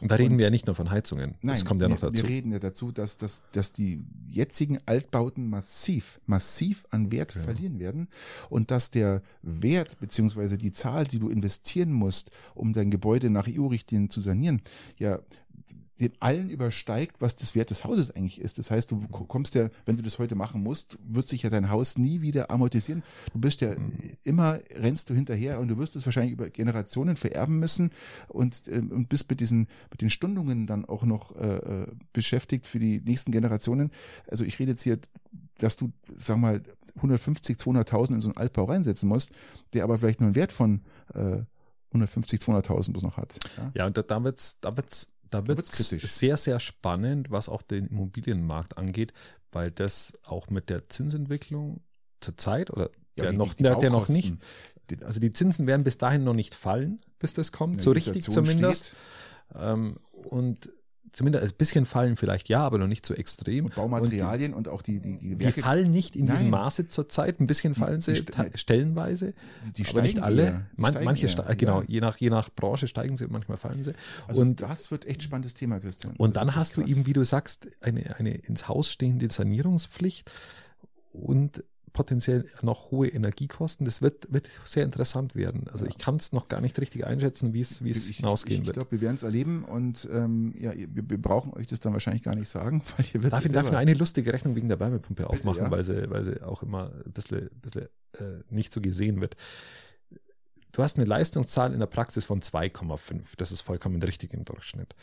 Und 0.00 0.10
da 0.10 0.14
reden 0.14 0.32
und- 0.34 0.38
wir 0.38 0.44
ja 0.46 0.50
nicht 0.50 0.66
nur 0.66 0.76
von 0.76 0.90
Heizungen. 0.90 1.34
Nein, 1.42 1.56
das 1.56 1.64
kommt 1.64 1.80
ja 1.82 1.88
wir, 1.88 1.94
noch 1.94 2.00
dazu. 2.00 2.14
Wir 2.14 2.28
reden 2.28 2.52
ja 2.52 2.58
dazu, 2.60 2.92
dass, 2.92 3.16
dass, 3.16 3.42
dass 3.52 3.72
die 3.72 4.04
jetzigen 4.30 4.78
Altbauten 4.86 5.50
massiv, 5.50 6.20
massiv 6.26 6.84
an 6.90 7.10
Wert 7.10 7.34
Ja. 7.34 7.42
verlieren 7.42 7.78
werden 7.80 8.08
und 8.48 8.70
dass 8.70 8.90
der 8.90 9.20
Wert 9.42 9.98
beziehungsweise 9.98 10.56
die 10.56 10.72
Zahl, 10.72 11.04
die 11.06 11.18
du 11.18 11.28
investieren 11.28 11.92
musst, 11.92 12.30
um 12.54 12.72
dein 12.72 12.90
Gebäude 12.90 13.30
nach 13.30 13.46
EU-Richtlinien 13.48 14.10
zu 14.10 14.20
sanieren, 14.20 14.62
ja 14.96 15.18
dem 16.00 16.10
allen 16.18 16.50
übersteigt, 16.50 17.20
was 17.20 17.36
das 17.36 17.54
Wert 17.54 17.70
des 17.70 17.84
Hauses 17.84 18.10
eigentlich 18.10 18.40
ist. 18.40 18.58
Das 18.58 18.70
heißt, 18.70 18.90
du 18.90 19.06
ko- 19.08 19.24
kommst 19.26 19.54
ja, 19.54 19.68
wenn 19.86 19.96
du 19.96 20.02
das 20.02 20.18
heute 20.18 20.34
machen 20.34 20.62
musst, 20.62 20.98
wird 21.06 21.28
sich 21.28 21.42
ja 21.42 21.50
dein 21.50 21.70
Haus 21.70 21.96
nie 21.98 22.20
wieder 22.20 22.50
amortisieren. 22.50 23.04
Du 23.32 23.38
bist 23.38 23.60
ja 23.60 23.76
immer, 24.24 24.58
rennst 24.74 25.08
du 25.10 25.14
hinterher 25.14 25.60
und 25.60 25.68
du 25.68 25.78
wirst 25.78 25.94
es 25.94 26.04
wahrscheinlich 26.04 26.32
über 26.32 26.50
Generationen 26.50 27.14
vererben 27.16 27.58
müssen 27.60 27.90
und, 28.28 28.66
ähm, 28.68 28.90
und 28.90 29.08
bist 29.08 29.30
mit 29.30 29.38
diesen, 29.38 29.68
mit 29.90 30.00
den 30.02 30.10
Stundungen 30.10 30.66
dann 30.66 30.84
auch 30.84 31.04
noch 31.04 31.36
äh, 31.36 31.56
äh, 31.58 31.86
beschäftigt 32.12 32.66
für 32.66 32.80
die 32.80 33.00
nächsten 33.00 33.30
Generationen. 33.30 33.92
Also 34.28 34.44
ich 34.44 34.58
rede 34.58 34.72
jetzt 34.72 34.82
hier, 34.82 34.98
dass 35.58 35.76
du, 35.76 35.92
sag 36.16 36.38
mal, 36.38 36.60
150, 36.96 37.56
200.000 37.58 38.14
in 38.14 38.20
so 38.20 38.28
einen 38.28 38.36
Altbau 38.36 38.64
reinsetzen 38.64 39.08
musst, 39.08 39.30
der 39.72 39.84
aber 39.84 39.98
vielleicht 39.98 40.20
nur 40.20 40.26
einen 40.28 40.34
Wert 40.36 40.50
von 40.52 40.80
äh, 41.14 41.42
150, 41.90 42.40
200.000 42.40 42.90
bloß 42.92 43.04
noch 43.04 43.16
hat. 43.16 43.38
Ja? 43.56 43.70
Ja, 43.76 43.86
und 43.86 43.96
da, 43.96 44.02
da 44.02 44.24
wird's, 44.24 44.58
da 44.60 44.76
wird's, 44.76 45.12
da 45.42 45.56
wird's 45.56 45.70
kritisch. 45.70 46.10
sehr, 46.10 46.36
sehr 46.36 46.60
spannend, 46.60 47.30
was 47.30 47.48
auch 47.48 47.62
den 47.62 47.86
Immobilienmarkt 47.86 48.76
angeht, 48.78 49.12
weil 49.52 49.70
das 49.70 50.12
auch 50.24 50.48
mit 50.50 50.68
der 50.70 50.88
Zinsentwicklung 50.88 51.80
zur 52.20 52.36
Zeit 52.36 52.70
oder 52.70 52.90
Ja, 53.16 53.24
der 53.24 53.30
die- 53.32 53.36
noch, 53.38 53.54
die 53.54 53.62
der, 53.62 53.76
der 53.76 53.90
noch 53.90 54.08
nicht, 54.08 54.34
also 55.02 55.20
die 55.20 55.32
Zinsen 55.32 55.66
werden 55.66 55.84
bis 55.84 55.98
dahin 55.98 56.24
noch 56.24 56.34
nicht 56.34 56.54
fallen, 56.54 57.00
bis 57.18 57.32
das 57.34 57.52
kommt, 57.52 57.76
Ja, 57.76 57.82
so 57.82 57.92
richtig 57.92 58.22
zumindest. 58.24 58.94
Ähm, 59.54 59.98
und 60.12 60.70
zumindest 61.14 61.44
ein 61.44 61.56
bisschen 61.56 61.86
fallen 61.86 62.16
vielleicht 62.16 62.48
ja, 62.50 62.60
aber 62.60 62.76
noch 62.76 62.86
nicht 62.88 63.06
so 63.06 63.14
extrem. 63.14 63.66
Und 63.66 63.74
Baumaterialien 63.76 64.52
und, 64.52 64.68
auch 64.68 64.82
die, 64.82 65.00
die, 65.00 65.16
die 65.16 65.36
Die, 65.36 65.44
die 65.46 65.52
fallen 65.52 65.90
nicht 65.90 66.16
in 66.16 66.26
diesem 66.26 66.50
Nein. 66.50 66.60
Maße 66.62 66.88
zur 66.88 67.08
Zeit. 67.08 67.40
Ein 67.40 67.46
bisschen 67.46 67.72
Die- 67.72 67.80
fallen 67.80 68.00
die 68.00 68.14
sie 68.16 68.24
te- 68.24 68.50
stellenweise, 68.56 69.32
die, 69.64 69.72
die 69.84 69.88
aber 69.88 70.02
nicht 70.02 70.20
alle. 70.22 70.42
eher. 70.42 70.66
Die 70.76 70.80
Man, 70.82 70.92
steigen 70.92 71.04
manche, 71.06 71.26
eher. 71.28 71.56
genau, 71.56 71.80
Ja. 71.80 71.86
je 71.88 72.00
nach, 72.00 72.16
je 72.18 72.30
nach 72.30 72.50
Branche 72.50 72.88
steigen 72.88 73.16
sie, 73.16 73.26
manchmal 73.28 73.56
fallen 73.58 73.82
sie. 73.84 73.92
Also 74.26 74.40
und 74.42 74.60
das 74.60 74.90
wird 74.90 75.06
echt 75.06 75.22
spannendes 75.22 75.54
Thema, 75.54 75.80
Christian. 75.80 76.14
Und 76.16 76.36
Das 76.36 76.40
dann 76.40 76.48
wird 76.48 76.56
hast 76.56 76.76
du 76.76 76.80
krass. 76.82 76.90
eben, 76.90 77.06
wie 77.06 77.12
du 77.12 77.24
sagst, 77.24 77.68
eine, 77.80 78.16
eine 78.18 78.30
ins 78.34 78.68
Haus 78.68 78.90
stehende 78.90 79.30
Sanierungspflicht 79.30 80.30
und 81.12 81.62
potenziell 81.94 82.44
noch 82.60 82.90
hohe 82.90 83.08
Energiekosten. 83.08 83.86
Das 83.86 84.02
wird, 84.02 84.30
wird 84.30 84.50
sehr 84.64 84.84
interessant 84.84 85.34
werden. 85.34 85.68
Also 85.72 85.84
Ja. 85.84 85.90
ich 85.90 85.96
kann 85.96 86.16
es 86.16 86.32
noch 86.32 86.48
gar 86.48 86.60
nicht 86.60 86.78
richtig 86.78 87.06
einschätzen, 87.06 87.54
wie 87.54 87.60
es, 87.60 87.78
hinausgehen 87.78 88.60
ich, 88.62 88.66
wird. 88.66 88.76
Ich 88.76 88.80
glaube, 88.80 88.90
wir 88.90 89.00
werden 89.00 89.16
es 89.16 89.22
erleben 89.22 89.64
und 89.64 90.06
ähm, 90.12 90.52
ja, 90.58 90.72
wir, 90.74 91.08
wir 91.08 91.22
brauchen 91.22 91.54
euch 91.54 91.68
das 91.68 91.80
dann 91.80 91.94
wahrscheinlich 91.94 92.24
gar 92.24 92.34
nicht 92.34 92.48
sagen, 92.48 92.82
weil 92.96 93.06
ihr 93.06 93.22
werdet 93.22 93.32
Darf 93.32 93.44
ich, 93.46 93.52
darf 93.52 93.70
nur 93.70 93.78
eine 93.78 93.94
lustige 93.94 94.32
Rechnung 94.32 94.56
wegen 94.56 94.68
der 94.68 94.80
Wärmepumpe 94.80 95.30
aufmachen, 95.30 95.62
ja. 95.62 95.70
weil, 95.70 95.84
sie, 95.84 96.10
weil 96.10 96.24
sie 96.24 96.42
auch 96.42 96.62
immer 96.62 96.90
ein 97.06 97.12
bisschen, 97.12 97.48
bisschen 97.62 97.84
äh, 98.18 98.42
nicht 98.50 98.72
so 98.72 98.80
gesehen 98.80 99.20
wird. 99.20 99.36
Du 100.74 100.82
hast 100.82 100.96
eine 100.96 101.04
Leistungszahl 101.04 101.72
in 101.72 101.78
der 101.78 101.86
Praxis 101.86 102.24
von 102.24 102.40
2,5. 102.40 103.36
Das 103.36 103.52
ist 103.52 103.60
vollkommen 103.60 104.02
richtig 104.02 104.34
im 104.34 104.44
Durchschnitt. 104.44 104.96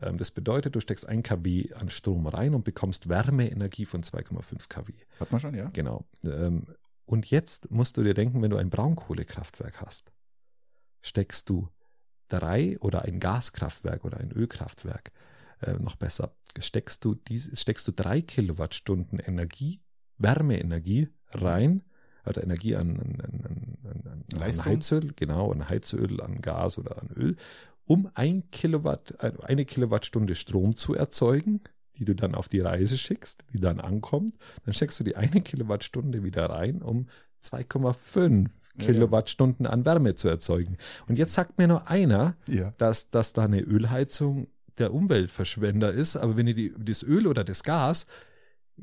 Ähm, 0.00 0.16
das 0.16 0.30
bedeutet, 0.30 0.74
du 0.74 0.80
steckst 0.80 1.06
1 1.06 1.22
kW 1.22 1.74
an 1.74 1.90
Strom 1.90 2.26
rein 2.26 2.54
und 2.54 2.64
bekommst 2.64 3.10
Wärmeenergie 3.10 3.84
von 3.84 4.02
2,5 4.02 4.70
kW. 4.70 4.94
Hat 5.20 5.30
man 5.30 5.38
schon, 5.38 5.54
ja? 5.54 5.68
Genau. 5.74 6.06
Ähm, 6.24 6.66
und 7.04 7.30
jetzt 7.30 7.70
musst 7.70 7.98
du 7.98 8.02
dir 8.02 8.14
denken, 8.14 8.40
wenn 8.40 8.50
du 8.50 8.56
ein 8.56 8.70
Braunkohlekraftwerk 8.70 9.82
hast, 9.82 10.12
steckst 11.02 11.50
du 11.50 11.68
drei 12.28 12.78
oder 12.80 13.02
ein 13.02 13.20
Gaskraftwerk 13.20 14.06
oder 14.06 14.20
ein 14.20 14.32
Ölkraftwerk, 14.32 15.12
äh, 15.60 15.74
noch 15.74 15.96
besser, 15.96 16.36
steckst 16.58 17.04
du 17.04 17.14
dies, 17.14 17.50
steckst 17.52 17.86
du 17.86 17.92
drei 17.92 18.22
Kilowattstunden 18.22 19.18
Energie, 19.18 19.82
Wärmeenergie 20.16 21.08
rein, 21.32 21.82
oder 22.28 22.42
Energie 22.42 22.76
an, 22.76 22.90
an, 22.98 23.20
an, 23.22 23.78
an, 23.84 24.40
an? 24.42 24.64
Heizöl, 24.64 25.12
genau, 25.16 25.52
an 25.52 25.68
Heizöl, 25.68 26.20
an 26.20 26.40
Gas 26.40 26.78
oder 26.78 27.00
an 27.00 27.08
Öl, 27.16 27.36
um 27.84 28.10
ein 28.14 28.50
Kilowatt, 28.50 29.14
eine 29.44 29.64
Kilowattstunde 29.64 30.34
Strom 30.34 30.76
zu 30.76 30.94
erzeugen, 30.94 31.60
die 31.96 32.04
du 32.04 32.14
dann 32.14 32.34
auf 32.34 32.48
die 32.48 32.60
Reise 32.60 32.96
schickst, 32.96 33.44
die 33.52 33.60
dann 33.60 33.80
ankommt, 33.80 34.34
dann 34.64 34.74
steckst 34.74 35.00
du 35.00 35.04
die 35.04 35.16
eine 35.16 35.40
Kilowattstunde 35.40 36.22
wieder 36.22 36.46
rein, 36.50 36.82
um 36.82 37.06
2,5 37.42 38.46
Ja, 38.80 38.84
Kilowattstunden 38.86 39.66
an 39.66 39.84
Wärme 39.84 40.14
zu 40.14 40.28
erzeugen. 40.28 40.76
Und 41.08 41.18
jetzt 41.18 41.34
sagt 41.34 41.58
mir 41.58 41.66
nur 41.66 41.88
einer, 41.88 42.36
Ja. 42.46 42.72
dass, 42.78 43.10
dass 43.10 43.32
da 43.32 43.44
eine 43.44 43.60
Ölheizung 43.60 44.48
der 44.78 44.94
Umweltverschwender 44.94 45.90
ist, 45.90 46.16
aber 46.16 46.36
wenn 46.36 46.46
ihr 46.46 46.54
die, 46.54 46.72
das 46.78 47.02
Öl 47.02 47.26
oder 47.26 47.42
das 47.42 47.64
Gas 47.64 48.06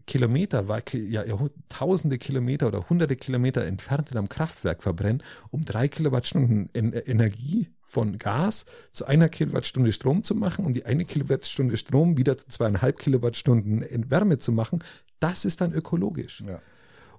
Kilometer, 0.07 0.65
ja, 0.93 1.23
tausende 1.69 2.17
Kilometer 2.17 2.67
oder 2.67 2.89
hunderte 2.89 3.15
Kilometer 3.15 3.65
entfernt 3.65 4.11
in 4.11 4.17
einem 4.17 4.29
Kraftwerk 4.29 4.83
verbrennen, 4.83 5.23
um 5.51 5.65
drei 5.65 5.87
Kilowattstunden 5.87 6.69
en 6.73 6.93
Energie 6.93 7.69
von 7.83 8.17
Gas 8.17 8.65
zu 8.91 9.05
einer 9.05 9.29
Kilowattstunde 9.29 9.93
Strom 9.93 10.21
zu 10.23 10.35
machen, 10.35 10.65
um 10.65 10.73
die 10.73 10.85
eine 10.85 11.05
Kilowattstunde 11.05 11.77
Strom 11.77 12.17
wieder 12.17 12.37
zu 12.37 12.47
zweieinhalb 12.49 12.99
Kilowattstunden 12.99 13.83
Wärme 14.11 14.37
zu 14.37 14.51
machen, 14.51 14.83
das 15.19 15.45
ist 15.45 15.61
dann 15.61 15.71
ökologisch. 15.71 16.43
ja. 16.45 16.61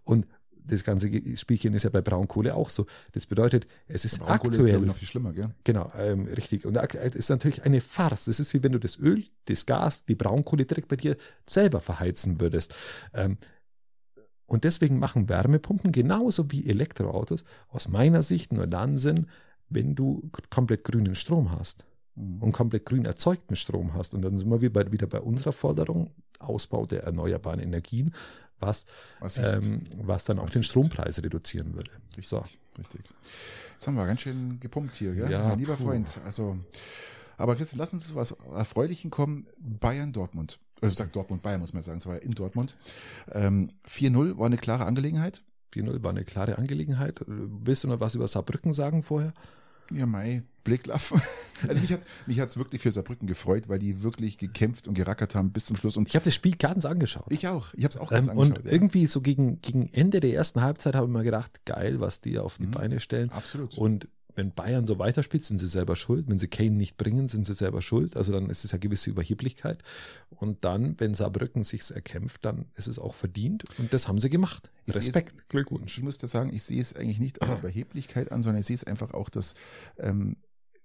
Und 0.05 0.27
das 0.67 0.85
ganze 0.85 1.11
Spielchen 1.37 1.75
ist 1.75 1.83
ja 1.83 1.91
bei 1.91 2.01
Braunkohle 2.01 2.55
auch 2.55 2.71
so. 2.71 2.87
Das 3.13 3.27
bedeutet, 3.27 3.67
es 3.89 4.05
ist 4.05 4.19
Braunkohle 4.19 4.57
ist 4.57 4.61
aktuell 4.63 4.81
ich, 4.81 4.87
noch 4.87 4.97
viel 4.97 5.09
schlimmer, 5.09 5.33
gell? 5.33 5.51
Genau, 5.65 5.91
ähm, 5.99 6.27
richtig. 6.27 6.67
Und 6.67 6.77
es 6.77 7.15
ist 7.15 7.31
natürlich 7.31 7.65
eine 7.65 7.81
Farce. 7.81 8.27
Das 8.27 8.41
ist 8.41 8.55
wie 8.55 8.63
wenn 8.63 8.73
du 8.73 8.79
das 8.79 8.99
Öl, 8.99 9.25
das 9.47 9.67
Gas, 9.67 10.05
die 10.05 10.15
Braunkohle 10.15 10.65
direkt 10.65 10.89
bei 10.89 10.97
dir 10.97 11.17
selber 11.49 11.81
verheizen 11.81 12.41
würdest. 12.41 12.75
Ähm, 13.15 13.39
und 14.47 14.65
deswegen 14.65 14.99
machen 14.99 15.29
Wärmepumpen 15.29 15.93
genauso 15.93 16.53
wie 16.53 16.69
Elektroautos 16.69 17.45
aus 17.69 17.89
meiner 17.89 18.23
Sicht 18.23 18.53
nur 18.53 18.67
dann 18.67 18.99
Sinn, 18.99 19.27
wenn 19.69 19.95
du 19.95 20.31
komplett 20.51 20.85
grünen 20.85 21.17
Strom 21.17 21.51
hast 21.51 21.85
Mhm. 22.17 22.43
und 22.43 22.53
komplett 22.53 22.87
grün 22.87 23.05
erzeugten 23.05 23.57
Strom 23.57 23.95
hast. 23.95 24.15
Und 24.15 24.23
dann 24.23 24.37
sind 24.37 24.51
wir 24.51 24.61
wieder 24.63 25.07
bei 25.07 25.21
unserer 25.21 25.53
Forderung, 25.53 26.11
Ausbau 26.39 26.87
der 26.87 27.05
erneuerbaren 27.05 27.61
Energien, 27.61 28.15
was, 28.61 28.87
Was 29.21 29.39
ähm, 29.39 29.83
was 30.03 30.25
dann 30.25 30.39
auch 30.39 30.45
Was 30.47 30.53
den? 30.53 30.63
Strompreis 30.63 31.23
reduzieren 31.23 31.75
würde. 31.75 31.91
Richtig, 32.17 32.29
So. 32.29 32.45
richtig. 32.79 33.01
Jetzt 33.75 33.87
haben 33.87 33.95
wir 33.97 34.07
ganz 34.07 34.23
schön 34.23 34.59
gepumpt 34.61 34.95
hier, 34.97 35.15
gell? 35.15 35.31
Ja, 35.31 35.49
mein 35.49 35.59
lieber 35.59 35.77
puh. 35.77 35.85
Freund. 35.85 36.19
Also 36.25 36.57
Aber 37.37 37.57
Christian, 37.57 37.79
lass 37.79 37.93
uns 37.93 38.09
zu 38.09 38.15
was 38.15 38.31
Erfreulichen 38.55 39.11
kommen. 39.11 39.47
Bayern 39.59 40.13
Dortmund. 40.13 40.59
Oder 40.81 40.91
sagt 40.91 41.15
Dortmund 41.17 41.43
Bayern, 41.43 41.61
muss 41.61 41.73
man 41.73 41.83
sagen. 41.83 41.99
Es 41.99 42.07
war 42.07 42.15
ja 42.15 42.21
in 42.21 42.33
Dortmund. 42.33 42.75
Ähm, 43.33 43.71
4-0 43.89 44.39
war 44.39 44.47
eine 44.47 44.57
klare 44.59 44.85
Angelegenheit. 44.87 45.43
4-0 45.75 46.03
war 46.03 46.11
eine 46.11 46.25
klare 46.25 46.57
Angelegenheit. 46.59 47.21
Willst 47.27 47.85
du 47.85 47.89
noch 47.89 48.01
was 48.01 48.15
über 48.15 48.29
Saarbrücken 48.29 48.73
sagen 48.73 49.03
vorher? 49.03 49.35
Ja, 49.93 50.07
Mai, 50.07 50.43
Blicklaff. 50.65 51.15
Also 51.67 51.81
mich 51.81 51.91
hat 51.91 52.01
mich 52.27 52.39
hat's 52.39 52.59
wirklich 52.59 52.83
für 52.83 52.93
Saarbrücken 52.93 53.27
gefreut, 53.27 53.67
weil 53.71 53.79
die 53.79 54.03
wirklich 54.03 54.37
gekämpft 54.37 54.87
und 54.89 54.93
gerackert 54.93 55.35
haben 55.35 55.53
bis 55.53 55.65
zum 55.65 55.75
Schluss. 55.77 55.97
Und 55.97 56.07
Ich 56.07 56.15
habe 56.15 56.25
das 56.27 56.35
Spiel 56.35 56.55
ganz 56.55 56.85
angeschaut. 56.85 57.25
ich 57.31 57.49
auch. 57.49 57.73
Ich 57.73 57.85
habe 57.85 57.95
es 57.95 57.97
auch 57.97 58.11
ganz 58.11 58.27
Ähm, 58.27 58.33
angeschaut. 58.39 58.59
und 58.59 58.65
ja. 58.67 58.73
irgendwie 58.73 59.07
so 59.07 59.23
gegen, 59.23 59.63
gegen 59.63 59.89
Ende 59.95 60.21
der 60.21 60.35
ersten 60.35 60.61
Halbzeit 60.61 60.95
habe 60.95 61.07
ich 61.07 61.13
mir 61.15 61.23
gedacht, 61.23 61.65
geil, 61.65 61.99
was 62.01 62.21
die 62.21 62.39
auf 62.39 62.59
die 62.59 62.67
Mhm. 62.67 62.73
Beine 62.73 63.01
stellen. 63.01 63.31
Absolut. 63.31 63.79
Und 63.79 64.07
wenn 64.37 64.53
Bayern 64.53 64.87
so 64.87 64.99
weiterspielt, 64.99 65.45
sind 65.45 65.59
sie 65.59 65.67
selber 65.67 65.97
schuld. 65.97 66.27
Wenn 66.29 66.39
sie 66.39 66.47
Kane 66.47 66.71
nicht 66.77 66.97
bringen, 66.97 67.27
sind 67.27 67.45
sie 67.47 67.55
selber 67.55 67.83
schuld. 67.83 68.17
Also 68.17 68.33
dann 68.33 68.49
ist 68.51 68.65
es 68.65 68.71
ja 68.73 68.79
gewisse 68.79 69.11
Überheblichkeit. 69.11 69.83
Und 70.31 70.65
dann, 70.65 70.95
wenn 71.01 71.15
Saarbrücken 71.15 71.65
sich's 71.65 71.91
erkämpft, 71.91 72.45
dann 72.45 72.67
ist 72.75 72.87
es 72.87 72.99
auch 72.99 73.15
verdient. 73.15 73.65
Und 73.79 73.93
das 73.93 74.07
haben 74.09 74.21
sie 74.21 74.31
gemacht. 74.31 74.71
Ich 74.85 74.95
Respekt, 74.95 75.35
es- 75.39 75.49
Glückwunsch. 75.49 75.97
Ich 75.99 76.05
muss 76.05 76.19
da 76.19 76.27
sagen, 76.27 76.53
ich 76.53 76.63
sehe 76.63 76.81
es 76.81 76.95
eigentlich 76.95 77.19
nicht 77.19 77.43
als 77.43 77.59
Überheblichkeit 77.61 78.31
an, 78.31 78.43
sondern 78.43 78.61
ich 78.61 78.67
sehe 78.67 78.77
es 78.77 78.85
einfach 78.85 79.13
auch, 79.15 79.31
dass 79.31 79.55
ähm, 79.99 80.37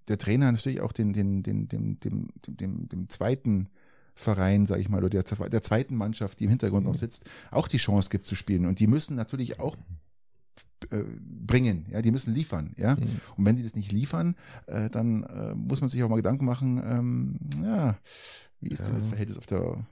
der 0.07 0.17
Trainer 0.17 0.51
natürlich 0.51 0.81
auch 0.81 0.93
den, 0.93 1.13
den, 1.13 1.43
den, 1.43 1.67
dem, 1.67 1.99
dem, 1.99 2.29
dem, 2.47 2.57
dem, 2.57 2.89
dem 2.89 3.09
zweiten 3.09 3.69
Verein, 4.15 4.65
sage 4.65 4.81
ich 4.81 4.89
mal, 4.89 5.03
oder 5.03 5.09
der, 5.09 5.49
der 5.49 5.61
zweiten 5.61 5.95
Mannschaft, 5.95 6.39
die 6.39 6.45
im 6.45 6.49
Hintergrund 6.49 6.85
noch 6.85 6.95
sitzt, 6.95 7.25
auch 7.49 7.67
die 7.67 7.77
Chance 7.77 8.09
gibt 8.09 8.25
zu 8.25 8.35
spielen. 8.35 8.65
Und 8.65 8.79
die 8.79 8.87
müssen 8.87 9.15
natürlich 9.15 9.59
auch 9.59 9.77
bringen, 10.89 11.85
ja, 11.91 12.01
die 12.01 12.11
müssen 12.11 12.33
liefern, 12.33 12.73
ja. 12.77 12.95
Mhm. 12.95 13.21
Und 13.37 13.45
wenn 13.45 13.55
die 13.55 13.63
das 13.63 13.75
nicht 13.75 13.91
liefern, 13.91 14.35
äh, 14.67 14.89
dann 14.89 15.23
äh, 15.23 15.53
muss 15.55 15.81
man 15.81 15.89
sich 15.89 16.01
auch 16.03 16.09
mal 16.09 16.15
Gedanken 16.15 16.45
machen, 16.45 16.81
ähm, 16.83 17.39
ja, 17.63 17.97
wie 18.59 18.69
ist 18.69 18.81
denn 18.83 18.89
Ja. 18.93 18.95
das 18.95 19.07
Verhältnis 19.09 19.37
auf 19.37 19.45
der 19.45 19.85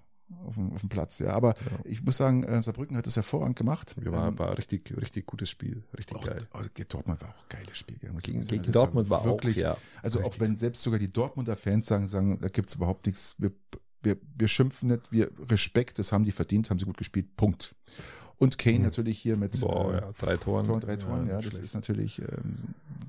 auf 0.46 0.54
dem, 0.54 0.72
auf 0.74 0.82
dem 0.82 0.90
Platz, 0.90 1.18
ja. 1.18 1.32
Aber 1.32 1.56
Ja. 1.56 1.80
ich 1.86 2.04
muss 2.04 2.18
sagen, 2.18 2.44
äh, 2.44 2.62
Saarbrücken 2.62 2.96
hat 2.96 3.08
das 3.08 3.16
hervorragend 3.16 3.56
gemacht. 3.58 3.96
War, 4.06 4.28
Ähm, 4.28 4.38
war 4.38 4.56
richtig, 4.58 4.96
richtig 4.96 5.26
gutes 5.26 5.50
Spiel. 5.50 5.84
Richtig 5.98 6.18
auch, 6.18 6.24
geil. 6.26 6.48
also 6.52 6.70
Dortmund 6.88 7.20
war 7.22 7.30
auch 7.30 7.44
ein 7.50 7.50
geiles 7.50 7.76
Spiel. 7.78 7.98
Gegen, 7.98 8.20
sagen. 8.20 8.48
gegen 8.48 8.64
Das 8.64 8.72
Dortmund 8.74 9.10
war 9.10 9.26
wirklich, 9.26 9.58
auch, 9.58 9.62
ja. 9.62 9.78
Also 10.04 10.20
auch 10.20 10.26
richtig. 10.26 10.42
wenn 10.42 10.56
selbst 10.56 10.84
sogar 10.84 11.00
die 11.00 11.10
Dortmunder 11.10 11.56
Fans 11.56 11.88
sagen, 11.88 12.06
sagen, 12.06 12.38
da 12.42 12.48
gibt's 12.50 12.76
überhaupt 12.76 13.08
nichts, 13.08 13.38
wir, 13.40 13.52
wir, 14.04 14.18
wir 14.38 14.48
schimpfen 14.48 14.90
nicht, 14.90 15.12
wir 15.12 15.32
Respekt, 15.50 15.98
das 15.98 16.12
haben 16.12 16.26
die 16.26 16.32
verdient, 16.32 16.70
haben 16.70 16.78
sie 16.78 16.86
gut 16.86 16.98
gespielt, 16.98 17.36
Punkt. 17.36 17.76
Und 18.40 18.58
Kane 18.58 18.80
Mhm. 18.80 18.84
natürlich 18.86 19.20
hier 19.20 19.36
mit 19.36 19.60
Boah, 19.60 19.92
äh, 19.94 19.98
ja, 19.98 20.10
drei 20.18 20.38
Toren. 20.38 20.66
Toren, 20.66 20.80
drei 20.80 20.96
Toren, 20.96 21.28
ja, 21.28 21.36
nicht 21.36 21.48
das 21.48 21.54
schlecht. 21.56 21.66
ist 21.66 21.74
natürlich 21.76 22.20
ähm, 22.20 22.56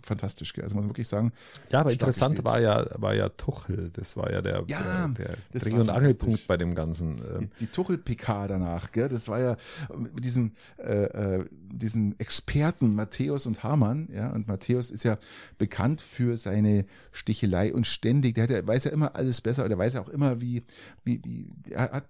fantastisch. 0.03 0.53
Also 0.59 0.74
muss 0.74 0.83
man 0.85 0.91
wirklich 0.91 1.07
sagen, 1.07 1.33
Ja, 1.70 1.81
aber 1.81 1.93
interessant 1.93 2.35
gespielt. 2.35 2.53
war 2.53 2.61
ja, 2.61 2.85
war 3.01 3.14
ja 3.14 3.28
Tuchel. 3.28 3.91
Das 3.93 4.16
war 4.16 4.31
ja 4.33 4.43
der, 4.43 4.64
Ja, 4.66 5.07
der, 5.09 5.37
der 5.53 5.61
Dreh- 5.61 5.72
und. 5.72 5.89
Angelpunkt 5.89 6.47
bei 6.49 6.57
dem 6.57 6.74
Ganzen. 6.74 7.16
die, 7.16 7.22
Ähm, 7.22 7.51
die 7.61 7.66
Tuchel-PK 7.68 8.49
danach, 8.49 8.91
gell? 8.91 9.09
das 9.09 9.28
war 9.28 9.39
ja 9.39 9.57
mit 9.97 10.24
diesen, 10.24 10.57
äh, 10.78 11.05
äh, 11.05 11.45
diesen 11.72 12.18
Experten 12.18 12.95
Matthäus 12.97 13.47
und 13.47 13.62
Hamann, 13.62 14.09
ja, 14.12 14.31
und 14.33 14.49
Matthäus 14.49 14.91
ist 14.91 15.05
ja 15.05 15.16
bekannt 15.59 16.01
für 16.01 16.37
seine 16.39 16.87
Stichelei 17.12 17.72
und 17.72 17.87
ständig, 17.87 18.35
der, 18.35 18.45
hat, 18.45 18.51
ja- 18.51 18.66
weiß 18.66 18.83
ja 18.85 18.91
immer 18.91 19.14
alles 19.14 19.41
besser, 19.41 19.64
oder 19.64 19.78
weiß 19.78 19.95
ja 19.95 20.01
auch 20.01 20.09
immer, 20.09 20.41
wie, 20.41 20.64
wie, 21.05 21.20
wie 21.24 21.47
er 21.70 21.83
hat, 21.93 22.05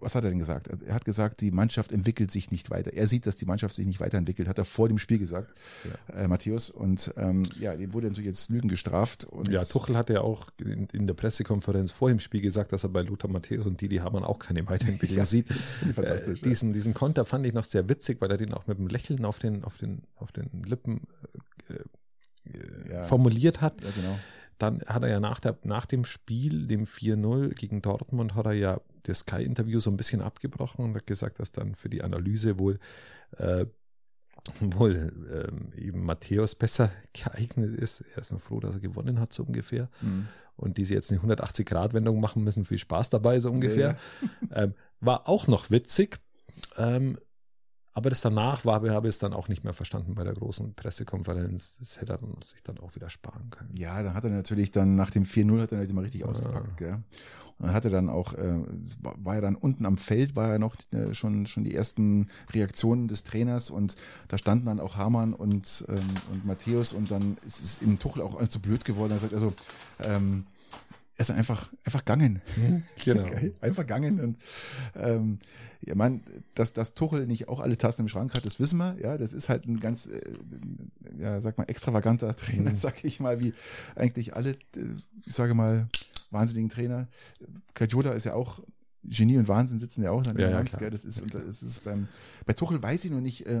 was 0.00 0.14
hat 0.14 0.24
er 0.24 0.30
denn 0.30 0.38
gesagt? 0.38 0.70
Also 0.70 0.84
er 0.84 0.94
hat 0.94 1.04
gesagt, 1.04 1.40
die 1.40 1.50
Mannschaft 1.50 1.92
entwickelt 1.92 2.30
sich 2.30 2.50
nicht 2.50 2.70
weiter. 2.70 2.92
Er 2.92 3.06
sieht, 3.06 3.26
dass 3.26 3.36
die 3.36 3.46
Mannschaft 3.46 3.74
sich 3.74 3.86
nicht 3.86 4.00
weiterentwickelt, 4.00 4.48
hat 4.48 4.58
er 4.58 4.64
vor 4.64 4.88
dem 4.88 4.98
Spiel 4.98 5.18
gesagt, 5.18 5.54
äh, 6.14 6.26
Matthäus. 6.28 6.70
Und 6.70 7.12
ähm, 7.16 7.44
ja, 7.58 7.74
dem 7.76 7.92
wurde 7.92 8.08
natürlich 8.08 8.26
jetzt 8.28 8.50
Lügen 8.50 8.68
gestraft. 8.68 9.26
Ja, 9.48 9.64
Tuchel 9.64 9.96
hatte 9.96 10.14
ja 10.14 10.20
auch 10.22 10.48
in, 10.60 10.86
in 10.92 11.06
der 11.06 11.14
Pressekonferenz 11.14 11.92
vor 11.92 12.08
dem 12.08 12.20
Spiel 12.20 12.40
gesagt, 12.40 12.72
dass 12.72 12.82
er 12.84 12.88
bei 12.90 13.02
Lothar 13.02 13.30
Matthäus 13.30 13.66
und 13.66 13.80
Didi 13.80 13.96
Hamann 13.96 14.24
auch 14.24 14.38
keine 14.38 14.66
Weiterentwicklung 14.68 15.18
Ja, 15.18 15.26
sieht. 15.26 15.48
fantastisch, 15.94 16.42
Äh, 16.42 16.48
diesen, 16.48 16.72
diesen 16.72 16.94
Konter 16.94 17.24
fand 17.24 17.46
ich 17.46 17.52
noch 17.52 17.64
sehr 17.64 17.88
witzig, 17.88 18.20
weil 18.20 18.30
er 18.30 18.38
den 18.38 18.54
auch 18.54 18.66
mit 18.66 18.78
einem 18.78 18.88
Lächeln 18.88 19.24
auf 19.24 19.38
den, 19.38 19.64
auf 19.64 19.76
den, 19.76 20.02
auf 20.16 20.32
den 20.32 20.62
Lippen 20.64 21.02
äh, 21.68 22.90
Ja. 22.90 23.04
formuliert 23.04 23.60
hat. 23.60 23.82
Ja, 23.82 23.90
genau. 23.94 24.18
Dann 24.58 24.80
hat 24.86 25.02
er 25.02 25.08
ja 25.08 25.20
nach, 25.20 25.40
der, 25.40 25.56
nach 25.64 25.86
dem 25.86 26.04
Spiel, 26.04 26.66
dem 26.66 26.84
4-0 26.84 27.54
gegen 27.54 27.80
Dortmund, 27.80 28.34
hat 28.34 28.44
er 28.46 28.52
ja 28.52 28.80
das 29.04 29.20
Sky-Interview 29.20 29.80
so 29.80 29.90
ein 29.90 29.96
bisschen 29.96 30.20
abgebrochen 30.20 30.84
und 30.84 30.94
hat 30.94 31.06
gesagt, 31.06 31.40
dass 31.40 31.52
dann 31.52 31.74
für 31.74 31.88
die 31.88 32.02
Analyse 32.02 32.58
wohl, 32.58 32.78
äh, 33.36 33.66
wohl 34.60 35.12
ähm, 35.32 35.72
eben 35.76 36.04
Matthäus 36.04 36.54
besser 36.54 36.90
geeignet 37.12 37.74
ist. 37.78 38.04
Er 38.14 38.18
ist 38.18 38.32
noch 38.32 38.40
froh, 38.40 38.60
dass 38.60 38.74
er 38.74 38.80
gewonnen 38.80 39.20
hat, 39.20 39.32
so 39.32 39.42
ungefähr. 39.42 39.88
Mhm. 40.00 40.28
Und 40.56 40.76
die 40.76 40.84
sie 40.84 40.94
jetzt 40.94 41.10
eine 41.10 41.20
180-Grad-Wendung 41.20 42.20
machen 42.20 42.44
müssen. 42.44 42.66
Viel 42.66 42.78
Spaß 42.78 43.08
dabei, 43.08 43.40
so 43.40 43.50
ungefähr. 43.50 43.96
Ähm, 44.52 44.74
war 45.00 45.26
auch 45.26 45.46
noch 45.46 45.70
witzig. 45.70 46.20
Ähm, 46.76 47.18
aber 47.92 48.10
das 48.10 48.20
danach 48.20 48.64
war, 48.64 48.82
habe 48.88 49.08
ich 49.08 49.14
es 49.14 49.18
dann 49.18 49.32
auch 49.32 49.48
nicht 49.48 49.64
mehr 49.64 49.72
verstanden 49.72 50.14
bei 50.14 50.22
der 50.24 50.34
großen 50.34 50.74
Pressekonferenz. 50.74 51.78
Das 51.78 52.00
hätte 52.00 52.12
er 52.12 52.18
dann, 52.18 52.40
sich 52.42 52.62
dann 52.62 52.78
auch 52.78 52.94
wieder 52.94 53.10
sparen 53.10 53.50
können. 53.50 53.76
Ja, 53.76 54.02
dann 54.02 54.14
hat 54.14 54.24
er 54.24 54.30
natürlich 54.30 54.70
dann 54.70 54.94
nach 54.94 55.10
dem 55.10 55.24
4-0 55.24 55.60
hat 55.60 55.72
er 55.72 55.78
natürlich 55.78 55.94
mal 55.94 56.02
richtig 56.02 56.24
ausgepackt, 56.24 56.76
gell? 56.76 57.02
Und 57.58 57.66
dann 57.66 57.74
hat 57.74 57.84
er 57.84 57.90
dann 57.90 58.08
auch, 58.08 58.32
äh, 58.34 58.54
war 59.02 59.34
ja 59.34 59.40
dann 59.42 59.54
unten 59.54 59.84
am 59.84 59.98
Feld, 59.98 60.34
war 60.34 60.48
ja 60.48 60.58
noch 60.58 60.76
äh, 60.92 61.12
schon, 61.12 61.44
schon 61.44 61.64
die 61.64 61.74
ersten 61.74 62.28
Reaktionen 62.54 63.06
des 63.06 63.22
Trainers 63.22 63.68
und 63.68 63.96
da 64.28 64.38
standen 64.38 64.66
dann 64.66 64.80
auch 64.80 64.96
Hamann 64.96 65.34
und, 65.34 65.84
ähm, 65.88 65.98
und 66.32 66.46
Matthäus 66.46 66.94
und 66.94 67.10
dann 67.10 67.36
ist 67.44 67.60
es 67.62 67.82
im 67.82 67.98
Tuchel 67.98 68.22
auch 68.22 68.42
zu 68.48 68.60
blöd 68.60 68.86
geworden. 68.86 69.12
Er 69.12 69.18
sagt 69.18 69.34
also, 69.34 69.52
ähm, 69.98 70.46
er 71.20 71.22
ist 71.22 71.28
dann 71.28 71.36
einfach, 71.36 71.70
einfach 71.84 72.00
gegangen. 72.00 72.40
Genau. 73.04 73.24
Geil, 73.24 73.52
einfach 73.60 73.82
gegangen 73.82 74.20
und 74.20 74.38
ähm, 74.96 75.38
ja, 75.82 75.94
man, 75.94 76.22
dass, 76.54 76.72
dass 76.72 76.94
Tuchel 76.94 77.26
nicht 77.26 77.48
auch 77.48 77.60
alle 77.60 77.76
Tassen 77.76 78.02
im 78.02 78.08
Schrank 78.08 78.34
hat, 78.34 78.46
das 78.46 78.58
wissen 78.58 78.78
wir. 78.78 78.96
Ja, 79.00 79.18
das 79.18 79.34
ist 79.34 79.50
halt 79.50 79.66
ein 79.66 79.80
ganz, 79.80 80.06
äh, 80.06 80.20
ja, 81.18 81.38
sag 81.42 81.58
mal, 81.58 81.64
extravaganter 81.64 82.34
Trainer, 82.36 82.70
Mhm. 82.70 82.76
sag 82.76 83.04
ich 83.04 83.20
mal, 83.20 83.38
wie 83.38 83.52
eigentlich 83.96 84.34
alle, 84.34 84.52
äh, 84.76 84.84
ich 85.26 85.34
sage 85.34 85.52
mal, 85.52 85.88
wahnsinnigen 86.30 86.70
Trainer. 86.70 87.06
Guardiola 87.74 88.12
ist 88.12 88.24
ja 88.24 88.32
auch 88.34 88.60
Genie 89.04 89.36
und 89.36 89.48
Wahnsinn 89.48 89.78
sitzen 89.78 90.02
ja 90.02 90.12
auch 90.12 90.26
an 90.26 90.38
Ja, 90.38 90.48
ja, 90.50 90.56
Hand? 90.56 90.72
Das 90.80 91.04
ist, 91.04 91.20
und 91.20 91.34
das 91.34 91.62
ist 91.62 91.84
beim, 91.84 92.08
bei 92.46 92.54
Tuchel 92.54 92.82
weiß 92.82 93.04
ich 93.04 93.10
noch 93.10 93.20
nicht, 93.20 93.46
äh, 93.46 93.60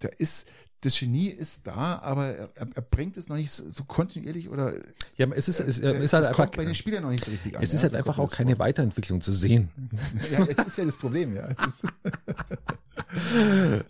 da 0.00 0.08
ist, 0.18 0.46
das 0.82 0.98
Genie 0.98 1.28
ist 1.28 1.66
da, 1.66 2.00
aber 2.02 2.26
er, 2.26 2.48
er 2.56 2.82
bringt 2.82 3.16
es 3.16 3.28
noch 3.28 3.36
nicht 3.36 3.52
so, 3.52 3.68
so 3.68 3.84
kontinuierlich 3.84 4.48
oder 4.48 4.74
Ja, 5.16 5.28
es 5.30 5.48
ist, 5.48 5.60
es, 5.60 5.78
äh, 5.78 6.02
ist 6.02 6.12
halt 6.12 6.24
es 6.24 6.30
einfach, 6.30 6.50
bei 6.50 6.64
den 6.64 6.74
Spielern 6.74 7.04
noch 7.04 7.10
nicht 7.10 7.24
so 7.24 7.30
richtig 7.30 7.56
an. 7.56 7.62
es 7.62 7.72
ist 7.72 7.80
ja, 7.80 7.82
halt 7.82 7.92
so 7.92 7.98
einfach 7.98 8.18
auch 8.18 8.30
keine 8.30 8.56
vor. 8.56 8.66
Weiterentwicklung 8.66 9.20
zu 9.20 9.32
sehen. 9.32 9.70
Ja, 10.30 10.44
das 10.44 10.66
ist 10.66 10.78
ja 10.78 10.84
das 10.84 10.96
Problem, 10.96 11.34
ja. 11.36 11.48
Das, 11.54 11.82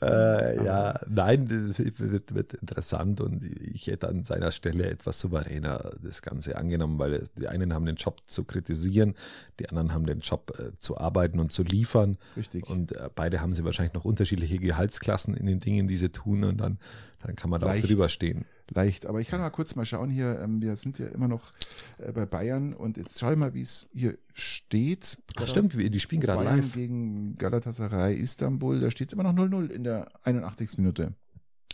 äh, 0.00 0.64
ja, 0.64 0.98
nein, 1.08 1.48
das 1.48 1.78
wird, 1.78 2.34
wird 2.34 2.54
interessant 2.54 3.20
und 3.20 3.42
ich 3.44 3.86
hätte 3.86 4.08
an 4.08 4.24
seiner 4.24 4.50
Stelle 4.50 4.88
etwas 4.88 5.20
souveräner 5.20 5.92
das 6.02 6.22
Ganze 6.22 6.56
angenommen, 6.56 6.98
weil 6.98 7.14
es, 7.14 7.32
die 7.32 7.48
einen 7.48 7.72
haben 7.72 7.84
den 7.84 7.96
Job 7.96 8.20
zu 8.26 8.44
kritisieren, 8.44 9.14
die 9.58 9.68
anderen 9.68 9.92
haben 9.92 10.06
den 10.06 10.20
Job 10.20 10.56
äh, 10.58 10.76
zu 10.78 10.98
arbeiten 10.98 11.40
und 11.40 11.52
zu 11.52 11.62
liefern 11.62 12.16
richtig. 12.36 12.68
und 12.68 12.92
äh, 12.92 13.10
beide 13.14 13.40
haben 13.40 13.54
sie 13.54 13.64
wahrscheinlich 13.64 13.94
noch 13.94 14.04
unterschiedliche 14.04 14.58
Gehaltsklassen 14.58 15.34
in 15.34 15.46
den 15.46 15.60
Dingen, 15.60 15.86
die 15.86 15.96
sie 15.96 16.10
tun 16.10 16.44
und 16.44 16.58
dann, 16.58 16.78
dann 17.20 17.36
kann 17.36 17.50
man 17.50 17.60
da 17.60 17.66
auch 17.68 17.70
Leicht. 17.70 17.88
drüber 17.88 18.08
stehen. 18.08 18.44
leicht. 18.70 19.06
Aber 19.06 19.20
ich 19.20 19.28
kann 19.28 19.40
mal 19.40 19.50
kurz 19.50 19.74
mal 19.76 19.84
schauen 19.86 20.10
hier. 20.10 20.40
Ähm, 20.42 20.60
wir 20.62 20.76
sind 20.76 20.98
ja 20.98 21.06
immer 21.08 21.28
noch 21.28 21.52
äh, 21.98 22.10
bei 22.12 22.26
Bayern 22.26 22.72
und 22.72 22.96
jetzt 22.96 23.18
schau 23.20 23.30
ich 23.32 23.36
mal, 23.38 23.54
wie 23.54 23.62
es 23.62 23.88
hier 23.92 24.16
steht. 24.34 25.18
Ach, 25.36 25.46
stimmt, 25.46 25.76
wir- 25.76 25.90
die 25.90 26.00
spielen 26.00 26.20
gerade 26.20 26.42
Bayern 26.44 26.58
live. 26.62 26.72
gegen 26.72 27.36
Galatasaray 27.38 28.14
Istanbul. 28.16 28.80
Da 28.80 28.90
steht 28.90 29.08
es 29.08 29.12
immer 29.12 29.22
noch 29.24 29.34
0-0 29.34 29.70
in 29.70 29.84
der 29.84 30.08
81. 30.24 30.78
Minute. 30.78 31.14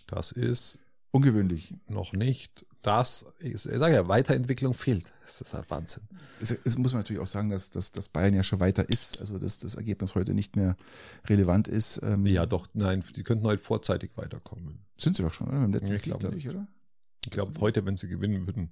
Das 0.07 0.33
ist 0.33 0.79
Ungewöhnlich. 1.11 1.75
noch 1.89 2.13
nicht 2.13 2.67
das, 2.89 3.25
ich 3.39 3.61
sage 3.63 3.95
ja, 3.95 4.09
Weiterentwicklung 4.09 4.73
fehlt. 4.75 5.13
Das 5.23 5.41
ist 5.41 5.53
halt 5.55 5.71
Wahnsinn. 5.71 6.03
Es, 6.41 6.51
es 6.51 6.79
muss 6.79 6.93
man 6.93 7.01
natürlich 7.01 7.21
auch 7.21 7.27
sagen, 7.27 7.51
dass, 7.51 7.71
dass, 7.71 7.93
dass 7.93 8.09
Bayern 8.09 8.33
ja 8.35 8.43
schon 8.43 8.61
weiter 8.61 8.89
ist. 8.89 9.21
Also 9.21 9.39
dass 9.39 9.59
das 9.59 9.75
Ergebnis 9.75 10.15
heute 10.15 10.33
nicht 10.35 10.57
mehr 10.57 10.77
relevant 11.29 11.69
ist. 11.69 12.01
Ähm, 12.03 12.25
Ja, 12.27 12.47
doch, 12.47 12.67
nein, 12.75 13.05
die 13.15 13.23
könnten 13.23 13.45
heute 13.45 13.63
vorzeitig 13.63 14.13
weiterkommen. 14.17 14.85
Sind 14.97 15.17
sie 15.17 15.23
doch 15.23 15.33
schon, 15.33 15.49
oder? 15.49 15.65
Im 15.65 15.73
letzten 15.73 15.95
Ich 15.95 16.03
glaub 16.03 16.21
glaube 16.21 16.35
nicht. 16.37 16.47
ich, 16.47 16.51
oder? 16.51 16.67
Ich 17.25 17.31
glaube, 17.31 17.53
heute, 17.61 17.85
wenn 17.85 17.97
sie 17.97 18.09
gewinnen 18.09 18.47
würden. 18.47 18.71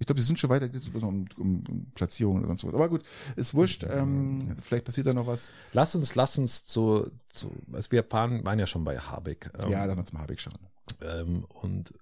Ich 0.00 0.06
glaube, 0.06 0.20
die 0.20 0.24
sind 0.26 0.38
schon 0.38 0.48
weiter, 0.50 0.68
geht 0.68 0.80
es 0.80 0.88
um, 0.88 1.26
um, 1.36 1.64
um 1.68 1.90
Platzierung 1.94 2.38
oder 2.38 2.46
sonst 2.46 2.62
was. 2.64 2.74
Aber 2.74 2.88
gut, 2.88 3.02
ist 3.34 3.54
wurscht. 3.54 3.84
Ähm, 3.90 4.54
vielleicht 4.62 4.84
passiert 4.84 5.08
da 5.08 5.14
noch 5.14 5.26
was. 5.26 5.52
Lass 5.72 5.96
uns, 5.96 6.14
lass 6.14 6.38
uns 6.38 6.64
zu, 6.64 7.10
zu 7.30 7.50
also 7.72 7.90
wir 7.90 8.04
fahren, 8.04 8.44
waren 8.44 8.60
ja 8.60 8.68
schon 8.68 8.84
bei 8.84 8.96
Habeck. 8.98 9.50
Ähm, 9.60 9.70
ja, 9.72 9.84
lass 9.84 9.96
mal 9.96 10.04
zum 10.04 10.20
Habeck 10.20 10.38
schauen. 10.38 10.54
ähm, 11.00 11.44
und 11.48 11.92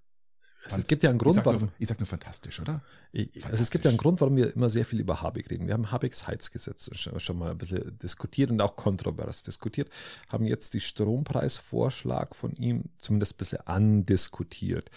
es 0.69 0.87
gibt 0.87 1.03
ja 1.03 1.11
einen 1.11 1.19
Grund, 1.19 1.37
ich 1.37 1.37
sag 1.37 1.47
warum. 1.47 1.61
Nur, 1.61 1.71
ich 1.79 1.89
sag 1.89 1.99
nur 1.99 2.07
fantastisch, 2.07 2.61
oder? 2.61 2.83
Ich, 3.13 3.45
also 3.47 3.63
es 3.63 3.71
gibt 3.71 3.85
ja 3.85 3.91
einen 3.91 3.99
Grund, 3.99 4.21
warum 4.21 4.37
wir 4.37 4.55
immer 4.55 4.69
sehr 4.69 4.85
viel 4.85 5.01
über 5.01 5.23
Habeck 5.23 5.51
reden. 5.51 5.67
Wir 5.67 5.75
haben 5.75 5.91
Habecks 5.91 6.27
Heizgesetz 6.27 6.91
schon, 6.95 7.19
schon 7.21 7.39
mal 7.39 7.51
ein 7.51 7.59
bisschen 7.59 7.99
diskutiert 7.99 8.51
und 8.51 8.61
auch 8.61 8.77
kontrovers 8.77 9.43
diskutiert, 9.43 9.91
haben 10.29 10.47
jetzt 10.47 10.75
die 10.75 10.81
Strompreisvorschlag 10.81 12.35
von 12.35 12.55
ihm 12.57 12.85
zumindest 12.99 13.35
ein 13.35 13.39
bisschen 13.39 13.67
andiskutiert. 13.67 14.91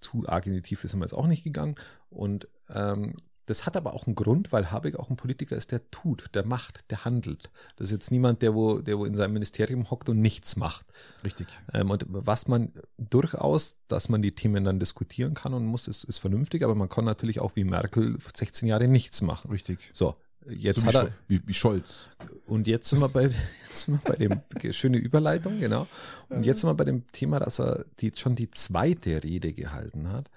Zu 0.00 0.26
arg 0.26 0.46
in 0.46 0.54
die 0.54 0.62
Tiefe 0.62 0.88
sind 0.88 1.00
wir 1.00 1.04
jetzt 1.04 1.14
auch 1.14 1.26
nicht 1.26 1.44
gegangen. 1.44 1.74
Und 2.10 2.48
ähm, 2.72 3.16
das 3.50 3.66
hat 3.66 3.76
aber 3.76 3.92
auch 3.94 4.06
einen 4.06 4.14
Grund, 4.14 4.52
weil 4.52 4.70
Habeck 4.70 4.96
auch 4.98 5.10
ein 5.10 5.16
Politiker 5.16 5.56
ist, 5.56 5.72
der 5.72 5.90
tut, 5.90 6.30
der 6.34 6.46
macht, 6.46 6.84
der 6.90 7.04
handelt. 7.04 7.50
Das 7.76 7.86
ist 7.88 7.92
jetzt 7.92 8.10
niemand, 8.10 8.42
der 8.42 8.54
wo, 8.54 8.78
der 8.80 8.98
wo 8.98 9.04
in 9.04 9.16
seinem 9.16 9.32
Ministerium 9.34 9.90
hockt 9.90 10.08
und 10.08 10.20
nichts 10.20 10.56
macht. 10.56 10.86
Richtig. 11.24 11.46
Ähm, 11.74 11.90
und 11.90 12.04
was 12.08 12.48
man 12.48 12.72
durchaus, 12.96 13.76
dass 13.88 14.08
man 14.08 14.22
die 14.22 14.32
Themen 14.34 14.64
dann 14.64 14.78
diskutieren 14.78 15.34
kann 15.34 15.52
und 15.54 15.66
muss, 15.66 15.88
ist, 15.88 16.04
ist 16.04 16.18
vernünftig, 16.18 16.62
aber 16.64 16.74
man 16.74 16.88
kann 16.88 17.04
natürlich 17.04 17.40
auch 17.40 17.56
wie 17.56 17.64
Merkel 17.64 18.18
16 18.34 18.68
Jahre 18.68 18.86
nichts 18.88 19.20
machen. 19.20 19.50
Richtig. 19.50 19.90
So, 19.92 20.14
jetzt 20.48 20.80
So 20.80 20.86
hat 20.86 20.94
wie, 20.94 20.96
er, 20.96 21.02
Scholz- 21.02 21.12
wie, 21.28 21.40
wie 21.46 21.54
Scholz. 21.54 22.10
und 22.46 22.66
jetzt 22.66 22.88
sind 22.88 23.00
wir 23.00 23.08
bei, 23.08 23.24
jetzt 23.68 23.84
sind 23.86 24.00
wir 24.04 24.12
bei 24.12 24.16
dem, 24.16 24.72
schöne 24.72 24.98
Überleitung, 24.98 25.58
genau. 25.58 25.86
Und 26.28 26.44
jetzt 26.44 26.60
sind 26.60 26.70
wir 26.70 26.74
bei 26.74 26.84
dem 26.84 27.06
Thema, 27.08 27.40
dass 27.40 27.58
er 27.60 27.84
die, 27.98 28.12
schon 28.14 28.36
die 28.36 28.50
zweite 28.50 29.22
Rede 29.24 29.52
gehalten 29.52 30.08
hat, 30.08 30.30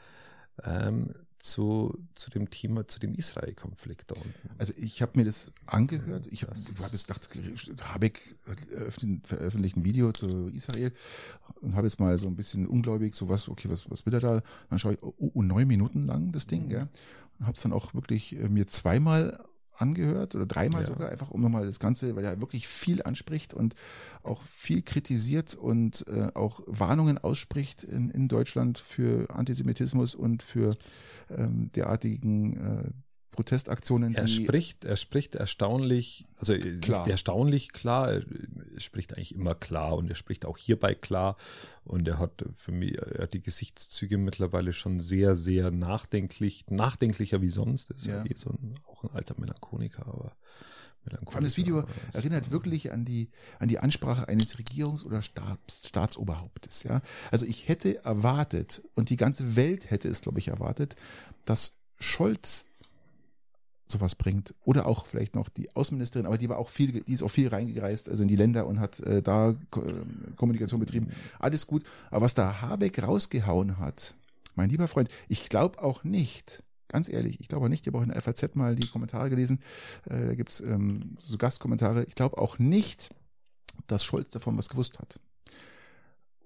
ähm, 0.66 1.14
zu, 1.44 1.98
zu 2.16 2.32
dem 2.32 2.50
Thema, 2.50 2.88
zu 2.88 3.00
dem 3.02 3.14
Israel-Konflikt 3.16 4.10
da 4.12 4.16
unten. 4.16 4.50
Also 4.58 4.72
ich 4.78 5.02
habe 5.02 5.12
mir 5.16 5.26
das 5.26 5.52
angehört. 5.66 6.26
Ich 6.32 6.44
habe 6.44 6.54
hab 6.54 6.94
ist- 6.94 6.94
jetzt 6.94 7.08
gedacht, 7.08 7.94
Habeck 7.94 8.36
öffnet- 8.78 9.28
veröffentlicht 9.28 9.76
ein 9.76 9.84
Video 9.84 10.14
zu 10.14 10.48
Israel 10.54 10.94
und 11.60 11.76
habe 11.76 11.86
jetzt 11.86 12.00
mal 12.00 12.18
so 12.18 12.28
ein 12.28 12.38
bisschen 12.38 12.66
ungläubig, 12.66 13.14
so 13.14 13.28
was, 13.28 13.50
okay, 13.50 13.70
was, 13.70 13.90
was 13.92 14.06
will 14.06 14.14
er 14.14 14.22
da? 14.22 14.42
Dann 14.70 14.80
schaue 14.80 14.94
ich, 14.94 15.04
oh, 15.04 15.14
oh, 15.18 15.42
neun 15.42 15.68
Minuten 15.68 16.06
lang 16.08 16.32
das 16.32 16.48
Ding, 16.48 16.70
ja. 16.72 16.88
Und 17.40 17.46
habe 17.46 17.56
es 17.58 17.62
dann 17.62 17.74
auch 17.74 17.94
wirklich 17.94 18.38
äh, 18.40 18.48
mir 18.48 18.66
zweimal 18.68 19.44
angehört 19.76 20.36
oder 20.36 20.46
dreimal 20.46 20.82
Ja. 20.82 20.88
sogar, 20.88 21.10
einfach 21.10 21.32
um 21.32 21.42
nochmal 21.42 21.66
das 21.66 21.80
Ganze, 21.80 22.16
weil 22.16 22.26
er 22.26 22.42
wirklich 22.42 22.68
viel 22.68 23.02
anspricht 23.04 23.54
und 23.54 23.76
auch 24.24 24.42
viel 24.44 24.82
kritisiert 24.82 25.56
und 25.56 26.06
äh, 26.08 26.30
auch 26.34 26.62
Warnungen 26.68 27.18
ausspricht 27.18 27.84
in, 27.84 28.10
in 28.10 28.28
Deutschland 28.28 28.80
für 28.80 29.30
Antisemitismus 29.30 30.16
und 30.16 30.44
für 30.44 30.78
ähm, 31.30 31.72
derartigen 31.74 32.54
äh, 32.54 32.90
Protestaktionen, 33.34 34.14
Er 34.14 34.28
spricht, 34.28 34.86
er 34.86 34.96
spricht 34.96 35.36
erstaunlich, 35.36 36.26
also 36.38 36.54
äh, 36.54 36.78
Klar. 36.80 37.08
erstaunlich 37.10 37.74
klar, 37.74 38.14
er 38.14 38.24
spricht 38.78 39.16
eigentlich 39.16 39.36
immer 39.36 39.56
klar 39.56 39.98
und 39.98 40.08
er 40.10 40.16
spricht 40.16 40.46
auch 40.46 40.58
hierbei 40.58 40.96
klar 40.96 41.36
und 41.84 42.08
er 42.08 42.20
hat 42.20 42.46
für 42.56 42.72
mich, 42.72 42.98
er 42.98 43.24
hat 43.24 43.34
die 43.34 43.42
Gesichtszüge 43.42 44.18
mittlerweile 44.18 44.72
schon 44.72 45.00
sehr, 45.00 45.36
sehr 45.36 45.72
nachdenklich, 45.72 46.66
nachdenklicher 46.70 47.42
wie 47.42 47.50
sonst. 47.50 47.92
Ist 47.92 48.06
ja, 48.06 48.24
eh 48.24 48.34
so 48.36 48.52
ein, 48.52 48.76
auch 48.88 49.04
ein 49.04 49.10
alter 49.12 49.36
Melancholiker, 49.38 50.06
aber 50.08 50.36
Melancholiker. 51.06 51.32
Vor 51.32 51.36
allem 51.36 51.46
das 51.46 51.58
Video 51.58 51.84
erinnert 52.14 52.52
wirklich 52.52 52.92
an 52.92 53.04
die, 53.04 53.30
an 53.60 53.68
die 53.68 53.80
Ansprache 53.80 54.28
eines 54.28 54.58
Regierungs- 54.58 55.04
oder 55.04 55.22
Staats, 55.22 55.88
Staatsoberhauptes. 55.88 56.84
Ja? 56.84 57.02
Also 57.32 57.46
ich 57.46 57.68
hätte 57.68 58.04
erwartet, 58.06 58.84
und 58.96 59.10
die 59.10 59.18
ganze 59.18 59.56
Welt 59.56 59.90
hätte 59.90 60.08
es, 60.08 60.22
glaube 60.22 60.40
ich, 60.40 60.50
erwartet, 60.50 60.96
dass 61.46 61.74
Scholz 62.00 62.66
sowas 63.94 64.16
bringt. 64.16 64.54
Oder 64.66 64.86
auch 64.86 65.08
vielleicht 65.08 65.36
noch 65.36 65.50
die 65.50 65.74
Außenministerin, 65.76 66.26
aber 66.26 66.38
die 66.38 66.50
war 66.50 66.58
auch 66.58 66.70
viel, 66.70 66.92
die 66.92 67.14
ist 67.14 67.24
auch 67.24 67.30
viel 67.30 67.48
reingereist, 67.48 68.10
also 68.10 68.24
in 68.24 68.28
die 68.28 68.36
Länder 68.36 68.68
und 68.68 68.80
hat 68.80 69.00
äh, 69.02 69.22
da 69.22 69.56
Ko 69.72 69.82
äh, 69.82 69.94
Kommunikation 70.36 70.80
betrieben. 70.80 71.08
Alles 71.40 71.68
gut. 71.68 71.84
Aber 72.10 72.26
was 72.26 72.34
da 72.34 72.62
Habeck 72.62 73.02
rausgehauen 73.02 73.80
hat, 73.80 74.14
mein 74.56 74.70
lieber 74.70 74.88
Freund, 74.88 75.10
ich 75.28 75.50
glaube 75.50 75.82
auch 75.82 76.04
nicht, 76.04 76.64
ganz 76.88 77.10
ehrlich, 77.10 77.40
ich 77.40 77.48
glaube 77.48 77.66
auch 77.66 77.70
nicht, 77.70 77.82
ich 77.82 77.88
habe 77.88 77.98
auch 77.98 78.04
in 78.04 78.10
der 78.10 78.22
FAZ 78.22 78.56
mal 78.56 78.76
die 78.76 78.88
Kommentare 78.88 79.30
gelesen, 79.30 79.60
äh, 80.06 80.28
da 80.28 80.36
gibt's 80.36 80.62
ähm, 80.62 81.18
so 81.20 81.38
Gastkommentare, 81.38 82.06
ich 82.06 82.16
glaube 82.16 82.38
auch 82.38 82.60
nicht, 82.60 83.10
dass 83.88 84.04
Scholz 84.04 84.30
davon 84.30 84.58
was 84.58 84.70
gewusst 84.70 85.00
hat. 85.00 85.20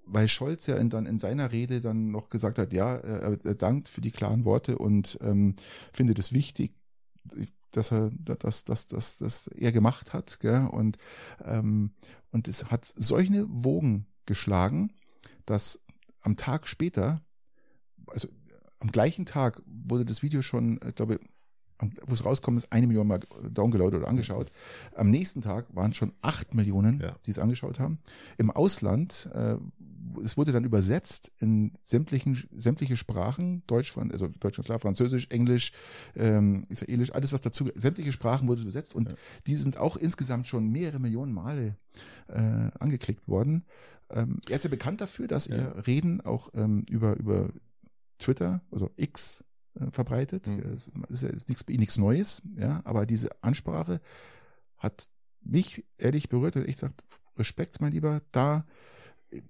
Weil 0.05 0.29
Scholz 0.29 0.67
ja 0.67 0.77
in, 0.77 0.89
dann 0.89 1.05
in 1.05 1.19
seiner 1.19 1.51
Rede 1.51 1.81
dann 1.81 2.11
noch 2.11 2.29
gesagt 2.29 2.59
hat, 2.59 2.71
ja, 2.71 2.95
er, 2.95 3.37
er 3.43 3.55
dankt 3.55 3.89
für 3.89 3.99
die 3.99 4.11
klaren 4.11 4.45
Worte 4.45 4.77
und 4.77 5.19
ähm, 5.21 5.55
findet 5.91 6.17
es 6.17 6.31
wichtig, 6.31 6.73
dass 7.71 7.91
er 7.91 8.11
das, 8.11 8.63
das, 8.65 8.87
das, 8.87 9.17
das 9.17 9.47
er 9.47 9.71
gemacht 9.71 10.13
hat. 10.13 10.39
Gell? 10.39 10.67
Und, 10.71 10.97
ähm, 11.43 11.91
und 12.31 12.47
es 12.47 12.65
hat 12.71 12.85
solche 12.95 13.45
Wogen 13.49 14.07
geschlagen, 14.25 14.91
dass 15.45 15.79
am 16.21 16.35
Tag 16.37 16.67
später, 16.67 17.21
also 18.07 18.27
am 18.79 18.91
gleichen 18.91 19.25
Tag 19.25 19.61
wurde 19.65 20.05
das 20.05 20.21
Video 20.23 20.41
schon, 20.41 20.79
ich 20.87 20.95
glaube, 20.95 21.19
wo 22.05 22.13
es 22.13 22.25
rauskommt, 22.25 22.57
ist 22.57 22.71
eine 22.71 22.87
Million 22.87 23.07
Mal 23.07 23.19
downgeloadet 23.51 23.99
oder 23.99 24.09
angeschaut. 24.09 24.51
Am 24.95 25.11
nächsten 25.11 25.41
Tag 25.41 25.67
waren 25.75 25.91
es 25.91 25.97
schon 25.97 26.11
acht 26.21 26.53
Millionen, 26.55 26.99
Ja. 26.99 27.15
die 27.25 27.31
es 27.31 27.39
angeschaut 27.39 27.79
haben. 27.79 27.99
Im 28.37 28.49
Ausland, 28.49 29.29
äh, 29.33 29.57
es 30.23 30.37
wurde 30.37 30.51
dann 30.51 30.63
übersetzt 30.63 31.31
in 31.39 31.77
sämtlichen, 31.81 32.37
sämtliche 32.55 32.97
Sprachen, 32.97 33.63
Deutsch, 33.67 33.95
also 33.97 34.27
Deutsch, 34.39 34.59
klar, 34.61 34.79
Französisch, 34.79 35.27
Englisch, 35.29 35.71
ähm, 36.15 36.65
Israelisch, 36.69 37.11
alles 37.13 37.33
was 37.33 37.41
dazu, 37.41 37.69
sämtliche 37.75 38.11
Sprachen 38.11 38.47
wurde 38.47 38.61
übersetzt 38.61 38.95
und 38.95 39.09
Ja. 39.09 39.15
die 39.47 39.55
sind 39.55 39.77
auch 39.77 39.97
insgesamt 39.97 40.47
schon 40.47 40.69
mehrere 40.69 40.99
Millionen 40.99 41.33
Male 41.33 41.77
äh, 42.27 42.69
angeklickt 42.79 43.27
worden. 43.27 43.63
Ähm, 44.09 44.39
er 44.47 44.55
ist 44.55 44.63
ja 44.63 44.69
bekannt 44.69 45.01
dafür, 45.01 45.27
dass 45.27 45.47
Ja. 45.47 45.55
er 45.55 45.87
Reden 45.87 46.21
auch 46.21 46.49
ähm, 46.53 46.85
über, 46.89 47.17
über 47.17 47.49
Twitter, 48.19 48.61
also 48.71 48.91
X, 48.95 49.43
äh, 49.79 49.91
verbreitet. 49.91 50.47
Mhm. 50.47 50.61
Das 50.63 50.89
ist 51.09 51.23
ja 51.23 51.29
ist 51.29 51.49
nichts 51.49 51.65
nichts 51.67 51.97
Neues, 51.97 52.41
ja, 52.55 52.81
aber 52.83 53.05
diese 53.05 53.29
Ansprache 53.43 54.01
hat 54.77 55.09
mich 55.41 55.85
ehrlich 55.97 56.29
berührt 56.29 56.55
und 56.55 56.67
ich 56.67 56.77
sagt, 56.77 57.03
Respekt, 57.37 57.79
mein 57.81 57.91
Lieber, 57.91 58.21
da 58.31 58.65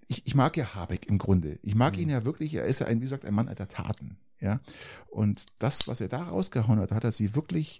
ich, 0.08 0.26
ich 0.26 0.36
mag 0.36 0.58
ja 0.58 0.74
Habeck 0.76 1.06
im 1.08 1.18
Grunde. 1.18 1.60
Ich 1.62 1.76
mag 1.76 1.96
Mhm. 1.96 2.04
ihn 2.04 2.10
ja 2.10 2.26
wirklich, 2.26 2.54
er 2.56 2.66
ist 2.66 2.80
ja 2.80 2.88
ein, 2.88 3.00
wie 3.00 3.06
gesagt, 3.06 3.26
ein 3.26 3.34
Mann 3.34 3.48
alter 3.48 3.68
Taten, 3.68 4.18
ja. 4.40 4.60
Und 5.08 5.46
das, 5.60 5.88
was 5.88 6.02
er 6.02 6.08
da 6.08 6.24
rausgehauen 6.24 6.80
hat, 6.80 6.92
hat 6.92 7.04
er 7.04 7.12
sie 7.12 7.36
wirklich 7.36 7.80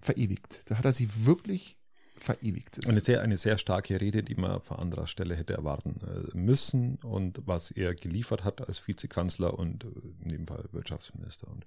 verewigt. 0.00 0.62
Da 0.66 0.78
hat 0.78 0.84
er 0.84 0.92
sie 0.92 1.08
wirklich 1.26 1.76
verewigt. 2.18 2.78
Das- 2.78 2.86
Eine 2.90 3.00
sehr, 3.00 3.22
eine 3.22 3.36
sehr 3.36 3.58
starke 3.58 4.00
Rede, 4.00 4.22
die 4.22 4.34
man 4.34 4.60
von 4.60 4.78
anderer 4.78 5.06
Stelle 5.06 5.36
hätte 5.36 5.54
erwarten 5.54 5.96
äh, 6.06 6.36
müssen 6.36 6.96
und 7.02 7.40
was 7.46 7.70
er 7.70 7.94
geliefert 7.94 8.44
hat 8.44 8.66
als 8.66 8.86
Vizekanzler 8.86 9.58
und 9.58 9.84
äh, 9.84 9.88
in 10.24 10.28
dem 10.30 10.46
Fall 10.46 10.64
Wirtschaftsminister 10.72 11.48
und 11.48 11.64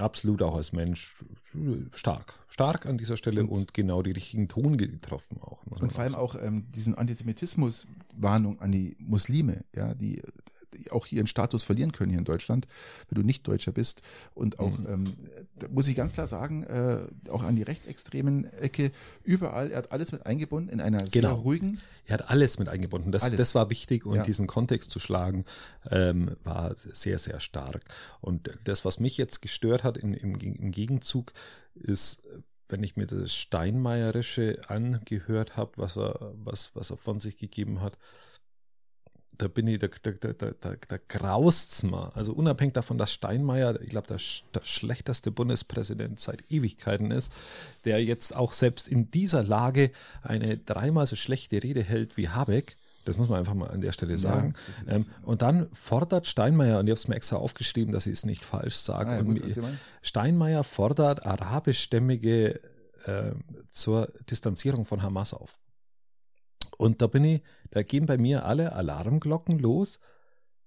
absolut 0.00 0.42
auch 0.42 0.54
als 0.56 0.72
Mensch 0.72 1.14
äh, 1.54 1.84
stark, 1.96 2.38
stark 2.48 2.86
an 2.86 2.98
dieser 2.98 3.16
Stelle 3.16 3.42
Und- 3.42 3.48
und, 3.50 3.74
genau 3.74 4.02
die 4.02 4.12
richtigen 4.12 4.48
Ton 4.48 4.76
getroffen 4.76 5.38
auch. 5.40 5.64
Und 5.66 5.92
vor 5.92 6.02
allem 6.04 6.14
auch 6.14 6.34
ähm, 6.40 6.66
diesen 6.72 6.94
Antisemitismus-Warnung 6.96 8.60
an 8.60 8.72
die 8.72 8.96
Muslime, 8.98 9.62
ja, 9.74 9.94
die, 9.94 10.22
auch 10.90 11.06
ihren 11.08 11.26
Status 11.26 11.64
verlieren 11.64 11.92
können 11.92 12.10
hier 12.10 12.18
in 12.18 12.24
Deutschland, 12.24 12.66
wenn 13.08 13.20
du 13.20 13.26
nicht 13.26 13.46
Deutscher 13.46 13.72
bist. 13.72 14.02
Und 14.34 14.58
auch, 14.58 14.78
Mhm. 14.78 14.86
ähm, 14.88 15.14
muss 15.70 15.86
ich 15.86 15.94
ganz 15.96 16.12
klar 16.12 16.26
sagen, 16.26 16.62
äh, 16.64 17.00
auch 17.30 17.42
an 17.42 17.56
die 17.56 17.62
rechtsextremen 17.62 18.44
Ecke, 18.54 18.90
überall, 19.24 19.70
er 19.70 19.78
hat 19.78 19.92
alles 19.92 20.12
mit 20.12 20.26
eingebunden 20.26 20.68
in 20.70 20.80
einer 20.80 21.06
sehr 21.06 21.22
Genau. 21.22 21.34
ruhigen, 21.34 21.78
Er 22.06 22.14
hat 22.14 22.30
alles 22.30 22.58
mit 22.58 22.68
eingebunden. 22.68 23.12
Das, 23.12 23.22
Alles. 23.22 23.36
das 23.38 23.54
war 23.54 23.70
wichtig 23.70 24.04
und 24.06 24.16
Ja. 24.16 24.22
diesen 24.24 24.48
Kontext 24.48 24.90
zu 24.90 24.98
schlagen 24.98 25.44
ähm, 25.90 26.36
war 26.42 26.74
sehr, 26.76 27.18
sehr 27.18 27.38
stark. 27.38 27.84
Und 28.20 28.50
das, 28.64 28.84
was 28.84 28.98
mich 28.98 29.16
jetzt 29.18 29.40
gestört 29.40 29.84
hat 29.84 29.96
in, 29.98 30.12
im, 30.14 30.34
im 30.40 30.70
Gegenzug, 30.72 31.32
ist, 31.74 32.20
wenn 32.68 32.82
ich 32.82 32.96
mir 32.96 33.06
das 33.06 33.34
Steinmeierische 33.34 34.60
angehört 34.68 35.56
habe, 35.56 35.72
was 35.76 35.96
er, 35.96 36.32
was, 36.44 36.70
was 36.74 36.90
er 36.90 36.96
von 36.96 37.20
sich 37.20 37.36
gegeben 37.36 37.80
hat, 37.80 37.98
da 39.38 39.48
bin 39.48 39.66
ich, 39.66 39.78
da, 39.78 39.88
da, 39.88 40.10
da, 40.32 40.50
da, 40.60 40.74
da, 40.88 40.96
graust's 41.08 41.82
mal. 41.82 42.10
Also 42.14 42.32
unabhängig 42.32 42.74
davon, 42.74 42.98
dass 42.98 43.12
Steinmeier, 43.12 43.80
ich 43.80 43.88
glaube, 43.90 44.06
der, 44.06 44.18
der 44.54 44.62
schlechteste 44.64 45.30
Bundespräsident 45.30 46.20
seit 46.20 46.44
Ewigkeiten 46.50 47.10
ist, 47.10 47.32
der 47.84 48.04
jetzt 48.04 48.36
auch 48.36 48.52
selbst 48.52 48.86
in 48.88 49.10
dieser 49.10 49.42
Lage 49.42 49.90
eine 50.22 50.58
dreimal 50.58 51.06
so 51.06 51.16
schlechte 51.16 51.62
Rede 51.62 51.82
hält 51.82 52.16
wie 52.16 52.28
Habeck. 52.28 52.76
Das 53.04 53.16
muss 53.16 53.28
man 53.28 53.40
einfach 53.40 53.54
mal 53.54 53.68
an 53.68 53.80
der 53.80 53.90
Stelle 53.90 54.16
sagen. 54.16 54.54
ist- 54.70 54.84
ähm, 54.88 55.06
und 55.22 55.42
dann 55.42 55.66
fordert 55.72 56.26
Steinmeier, 56.28 56.78
und 56.78 56.86
ich 56.86 56.90
habe 56.92 57.00
es 57.00 57.08
mir 57.08 57.16
extra 57.16 57.34
aufgeschrieben, 57.36 57.92
dass 57.92 58.06
ich 58.06 58.12
es 58.12 58.24
nicht 58.24 58.44
falsch 58.44 58.76
sage, 58.76 59.10
Ah, 59.10 59.14
ja, 59.16 59.22
gut, 59.22 59.56
mal. 59.56 59.76
Steinmeier 60.02 60.62
fordert 60.62 61.26
arabischstämmige 61.26 62.60
äh, 63.06 63.32
zur 63.72 64.12
Distanzierung 64.30 64.84
von 64.84 65.02
Hamas 65.02 65.34
auf. 65.34 65.56
Und 66.78 67.02
da 67.02 67.06
bin 67.08 67.24
ich, 67.24 67.42
da 67.72 67.82
gehen 67.82 68.06
bei 68.06 68.18
mir 68.18 68.44
alle 68.44 68.72
Alarmglocken 68.72 69.58
los, 69.58 69.98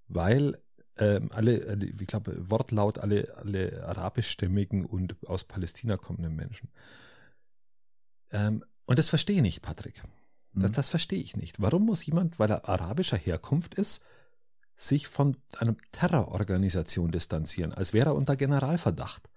weil 0.07 0.57
ähm, 0.97 1.31
alle, 1.31 1.77
ich 1.83 2.07
glaube, 2.07 2.49
Wortlaut 2.49 2.97
alle, 2.99 3.35
alle 3.37 3.85
arabischstämmigen 3.85 4.85
und 4.85 5.15
aus 5.27 5.43
Palästina 5.43 5.97
kommenden 5.97 6.35
Menschen. 6.35 6.69
Ähm, 8.31 8.63
und 8.85 8.97
das 8.97 9.09
verstehe 9.09 9.37
ich 9.37 9.41
nicht, 9.41 9.61
Patrick. 9.61 10.03
Das, 10.53 10.71
Mhm. 10.71 10.73
das 10.73 10.89
verstehe 10.89 11.19
ich 11.19 11.37
nicht. 11.37 11.61
Warum 11.61 11.85
muss 11.85 12.05
jemand, 12.05 12.39
weil 12.39 12.49
er 12.49 12.67
arabischer 12.67 13.17
Herkunft 13.17 13.75
ist, 13.75 14.01
sich 14.75 15.07
von 15.07 15.37
einer 15.57 15.75
Terrororganisation 15.91 17.11
distanzieren, 17.11 17.71
als 17.71 17.93
wäre 17.93 18.09
er 18.09 18.15
unter 18.15 18.35
Generalverdacht. 18.35 19.29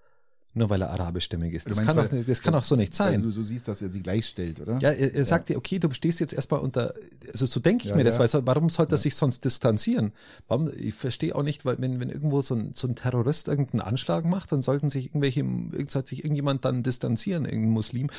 Nur 0.55 0.69
weil 0.71 0.81
er 0.81 0.89
arabischstämmig 0.89 1.53
ist. 1.53 1.69
Das, 1.69 1.77
meinst, 1.77 1.93
kann, 1.95 2.11
weil- 2.11 2.23
das 2.23 2.41
kann 2.41 2.53
doch 2.53 2.63
so 2.63 2.75
nicht 2.75 2.97
Weil 2.99 3.11
sein. 3.11 3.21
du 3.21 3.29
so 3.29 3.43
siehst, 3.43 3.67
dass 3.67 3.83
er 3.83 3.89
sie 3.89 4.01
gleichstellt, 4.01 4.59
oder? 4.59 4.79
Ja, 4.81 4.89
er, 4.89 5.13
er 5.13 5.23
sagt 5.25 5.49
dir, 5.49 5.57
okay, 5.57 5.77
du 5.77 5.91
stehst 5.91 6.19
jetzt 6.19 6.33
erstmal 6.33 6.59
unter, 6.61 6.93
also 7.31 7.45
so 7.45 7.59
denke 7.59 7.83
ich 7.83 7.91
Ja, 7.91 7.95
mir 7.95 8.03
das, 8.03 8.15
ja. 8.15 8.21
weil 8.21 8.29
so- 8.29 8.45
warum 8.47 8.69
sollte 8.71 8.95
er 8.95 8.97
sich 8.97 9.15
sonst 9.15 9.45
distanzieren? 9.45 10.11
Warum, 10.47 10.71
ich 10.75 10.95
verstehe 10.95 11.35
auch 11.35 11.43
nicht, 11.43 11.65
weil 11.65 11.77
wenn, 11.79 11.99
wenn 11.99 12.09
irgendwo 12.09 12.41
so 12.41 12.55
ein, 12.55 12.71
so 12.73 12.87
ein 12.87 12.95
Terrorist 12.95 13.47
irgendeinen 13.47 13.81
Anschlag 13.81 14.25
macht, 14.25 14.51
dann 14.51 14.63
sollten 14.63 14.89
sich 14.89 15.07
irgendwelche, 15.09 15.41
irgend- 15.41 15.91
sollte 15.91 16.09
sich 16.09 16.23
irgendjemand 16.23 16.65
dann 16.65 16.81
distanzieren, 16.81 17.45
irgendein 17.45 17.71
Muslim. 17.71 18.09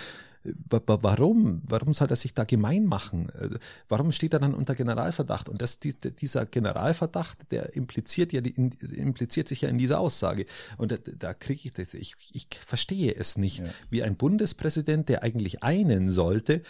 Wa- 0.42 0.80
wa- 0.86 0.98
Warum? 1.02 1.62
Warum 1.68 1.92
soll 1.92 2.08
er 2.08 2.16
sich 2.16 2.32
da 2.34 2.44
gemein 2.44 2.86
machen? 2.86 3.28
Äh, 3.30 3.50
Warum 3.88 4.10
steht 4.12 4.32
er 4.32 4.38
dann 4.40 4.54
unter 4.54 4.74
Generalverdacht? 4.74 5.48
Und 5.48 5.60
das, 5.60 5.80
die, 5.80 5.92
dieser 5.94 6.46
Generalverdacht, 6.46 7.50
der 7.52 7.74
impliziert 7.76 8.32
ja, 8.32 8.40
die, 8.40 8.50
impliziert 8.96 9.48
sich 9.48 9.60
ja 9.62 9.68
in 9.68 9.76
dieser 9.78 10.00
Aussage. 10.00 10.46
Und 10.78 10.92
da, 10.92 10.96
da 10.96 11.34
kriege 11.34 11.60
ich 11.64 11.72
das, 11.74 11.92
ich, 11.94 12.14
ich 12.32 12.46
verstehe 12.66 13.14
es 13.14 13.36
nicht, 13.36 13.58
Ja. 13.58 13.66
wie 13.90 14.02
ein 14.02 14.16
Bundespräsident, 14.16 15.08
der 15.10 15.22
eigentlich 15.22 15.62
einen 15.62 16.10
sollte, 16.10 16.62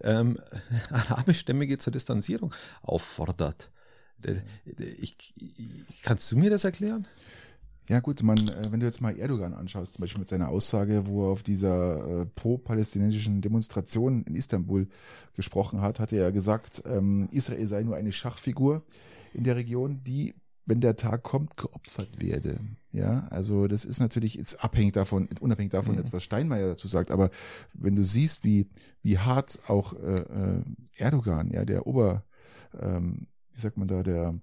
ähm, 0.00 0.38
arabischstämmige 0.90 1.78
zur 1.78 1.92
Distanzierung 1.92 2.52
auffordert. 2.82 3.70
Äh, 4.24 4.36
Ich, 4.98 5.32
ich, 5.36 6.02
kannst 6.02 6.30
du 6.32 6.36
mir 6.36 6.50
das 6.50 6.64
erklären? 6.64 7.06
Ja 7.92 8.00
gut, 8.00 8.22
man, 8.22 8.38
äh, 8.38 8.70
wenn 8.70 8.80
du 8.80 8.86
jetzt 8.86 9.02
mal 9.02 9.14
Erdogan 9.18 9.52
anschaust, 9.52 9.92
zum 9.92 10.00
Beispiel 10.00 10.20
mit 10.20 10.28
seiner 10.30 10.48
Aussage, 10.48 11.06
wo 11.06 11.26
er 11.26 11.32
auf 11.32 11.42
dieser 11.42 12.22
äh, 12.22 12.24
pro-palästinensischen 12.24 13.42
Demonstration 13.42 14.22
in 14.22 14.34
Istanbul 14.34 14.88
gesprochen 15.34 15.82
hat, 15.82 16.00
hat 16.00 16.10
er 16.10 16.22
ja 16.22 16.30
gesagt, 16.30 16.82
ähm, 16.86 17.28
Israel 17.32 17.66
sei 17.66 17.82
nur 17.82 17.94
eine 17.94 18.10
Schachfigur 18.10 18.82
in 19.34 19.44
der 19.44 19.56
Region, 19.56 20.02
die, 20.04 20.34
wenn 20.64 20.80
der 20.80 20.96
Tag 20.96 21.22
kommt, 21.22 21.58
geopfert 21.58 22.18
werde. 22.18 22.60
Ja, 22.92 23.26
also 23.28 23.68
das 23.68 23.84
ist 23.84 24.00
natürlich 24.00 24.36
jetzt 24.36 24.64
abhängig 24.64 24.94
davon, 24.94 25.28
unabhängig 25.40 25.72
davon 25.72 25.92
Mhm. 25.92 25.98
jetzt, 25.98 26.14
was 26.14 26.24
Steinmeier 26.24 26.68
dazu 26.68 26.88
sagt, 26.88 27.10
aber 27.10 27.28
wenn 27.74 27.94
du 27.94 28.06
siehst, 28.06 28.42
wie, 28.42 28.70
wie 29.02 29.18
hart 29.18 29.58
auch 29.68 29.92
äh, 29.92 30.20
äh, 30.20 30.62
Erdogan, 30.96 31.50
ja, 31.50 31.66
der 31.66 31.86
Ober, 31.86 32.24
ähm, 32.80 33.26
wie 33.52 33.60
sagt 33.60 33.76
man 33.76 33.86
da, 33.86 34.02
der 34.02 34.40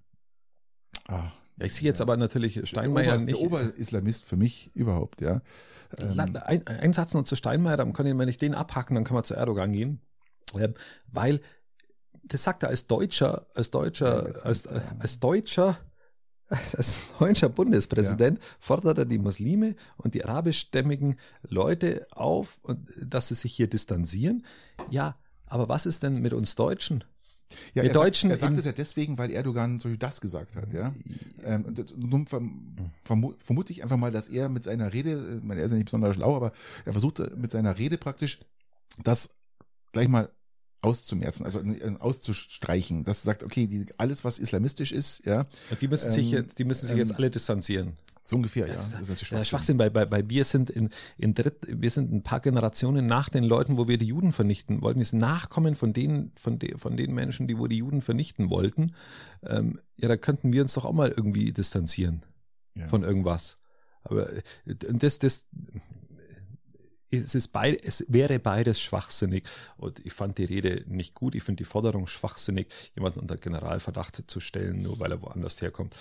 ah, 1.07 1.15
Ja, 1.17 1.31
ich 1.61 1.76
sehe 1.76 1.88
jetzt 1.88 2.02
aber 2.02 2.18
natürlich 2.18 2.68
Steinmeier 2.68 3.03
der 3.06 3.15
Ober, 3.15 3.26
nicht. 3.26 3.40
Der 3.40 3.45
Oberislamist 3.45 4.26
für 4.26 4.38
mich 4.38 4.72
überhaupt, 4.73 5.22
ja. 5.22 5.41
Ähm, 5.98 6.38
Ein, 6.45 6.68
ein 6.68 6.94
Satz 6.94 7.14
noch 7.14 7.23
zu 7.23 7.36
Steinmeier, 7.36 7.77
dann 7.77 7.94
kann 7.94 8.06
ich, 8.06 8.18
wenn 8.18 8.30
ich 8.30 8.38
den 8.38 8.53
abhaken, 8.53 8.95
dann 8.95 9.03
kann 9.03 9.15
man 9.15 9.23
zu 9.23 9.34
Erdogan 9.34 9.72
gehen. 9.72 10.02
Weil, 11.11 11.41
das 12.23 12.44
sagt 12.44 12.64
er 12.64 12.69
als 12.69 12.88
Deutscher, 12.88 13.48
als 13.56 13.72
Deutscher, 13.72 14.30
Ja, 14.30 14.41
als, 14.41 14.65
ja. 14.65 14.81
als 14.99 15.19
Deutscher, 15.19 15.77
als, 16.48 16.99
deutscher 17.19 17.49
Bundespräsident 17.49 18.40
fordert 18.60 18.98
er 18.98 19.06
die 19.06 19.19
Muslime 19.19 19.76
und 19.98 20.14
die 20.14 20.26
arabischstämmigen 20.26 21.15
Leute 21.48 22.07
auf, 22.11 22.60
dass 22.99 23.27
sie 23.27 23.36
sich 23.36 23.53
hier 23.53 23.69
distanzieren. 23.69 24.45
Ja, 24.90 25.15
aber 25.45 25.69
was 25.69 25.86
ist 25.86 26.03
denn 26.03 26.22
mit 26.22 26.34
uns 26.34 26.56
Deutschen? 26.56 27.03
Ja, 27.73 27.84
wir 27.84 27.89
er 27.89 27.93
Deutschen 27.93 28.30
Sagt, 28.30 28.41
er 28.41 28.47
sagt 28.47 28.57
es 28.59 28.65
ja 28.65 28.71
deswegen, 28.71 29.17
weil 29.17 29.31
Erdogan 29.31 29.80
so 29.80 29.89
das 29.95 30.21
gesagt 30.21 30.55
hat, 30.55 30.71
ja. 30.73 30.93
Ähm, 31.43 31.65
das- 31.73 31.93
nun 31.95 32.27
verm 32.27 32.76
vermu 33.03 33.34
vermute 33.43 33.71
ich 33.73 33.84
einfach 33.84 33.97
mal, 33.97 34.11
dass 34.11 34.27
er 34.27 34.49
mit 34.49 34.63
seiner 34.63 34.93
Rede, 34.93 35.41
äh, 35.43 35.49
er 35.55 35.63
ist 35.65 35.71
ja 35.71 35.77
nicht 35.77 35.85
besonders 35.85 36.15
schlau, 36.15 36.35
aber 36.35 36.51
er 36.85 36.91
versucht 36.93 37.19
mit 37.38 37.51
seiner 37.51 37.77
Rede 37.77 37.97
praktisch 37.97 38.39
das 39.03 39.30
gleich 39.91 40.07
mal 40.07 40.30
auszumerzen, 40.81 41.45
also 41.45 41.59
äh, 41.59 41.95
auszustreichen, 41.99 43.03
dass 43.03 43.19
er 43.21 43.26
sagt, 43.26 43.43
okay, 43.43 43.67
die, 43.67 43.85
alles 43.97 44.23
was 44.23 44.39
islamistisch 44.39 44.91
ist, 44.91 45.26
ja, 45.26 45.45
die 45.81 45.88
müssen 45.88 46.11
sich 46.11 46.31
Ähm, 46.31 46.39
jetzt, 46.39 46.59
die 46.59 46.63
müssen 46.63 46.84
sich 46.88 46.91
ähm, 46.93 46.99
jetzt 46.99 47.13
alle 47.15 47.30
distanzieren. 47.30 47.97
So 48.22 48.36
ungefähr, 48.36 48.68
ja. 48.68 48.74
Das 48.76 48.86
ist- 48.88 48.94
natürlich 48.94 49.22
Ja, 49.22 49.26
Schwachsinn. 49.28 49.46
Schwachsinn, 49.46 49.78
bei, 49.78 49.90
bei, 49.90 50.06
bei 50.06 50.30
wir 50.30 50.44
sind 50.46 50.70
in, 50.70 50.90
in 51.18 51.34
dritt, 51.34 51.66
wir 51.68 51.90
sind 51.91 52.12
ein 52.14 52.22
paar 52.24 52.40
Generationen 52.41 53.06
nach 53.06 53.30
den 53.30 53.44
Leuten, 53.44 53.78
wo 53.78 53.88
wir 53.88 53.98
die 53.98 54.06
Juden 54.08 54.34
vernichten 54.34 54.82
wollten. 54.82 55.00
Wir 55.00 55.06
sind 55.06 55.20
Nachkommen 55.20 55.76
von 55.76 55.94
denen, 55.94 56.32
von, 56.38 56.60
de, 56.60 56.78
von 56.78 56.98
den 56.98 57.14
Menschen, 57.14 57.48
die 57.48 57.58
wo 57.58 57.68
die 57.68 57.78
Juden 57.78 58.02
vernichten 58.02 58.50
wollten. 58.50 58.94
Ähm, 59.44 59.80
ja, 59.98 60.08
da 60.08 60.18
könnten 60.18 60.52
wir 60.54 60.62
uns 60.62 60.74
doch 60.74 60.86
auch 60.86 60.94
mal 60.94 61.10
irgendwie 61.16 61.52
distanzieren 61.54 62.24
Ja. 62.78 62.88
von 62.88 63.04
irgendwas. 63.04 63.58
Aber 64.04 64.32
äh, 64.34 64.41
und 64.88 65.02
das, 65.04 65.20
das, 65.20 65.48
es 67.11 67.36
ist 67.36 67.49
beid, 67.49 67.80
es 67.84 68.06
wäre 68.07 68.40
beides 68.40 68.80
schwachsinnig. 68.80 69.44
Und 69.77 69.99
ich 70.06 70.14
fand 70.14 70.38
die 70.38 70.45
Rede 70.45 70.84
nicht 70.88 71.15
gut. 71.15 71.36
Ich 71.36 71.44
finde 71.44 71.64
die 71.64 71.65
Forderung 71.69 72.07
schwachsinnig, 72.07 72.68
jemanden 72.95 73.19
unter 73.19 73.36
Generalverdacht 73.36 74.23
zu 74.27 74.40
stellen, 74.40 74.81
nur 74.84 74.99
weil 74.99 75.11
er 75.11 75.22
woanders 75.22 75.61
herkommt. 75.61 75.95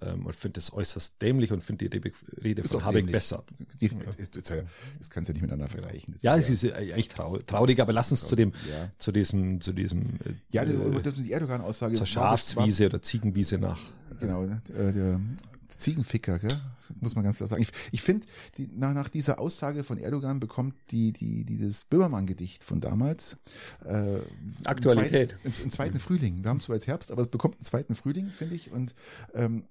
Ähm, 0.00 0.26
und 0.26 0.34
finde 0.34 0.58
es 0.58 0.72
äußerst 0.72 1.20
dämlich 1.22 1.52
und 1.52 1.62
finde 1.62 1.88
die 1.88 1.98
Rede, 2.42 2.62
Ist 2.62 2.72
von 2.72 2.84
Habeck 2.84 3.10
besser. 3.12 3.44
Die, 3.80 3.88
das, 3.88 5.10
kannst 5.10 5.28
du 5.28 5.32
ja 5.32 5.34
nicht 5.34 5.42
miteinander 5.42 5.68
vergleichen. 5.68 6.14
Ja, 6.20 6.34
ist 6.34 6.48
es 6.48 6.64
ist 6.64 6.72
äh, 6.72 6.90
echt 6.92 7.12
trau 7.12 7.38
traurig, 7.38 7.80
aber 7.80 7.92
lass 7.92 8.10
uns 8.10 8.26
zu 8.26 8.34
dem, 8.34 8.52
Ja. 8.70 8.90
zu 8.98 9.12
diesem, 9.12 9.60
zu 9.60 9.72
diesem, 9.72 10.00
äh, 10.24 10.32
Ja, 10.50 10.64
das, 10.64 10.74
äh, 10.74 11.02
das 11.02 11.16
ist 11.16 11.26
die 11.26 11.32
Erdogan-Aussage. 11.32 11.94
zur 11.94 12.00
war- 12.00 12.06
Schafswiese 12.06 12.86
oder 12.86 13.02
Ziegenwiese 13.02 13.58
nach. 13.58 13.78
Genau, 14.18 14.44
äh, 14.44 14.48
der 14.92 15.20
Ziegenficker, 15.68 16.38
gell? 16.38 16.56
Muss 17.00 17.14
man 17.14 17.24
ganz 17.24 17.38
klar 17.38 17.48
sagen. 17.48 17.62
Ich, 17.62 17.70
ich 17.92 18.02
finde, 18.02 18.26
die, 18.58 18.68
nach, 18.74 18.94
nach 18.94 19.08
dieser 19.08 19.38
Aussage 19.38 19.84
von 19.84 19.98
Erdogan 19.98 20.40
bekommt 20.40 20.74
die, 20.90 21.12
die, 21.12 21.44
dieses 21.44 21.84
Böhmermann-Gedicht 21.84 22.64
von 22.64 22.80
damals 22.80 23.36
äh, 23.84 24.18
Aktualität. 24.64 25.36
Im 25.44 25.52
zweiten, 25.52 25.70
zweiten 25.70 25.98
Frühling. 25.98 26.42
Wir 26.42 26.50
haben 26.50 26.60
zwar 26.60 26.76
jetzt 26.76 26.86
Herbst, 26.86 27.10
aber 27.10 27.22
es 27.22 27.28
bekommt 27.28 27.56
einen 27.56 27.64
zweiten 27.64 27.94
Frühling, 27.94 28.30
finde 28.30 28.54
ich. 28.54 28.70
Und 28.70 28.94
ähm, 29.34 29.64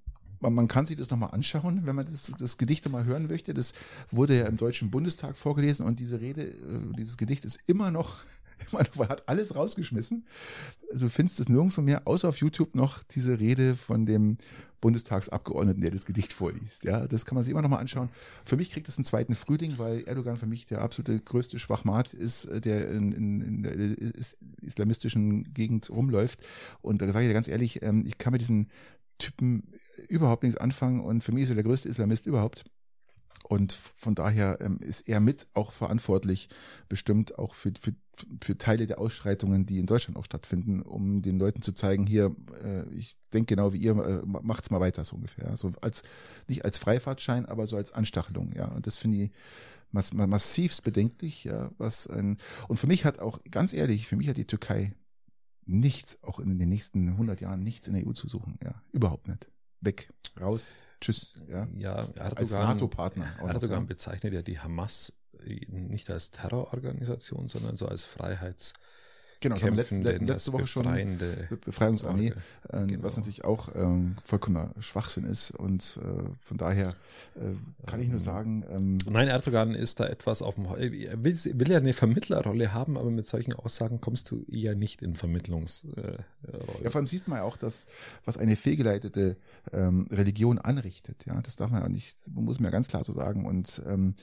man, 0.44 0.54
man 0.54 0.68
kann 0.68 0.86
sich 0.86 0.98
das 0.98 1.10
nochmal 1.10 1.32
anschauen, 1.32 1.86
wenn 1.86 1.96
man 1.96 2.06
das, 2.06 2.32
das 2.38 2.58
Gedicht 2.58 2.88
mal 2.90 3.06
hören 3.06 3.28
möchte. 3.28 3.54
Das 3.54 3.74
wurde 4.12 4.38
ja 4.38 4.46
im 4.46 4.58
Deutschen 4.58 4.92
Bundestag 4.92 5.38
vorgelesen 5.38 5.86
und 5.86 6.00
diese 6.00 6.22
Rede, 6.22 6.44
äh, 6.44 6.54
dieses 6.98 7.18
Gedicht 7.18 7.46
ist 7.46 7.60
immer 7.66 7.90
noch, 7.90 8.22
man 8.72 9.10
hat 9.10 9.28
alles 9.28 9.56
rausgeschmissen. 9.56 10.26
Also 10.92 11.10
findest 11.10 11.40
es 11.40 11.50
nirgendwo 11.50 11.82
mehr, 11.82 12.08
außer 12.08 12.30
auf 12.30 12.38
YouTube 12.38 12.76
noch 12.76 13.04
diese 13.04 13.40
Rede 13.40 13.76
von 13.76 14.06
dem 14.06 14.38
Bundestagsabgeordneten, 14.82 15.82
der 15.82 15.92
das 15.92 16.06
Gedicht 16.06 16.34
vorliest. 16.34 16.84
Ja, 16.84 17.08
das 17.08 17.26
kann 17.26 17.36
man 17.36 17.44
sich 17.44 17.52
immer 17.52 17.62
noch 17.62 17.70
mal 17.70 17.78
anschauen. 17.78 18.10
Für 18.44 18.58
mich 18.58 18.70
kriegt 18.70 18.90
es 18.90 18.98
einen 18.98 19.06
zweiten 19.06 19.34
Frühling, 19.34 19.78
weil 19.78 20.04
Erdogan 20.04 20.36
für 20.36 20.46
mich 20.46 20.66
der 20.66 20.82
absolute 20.82 21.20
größte 21.20 21.58
Schwachmat 21.58 22.14
ist, 22.14 22.46
äh, 22.46 22.60
der 22.60 22.92
in, 22.92 23.12
in, 23.14 23.42
in 23.42 23.64
der 23.64 23.74
is- 23.74 24.38
islamistischen 24.62 25.54
Gegend 25.54 25.90
rumläuft. 25.90 26.46
Und 26.82 27.02
da 27.02 27.08
sage 27.08 27.26
ich 27.26 27.30
dir 27.30 27.34
ganz 27.34 27.48
ehrlich, 27.48 27.82
ähm, 27.82 28.04
ich 28.06 28.18
kann 28.18 28.34
mit 28.34 28.42
diesem 28.42 28.68
Typen 29.20 29.64
überhaupt 30.10 30.44
nichts 30.44 30.60
anfangen 30.60 31.00
und 31.00 31.24
für 31.24 31.32
mich 31.32 31.44
ist 31.44 31.50
er 31.50 31.56
der 31.56 31.64
größte 31.64 31.88
Islamist 31.88 32.26
überhaupt. 32.26 32.66
Und 33.48 33.74
von 33.96 34.16
daher 34.16 34.60
ähm, 34.62 34.80
ist 34.80 35.08
er 35.08 35.20
mit 35.20 35.48
auch 35.54 35.72
verantwortlich, 35.74 36.50
bestimmt 36.90 37.38
auch 37.38 37.54
für, 37.54 37.72
für, 37.80 37.94
für 38.42 38.58
Teile 38.58 38.88
der 38.88 39.00
Ausschreitungen, 39.00 39.66
die 39.66 39.80
in 39.80 39.86
Deutschland 39.86 40.18
auch 40.18 40.26
stattfinden, 40.26 40.82
um 40.82 41.22
den 41.22 41.40
Leuten 41.40 41.62
zu 41.62 41.74
zeigen, 41.74 42.06
hier, 42.06 42.36
äh, 42.64 42.88
ich 42.94 43.16
denke 43.34 43.56
genau 43.56 43.74
wie 43.74 43.78
ihr, 43.78 43.92
äh, 43.98 44.22
macht's 44.26 44.70
mal 44.70 44.80
weiter 44.80 45.04
so 45.04 45.16
ungefähr. 45.16 45.50
Ja. 45.50 45.58
So 45.58 45.72
als 45.82 46.04
nicht 46.48 46.64
als 46.66 46.78
Freifahrtschein, 46.78 47.46
aber 47.46 47.66
so 47.68 47.76
als 47.76 47.92
Anstachelung, 47.92 48.52
ja. 48.54 48.68
Und 48.68 48.86
das 48.88 48.98
finde 48.98 49.18
ich 49.18 49.32
mass, 49.92 50.14
ma- 50.14 50.28
massivst 50.28 50.84
bedenklich, 50.84 51.44
ja, 51.44 51.72
was 51.78 52.08
ein 52.08 52.38
und 52.68 52.78
für 52.78 52.88
mich 52.88 53.06
hat 53.06 53.20
auch, 53.20 53.40
ganz 53.50 53.74
ehrlich, 53.74 54.08
für 54.08 54.16
mich 54.16 54.28
hat 54.30 54.38
die 54.38 54.46
Türkei 54.48 54.94
nichts, 55.66 56.22
auch 56.24 56.40
in 56.40 56.58
den 56.60 56.70
nächsten 56.70 57.08
100 57.10 57.42
Jahren 57.42 57.64
nichts 57.64 57.88
in 57.88 57.94
der 57.94 58.06
EU 58.06 58.12
zu 58.14 58.28
suchen, 58.28 58.58
ja, 58.64 58.82
überhaupt 58.92 59.28
nicht. 59.28 59.50
Weg, 59.82 60.10
raus, 60.40 60.76
tschüss, 61.02 61.34
ja. 61.50 61.68
Ja, 61.78 61.96
Erdogan, 62.16 62.38
Als 62.38 62.52
NATO-Partner. 62.54 63.28
Erdogan 63.40 63.86
bezeichnet 63.86 64.34
ja 64.34 64.42
die 64.42 64.60
Hamas 64.60 65.14
nicht 65.68 66.10
als 66.12 66.32
Terrororganisation, 66.32 67.48
sondern 67.48 67.78
so 67.78 67.88
als 67.88 68.06
Freiheits 68.06 68.74
Genau, 69.44 69.56
das 69.56 69.64
haben 69.66 69.76
letzte, 69.76 70.18
letzte 70.20 70.54
Woche 70.54 70.68
schon 70.68 71.20
Befreiungsarmee, 71.66 72.30
äh, 72.70 72.86
Genau. 72.86 73.04
was 73.04 73.18
natürlich 73.18 73.44
auch 73.44 73.76
ähm, 73.76 74.16
vollkommener 74.24 74.72
Schwachsinn 74.80 75.26
ist. 75.26 75.52
Und 75.52 76.00
äh, 76.02 76.30
von 76.40 76.58
daher 76.58 76.96
äh, 77.36 77.86
kann 77.86 78.00
ich 78.00 78.08
nur 78.08 78.20
Ähm, 78.20 78.24
sagen, 78.24 78.64
ähm, 78.72 78.98
Nein, 79.10 79.28
Erdogan 79.28 79.76
ist 79.76 80.00
da 80.00 80.08
etwas 80.08 80.42
auf 80.42 80.56
dem, 80.56 80.66
er 80.66 81.24
will, 81.26 81.38
will 81.60 81.70
ja 81.70 81.78
eine 81.78 81.92
Vermittlerrolle 81.92 82.74
haben, 82.74 82.98
aber 82.98 83.12
mit 83.12 83.26
solchen 83.26 83.54
Aussagen 83.54 84.00
kommst 84.00 84.32
du 84.32 84.46
eher 84.50 84.76
nicht 84.76 85.02
in 85.02 85.16
Vermittlungsrolle. 85.16 86.24
ja, 86.82 86.90
vor 86.90 87.00
allem 87.00 87.08
sieht 87.08 87.28
man 87.28 87.40
ja 87.40 87.44
auch, 87.44 87.58
dass 87.58 87.86
was 88.24 88.38
eine 88.38 88.56
fehlgeleitete 88.56 89.36
ähm, 89.74 90.08
Religion 90.10 90.58
anrichtet. 90.58 91.26
Ja, 91.26 91.42
das 91.42 91.58
darf 91.58 91.70
man 91.70 91.82
ja 91.82 91.90
nicht, 91.90 92.16
muss 92.34 92.60
man 92.62 92.66
ja 92.66 92.72
ganz 92.72 92.88
klar 92.88 93.04
so 93.04 93.12
sagen. 93.12 93.46
Und 93.46 93.82
ähm, 93.86 94.16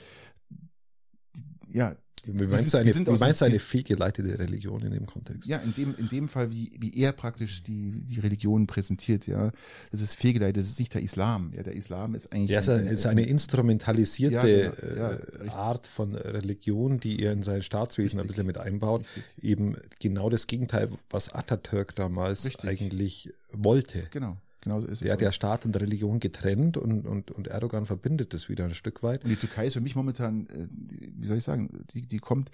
ja, 1.73 1.97
wie 2.27 2.33
die 2.33 2.45
meinst, 2.49 2.59
sind- 2.69 2.75
du 2.75 2.79
eine, 2.79 2.93
sind 2.93 3.19
meinst 3.21 3.41
du 3.41 3.47
eine 3.47 3.59
fehlgeleitete 3.59 4.39
Religion 4.39 4.83
in 4.83 4.91
dem 4.93 5.07
Kontext? 5.07 5.49
Ja, 5.49 5.57
in 5.57 5.73
dem, 5.73 5.95
in 5.97 6.09
dem 6.11 6.29
Fall, 6.29 6.51
wie, 6.53 6.71
wie 6.79 6.95
er 7.01 7.13
praktisch 7.13 7.63
die, 7.63 8.03
die 8.03 8.21
Religion 8.21 8.67
präsentiert, 8.67 9.27
ja, 9.27 9.53
das 9.91 10.03
ist 10.03 10.17
fehlgeleitet, 10.17 10.63
das 10.63 10.69
ist 10.69 10.79
nicht 10.79 10.93
der 10.93 11.01
Islam. 11.03 11.53
Ja, 11.57 11.63
der 11.63 11.73
Islam 11.75 12.15
ist 12.15 12.31
eigentlich. 12.31 12.51
Ja, 12.51 12.59
es 12.59 12.69
ist 12.69 12.75
eine, 12.75 12.91
ist 12.91 13.07
eine 13.07 13.23
instrumentalisierte 13.25 14.35
Ja, 14.35 14.71
genau. 14.71 14.97
Ja, 14.97 15.11
äh, 15.13 15.15
richtig. 15.15 15.51
Art 15.53 15.87
von 15.87 16.13
Religion, 16.15 17.01
die 17.01 17.23
er 17.23 17.33
in 17.33 17.43
sein 17.43 17.63
Staatswesen 17.63 18.19
ein 18.19 18.23
Richtig. 18.27 18.37
bisschen 18.37 18.47
mit 18.47 18.59
einbaut. 18.59 19.07
Richtig. 19.17 19.25
Eben 19.45 19.77
genau 19.99 20.29
das 20.29 20.47
Gegenteil, 20.47 20.91
was 21.09 21.33
Atatürk 21.33 21.95
damals 21.95 22.45
Richtig. 22.45 22.69
eigentlich 22.69 23.33
wollte. 23.53 24.09
Genau. 24.11 24.37
Genau 24.61 24.81
so 24.81 24.87
ist 24.87 25.01
es. 25.01 25.07
Ja, 25.07 25.17
der 25.17 25.33
Staat 25.33 25.65
und 25.65 25.75
Religion 25.77 26.21
getrennt 26.21 26.77
und, 26.77 27.07
und, 27.07 27.31
und 27.31 27.49
Erdogan 27.49 27.87
verbindet 27.87 28.35
das 28.35 28.49
wieder 28.49 28.65
ein 28.65 28.75
Stück 28.75 29.03
weit. 29.03 29.25
Und 29.25 29.31
die 29.31 29.37
Türkei 29.37 29.67
ist 29.67 29.75
für 29.75 29.81
mich 29.81 29.97
momentan, 29.97 30.47
äh, 30.49 30.69
wie 31.17 31.27
soll 31.27 31.39
ich 31.39 31.45
sagen, 31.45 31.87
die, 31.93 32.03
die 32.03 32.19
kommt, 32.19 32.51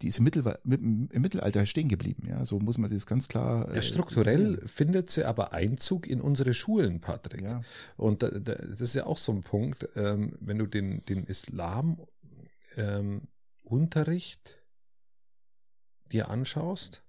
die 0.00 0.08
ist 0.08 0.18
im, 0.18 0.24
Mittel, 0.24 0.58
im 0.64 1.08
Mittelalter 1.12 1.66
stehen 1.66 1.88
geblieben. 1.88 2.26
Ja, 2.28 2.44
so 2.46 2.58
muss 2.60 2.78
man 2.78 2.90
das 2.90 3.06
ganz 3.06 3.28
klar. 3.28 3.70
Äh, 3.70 3.76
ja, 3.76 3.82
strukturell 3.82 4.56
sehen. 4.56 4.68
findet 4.68 5.10
sie 5.10 5.24
aber 5.24 5.52
Einzug 5.52 6.06
in 6.06 6.20
unsere 6.20 6.54
Schulen, 6.54 7.00
Patrick. 7.00 7.42
Ja. 7.42 7.60
Und 7.96 8.22
da, 8.22 8.30
da, 8.30 8.54
das 8.54 8.80
ist 8.80 8.94
ja 8.94 9.04
auch 9.04 9.18
so 9.18 9.32
ein 9.32 9.42
Punkt, 9.42 9.86
ähm, 9.96 10.32
wenn 10.40 10.58
du 10.58 10.66
den, 10.66 11.04
den 11.04 11.24
Islam 11.24 12.00
ähm, 12.76 13.22
Unterricht 13.62 14.56
dir 16.10 16.30
anschaust, 16.30 17.02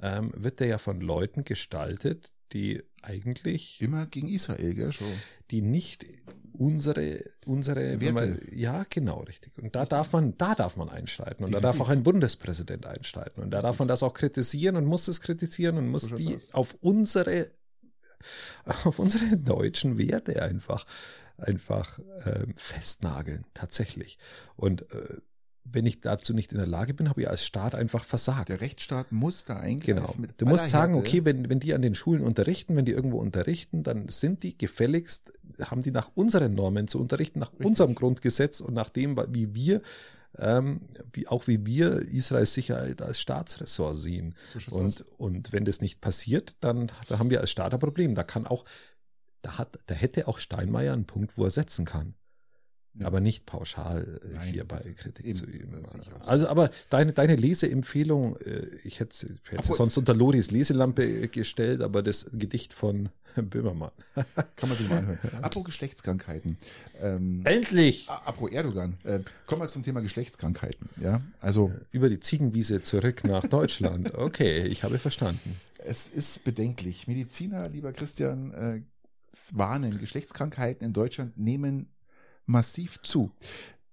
ähm, 0.00 0.32
wird 0.34 0.58
der 0.58 0.66
ja 0.66 0.78
von 0.78 1.00
Leuten 1.00 1.44
gestaltet, 1.44 2.32
die 2.52 2.82
eigentlich 3.02 3.80
immer 3.80 4.06
gegen 4.06 4.28
Israel, 4.28 4.74
gell, 4.74 4.92
schon. 4.92 5.06
Die 5.50 5.62
nicht 5.62 6.06
unsere 6.52 7.20
unsere 7.46 8.00
Werte. 8.00 8.12
Man, 8.12 8.40
ja 8.50 8.84
genau 8.90 9.20
richtig 9.20 9.56
und 9.58 9.76
da 9.76 9.86
darf 9.86 10.12
man 10.12 10.36
da 10.36 10.54
darf 10.56 10.76
man 10.76 10.88
einschreiten 10.88 11.44
und 11.44 11.52
Definitiv. 11.52 11.62
da 11.62 11.68
darf 11.68 11.80
auch 11.80 11.88
ein 11.90 12.02
Bundespräsident 12.02 12.84
einschreiten 12.84 13.42
und 13.42 13.52
da 13.52 13.62
darf 13.62 13.78
man 13.78 13.86
das 13.86 14.02
auch 14.02 14.12
kritisieren 14.12 14.74
und 14.76 14.84
muss 14.84 15.06
es 15.06 15.20
kritisieren 15.20 15.78
und 15.78 15.88
muss 15.88 16.12
die 16.14 16.36
auf 16.52 16.76
unsere 16.80 17.50
auf 18.64 18.98
unsere 18.98 19.36
deutschen 19.36 19.98
Werte 19.98 20.42
einfach 20.42 20.84
einfach 21.36 22.00
ähm, 22.26 22.54
festnageln 22.56 23.44
tatsächlich 23.54 24.18
und 24.56 24.82
äh, 24.92 25.18
wenn 25.72 25.86
ich 25.86 26.00
dazu 26.00 26.34
nicht 26.34 26.52
in 26.52 26.58
der 26.58 26.66
Lage 26.66 26.94
bin, 26.94 27.08
habe 27.08 27.22
ich 27.22 27.28
als 27.28 27.44
Staat 27.44 27.74
einfach 27.74 28.04
versagt. 28.04 28.48
Der 28.48 28.60
Rechtsstaat 28.60 29.12
muss 29.12 29.44
da 29.44 29.56
eingreifen. 29.56 30.22
Genau. 30.22 30.32
du 30.36 30.46
musst 30.46 30.68
sagen, 30.68 30.94
Härte. 30.94 31.08
okay, 31.08 31.24
wenn, 31.24 31.48
wenn 31.48 31.60
die 31.60 31.74
an 31.74 31.82
den 31.82 31.94
Schulen 31.94 32.22
unterrichten, 32.22 32.76
wenn 32.76 32.84
die 32.84 32.92
irgendwo 32.92 33.18
unterrichten, 33.18 33.82
dann 33.82 34.08
sind 34.08 34.42
die 34.42 34.56
gefälligst, 34.56 35.32
haben 35.60 35.82
die 35.82 35.90
nach 35.90 36.10
unseren 36.14 36.54
Normen 36.54 36.88
zu 36.88 37.00
unterrichten, 37.00 37.38
nach 37.38 37.52
Richtig. 37.52 37.66
unserem 37.66 37.94
Grundgesetz 37.94 38.60
und 38.60 38.74
nach 38.74 38.88
dem, 38.90 39.16
wie 39.30 39.54
wir 39.54 39.82
ähm, 40.38 40.82
wie, 41.12 41.26
auch 41.26 41.46
wie 41.46 41.64
wir 41.64 42.02
Israels 42.02 42.52
Sicherheit 42.52 43.02
als 43.02 43.18
Staatsressort 43.18 43.96
sehen. 43.96 44.34
So 44.52 44.76
und, 44.76 45.04
und 45.16 45.52
wenn 45.52 45.64
das 45.64 45.80
nicht 45.80 46.00
passiert, 46.00 46.56
dann 46.60 46.92
da 47.08 47.18
haben 47.18 47.30
wir 47.30 47.40
als 47.40 47.50
Staat 47.50 47.72
ein 47.72 47.80
Problem. 47.80 48.14
Da 48.14 48.22
kann 48.24 48.46
auch, 48.46 48.64
da 49.42 49.58
hat, 49.58 49.78
da 49.86 49.94
hätte 49.94 50.28
auch 50.28 50.38
Steinmeier 50.38 50.92
einen 50.92 51.06
Punkt, 51.06 51.38
wo 51.38 51.44
er 51.44 51.50
setzen 51.50 51.84
kann 51.86 52.14
aber 53.02 53.20
nicht 53.20 53.46
pauschal 53.46 54.20
äh, 54.22 54.34
Nein, 54.34 54.52
hierbei 54.52 54.78
Kritik 54.96 55.36
zu 55.36 55.44
üben. 55.44 55.82
Also, 56.26 56.48
aber 56.48 56.70
deine, 56.90 57.12
deine 57.12 57.36
Leseempfehlung, 57.36 58.36
äh, 58.38 58.66
ich 58.84 59.00
hätte, 59.00 59.28
ich 59.44 59.52
hätte 59.52 59.72
sonst 59.72 59.96
unter 59.96 60.14
Loris 60.14 60.50
Leselampe 60.50 61.28
gestellt, 61.28 61.82
aber 61.82 62.02
das 62.02 62.26
Gedicht 62.32 62.72
von 62.72 63.10
Böhmermann. 63.42 63.90
Kann 64.56 64.68
man 64.68 64.78
sich 64.78 64.88
mal 64.88 64.98
anhören. 64.98 65.18
Apro 65.42 65.62
Geschlechtskrankheiten. 65.62 66.58
Ähm, 67.00 67.42
Endlich! 67.44 68.08
Apro 68.08 68.48
Erdogan. 68.48 68.98
Äh, 69.04 69.20
kommen 69.46 69.62
wir 69.62 69.68
zum 69.68 69.82
Thema 69.82 70.00
Geschlechtskrankheiten. 70.00 70.88
Ja, 71.00 71.20
also. 71.40 71.72
Über 71.92 72.08
die 72.08 72.20
Ziegenwiese 72.20 72.82
zurück 72.82 73.24
nach 73.24 73.46
Deutschland. 73.46 74.12
Okay, 74.18 74.66
ich 74.66 74.82
habe 74.82 74.98
verstanden. 74.98 75.56
Es 75.78 76.08
ist 76.08 76.44
bedenklich. 76.44 77.06
Mediziner, 77.06 77.68
lieber 77.68 77.92
Christian, 77.92 78.52
äh, 78.52 78.82
warnen, 79.52 79.98
Geschlechtskrankheiten 79.98 80.84
in 80.84 80.92
Deutschland 80.92 81.38
nehmen 81.38 81.88
massiv 82.48 83.00
zu. 83.02 83.30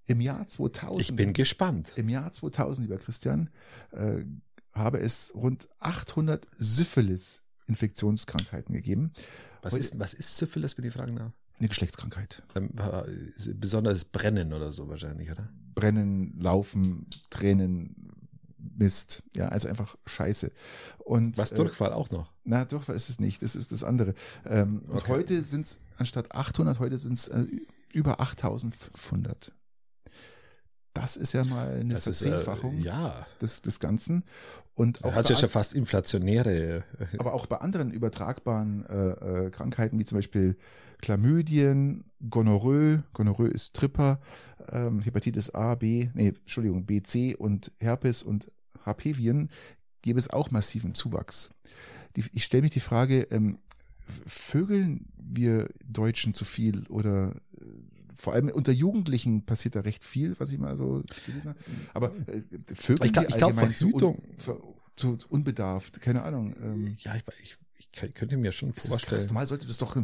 Im 0.08 0.22
Jahr 0.22 0.48
2000. 0.48 1.02
Ich 1.02 1.16
bin 1.16 1.34
gespannt. 1.34 1.90
Im 1.96 2.10
Jahr 2.10 2.32
2000, 2.32 2.88
lieber 2.88 3.00
Christian, 3.00 3.50
äh, 3.92 4.24
habe 4.72 5.00
es 5.00 5.34
rund 5.36 5.68
800 5.80 6.48
Syphilis-Infektionskrankheiten 6.58 8.76
gegeben. 8.76 9.14
Was 9.62 9.76
ist, 9.76 10.00
was 10.00 10.14
ist 10.14 10.38
Syphilis, 10.38 10.78
wenn 10.78 10.86
ich 10.86 10.94
fragen 10.94 11.16
darf? 11.16 11.32
Eine 11.58 11.70
Geschlechtskrankheit. 11.70 12.44
Ähm, 12.56 12.70
besonders 13.56 14.06
Brennen 14.06 14.54
oder 14.54 14.72
so 14.72 14.88
wahrscheinlich, 14.90 15.32
oder? 15.32 15.50
Brennen, 15.74 16.40
Laufen, 16.40 17.08
Tränen, 17.30 18.12
Mist. 18.78 19.24
Ja, 19.34 19.48
also 19.48 19.68
einfach 19.68 19.98
Scheiße. 20.06 20.52
Und, 21.00 21.36
Was, 21.38 21.54
äh, 21.54 21.56
Durchfall 21.56 21.92
äh, 21.92 21.96
auch 21.96 22.12
noch? 22.12 22.32
Na, 22.44 22.66
Durchfall 22.66 22.96
ist 22.96 23.10
es 23.10 23.20
nicht. 23.20 23.42
Das 23.42 23.56
ist 23.56 23.72
das 23.72 23.84
andere. 23.84 24.14
Ähm, 24.46 24.84
okay. 24.88 24.94
Und 24.94 25.08
heute 25.08 25.44
sind 25.44 25.66
es, 25.66 25.80
anstatt 25.98 26.32
800, 26.34 26.78
heute 26.80 26.98
sind 26.98 27.14
es 27.14 27.30
äh, 27.30 27.46
über 27.96 28.20
8500. 28.20 29.54
Das 30.94 31.18
ist 31.18 31.34
ja 31.34 31.44
mal 31.44 31.76
eine 31.76 31.96
das 31.96 32.06
Verzehnfachung 32.06 32.78
ist, 32.78 32.86
äh, 32.86 32.88
ja. 32.88 33.28
des, 33.42 33.62
des 33.62 33.80
Ganzen. 33.80 34.24
Und 34.76 35.04
auch 35.04 35.14
hat 35.14 35.30
ja 35.30 35.36
schon 35.36 35.50
fast 35.50 35.74
inflationäre. 35.74 36.84
Äh, 37.00 37.18
aber 37.18 37.34
auch 37.34 37.46
bei 37.48 37.58
anderen 37.58 37.92
übertragbaren 37.92 38.86
äh, 38.86 39.10
äh, 39.10 39.50
Krankheiten, 39.50 40.00
wie 40.00 40.06
zum 40.06 40.18
Beispiel 40.18 40.58
Chlamydien, 41.02 42.06
Gonorrhoe, 42.30 43.04
Gonorrhoe 43.14 43.48
ist 43.48 43.74
Tripper, 43.74 44.20
ähm, 44.72 45.02
Hepatitis 45.02 45.54
A, 45.54 45.76
B, 45.76 46.10
nee, 46.14 46.30
Entschuldigung, 46.30 46.86
B, 46.86 47.02
C 47.02 47.36
und 47.36 47.72
Herpes 47.80 48.24
und 48.24 48.52
HP-Viren, 48.86 49.50
gäbe 50.02 50.20
es 50.20 50.30
auch 50.30 50.52
massiven 50.52 50.96
Zuwachs. 50.96 51.50
Die, 52.16 52.24
ich 52.32 52.46
stelle 52.46 52.64
mich 52.64 52.72
die 52.72 52.80
Frage, 52.80 53.28
ähm, 53.32 53.60
vögeln 54.26 55.08
wir 55.18 55.70
Deutschen 55.88 56.34
zu 56.34 56.46
viel 56.46 56.86
oder 56.88 57.36
äh, 57.60 57.66
vor 58.16 58.34
allem 58.34 58.50
unter 58.50 58.72
Jugendlichen 58.72 59.46
passiert 59.46 59.76
da 59.76 59.82
recht 59.82 60.04
viel, 60.04 60.36
was 60.40 60.52
ich 60.52 60.58
mal 60.58 60.78
so 60.78 61.04
gelesen 61.26 61.50
habe. 61.50 61.60
Aber 61.94 62.16
äh, 62.28 62.42
Vögeln 62.74 63.08
ich 63.08 63.14
glaub, 63.14 63.30
ich 63.30 63.38
glaub, 63.38 63.56
Verhütung 63.56 64.22
zu, 64.38 64.52
un, 64.52 64.62
zu 64.96 65.18
unbedarft, 65.30 66.02
keine 66.02 66.24
Ahnung. 66.24 66.56
Ähm, 66.62 66.96
ja, 67.00 67.16
ich, 67.16 67.24
ich, 67.42 67.58
ich 67.78 68.14
könnte 68.14 68.38
mir 68.38 68.52
schon 68.52 68.74
vorstellen. 68.74 69.22
Das 69.22 69.32
Mal 69.32 69.46
sollte 69.48 69.68
das 69.68 69.78
doch 69.78 69.98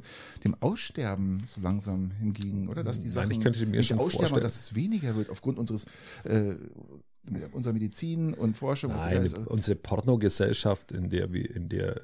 dem 0.44 0.56
Aussterben 0.60 1.44
so 1.45 1.61
langsam 1.61 2.11
hingehen, 2.11 2.68
oder? 2.68 2.84
Dass 2.84 3.02
die 3.02 3.10
Sachen 3.10 3.30
Nein, 3.30 3.38
ich 3.38 3.44
könnte 3.44 3.65
mir 3.65 3.84
schon 3.84 3.99
aussterben, 3.99 4.28
vorstellen. 4.28 4.44
dass 4.44 4.56
es 4.56 4.76
weniger 4.76 5.15
wird 5.15 5.30
aufgrund 5.30 5.57
unseres 5.57 5.86
äh, 6.23 6.56
unserer 7.52 7.73
Medizin 7.73 8.34
und 8.34 8.57
Forschung. 8.57 8.91
Nein, 8.91 9.32
unsere 9.45 9.76
Pornogesellschaft, 9.76 10.91
in 10.91 11.10
der 11.10 11.32
wir, 11.32 11.56
in 11.56 11.69
der 11.69 12.02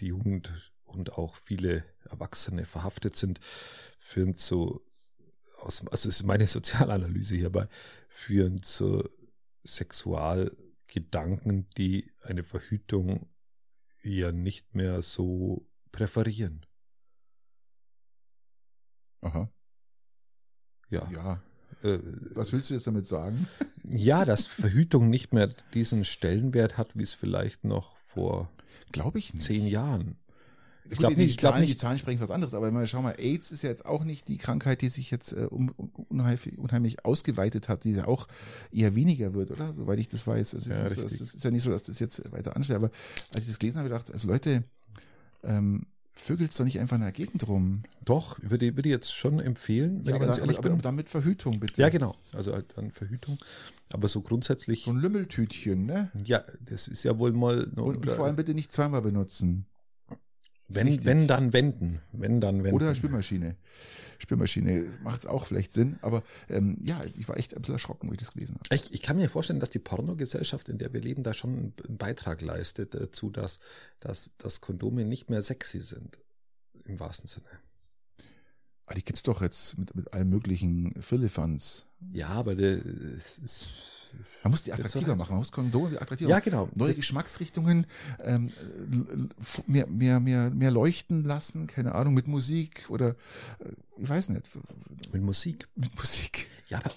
die 0.00 0.06
Jugend 0.06 0.52
und 0.90 1.12
auch 1.12 1.36
viele 1.36 1.84
Erwachsene 2.04 2.64
verhaftet 2.64 3.16
sind, 3.16 3.40
führen 3.98 4.36
zu, 4.36 4.80
aus, 5.58 5.86
also 5.88 6.08
ist 6.08 6.22
meine 6.22 6.46
Sozialanalyse 6.56 7.36
hierbei, 7.36 7.68
führen 8.08 8.62
zu 8.62 9.08
Sexualgedanken, 9.64 11.68
die 11.76 12.10
eine 12.22 12.42
Verhütung 12.42 13.28
eher 14.02 14.32
nicht 14.32 14.74
mehr 14.74 15.02
so 15.02 15.68
präferieren. 15.92 16.64
Aha. 19.20 19.52
Ja. 20.88 21.10
Ja. 21.10 21.42
Äh, 21.82 21.98
Was 22.34 22.52
willst 22.52 22.70
du 22.70 22.74
jetzt 22.74 22.86
damit 22.86 23.06
sagen? 23.06 23.46
Ja, 23.92 24.24
dass 24.24 24.46
Verhütung 24.46 25.10
nicht 25.10 25.32
mehr 25.32 25.48
diesen 25.74 26.04
Stellenwert 26.04 26.76
hat, 26.76 26.96
wie 26.96 27.02
es 27.02 27.14
vielleicht 27.14 27.64
noch 27.64 27.96
vor 27.96 28.48
glaube 28.92 29.18
ich 29.18 29.34
nicht. 29.34 29.44
zehn 29.44 29.66
Jahren 29.66 30.16
ich 30.88 30.98
glaube 30.98 31.16
nicht, 31.16 31.30
ich 31.30 31.36
glaube 31.36 31.60
nicht. 31.60 31.72
Die 31.72 31.76
Zahlen 31.76 31.98
sprechen 31.98 32.20
was 32.20 32.30
anderes, 32.30 32.54
aber 32.54 32.70
mal 32.70 32.86
schau 32.86 33.02
mal, 33.02 33.14
AIDS 33.18 33.52
ist 33.52 33.62
ja 33.62 33.68
jetzt 33.68 33.84
auch 33.86 34.04
nicht 34.04 34.28
die 34.28 34.38
Krankheit, 34.38 34.82
die 34.82 34.88
sich 34.88 35.10
jetzt 35.10 35.32
äh, 35.32 35.46
um, 35.50 35.70
unheimlich, 36.08 36.58
unheimlich 36.58 37.04
ausgeweitet 37.04 37.68
hat, 37.68 37.84
die 37.84 37.92
ja 37.92 38.06
auch 38.06 38.26
eher 38.72 38.94
weniger 38.94 39.34
wird, 39.34 39.50
oder? 39.50 39.72
Soweit 39.72 39.98
ich 39.98 40.08
das 40.08 40.26
weiß. 40.26 40.54
Es 40.54 40.66
ist, 40.66 40.68
ja, 40.68 40.90
so, 40.90 41.02
es 41.02 41.20
ist 41.20 41.44
ja 41.44 41.50
nicht 41.50 41.62
so, 41.62 41.70
dass 41.70 41.84
das 41.84 41.98
jetzt 41.98 42.32
weiter 42.32 42.56
ansteht, 42.56 42.76
aber 42.76 42.90
als 43.34 43.44
ich 43.44 43.48
das 43.48 43.58
gelesen 43.58 43.78
habe, 43.78 43.88
gedacht, 43.88 44.10
also 44.10 44.28
Leute, 44.28 44.64
ähm, 45.44 45.86
vögelst 46.12 46.58
doch 46.58 46.64
nicht 46.64 46.78
einfach 46.78 46.96
in 46.96 47.02
der 47.02 47.12
Gegend 47.12 47.46
rum. 47.48 47.82
Doch, 48.04 48.38
würde, 48.42 48.76
würde 48.76 48.88
ich 48.88 48.92
jetzt 48.92 49.14
schon 49.14 49.40
empfehlen, 49.40 50.04
wenn 50.04 50.14
ja, 50.14 50.16
ich 50.16 50.22
ganz 50.22 50.38
ehrlich 50.38 50.58
aber, 50.58 50.64
bin. 50.64 50.72
Aber 50.72 50.82
dann 50.82 50.94
mit 50.94 51.08
Verhütung, 51.08 51.60
bitte. 51.60 51.80
Ja, 51.80 51.88
genau. 51.88 52.14
Also 52.34 52.52
halt 52.52 52.66
dann 52.76 52.90
Verhütung. 52.90 53.38
Aber 53.92 54.06
so 54.06 54.20
grundsätzlich. 54.20 54.84
So 54.84 54.90
ein 54.90 54.98
Lümmeltütchen, 54.98 55.86
ne? 55.86 56.10
Ja, 56.24 56.44
das 56.60 56.88
ist 56.88 57.02
ja 57.02 57.18
wohl 57.18 57.32
mal. 57.32 57.64
Und, 57.76 57.96
und 57.96 58.10
vor 58.10 58.26
allem 58.26 58.36
bitte 58.36 58.54
nicht 58.54 58.72
zweimal 58.72 59.02
benutzen. 59.02 59.66
Wenn, 60.72 61.04
wenn 61.04 61.26
dann 61.26 61.52
wenden. 61.52 62.00
Wenn 62.12 62.40
dann 62.40 62.62
wenden. 62.62 62.74
Oder 62.74 62.94
Spülmaschine. 62.94 63.56
Spülmaschine 64.18 64.86
macht 65.02 65.20
es 65.20 65.26
auch 65.26 65.46
vielleicht 65.46 65.72
Sinn, 65.72 65.98
aber 66.02 66.22
ähm, 66.48 66.76
ja, 66.82 67.00
ich 67.16 67.28
war 67.28 67.38
echt 67.38 67.54
ein 67.54 67.60
bisschen 67.62 67.74
erschrocken, 67.74 68.08
wo 68.08 68.12
ich 68.12 68.18
das 68.18 68.32
gelesen 68.32 68.56
habe. 68.56 68.74
Ich, 68.74 68.92
ich 68.92 69.02
kann 69.02 69.16
mir 69.16 69.30
vorstellen, 69.30 69.60
dass 69.60 69.70
die 69.70 69.78
Pornogesellschaft, 69.78 70.68
in 70.68 70.78
der 70.78 70.92
wir 70.92 71.00
leben, 71.00 71.22
da 71.22 71.32
schon 71.32 71.72
einen 71.86 71.96
Beitrag 71.96 72.42
leistet 72.42 72.94
dazu, 72.94 73.30
dass, 73.30 73.60
dass, 73.98 74.32
dass 74.36 74.60
Kondome 74.60 75.04
nicht 75.04 75.30
mehr 75.30 75.42
sexy 75.42 75.80
sind. 75.80 76.18
Im 76.84 77.00
wahrsten 77.00 77.28
Sinne. 77.28 77.46
Aber 78.90 78.96
ah, 78.96 78.98
die 78.98 79.04
gibt's 79.04 79.22
doch 79.22 79.40
jetzt 79.40 79.78
mit, 79.78 79.94
mit 79.94 80.12
allen 80.12 80.28
möglichen 80.28 81.00
Philippans. 81.00 81.86
Ja, 82.12 82.30
aber 82.30 82.56
das 82.56 83.38
ist 83.38 83.66
man 84.42 84.50
muss 84.50 84.64
die 84.64 84.72
attraktiver 84.72 85.14
machen, 85.14 85.30
man 85.30 85.38
muss 85.38 85.52
Kondome 85.52 86.02
attraktiver 86.02 86.28
Ja, 86.28 86.40
genau. 86.40 86.68
Neue 86.74 86.88
das 86.88 86.96
Geschmacksrichtungen, 86.96 87.86
ähm, 88.24 88.50
mehr, 89.68 89.86
mehr, 89.86 90.18
mehr, 90.18 90.50
mehr 90.50 90.72
leuchten 90.72 91.22
lassen, 91.22 91.68
keine 91.68 91.94
Ahnung, 91.94 92.14
mit 92.14 92.26
Musik 92.26 92.86
oder 92.88 93.14
ich 93.96 94.08
weiß 94.08 94.30
nicht. 94.30 94.48
Mit 95.12 95.22
Musik. 95.22 95.68
Mit 95.76 95.94
Musik. 95.96 96.48
Ja, 96.66 96.78
aber 96.78 96.90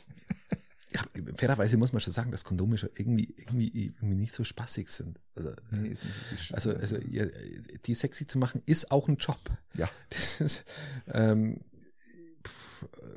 ja, 0.93 1.01
fairerweise 1.35 1.77
muss 1.77 1.93
man 1.93 2.01
schon 2.01 2.13
sagen, 2.13 2.31
dass 2.31 2.43
Kondome 2.43 2.79
schon 2.79 2.89
irgendwie, 2.95 3.35
irgendwie, 3.37 3.67
irgendwie 3.75 4.15
nicht 4.15 4.33
so 4.33 4.43
spaßig 4.43 4.89
sind. 4.89 5.19
Also, 5.35 5.51
Nee, 5.69 5.89
ist 5.89 6.03
nicht 6.03 6.43
schön. 6.43 6.55
also, 6.55 6.73
also 6.73 6.97
ihr, 6.97 7.31
die 7.85 7.93
sexy 7.93 8.25
zu 8.25 8.39
machen, 8.39 8.63
ist 8.65 8.89
auch 8.89 9.07
ein 9.07 9.17
Job. 9.17 9.39
Ja. 9.75 9.89
Das 10.09 10.41
ist, 10.41 10.65
ähm, 11.07 11.59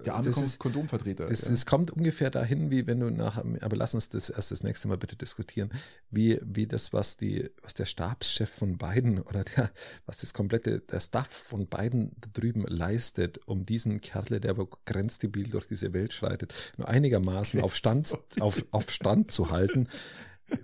Der 0.05 0.15
arme 0.15 0.29
das 0.29 0.39
ist- 0.39 0.59
Kondomvertreter. 0.59 1.27
Das, 1.27 1.43
ja. 1.43 1.51
das 1.51 1.67
kommt 1.67 1.91
ungefähr 1.91 2.31
dahin, 2.31 2.71
wie 2.71 2.87
wenn 2.87 3.01
du 3.01 3.11
nach, 3.11 3.37
aber 3.61 3.77
lass 3.77 3.95
uns 3.95 4.09
das 4.09 4.31
erst 4.31 4.51
das 4.51 4.63
nächste 4.63 4.89
Mal 4.89 4.97
bitte 4.97 5.17
diskutieren, 5.17 5.71
wie, 6.11 6.41
wie 6.43 6.67
das, 6.67 6.93
was 6.93 7.17
die, 7.17 7.51
was 7.63 7.75
der 7.75 7.87
Stabschef 7.87 8.49
von 8.49 8.79
Biden 8.79 9.21
oder 9.23 9.45
der, 9.45 9.71
was 10.07 10.19
das 10.19 10.33
komplette, 10.35 10.81
der 10.81 11.01
Staff 11.01 11.29
von 11.29 11.67
Biden 11.67 12.13
da 12.21 12.29
drüben 12.33 12.65
leistet, 12.67 13.39
um 13.47 13.65
diesen 13.65 14.01
Kerle, 14.01 14.41
der 14.41 14.53
aber 14.53 14.69
grenzdebil 14.85 15.49
durch 15.49 15.67
diese 15.67 15.93
Welt 15.93 16.13
schreitet, 16.13 16.55
nur 16.77 16.89
einigermaßen 16.89 17.61
auf 17.61 17.75
Stand, 17.75 18.17
auf, 18.41 18.65
auf 18.71 18.91
Stand 18.91 19.31
zu 19.33 19.51
halten. 19.51 19.89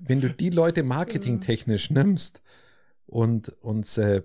Wenn 0.00 0.20
du 0.20 0.30
die 0.30 0.50
Leute 0.50 0.82
marketingtechnisch 0.84 1.90
nimmst 1.90 2.40
und, 3.06 3.48
und 3.62 3.86
sie, 3.86 4.22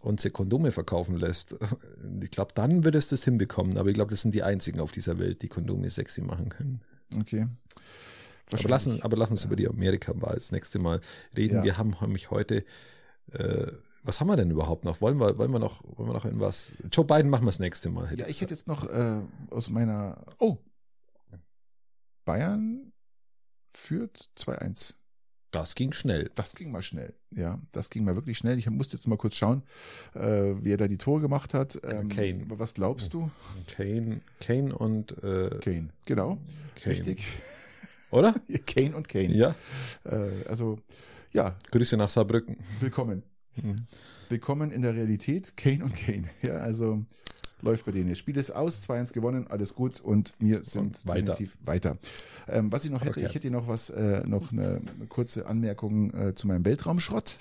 und 0.00 0.32
Kondome 0.32 0.72
verkaufen 0.72 1.16
lässt, 1.16 1.56
ich 2.22 2.30
glaube, 2.30 2.52
dann 2.54 2.84
würdest 2.84 3.10
du 3.10 3.14
es 3.14 3.24
hinbekommen. 3.24 3.76
Aber 3.78 3.88
ich 3.88 3.94
glaube, 3.94 4.10
das 4.10 4.22
sind 4.22 4.34
die 4.34 4.42
einzigen 4.42 4.80
auf 4.80 4.92
dieser 4.92 5.18
Welt, 5.18 5.42
die 5.42 5.48
Kondome 5.48 5.88
sexy 5.90 6.20
machen 6.22 6.48
können. 6.50 6.80
Okay. 7.18 7.46
Aber 8.52 8.68
lass, 8.68 8.86
uns- 8.86 9.02
aber 9.02 9.16
lass 9.16 9.30
uns 9.30 9.44
über 9.44 9.56
die 9.56 9.68
Amerika-Wahl 9.68 10.34
das 10.34 10.50
nächste 10.52 10.78
Mal 10.78 11.00
reden. 11.36 11.56
Ja. 11.56 11.64
Wir 11.64 11.78
haben 11.78 11.94
nämlich 12.00 12.30
heute, 12.30 12.64
äh, 13.32 13.66
was 14.02 14.18
haben 14.20 14.26
wir 14.28 14.36
denn 14.36 14.50
überhaupt 14.50 14.84
noch? 14.84 15.00
Wollen 15.00 15.18
wir, 15.20 15.38
wollen 15.38 15.52
wir 15.52 15.58
noch, 15.60 15.82
wollen 15.96 16.08
wir 16.08 16.14
noch 16.14 16.24
irgendwas? 16.24 16.72
Joe 16.90 17.04
Biden 17.04 17.30
machen 17.30 17.42
wir 17.44 17.50
das 17.50 17.58
nächste 17.60 17.90
Mal. 17.90 18.12
Ja, 18.18 18.26
ich 18.26 18.40
hätte 18.40 18.52
jetzt 18.54 18.66
noch 18.66 18.88
äh, 18.88 19.20
aus 19.50 19.68
meiner. 19.70 20.24
Oh. 20.38 20.58
Bayern 22.24 22.92
führt 23.72 24.30
2-1. 24.36 24.94
Das 25.50 25.74
ging 25.74 25.92
schnell. 25.92 26.30
Das 26.34 26.54
ging 26.54 26.70
mal 26.70 26.82
schnell. 26.82 27.14
Ja, 27.30 27.58
das 27.72 27.90
ging 27.90 28.04
mal 28.04 28.14
wirklich 28.14 28.38
schnell. 28.38 28.58
Ich 28.58 28.68
musste 28.70 28.96
jetzt 28.96 29.06
mal 29.06 29.16
kurz 29.16 29.36
schauen, 29.36 29.62
äh, 30.14 30.20
wer 30.20 30.76
da 30.76 30.88
die 30.88 30.98
Tore 30.98 31.20
gemacht 31.20 31.54
hat. 31.54 31.78
Ähm, 31.84 32.08
Kane. 32.08 32.44
Was 32.48 32.74
glaubst 32.74 33.12
du? 33.14 33.30
Kane, 33.66 34.20
Kane 34.40 34.76
und 34.76 35.12
äh, 35.22 35.58
Kane. 35.60 35.90
Genau. 36.06 36.38
Kane. 36.76 36.94
Richtig. 36.94 37.26
Oder? 38.10 38.34
Kane 38.66 38.96
und 38.96 39.08
Kane. 39.08 39.34
Ja. 39.34 39.54
Äh, 40.04 40.46
also, 40.48 40.78
ja, 41.32 41.56
Grüße 41.70 41.96
nach 41.96 42.10
Saarbrücken. 42.10 42.56
willkommen. 42.80 43.22
Mhm. 43.56 43.86
Willkommen 44.28 44.70
in 44.70 44.82
der 44.82 44.94
Realität. 44.94 45.56
Kane 45.56 45.84
und 45.84 45.94
Kane. 45.94 46.30
Ja, 46.42 46.58
also 46.58 47.04
läuft 47.62 47.84
bei 47.86 47.92
denen. 47.92 48.08
Das 48.10 48.18
Spiel 48.18 48.36
ist 48.36 48.50
aus, 48.50 48.88
2-1 48.88 49.12
gewonnen, 49.12 49.46
alles 49.48 49.74
gut 49.74 50.00
und 50.00 50.34
wir 50.38 50.62
sind 50.64 50.80
Und 51.00 51.06
weiter. 51.06 51.32
definitiv 51.32 51.56
weiter. 51.64 51.98
Ähm, 52.48 52.72
was 52.72 52.84
ich 52.84 52.90
noch 52.90 53.00
hätte, 53.00 53.10
Okay. 53.20 53.26
ich 53.26 53.34
hätte 53.34 53.50
noch 53.50 53.68
was, 53.68 53.90
äh, 53.90 54.22
noch 54.26 54.52
eine, 54.52 54.80
eine 54.96 55.06
kurze 55.08 55.46
Anmerkung 55.46 56.12
äh, 56.14 56.34
zu 56.34 56.46
meinem 56.46 56.64
Weltraumschrott. 56.64 57.36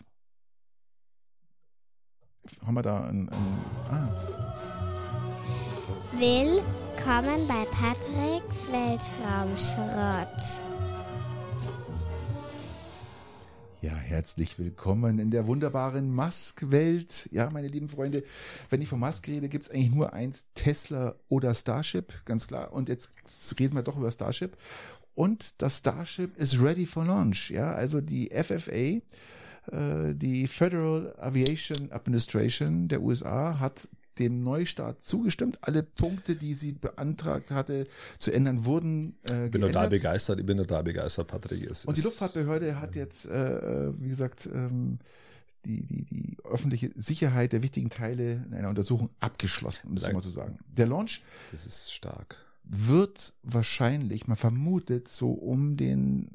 Haben 2.65 2.73
wir 2.73 2.81
da 2.81 3.01
ein, 3.07 3.29
ein 3.29 3.57
ah, 3.91 4.09
Willkommen 6.17 7.47
bei 7.47 7.65
Patricks 7.71 8.71
Weltraumschrott. 8.71 10.63
Ja, 13.81 13.95
herzlich 13.95 14.59
willkommen 14.59 15.19
in 15.19 15.31
der 15.31 15.47
wunderbaren 15.47 16.13
Musk-Welt. 16.13 17.29
Ja, 17.31 17.49
meine 17.49 17.69
lieben 17.69 17.87
Freunde, 17.87 18.25
wenn 18.69 18.81
ich 18.81 18.89
von 18.89 18.99
Musk 18.99 19.25
rede, 19.29 19.47
gibt's 19.47 19.69
eigentlich 19.69 19.91
nur 19.91 20.11
eins, 20.11 20.47
Tesla 20.53 21.15
oder 21.29 21.55
Starship, 21.55 22.11
ganz 22.25 22.47
klar. 22.47 22.73
Und 22.73 22.89
jetzt 22.89 23.13
reden 23.57 23.75
wir 23.75 23.81
doch 23.81 23.95
über 23.95 24.11
Starship. 24.11 24.57
Und 25.15 25.61
das 25.61 25.77
Starship 25.77 26.35
ist 26.37 26.59
ready 26.59 26.85
for 26.85 27.05
launch. 27.05 27.51
Ja, 27.51 27.71
also 27.71 28.01
die 28.01 28.29
FFA, 28.31 28.99
äh, 29.71 30.13
die 30.13 30.47
Federal 30.47 31.15
Aviation 31.17 31.89
Administration 31.93 32.89
der 32.89 33.01
USA, 33.01 33.59
hat 33.61 33.87
dem 34.17 34.43
Neustart 34.43 35.01
zugestimmt. 35.03 35.59
Alle 35.61 35.83
Punkte, 35.83 36.35
die 36.35 36.53
sie 36.53 36.73
beantragt 36.73 37.51
hatte, 37.51 37.87
zu 38.17 38.31
ändern, 38.31 38.65
wurden 38.65 39.15
äh, 39.29 39.45
Ich 39.45 39.51
bin 39.51 39.61
total 39.61 39.71
geändert. 39.71 39.89
begeistert. 39.91 40.39
Ich 40.39 40.45
bin 40.45 40.57
total 40.57 40.83
begeistert, 40.83 41.27
Patrick. 41.27 41.65
Es 41.69 41.85
Und 41.85 41.97
die 41.97 42.01
Luftfahrtbehörde 42.01 42.79
hat 42.81 42.95
jetzt, 42.95 43.25
äh, 43.27 43.91
wie 44.01 44.09
gesagt, 44.09 44.49
ähm, 44.53 44.99
die, 45.65 45.83
die, 45.83 46.05
die 46.05 46.37
öffentliche 46.45 46.91
Sicherheit 46.95 47.51
der 47.53 47.61
wichtigen 47.61 47.89
Teile 47.89 48.45
in 48.47 48.53
einer 48.53 48.69
Untersuchung 48.69 49.09
abgeschlossen, 49.19 49.89
um 49.89 49.95
das 49.95 50.11
mal 50.11 50.21
zu 50.21 50.29
sagen. 50.29 50.57
Der 50.67 50.87
Launch 50.87 51.21
Das 51.51 51.65
ist 51.65 51.93
stark. 51.93 52.37
wird 52.63 53.33
wahrscheinlich, 53.43 54.27
man 54.27 54.37
vermutet, 54.37 55.07
so 55.07 55.31
um 55.31 55.75
den 55.77 56.29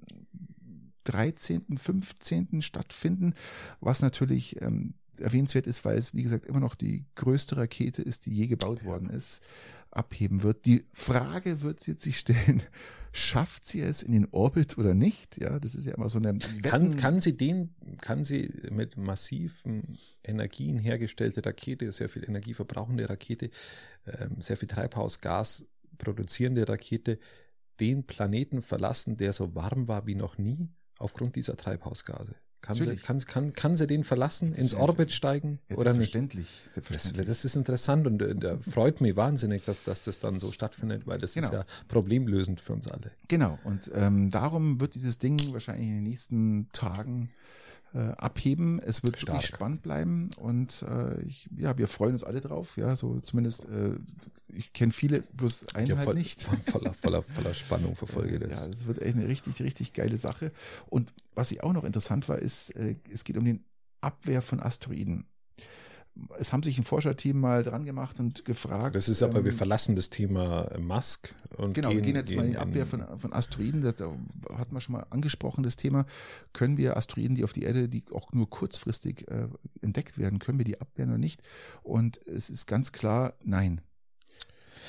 13., 1.04 1.76
15. 1.76 2.62
stattfinden, 2.62 3.34
was 3.80 4.00
natürlich 4.00 4.60
ähm, 4.62 4.94
erwähnenswert 5.20 5.66
ist, 5.66 5.84
weil 5.84 5.98
es, 5.98 6.14
wie 6.14 6.22
gesagt, 6.22 6.46
immer 6.46 6.60
noch 6.60 6.74
die 6.74 7.04
größte 7.14 7.56
Rakete 7.56 8.02
ist, 8.02 8.26
die 8.26 8.34
je 8.34 8.46
gebaut 8.46 8.84
worden 8.84 9.10
ist, 9.10 9.42
abheben 9.90 10.42
wird. 10.42 10.64
Die 10.66 10.84
Frage 10.92 11.60
wird 11.62 11.86
jetzt 11.86 12.02
sich 12.02 12.18
stellen, 12.18 12.62
schafft 13.12 13.64
sie 13.64 13.80
es 13.80 14.02
in 14.02 14.12
den 14.12 14.26
Orbit 14.32 14.76
oder 14.76 14.94
nicht? 14.94 15.40
Ja, 15.40 15.60
das 15.60 15.74
ist 15.76 15.84
ja 15.84 15.94
immer 15.94 16.08
so 16.08 16.18
eine 16.18 16.36
Kann, 16.62 16.92
Wetten- 16.92 16.96
kann 16.96 17.20
sie 17.20 17.36
den, 17.36 17.74
kann 18.00 18.24
sie 18.24 18.50
mit 18.70 18.96
massiven 18.96 19.98
Energien 20.24 20.78
hergestellte 20.78 21.44
Rakete, 21.44 21.92
sehr 21.92 22.08
viel 22.08 22.24
energieverbrauchende 22.24 23.08
Rakete, 23.08 23.50
ähm, 24.06 24.40
sehr 24.40 24.56
viel 24.56 24.68
Treibhausgas 24.68 25.66
produzierende 25.98 26.68
Rakete, 26.68 27.18
den 27.80 28.04
Planeten 28.04 28.62
verlassen, 28.62 29.16
der 29.16 29.32
so 29.32 29.54
warm 29.54 29.88
war 29.88 30.06
wie 30.06 30.14
noch 30.14 30.38
nie, 30.38 30.68
aufgrund 30.98 31.36
dieser 31.36 31.56
Treibhausgase? 31.56 32.34
Kann, 32.64 32.76
sie, 32.76 32.96
kann, 32.96 33.18
kann, 33.26 33.52
kann 33.52 33.76
sie 33.76 33.86
den 33.86 34.04
verlassen, 34.04 34.48
ist 34.48 34.58
ins 34.58 34.74
Orbit 34.74 35.12
steigen 35.12 35.58
Ja, 35.68 35.76
oder 35.76 35.92
nicht? 35.92 36.12
selbstverständlich, 36.12 36.48
Das, 36.64 36.74
selbstverständlich. 36.74 37.26
das 37.26 37.44
ist 37.44 37.56
interessant 37.56 38.06
und 38.06 38.22
äh, 38.22 38.34
da 38.34 38.56
freut 38.68 39.00
mich 39.02 39.14
wahnsinnig, 39.16 39.64
dass, 39.66 39.82
dass 39.82 40.02
das 40.04 40.20
dann 40.20 40.40
so 40.40 40.50
stattfindet, 40.50 41.06
weil 41.06 41.18
das 41.18 41.36
ist 41.36 41.50
Genau. 41.50 41.52
ja 41.52 41.64
problemlösend 41.88 42.60
für 42.60 42.72
uns 42.72 42.88
alle. 42.88 43.10
Genau, 43.28 43.58
und 43.64 43.90
ähm, 43.94 44.30
darum 44.30 44.80
wird 44.80 44.94
dieses 44.94 45.18
Ding 45.18 45.38
wahrscheinlich 45.52 45.88
in 45.88 45.94
den 45.96 46.02
nächsten 46.04 46.68
Tagen 46.72 47.28
äh, 47.92 47.98
abheben. 48.16 48.80
Es 48.80 49.02
wird 49.04 49.18
Stark. 49.18 49.36
wirklich 49.36 49.46
spannend 49.54 49.82
bleiben 49.82 50.30
und 50.36 50.82
äh, 50.88 51.20
ich, 51.22 51.48
ja, 51.56 51.78
wir 51.78 51.86
freuen 51.86 52.12
uns 52.14 52.24
alle 52.24 52.40
drauf. 52.40 52.76
Ja, 52.76 52.96
so 52.96 53.20
zumindest, 53.20 53.66
äh, 53.66 53.92
ich 54.48 54.72
kenne 54.72 54.90
viele, 54.92 55.20
bloß 55.32 55.74
einen 55.74 55.86
Ja, 55.88 55.96
halt 55.98 56.06
voll, 56.06 56.14
nicht. 56.14 56.42
Voller, 56.42 56.92
voller, 56.94 57.22
voller 57.22 57.54
Spannung 57.64 57.94
verfolge 57.94 58.40
das. 58.40 58.50
Ja, 58.50 58.68
das 58.68 58.86
wird 58.86 59.00
echt 59.00 59.16
eine 59.16 59.28
richtig, 59.28 59.60
richtig 59.62 59.92
geile 59.92 60.16
Sache. 60.16 60.50
Und 60.90 61.12
was 61.36 61.50
ich 61.52 61.62
auch 61.62 61.72
noch 61.72 61.84
interessant 61.84 62.28
war, 62.28 62.38
ist, 62.38 62.53
äh, 62.70 62.96
es 63.12 63.24
geht 63.24 63.36
um 63.36 63.44
den 63.44 63.64
Abwehr 64.00 64.42
von 64.42 64.60
Asteroiden. 64.60 65.26
Es 66.38 66.52
haben 66.52 66.62
sich 66.62 66.78
ein 66.78 66.84
Forscherteam 66.84 67.40
mal 67.40 67.64
dran 67.64 67.84
gemacht 67.84 68.20
und 68.20 68.44
gefragt. 68.44 68.94
Das 68.94 69.08
ist 69.08 69.24
aber, 69.24 69.44
wir 69.44 69.50
ähm, 69.50 69.58
verlassen 69.58 69.96
das 69.96 70.10
Thema 70.10 70.70
Musk 70.78 71.34
und 71.56 71.74
Genau, 71.74 71.88
gehen, 71.88 71.96
wir 71.96 72.02
gehen 72.04 72.14
jetzt 72.14 72.32
mal 72.32 72.44
in 72.44 72.52
die 72.52 72.56
gehen 72.56 72.62
Abwehr 72.62 72.86
von, 72.86 73.18
von 73.18 73.32
Asteroiden. 73.32 73.82
Das 73.82 73.96
da 73.96 74.12
hat 74.56 74.70
man 74.70 74.80
schon 74.80 74.92
mal 74.92 75.06
angesprochen, 75.10 75.64
das 75.64 75.74
Thema. 75.74 76.06
Können 76.52 76.76
wir 76.76 76.96
Asteroiden, 76.96 77.34
die 77.34 77.42
auf 77.42 77.52
die 77.52 77.64
Erde, 77.64 77.88
die 77.88 78.04
auch 78.12 78.32
nur 78.32 78.48
kurzfristig 78.48 79.26
äh, 79.28 79.48
entdeckt 79.80 80.16
werden, 80.16 80.38
können 80.38 80.58
wir 80.58 80.64
die 80.64 80.80
abwehren 80.80 81.10
oder 81.10 81.18
nicht? 81.18 81.42
Und 81.82 82.24
es 82.28 82.48
ist 82.48 82.66
ganz 82.66 82.92
klar, 82.92 83.34
nein. 83.42 83.80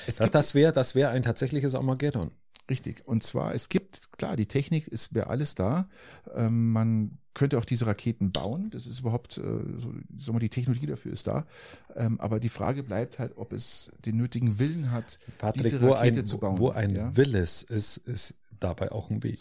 Es 0.06 0.16
Das, 0.16 0.26
gibt, 0.26 0.34
das 0.36 0.54
wäre 0.54 0.76
wär 0.94 1.10
ein 1.10 1.24
tatsächliches 1.24 1.74
Armageddon. 1.74 2.30
Richtig. 2.70 3.06
Und 3.06 3.22
zwar, 3.22 3.54
es 3.54 3.68
gibt, 3.68 4.12
klar, 4.12 4.36
die 4.36 4.46
Technik 4.46 4.88
ist, 4.88 5.14
wäre 5.14 5.28
alles 5.28 5.54
da. 5.54 5.88
Ähm, 6.34 6.72
man 6.72 7.18
könnte 7.34 7.58
auch 7.58 7.64
diese 7.64 7.86
Raketen 7.86 8.32
bauen. 8.32 8.64
Das 8.70 8.86
ist 8.86 9.00
überhaupt, 9.00 9.36
äh, 9.36 9.40
so, 9.40 9.92
sagen 10.18 10.34
wir, 10.34 10.40
die 10.40 10.48
Technologie 10.48 10.86
dafür 10.86 11.12
ist 11.12 11.26
da. 11.26 11.46
Ähm, 11.94 12.18
aber 12.20 12.40
die 12.40 12.48
Frage 12.48 12.82
bleibt 12.82 13.18
halt, 13.18 13.36
ob 13.36 13.52
es 13.52 13.92
den 14.04 14.16
nötigen 14.16 14.58
Willen 14.58 14.90
hat, 14.90 15.18
Patrick, 15.38 15.64
diese 15.64 15.82
Rakete 15.82 16.20
ein, 16.20 16.26
zu 16.26 16.38
bauen. 16.38 16.58
wo 16.58 16.70
ein 16.70 16.94
ja? 16.96 17.14
Willis 17.16 17.62
ist, 17.62 17.98
ist 17.98 18.34
dabei 18.58 18.90
auch 18.90 19.10
ein 19.10 19.22
Weg. 19.22 19.38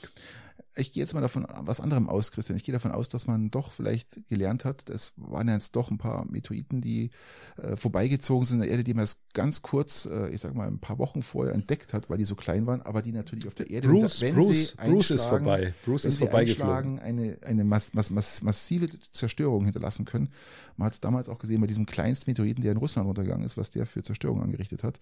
Ich 0.76 0.92
gehe 0.92 1.02
jetzt 1.02 1.14
mal 1.14 1.22
davon 1.22 1.48
was 1.62 1.80
anderem 1.80 2.10
aus, 2.10 2.32
Christian. 2.32 2.58
Ich 2.58 2.64
gehe 2.64 2.74
davon 2.74 2.92
aus, 2.92 3.08
dass 3.08 3.28
man 3.28 3.50
doch 3.50 3.72
vielleicht 3.72 4.28
gelernt 4.28 4.66
hat, 4.66 4.90
es 4.90 5.14
waren 5.16 5.48
ja 5.48 5.54
jetzt 5.54 5.76
doch 5.76 5.90
ein 5.90 5.98
paar 5.98 6.26
Meteoriten, 6.26 6.82
die 6.82 7.12
äh, 7.58 7.78
vorbeigezogen 7.78 8.46
sind 8.46 8.58
in 8.58 8.62
der 8.64 8.72
Erde, 8.72 8.84
die 8.84 8.94
man 8.94 9.04
erst 9.04 9.34
ganz 9.34 9.62
kurz, 9.62 10.06
äh, 10.06 10.30
ich 10.30 10.42
sag 10.42 10.54
mal, 10.54 10.68
ein 10.68 10.80
paar 10.80 11.00
Wochen 11.00 11.22
vorher 11.22 11.54
entdeckt 11.54 11.94
hat, 11.94 12.10
weil 12.10 12.18
die 12.18 12.26
so 12.26 12.36
klein 12.36 12.66
waren, 12.66 12.82
aber 12.82 13.02
die 13.02 13.14
natürlich 13.14 13.48
auf 13.48 13.54
der 13.54 13.70
Erde, 13.70 13.88
Bruce, 13.88 14.22
wenn 14.22 14.36
Bruce, 14.36 14.76
sie 14.78 14.90
Bruce 14.90 15.12
ist 15.12 15.26
vorbei. 15.26 15.74
Bruce 15.86 16.06
ist 16.06 16.18
vorbeigeflogen. 16.18 17.00
eine, 17.00 17.38
eine 17.46 17.64
mass, 17.64 17.94
mass, 17.94 18.10
mass, 18.10 18.42
massive 18.42 18.90
Zerstörung 19.12 19.64
hinterlassen 19.64 20.06
können. 20.06 20.30
Man 20.76 20.88
hat 20.88 20.94
es 20.94 21.00
damals 21.00 21.30
auch 21.30 21.40
gesehen 21.40 21.62
bei 21.62 21.68
diesem 21.68 21.86
kleinsten 21.86 22.30
Meteoriten, 22.30 22.62
der 22.62 22.74
in 22.74 22.78
Russland 22.78 23.08
runtergegangen 23.08 23.46
ist, 23.46 23.58
was 23.58 23.70
der 23.70 23.86
für 23.86 24.04
Zerstörung 24.04 24.42
angerichtet 24.42 24.84
hat. 24.84 25.00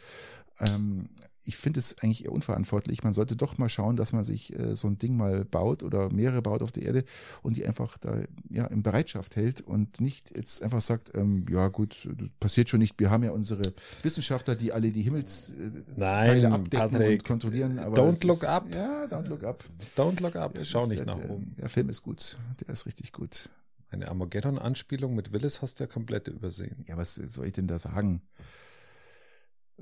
Ähm, 0.59 1.09
ich 1.45 1.57
finde 1.57 1.79
es 1.79 1.97
eigentlich 1.99 2.25
eher 2.25 2.31
unverantwortlich. 2.31 3.03
Man 3.03 3.13
sollte 3.13 3.35
doch 3.35 3.57
mal 3.57 3.69
schauen, 3.69 3.95
dass 3.95 4.13
man 4.13 4.23
sich 4.23 4.57
äh, 4.57 4.75
so 4.75 4.87
ein 4.87 4.97
Ding 4.97 5.17
mal 5.17 5.45
baut 5.45 5.83
oder 5.83 6.09
mehrere 6.11 6.41
baut 6.41 6.61
auf 6.61 6.71
der 6.71 6.83
Erde 6.83 7.03
und 7.41 7.57
die 7.57 7.65
einfach 7.65 7.97
da 7.97 8.23
ja 8.49 8.65
in 8.67 8.83
Bereitschaft 8.83 9.35
hält 9.35 9.61
und 9.61 9.99
nicht 9.99 10.35
jetzt 10.35 10.63
einfach 10.63 10.81
sagt, 10.81 11.11
ähm, 11.15 11.45
ja 11.49 11.67
gut, 11.67 12.07
passiert 12.39 12.69
schon 12.69 12.79
nicht. 12.79 12.99
Wir 12.99 13.09
haben 13.09 13.23
ja 13.23 13.31
unsere 13.31 13.73
Wissenschaftler, 14.03 14.55
die 14.55 14.71
alle 14.71 14.91
die 14.91 15.01
Himmelsteile 15.01 16.51
abdecken 16.51 16.89
Patrick, 16.91 17.21
und 17.21 17.23
kontrollieren. 17.25 17.79
Aber 17.79 18.01
don't 18.01 18.25
look 18.25 18.43
ist, 18.43 18.49
up. 18.49 18.65
Ja, 18.71 19.05
don't 19.05 19.27
look 19.27 19.43
up. 19.43 19.63
Don't 19.97 20.21
look 20.21 20.35
up, 20.35 20.57
Es 20.57 20.69
schau 20.69 20.85
nicht 20.85 21.01
äh, 21.01 21.05
nach 21.05 21.17
der, 21.17 21.29
oben. 21.29 21.53
Der 21.57 21.69
Film 21.69 21.89
ist 21.89 22.01
gut. 22.01 22.37
Der 22.61 22.69
ist 22.69 22.85
richtig 22.85 23.11
gut. 23.11 23.49
Eine 23.89 24.07
Armageddon-Anspielung 24.07 25.13
mit 25.13 25.33
Willis 25.33 25.61
hast 25.61 25.79
du 25.79 25.83
ja 25.83 25.87
komplett 25.87 26.27
übersehen. 26.27 26.83
Ja, 26.87 26.97
was 26.97 27.15
soll 27.15 27.47
ich 27.47 27.53
denn 27.53 27.67
da 27.67 27.77
sagen? 27.77 28.21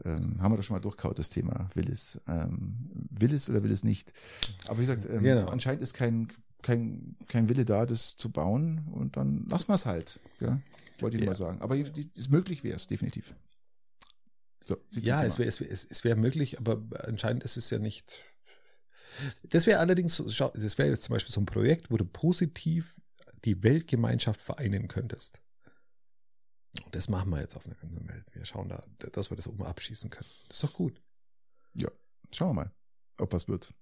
Ähm, 0.06 0.42
haben 0.42 0.54
wir 0.54 0.58
doch 0.58 0.64
schon 0.64 0.76
mal 0.76 0.80
durchkaut, 0.82 1.20
das 1.20 1.30
Thema 1.30 1.70
Willis. 1.74 2.20
Ähm, 2.28 2.90
Willis 3.12 3.50
oder 3.50 3.62
will 3.64 3.72
es 3.72 3.84
nicht? 3.84 4.14
Aber 4.68 4.78
wie 4.78 4.84
gesagt, 4.84 5.06
ähm, 5.06 5.22
Genau. 5.22 5.50
anscheinend 5.50 5.84
ist 5.84 5.94
kein, 5.94 6.32
kein, 6.62 7.18
kein 7.28 7.50
Wille 7.50 7.66
da, 7.66 7.86
das 7.86 8.16
zu 8.16 8.32
bauen 8.32 8.88
und 8.94 9.18
dann 9.18 9.46
lassen 9.48 9.68
wir 9.68 9.76
es 9.76 9.86
halt. 9.86 10.20
Ja? 10.40 10.62
Wollte 11.00 11.18
ich 11.18 11.24
Ja. 11.24 11.30
mal 11.30 11.36
sagen. 11.36 11.62
Aber 11.62 11.78
die, 11.78 12.10
ist 12.16 12.30
möglich 12.32 12.64
wäre 12.64 12.78
es, 12.78 12.88
definitiv. 12.88 13.36
So, 14.64 14.78
Ja, 14.92 15.24
es 15.26 15.40
wäre 15.40 15.50
es 15.50 15.60
wär, 15.60 15.70
es, 15.72 15.84
es 15.86 16.04
wär 16.04 16.16
möglich, 16.16 16.58
aber 16.60 16.82
anscheinend 17.08 17.44
ist 17.44 17.58
es 17.58 17.70
ja 17.70 17.80
nicht. 17.80 18.10
Das 19.50 19.66
wäre 19.66 19.80
allerdings, 19.80 20.18
das 20.18 20.78
wäre 20.78 20.90
jetzt 20.90 21.04
zum 21.04 21.14
Beispiel 21.14 21.34
so 21.34 21.42
ein 21.42 21.46
Projekt, 21.46 21.92
wo 21.92 21.98
du 21.98 22.06
positiv 22.06 22.96
die 23.44 23.62
Weltgemeinschaft 23.64 24.40
vereinen 24.42 24.88
könntest. 24.88 25.42
Und 26.86 26.96
das 26.96 27.10
machen 27.10 27.30
wir 27.32 27.42
jetzt 27.42 27.56
auf 27.56 27.66
einer 27.66 27.76
ganzen 27.76 28.08
Welt. 28.08 28.26
Wir 28.34 28.46
schauen 28.46 28.70
da, 28.70 28.82
dass 29.12 29.30
wir 29.30 29.36
das 29.36 29.48
oben 29.48 29.64
abschießen 29.64 30.10
können. 30.10 30.30
Das 30.48 30.58
ist 30.58 30.64
doch 30.64 30.74
gut. 30.74 31.02
Schauen 32.34 32.50
wir 32.50 32.54
mal, 32.54 32.72
ob 33.18 33.34
was 33.34 33.50
wird. 33.50 33.74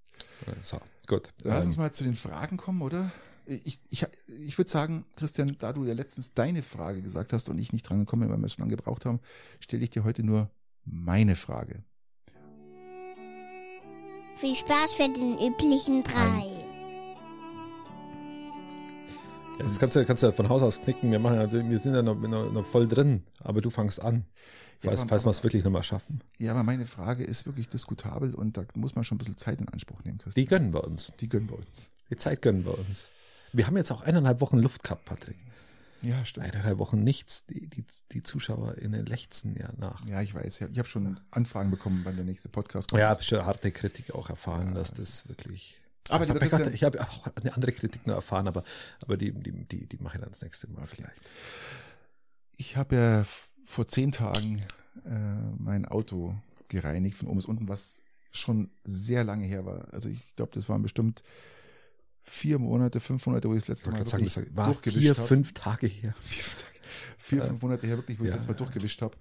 So, 0.61 0.79
gut. 1.05 1.31
Lass 1.43 1.63
Ähm, 1.65 1.67
uns 1.67 1.77
mal 1.77 1.93
zu 1.93 2.03
den 2.03 2.15
Fragen 2.15 2.57
kommen, 2.57 2.81
oder? 2.81 3.11
Ich, 3.45 3.79
ich, 3.89 4.05
ich 4.27 4.57
würde 4.57 4.69
sagen, 4.69 5.05
Christian, 5.15 5.55
da 5.59 5.71
du 5.71 5.85
ja 5.85 5.93
letztens 5.93 6.33
deine 6.33 6.63
Frage 6.63 7.01
gesagt 7.03 7.31
hast 7.31 7.49
und 7.49 7.59
ich 7.59 7.73
nicht 7.73 7.87
dran 7.87 7.99
gekommen 7.99 8.23
bin, 8.23 8.31
weil 8.31 8.37
wir 8.39 8.47
so 8.49 8.59
lange 8.59 8.75
gebraucht 8.75 9.05
haben, 9.05 9.19
stelle 9.59 9.83
ich 9.83 9.91
dir 9.91 10.03
heute 10.03 10.23
nur 10.23 10.49
meine 10.83 11.35
Frage. 11.35 11.83
Viel 14.37 14.55
Spaß 14.55 14.93
für 14.93 15.09
den 15.13 15.37
üblichen 15.39 16.03
drei. 16.03 16.47
Eins. 16.47 16.73
Jetzt 19.59 19.79
kannst 19.79 19.95
du, 19.95 20.05
kannst 20.05 20.23
du 20.23 20.31
von 20.31 20.49
Haus 20.49 20.61
aus 20.61 20.81
knicken. 20.81 21.11
Wir, 21.11 21.19
machen, 21.19 21.35
ja- 21.39 21.51
wir 21.69 21.79
sind 21.79 21.93
ja 21.93 22.01
noch, 22.01 22.15
noch, 22.15 22.51
noch 22.51 22.65
voll 22.65 22.87
drin, 22.87 23.23
aber 23.43 23.61
du 23.61 23.69
fangst 23.69 24.01
an. 24.01 24.25
Ja, 24.81 24.89
Falls, 24.91 25.01
aber- 25.01 25.09
falls 25.09 25.25
wir 25.25 25.31
es 25.31 25.43
wirklich 25.43 25.63
nochmal 25.63 25.83
schaffen. 25.83 26.21
Ja, 26.37 26.51
aber 26.51 26.63
meine 26.63 26.85
Frage 26.85 27.23
ist 27.25 27.45
wirklich 27.45 27.67
diskutabel 27.67 28.33
und 28.33 28.55
da 28.57 28.63
muss 28.75 28.95
man 28.95 29.03
schon 29.03 29.15
ein 29.15 29.19
bisschen 29.19 29.37
Zeit 29.37 29.59
in 29.59 29.67
Anspruch 29.67 30.03
nehmen, 30.05 30.17
Christian. 30.19 30.41
Die 30.45 30.47
gönnen 30.49 30.73
wir 30.73 30.85
uns. 30.85 31.11
Die 31.19 31.27
gönnen 31.27 31.49
wir 31.49 31.57
uns. 31.57 31.91
Die 32.09 32.15
Zeit 32.15 32.41
gönnen 32.41 32.63
wir 32.65 32.77
uns. 32.79 33.09
Wir 33.51 33.67
haben 33.67 33.75
jetzt 33.75 33.91
auch 33.91 34.01
eineinhalb 34.01 34.39
Wochen 34.41 34.57
Luft 34.59 34.83
gehabt, 34.83 35.03
Patrick. 35.05 35.35
Ja, 36.01 36.23
stimmt. 36.23 36.45
Eineinhalb 36.45 36.77
Wochen 36.77 37.03
nichts. 37.03 37.45
Die, 37.47 37.67
die, 37.67 37.83
die 38.13 38.23
ZuschauerInnen 38.23 39.05
lechzen 39.05 39.57
ja 39.59 39.69
nach. 39.77 40.07
Ja, 40.07 40.21
ich 40.21 40.33
weiß. 40.33 40.61
Ich 40.71 40.79
habe 40.79 40.87
schon 40.87 41.19
Anfragen 41.31 41.71
bekommen, 41.71 42.01
wann 42.05 42.15
der 42.15 42.23
nächste 42.23 42.47
Podcast 42.47 42.89
kommt. 42.89 43.01
Ja, 43.01 43.09
habe 43.09 43.21
schon 43.23 43.45
harte 43.45 43.71
Kritik 43.71 44.15
auch 44.15 44.29
erfahren, 44.29 44.69
Ja, 44.69 44.73
dass 44.75 44.91
das 44.93 45.23
das 45.23 45.29
wirklich. 45.29 45.81
Aber 46.09 46.23
ich 46.23 46.29
habe 46.29 46.39
Christian- 46.39 46.73
ich 46.73 46.83
habe 46.83 47.01
auch 47.01 47.27
eine 47.41 47.53
andere 47.53 47.71
Kritik 47.71 48.05
nur 48.07 48.15
erfahren, 48.15 48.47
aber, 48.47 48.63
aber 49.01 49.17
die, 49.17 49.31
die, 49.31 49.51
die, 49.51 49.85
die 49.87 49.97
mache 49.97 50.17
ich 50.17 50.21
dann 50.21 50.29
das 50.31 50.41
nächste 50.41 50.67
Mal 50.69 50.85
vielleicht. 50.85 51.21
Ich 52.57 52.75
habe 52.77 52.95
ja 52.95 53.25
vor 53.65 53.87
zehn 53.87 54.11
Tagen 54.11 54.59
äh, 55.05 55.09
mein 55.57 55.85
Auto 55.85 56.35
gereinigt 56.67 57.17
von 57.17 57.27
oben 57.27 57.37
bis 57.37 57.45
unten, 57.45 57.67
was 57.67 58.01
schon 58.31 58.69
sehr 58.83 59.23
lange 59.23 59.45
her 59.47 59.65
war. 59.65 59.87
Also 59.93 60.09
ich 60.09 60.35
glaube, 60.35 60.51
das 60.53 60.69
waren 60.69 60.81
bestimmt 60.81 61.23
vier 62.21 62.59
Monate, 62.59 62.99
fünf 62.99 63.25
Monate, 63.25 63.49
wo 63.49 63.53
ich 63.53 63.61
das 63.61 63.69
letzte 63.69 63.89
Ich 63.89 63.95
Mal 63.95 64.05
sagen, 64.07 64.25
das 64.25 64.37
war 64.55 64.73
vier, 64.73 65.15
habe. 65.15 65.21
fünf 65.27 65.53
Tage 65.53 65.87
her. 65.87 66.13
vier, 67.17 67.41
fünf 67.43 67.61
Monate 67.61 67.87
her 67.87 67.97
wirklich, 67.97 68.19
wo 68.19 68.23
ich 68.23 68.29
Ja, 68.29 68.35
das 68.35 68.45
letzte 68.45 68.53
Mal 68.53 68.59
ja. 68.59 68.65
durchgewischt 68.65 69.01
habe 69.01 69.15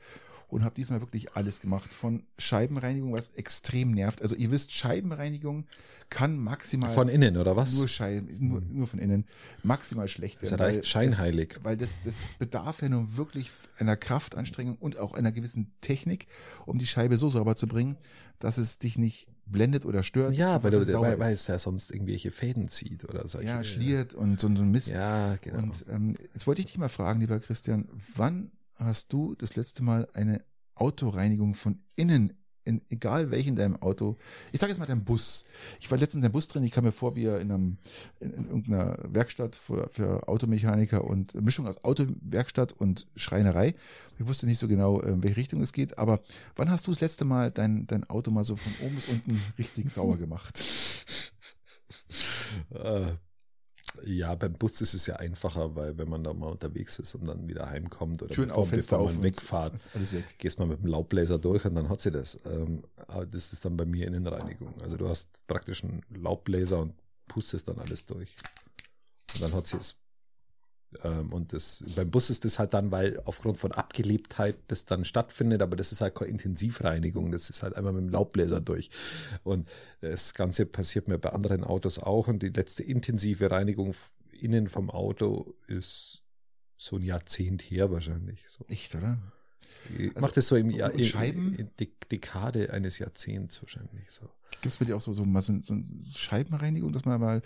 und 0.49 0.65
habe 0.65 0.75
diesmal 0.75 1.01
wirklich 1.01 1.37
alles 1.37 1.61
gemacht. 1.61 1.93
Von 1.93 2.23
Scheibenreinigung, 2.39 3.13
was 3.13 3.31
extrem 3.31 3.93
nervt. 3.93 4.23
Also 4.23 4.35
ihr 4.35 4.51
wisst, 4.51 4.73
Scheibenreinigung 4.73 5.67
kann 6.11 6.39
maximal 6.39 6.91
Von 6.93 7.09
innen, 7.09 7.37
oder 7.37 7.55
was? 7.55 7.75
nur 7.75 7.87
Scheiben, 7.87 8.29
nur, 8.49 8.63
nur 8.63 8.87
von 8.87 8.99
innen, 8.99 9.27
maximal 9.63 10.09
schlecht 10.09 10.43
Das 10.43 10.51
werden. 10.51 10.63
reicht 10.63 10.77
weil 10.79 10.85
scheinheilig. 10.85 11.51
Das, 11.55 11.65
weil 11.65 11.77
das, 11.77 12.01
das 12.01 12.25
bedarf 12.39 12.81
ja 12.81 12.89
nun 12.89 13.17
wirklich 13.17 13.51
einer 13.79 13.97
Kraftanstrengung 13.97 14.77
und 14.77 14.97
auch 14.99 15.13
einer 15.13 15.33
gewissen 15.33 15.71
Technik, 15.83 16.27
um 16.65 16.79
die 16.79 16.87
Scheibe 16.87 17.19
so 17.19 17.29
sauber 17.29 17.55
zu 17.57 17.67
bringen, 17.67 17.99
dass 18.39 18.57
es 18.57 18.79
dich 18.79 18.97
nicht 18.97 19.29
blendet 19.45 19.85
oder 19.85 20.03
stört. 20.03 20.35
ja, 20.35 20.63
weil, 20.63 20.71
du, 20.71 21.01
weil, 21.01 21.19
weil 21.19 21.35
ist. 21.35 21.43
es 21.43 21.47
ja 21.47 21.59
sonst 21.59 21.91
irgendwelche 21.91 22.31
Fäden 22.31 22.69
zieht 22.69 23.05
oder 23.05 23.27
solche. 23.29 23.49
ja, 23.49 23.65
schliert 23.65 24.15
und 24.15 24.41
so, 24.41 24.55
so 24.55 24.63
ein 24.63 24.71
Mist. 24.71 24.89
Ja, 24.89 25.37
genau. 25.37 25.59
Und 25.59 25.85
ähm, 25.91 26.15
jetzt 26.35 26.47
wollte 26.47 26.61
ich 26.61 26.67
dich 26.67 26.79
mal 26.79 26.89
fragen, 26.89 27.21
lieber 27.21 27.39
Christian, 27.41 27.89
wann 28.15 28.51
hast 28.79 29.13
du 29.13 29.35
das 29.35 29.57
letzte 29.57 29.83
Mal 29.83 30.09
eine 30.15 30.43
Autoreinigung 30.75 31.55
von 31.55 31.81
innen, 31.97 32.33
in, 32.65 32.83
egal 32.91 33.31
welchen 33.31 33.57
deinem 33.57 33.77
Auto, 33.77 34.19
ich 34.53 34.61
sage 34.61 34.71
jetzt 34.71 34.79
mal 34.79 34.87
deinem 34.87 35.05
Bus. 35.05 35.47
Ich 35.81 35.91
war 35.91 35.97
letztens 35.97 36.17
in 36.17 36.23
deinem 36.23 36.33
Bus 36.33 36.49
drin, 36.49 36.63
ich 36.63 36.73
kam 36.73 36.85
mir 36.85 36.93
vor, 36.93 37.17
wie 37.17 37.25
er 37.25 37.41
in, 37.41 37.51
einem, 37.51 37.79
in, 38.21 38.33
in 38.33 38.47
irgendeiner 38.47 38.99
Werkstatt 39.05 39.57
für, 39.57 39.89
für 39.89 40.29
Automechaniker 40.29 41.05
und 41.05 41.35
Mischung 41.43 41.67
aus 41.67 41.83
Autowerkstatt 41.83 42.73
und 42.73 43.07
Schreinerei. 43.17 43.75
Ich 44.19 44.27
wusste 44.27 44.47
nicht 44.47 44.59
so 44.59 44.69
genau, 44.69 45.01
in 45.01 45.23
welche 45.23 45.39
Richtung 45.39 45.63
es 45.63 45.73
geht, 45.73 45.99
aber 45.99 46.21
wann 46.57 46.71
hast 46.71 46.87
du 46.87 46.91
das 46.91 47.01
letzte 47.01 47.25
Mal 47.25 47.51
dein, 47.51 47.87
dein 47.87 48.09
Auto 48.09 48.31
mal 48.31 48.45
so 48.45 48.57
von 48.57 48.73
oben 48.85 48.95
bis 48.97 49.09
unten 49.09 49.43
richtig 49.57 49.91
sauer 49.93 50.19
gemacht? 50.19 50.63
Ja, 54.05 54.35
beim 54.35 54.53
Bus 54.53 54.81
ist 54.81 54.95
es 54.95 55.07
ja 55.07 55.17
einfacher, 55.17 55.75
weil 55.75 55.99
wenn 55.99 56.09
man 56.09 56.25
da 56.25 56.33
mal 56.33 56.51
unterwegs 56.51 56.99
ist 56.99 57.15
und 57.15 57.27
dann 57.27 57.49
wieder 57.49 57.69
heimkommt 57.69 58.23
oder 58.23 58.35
Türen 58.35 58.49
bevor, 58.49 58.63
auf, 58.63 58.69
Fenster 58.69 58.99
auf 58.99 59.13
man 59.15 59.23
wegfahrt, 59.23 59.75
Alles 59.95 60.13
weg. 60.13 60.25
gehst 60.39 60.59
mal 60.59 60.67
mit 60.67 60.81
dem 60.81 60.87
Laubbläser 60.87 61.39
durch 61.39 61.65
und 61.65 61.75
dann 61.75 61.89
hat 61.89 62.01
sie 62.01 62.11
das. 62.11 62.39
Ähm, 62.45 62.85
aber 63.09 63.27
das 63.27 63.53
ist 63.53 63.65
dann 63.65 63.77
bei 63.77 63.85
mir 63.85 64.07
Innenreinigung. 64.07 64.81
Also 64.81 64.97
du 64.97 65.09
hast 65.09 65.47
praktisch 65.47 65.83
einen 65.85 66.03
Laubbläser 66.11 66.81
und 66.81 66.95
pustest 67.27 67.69
dann 67.69 67.79
alles 67.79 68.07
durch. 68.07 68.35
Und 69.35 69.43
dann 69.43 69.53
hat 69.53 69.67
sie 69.67 69.77
es. 69.77 69.97
Ähm, 71.05 71.33
und 71.33 71.53
das, 71.53 71.85
beim 71.95 72.11
Bus 72.11 72.31
ist 72.31 72.45
das 72.45 72.59
halt 72.59 72.75
dann, 72.75 72.91
weil 72.91 73.21
aufgrund 73.25 73.59
von 73.59 73.73
Abgelebtheit 73.73 74.57
das 74.69 74.85
dann 74.85 75.05
stattfindet, 75.05 75.63
aber 75.63 75.77
das 75.77 75.93
ist 75.93 76.01
halt 76.01 76.15
keine 76.15 76.31
Intensivreinigung, 76.31 77.31
das 77.31 77.51
ist 77.51 77.63
halt 77.63 77.75
einmal 77.77 77.93
mit 77.93 78.03
dem 78.03 78.09
Laubbläser 78.09 78.61
durch. 78.61 78.91
Und 79.45 79.69
das 80.01 80.35
Ganze 80.35 80.67
passiert 80.67 81.09
mir 81.09 81.19
bei 81.19 81.31
anderen 81.31 81.65
Autos 81.65 81.99
auch 81.99 82.29
und 82.29 82.43
die 82.43 82.49
letzte 82.49 82.83
intensive 82.83 83.51
Reinigung 83.51 83.95
innen 84.33 84.69
vom 84.69 84.91
Auto 84.91 85.55
ist 85.67 86.23
so 86.77 86.97
ein 86.97 87.03
Jahrzehnt 87.03 87.63
her 87.63 87.91
wahrscheinlich. 87.91 88.45
So. 88.49 88.65
Echt, 88.69 88.95
oder? 88.95 89.19
Ich 89.99 90.15
Also, 90.15 90.27
mach 90.27 90.35
das 90.35 90.47
so 90.49 90.57
im 90.57 90.71
Jahr, 90.71 90.93
Scheiben? 91.03 91.55
in, 91.55 91.67
in 91.67 91.71
Dek- 91.79 92.09
Dekade 92.11 92.73
eines 92.73 92.99
Jahrzehnts 92.99 93.61
wahrscheinlich 93.63 94.11
so. 94.11 94.29
Gibt 94.61 94.67
es 94.67 94.77
bei 94.79 94.87
dir 94.87 94.97
auch 94.97 95.01
so, 95.01 95.13
so 95.13 95.25
mal 95.25 95.41
so, 95.43 95.55
so 95.63 95.75
eine 95.75 95.85
Scheibenreinigung, 96.15 96.93
dass 96.93 97.05
man 97.05 97.21
mal 97.21 97.43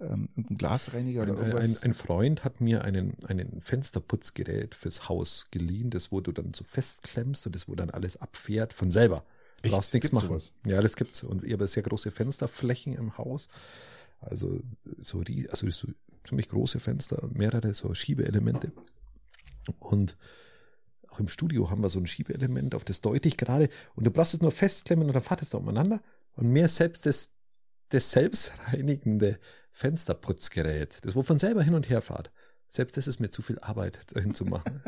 ähm, 0.00 0.28
irgendeinen 0.30 0.58
Glasreiniger 0.58 1.22
oder 1.22 1.32
Ein, 1.34 1.38
ein, 1.38 1.46
irgendwas. 1.52 1.82
ein 1.84 1.94
Freund 1.94 2.44
hat 2.44 2.60
mir 2.60 2.82
einen, 2.82 3.14
einen 3.26 3.60
Fensterputzgerät 3.60 4.74
fürs 4.74 5.08
Haus 5.08 5.46
geliehen, 5.50 5.90
das 5.90 6.10
wo 6.10 6.20
du 6.20 6.32
dann 6.32 6.54
so 6.54 6.64
festklemmst 6.64 7.46
und 7.46 7.54
das 7.54 7.68
wo 7.68 7.74
dann 7.76 7.90
alles 7.90 8.16
abfährt 8.20 8.72
von 8.72 8.90
selber. 8.90 9.24
Du 9.62 9.70
brauchst 9.70 9.94
nichts 9.94 10.10
Gibt's 10.10 10.14
machen. 10.14 10.28
sowas? 10.28 10.52
Ja, 10.66 10.80
das 10.82 10.96
gibt's. 10.96 11.22
Und 11.22 11.44
ich 11.44 11.52
habe 11.52 11.66
sehr 11.68 11.82
große 11.82 12.10
Fensterflächen 12.10 12.94
im 12.94 13.16
Haus. 13.16 13.48
Also 14.20 14.60
so, 14.98 15.18
rie- 15.20 15.48
also 15.48 15.70
so 15.70 15.88
ziemlich 16.26 16.48
große 16.48 16.80
Fenster, 16.80 17.28
mehrere 17.32 17.74
so 17.74 17.94
Schiebeelemente. 17.94 18.72
Und 19.78 20.16
auch 21.16 21.20
im 21.20 21.28
Studio 21.28 21.70
haben 21.70 21.82
wir 21.82 21.88
so 21.88 21.98
ein 21.98 22.06
Schiebeelement, 22.06 22.74
auf 22.74 22.84
das 22.84 23.00
deute 23.00 23.28
ich 23.28 23.36
gerade. 23.36 23.68
Und 23.94 24.04
du 24.04 24.10
brauchst 24.10 24.34
es 24.34 24.42
nur 24.42 24.52
festklemmen 24.52 25.06
und 25.06 25.14
dann 25.14 25.22
fahrt 25.22 25.42
es 25.42 25.50
da 25.50 25.58
umeinander. 25.58 26.00
Und 26.34 26.50
mehr 26.50 26.68
selbst 26.68 27.06
das, 27.06 27.30
das 27.88 28.10
selbstreinigende 28.10 29.38
Fensterputzgerät, 29.72 30.98
das 31.02 31.14
wo 31.14 31.22
von 31.22 31.38
selber 31.38 31.62
hin 31.62 31.74
und 31.74 31.88
her 31.88 32.02
fahrt. 32.02 32.30
Selbst 32.68 32.96
das 32.96 33.06
ist 33.06 33.20
mir 33.20 33.30
zu 33.30 33.42
viel 33.42 33.58
Arbeit, 33.60 33.98
dahin 34.14 34.34
zu 34.34 34.44
machen. 34.44 34.82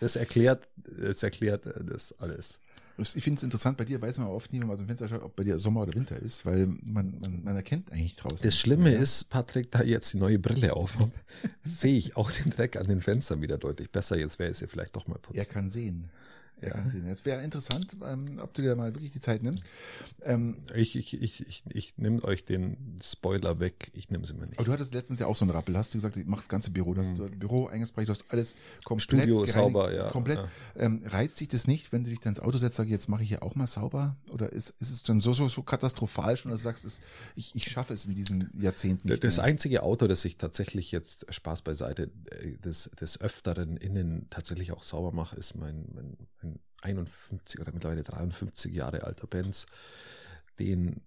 Das 0.00 0.16
erklärt, 0.16 0.68
das 0.76 1.22
erklärt 1.22 1.66
äh, 1.66 1.84
das 1.84 2.18
alles. 2.18 2.58
Ich 2.98 3.24
finde 3.24 3.38
es 3.38 3.42
interessant, 3.42 3.76
bei 3.76 3.84
dir 3.84 4.00
weiß 4.00 4.18
man 4.18 4.28
oft 4.28 4.52
nie, 4.52 4.60
wenn 4.60 4.66
man 4.66 4.76
so 4.76 4.84
ein 4.84 4.86
Fenster 4.86 5.08
schaut, 5.08 5.22
ob 5.22 5.34
bei 5.36 5.44
dir 5.44 5.58
Sommer 5.58 5.82
oder 5.82 5.94
Winter 5.94 6.18
ist, 6.18 6.44
weil 6.44 6.66
man, 6.66 7.18
man, 7.20 7.42
man 7.44 7.56
erkennt 7.56 7.90
eigentlich 7.92 8.16
draußen. 8.16 8.40
Das 8.42 8.58
Schlimme 8.58 8.90
mehr. 8.90 8.98
ist, 8.98 9.30
Patrick, 9.30 9.70
da 9.70 9.82
jetzt 9.82 10.12
die 10.12 10.18
neue 10.18 10.38
Brille 10.38 10.74
aufhabe, 10.74 11.12
sehe 11.64 11.96
ich 11.96 12.16
auch 12.16 12.30
den 12.30 12.50
Dreck 12.50 12.76
an 12.76 12.86
den 12.86 13.00
Fenstern 13.00 13.40
wieder 13.40 13.58
deutlich 13.58 13.90
besser. 13.90 14.16
Jetzt 14.16 14.38
wäre 14.38 14.50
es 14.50 14.60
ja 14.60 14.66
vielleicht 14.66 14.94
doch 14.96 15.06
mal 15.06 15.18
putzen. 15.18 15.38
er 15.38 15.46
kann 15.46 15.68
sehen. 15.68 16.10
Ja, 16.62 16.74
Wahnsinn. 16.76 17.06
Es 17.08 17.24
wäre 17.24 17.42
interessant, 17.42 17.96
ähm, 18.06 18.38
ob 18.40 18.54
du 18.54 18.62
dir 18.62 18.74
mal 18.76 18.94
wirklich 18.94 19.10
die 19.12 19.20
Zeit 19.20 19.42
nimmst. 19.42 19.64
Ähm, 20.22 20.56
Ich, 20.74 20.96
ich, 20.96 21.20
ich, 21.20 21.46
ich, 21.46 21.64
ich 21.68 21.98
nehme 21.98 22.22
euch 22.24 22.44
den 22.44 22.96
Spoiler 23.02 23.58
weg. 23.60 23.90
Ich 23.94 24.10
nehme 24.10 24.24
sie 24.26 24.34
mir 24.34 24.46
nicht. 24.46 24.58
aber 24.58 24.64
du 24.66 24.72
hattest 24.72 24.94
letztens 24.94 25.18
ja 25.18 25.26
auch 25.26 25.36
so 25.36 25.44
einen 25.44 25.50
Rappel. 25.50 25.76
Hast 25.76 25.92
du 25.92 25.98
gesagt, 25.98 26.16
ich 26.16 26.26
mach 26.26 26.38
das 26.38 26.48
ganze 26.48 26.70
Büro, 26.70 26.94
das 26.94 27.08
du 27.12 27.28
Büro 27.30 27.66
eingesprochen, 27.66 28.06
du 28.06 28.12
hast 28.12 28.24
alles 28.28 28.54
komplett 28.84 29.02
Studio 29.24 29.44
sauber, 29.46 29.92
ja. 29.92 30.10
Komplett. 30.10 30.38
Ja. 30.38 30.48
Ähm, 30.76 31.02
reizt 31.06 31.40
dich 31.40 31.48
das 31.48 31.66
nicht, 31.66 31.92
wenn 31.92 32.04
du 32.04 32.10
dich 32.10 32.20
dann 32.20 32.32
ins 32.32 32.40
Auto 32.40 32.58
setzt, 32.58 32.76
sag 32.76 32.88
jetzt 32.88 33.08
mache 33.08 33.22
ich 33.22 33.28
hier 33.28 33.42
auch 33.42 33.54
mal 33.54 33.66
sauber? 33.66 34.16
Oder 34.30 34.52
ist, 34.52 34.70
ist 34.80 34.90
es 34.90 35.02
dann 35.02 35.20
so, 35.20 35.34
so, 35.34 35.48
so 35.48 35.62
katastrophal 35.62 36.36
schon, 36.36 36.50
dass 36.50 36.60
du 36.60 36.64
sagst, 36.64 36.84
es, 36.84 37.00
ich, 37.36 37.54
ich 37.54 37.70
schaffe 37.70 37.92
es 37.92 38.06
in 38.06 38.14
diesem 38.14 38.48
Jahrzehnt 38.54 39.04
nicht 39.04 39.24
Das 39.24 39.36
mehr? 39.38 39.46
einzige 39.46 39.82
Auto, 39.82 40.06
das 40.06 40.24
ich 40.24 40.36
tatsächlich 40.36 40.92
jetzt 40.92 41.26
Spaß 41.32 41.62
beiseite, 41.62 42.10
äh, 42.30 42.56
des, 42.58 42.90
des 43.00 43.20
Öfteren 43.20 43.76
innen 43.76 44.26
tatsächlich 44.30 44.72
auch 44.72 44.82
sauber 44.82 45.12
mache, 45.12 45.36
ist 45.36 45.54
mein, 45.56 45.84
mein, 45.94 46.16
mein 46.42 46.51
51 46.82 47.60
oder 47.60 47.72
mittlerweile 47.72 48.02
53 48.02 48.72
Jahre 48.74 49.04
alter 49.04 49.26
Benz. 49.26 49.66
Den, 50.58 51.00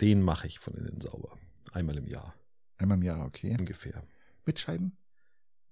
den 0.00 0.22
mache 0.22 0.46
ich 0.46 0.58
von 0.58 0.74
innen 0.74 1.00
sauber. 1.00 1.38
Einmal 1.72 1.96
im 1.98 2.06
Jahr 2.06 2.34
Einmal 2.78 2.96
im 2.96 3.02
Jahr, 3.04 3.24
okay. 3.26 3.54
ungefähr. 3.58 4.02
Mit 4.44 4.58
Scheiben? 4.58 4.96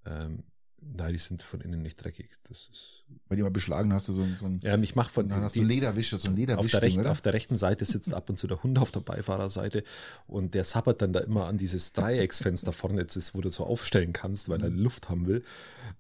Ähm, 0.07 0.44
nein, 0.81 1.12
die 1.12 1.19
sind 1.19 1.43
von 1.43 1.61
innen 1.61 1.82
nicht 1.82 1.97
dreckig. 1.97 2.36
Das 2.44 2.69
ist. 2.70 3.05
Weil 3.27 3.36
die 3.36 3.43
mal 3.43 3.51
beschlagen 3.51 3.93
hast 3.93 4.07
du 4.07 4.12
so, 4.12 4.23
ein- 4.23 4.36
so 4.36 4.47
ein, 4.47 4.61
Ja, 4.62 4.78
ich 4.78 4.94
mache 4.94 5.12
von 5.12 5.28
dann 5.28 5.40
hast 5.43 5.57
die- 5.57 5.61
du 5.61 5.66
Lederwischer, 5.66 6.19
so 6.19 6.28
ein 6.31 6.51
auf 6.57 6.69
der, 6.69 6.82
rechten, 6.82 7.07
auf 7.07 7.20
der 7.20 7.32
rechten 7.32 7.57
Seite 7.57 7.85
sitzt 7.85 8.15
ab 8.15 8.31
und 8.31 8.36
zu 8.39 8.47
der 8.47 8.62
Hund 8.62 8.78
auf 8.78 8.93
der 8.93 9.01
Beifahrerseite 9.01 9.82
und 10.28 10.55
der 10.55 10.62
sabbert 10.62 11.02
dann 11.02 11.12
da 11.12 11.19
immer 11.20 11.47
an 11.47 11.59
dieses 11.59 11.93
Dreiecksfenster 11.94 12.73
vorne 12.73 13.01
jetzt 13.01 13.16
ist, 13.16 13.35
wo 13.35 13.40
du 13.40 13.51
so 13.51 13.65
aufstellen 13.66 14.12
kannst, 14.12 14.48
weil 14.48 14.62
er 14.62 14.70
Mhm. 14.70 14.78
Luft 14.78 15.09
haben 15.09 15.27
will. 15.27 15.43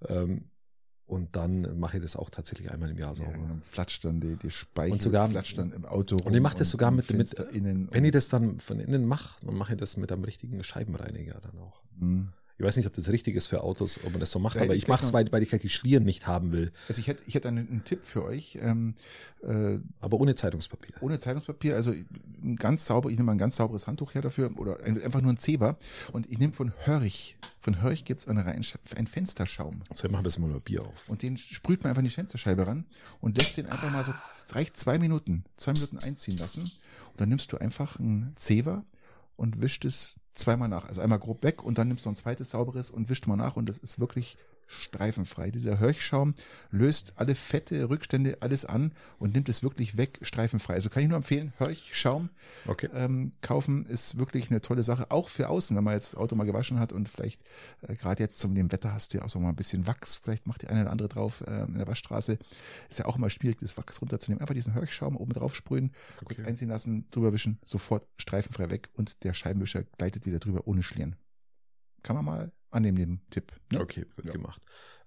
Ähm, 0.06 0.44
und 1.10 1.34
dann 1.36 1.78
mache 1.78 1.96
ich 1.96 2.02
das 2.02 2.14
auch 2.16 2.30
tatsächlich 2.30 2.70
einmal 2.70 2.90
im 2.90 2.96
Jahr 2.98 3.10
Ja, 3.10 3.14
sauber. 3.16 3.32
dann 3.32 3.62
flatscht 3.62 4.04
dann 4.04 4.20
die, 4.20 4.36
die 4.36 4.50
Speichel, 4.50 4.92
Und 4.92 5.02
sogar- 5.02 5.28
flatscht 5.28 5.58
dann 5.58 5.72
im 5.72 5.84
Auto 5.84 6.16
rum. 6.16 6.26
Und 6.28 6.34
ich 6.34 6.40
mache 6.40 6.56
das 6.58 6.70
sogar 6.70 6.90
mit, 6.90 7.12
mit 7.12 7.32
innen. 7.52 7.88
wenn 7.90 8.04
ich 8.04 8.12
das 8.12 8.28
dann 8.28 8.58
von 8.60 8.78
innen 8.80 9.06
mache, 9.06 9.44
dann 9.44 9.56
mache 9.56 9.74
ich 9.74 9.78
das 9.80 9.96
mit 9.96 10.10
einem 10.12 10.24
richtigen 10.24 10.62
Scheibenreiniger 10.62 11.40
dann 11.42 11.58
auch. 11.60 11.82
Hm. 11.98 12.28
Ich 12.60 12.66
weiß 12.66 12.76
nicht, 12.76 12.86
ob 12.86 12.94
das 12.94 13.08
richtig 13.08 13.36
ist 13.36 13.46
für 13.46 13.62
Autos, 13.62 13.98
ob 14.04 14.10
man 14.10 14.20
das 14.20 14.30
so 14.30 14.38
macht, 14.38 14.56
Ja, 14.56 14.62
aber 14.62 14.74
ich 14.74 14.86
mache 14.86 15.02
es, 15.02 15.10
glaub, 15.12 15.24
weil, 15.24 15.32
weil 15.32 15.42
ich 15.42 15.50
halt 15.50 15.62
die 15.62 15.70
Schlieren 15.70 16.04
nicht 16.04 16.26
haben 16.26 16.52
will. 16.52 16.72
Also 16.88 17.00
ich 17.00 17.06
hätte, 17.06 17.22
ich 17.26 17.34
hätte 17.34 17.48
einen, 17.48 17.66
einen 17.70 17.84
Tipp 17.84 18.04
für 18.04 18.22
euch. 18.22 18.58
Ähm, 18.60 18.94
äh, 19.42 19.78
Aber 20.00 20.20
ohne 20.20 20.34
Zeitungspapier. 20.34 20.94
ohne 21.00 21.18
Zeitungspapier, 21.18 21.74
also 21.74 21.92
ein 22.42 22.56
ganz 22.56 22.84
sauber, 22.84 23.08
ich 23.08 23.16
nehme 23.16 23.28
mal 23.28 23.32
ein 23.32 23.38
ganz 23.38 23.56
sauberes 23.56 23.86
Handtuch 23.86 24.12
her 24.12 24.20
dafür 24.20 24.50
oder 24.58 24.82
ein- 24.84 25.02
einfach 25.02 25.22
nur 25.22 25.32
ein 25.32 25.38
Zebra 25.38 25.78
und 26.12 26.30
ich 26.30 26.38
nehme 26.38 26.52
von 26.52 26.74
Hörich, 26.84 27.38
von 27.60 27.80
Hörich 27.80 28.04
gibt's 28.04 28.28
eine 28.28 28.44
Rein- 28.44 28.62
ein 28.94 29.06
Fensterschaum 29.06 29.80
So, 29.94 30.04
ich 30.04 30.12
mache 30.12 30.24
das 30.24 30.38
mal 30.38 30.50
Bier 30.60 30.84
auf. 30.84 31.08
und 31.08 31.22
den 31.22 31.38
sprüht 31.38 31.82
man 31.82 31.88
einfach 31.90 32.00
in 32.00 32.08
die 32.08 32.14
Fensterscheibe 32.14 32.66
ran 32.66 32.84
und 33.22 33.38
lässt 33.38 33.56
den 33.56 33.64
einfach 33.68 33.90
mal 33.90 34.04
so, 34.04 34.12
es 34.46 34.54
reicht 34.54 34.76
zwei 34.76 34.98
Minuten, 34.98 35.44
zwei 35.56 35.72
Minuten 35.72 35.96
einziehen 36.00 36.36
lassen 36.36 36.64
und 36.64 37.20
dann 37.22 37.30
nimmst 37.30 37.50
du 37.52 37.56
einfach 37.56 37.98
ein 37.98 38.32
Zewa 38.34 38.84
und 39.36 39.62
wischt 39.62 39.86
es 39.86 40.16
zweimal 40.32 40.68
nach, 40.68 40.86
also 40.86 41.00
einmal 41.00 41.18
grob 41.18 41.42
weg 41.42 41.62
und 41.62 41.78
dann 41.78 41.88
nimmst 41.88 42.06
du 42.06 42.10
ein 42.10 42.16
zweites 42.16 42.50
sauberes 42.50 42.90
und 42.90 43.08
wischt 43.08 43.26
mal 43.26 43.36
nach 43.36 43.56
und 43.56 43.68
das 43.68 43.78
ist 43.78 43.98
wirklich 43.98 44.36
streifenfrei. 44.70 45.50
Dieser 45.50 45.78
Hörchschaum 45.78 46.34
löst 46.70 47.12
alle 47.16 47.34
Fette, 47.34 47.90
Rückstände, 47.90 48.38
alles 48.40 48.64
an 48.64 48.92
und 49.18 49.34
nimmt 49.34 49.48
es 49.48 49.62
wirklich 49.62 49.96
weg, 49.96 50.18
streifenfrei. 50.22 50.74
Also 50.74 50.88
kann 50.88 51.02
ich 51.02 51.08
nur 51.08 51.16
empfehlen, 51.16 51.52
Hörchschaum 51.58 52.30
Okay. 52.66 52.88
ähm, 52.94 53.32
kaufen 53.42 53.84
ist 53.86 54.18
wirklich 54.18 54.50
eine 54.50 54.60
tolle 54.60 54.82
Sache, 54.82 55.10
auch 55.10 55.28
für 55.28 55.48
außen, 55.48 55.76
wenn 55.76 55.84
man 55.84 55.94
jetzt 55.94 56.12
das 56.12 56.20
Auto 56.20 56.36
mal 56.36 56.44
gewaschen 56.44 56.78
hat 56.78 56.92
und 56.92 57.08
vielleicht 57.08 57.42
äh, 57.82 57.94
gerade 57.94 58.22
jetzt 58.22 58.38
zum 58.38 58.54
dem 58.54 58.70
Wetter 58.72 58.92
hast 58.92 59.12
du 59.12 59.18
ja 59.18 59.24
auch 59.24 59.28
so 59.28 59.40
mal 59.40 59.48
ein 59.48 59.56
bisschen 59.56 59.86
Wachs, 59.86 60.16
vielleicht 60.16 60.46
macht 60.46 60.62
die 60.62 60.68
eine 60.68 60.82
oder 60.82 60.90
andere 60.90 61.08
drauf 61.08 61.42
äh, 61.46 61.64
in 61.64 61.74
der 61.74 61.86
Waschstraße. 61.86 62.38
Ist 62.88 62.98
ja 62.98 63.06
auch 63.06 63.16
immer 63.16 63.30
schwierig, 63.30 63.58
das 63.60 63.76
Wachs 63.76 64.00
runterzunehmen. 64.00 64.40
Einfach 64.40 64.54
diesen 64.54 64.74
Hörchschaum 64.74 65.16
oben 65.16 65.32
drauf 65.32 65.54
sprühen, 65.56 65.92
kurz 66.24 66.38
Okay. 66.40 66.48
einziehen 66.48 66.68
lassen, 66.68 67.06
drüber 67.10 67.32
wischen, 67.32 67.58
sofort 67.64 68.06
streifenfrei 68.16 68.70
weg 68.70 68.88
und 68.94 69.24
der 69.24 69.34
Scheibenwischer 69.34 69.82
gleitet 69.98 70.26
wieder 70.26 70.38
drüber 70.38 70.66
ohne 70.66 70.82
Schlieren. 70.82 71.16
Kann 72.02 72.16
man 72.16 72.24
mal 72.24 72.52
annehmen, 72.70 72.96
den 72.96 73.20
Tipp. 73.30 73.52
Ne? 73.72 73.80
Okay, 73.80 74.06
wird 74.16 74.28
Ja. 74.28 74.32
gemacht. 74.32 74.62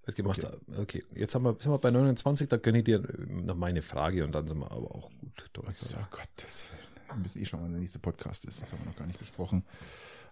Wird 0.05 0.17
gemacht. 0.17 0.45
Okay. 0.77 1.03
jetzt 1.15 1.33
haben 1.33 1.43
wir, 1.45 1.55
sind 1.59 1.71
wir 1.71 1.77
bei 1.77 1.91
29, 1.91 2.49
da 2.49 2.57
gönne 2.57 2.79
ich 2.79 2.83
dir 2.83 2.97
äh, 3.03 3.25
noch 3.25 3.55
meine 3.55 3.81
Frage 3.81 4.23
und 4.25 4.33
dann 4.33 4.47
sind 4.47 4.57
wir 4.59 4.71
aber 4.71 4.93
auch 4.93 5.09
gut 5.19 5.49
durch. 5.53 5.65
Gottes 6.11 6.69
Willen. 6.71 6.93
Wir 7.07 7.15
müssen 7.15 7.41
eh 7.41 7.45
schon 7.45 7.61
mal 7.61 7.69
der 7.69 7.79
nächste 7.79 7.99
Podcast 7.99 8.43
ist. 8.45 8.61
Das 8.61 8.71
haben 8.71 8.79
wir 8.79 8.87
noch 8.87 8.97
gar 8.97 9.07
nicht 9.07 9.19
besprochen. 9.19 9.65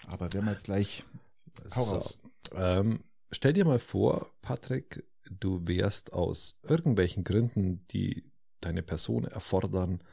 Aber 0.07 0.31
werden 0.33 0.45
wir 0.45 0.51
jetzt 0.51 0.65
gleich 0.65 1.05
Hau 1.75 1.83
So, 1.83 1.95
raus. 1.95 2.17
Ähm, 2.53 3.03
stell 3.31 3.53
dir 3.53 3.65
mal 3.65 3.79
vor, 3.79 4.31
Patrick, 4.41 5.05
du 5.29 5.65
wärst 5.67 6.11
aus 6.13 6.59
irgendwelchen 6.63 7.23
Gründen, 7.23 7.85
die 7.87 8.31
deine 8.61 8.81
Person 8.83 9.25
erfordern, 9.25 10.03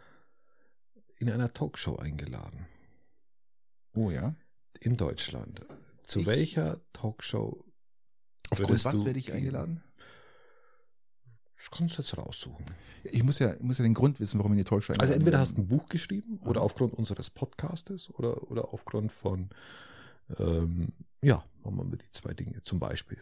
in 1.19 1.31
einer 1.31 1.53
Talkshow 1.53 1.97
eingeladen. 1.97 2.67
Oh 3.95 4.11
ja. 4.11 4.35
In 4.81 4.97
Deutschland. 4.97 5.61
Zu 6.09 6.21
Ich- 6.21 6.27
welcher 6.27 6.81
Talkshow 6.93 7.65
Aufgrund 8.51 8.83
was 8.85 9.05
werde 9.05 9.19
ich 9.19 9.33
eingeladen? 9.33 9.83
Das 11.57 11.71
kannst 11.71 11.99
du 11.99 12.03
jetzt 12.03 12.17
raussuchen. 12.17 12.65
Ich 13.05 13.23
muss 13.23 13.39
ja, 13.39 13.53
ich 13.53 13.61
muss 13.61 13.77
ja 13.79 13.83
den 13.83 13.93
Grund 13.95 14.19
wissen, 14.19 14.39
warum 14.39 14.53
ich 14.53 14.59
in 14.59 14.65
die 14.65 14.69
Talkshow 14.69 14.93
Also 14.95 15.03
eingeladen 15.03 15.21
entweder 15.21 15.37
bin. 15.37 15.41
hast 15.43 15.57
du 15.59 15.63
ein 15.63 15.69
Buch 15.69 15.87
geschrieben 15.89 16.39
oder 16.45 16.63
aufgrund 16.63 16.95
unseres 16.95 17.29
Podcastes 17.31 18.09
oder, 18.15 18.51
oder 18.51 18.73
aufgrund 18.73 19.13
von, 19.13 19.51
ähm, 20.39 20.89
ja, 21.21 21.45
machen 21.63 21.91
wir 21.91 21.99
die 21.99 22.11
zwei 22.13 22.33
Dinge 22.33 22.63
zum 22.63 22.79
Beispiel. 22.81 23.19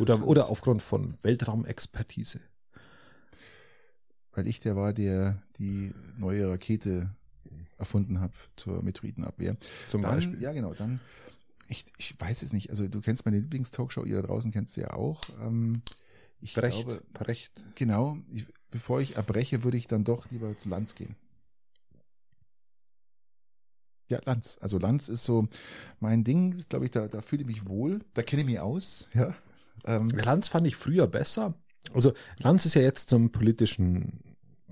Oder, 0.00 0.26
oder 0.26 0.50
aufgrund 0.50 0.82
von 0.82 1.16
Weltraumexpertise. 1.22 2.40
Weil 4.32 4.46
ich 4.48 4.60
der 4.60 4.76
war, 4.76 4.92
der 4.92 5.42
die 5.58 5.94
neue 6.18 6.50
Rakete 6.50 7.14
erfunden 7.78 8.20
hat 8.20 8.32
zur 8.56 8.82
Meteoritenabwehr. 8.82 9.56
Zum 9.86 10.02
dann, 10.02 10.16
Beispiel. 10.16 10.42
Ja, 10.42 10.52
genau. 10.52 10.74
Dann, 10.74 11.00
ich, 11.68 11.84
ich 11.98 12.18
weiß 12.18 12.42
es 12.42 12.52
nicht. 12.52 12.70
Also 12.70 12.88
du 12.88 13.00
kennst 13.00 13.24
meine 13.24 13.38
Lieblingstalkshow, 13.38 14.04
ihr 14.04 14.20
da 14.20 14.26
draußen 14.26 14.50
kennst 14.50 14.74
sie 14.74 14.82
ja 14.82 14.94
auch. 14.94 15.20
Ähm, 15.40 15.74
ich 16.40 16.54
Brecht, 16.54 16.86
glaube, 16.86 17.02
Brecht. 17.12 17.52
genau. 17.74 18.18
Ich, 18.30 18.46
bevor 18.70 19.00
ich 19.00 19.16
erbreche, 19.16 19.64
würde 19.64 19.76
ich 19.76 19.86
dann 19.86 20.04
doch 20.04 20.30
lieber 20.30 20.56
zu 20.56 20.68
Lanz 20.68 20.94
gehen. 20.94 21.16
Ja, 24.10 24.20
Lanz. 24.24 24.56
Also 24.60 24.78
Lanz 24.78 25.08
ist 25.08 25.24
so 25.24 25.48
mein 26.00 26.24
Ding, 26.24 26.64
glaube 26.68 26.86
ich, 26.86 26.90
da, 26.90 27.08
da 27.08 27.20
fühle 27.20 27.42
ich 27.42 27.46
mich 27.46 27.68
wohl. 27.68 28.00
Da 28.14 28.22
kenne 28.22 28.42
ich 28.42 28.46
mich 28.46 28.60
aus. 28.60 29.08
Ja. 29.14 29.34
Ähm, 29.84 30.08
Lanz 30.08 30.48
fand 30.48 30.66
ich 30.66 30.76
früher 30.76 31.06
besser. 31.06 31.54
Also 31.92 32.12
Lanz 32.38 32.66
ist 32.66 32.74
ja 32.74 32.82
jetzt 32.82 33.10
zum 33.10 33.30
politischen, 33.30 34.20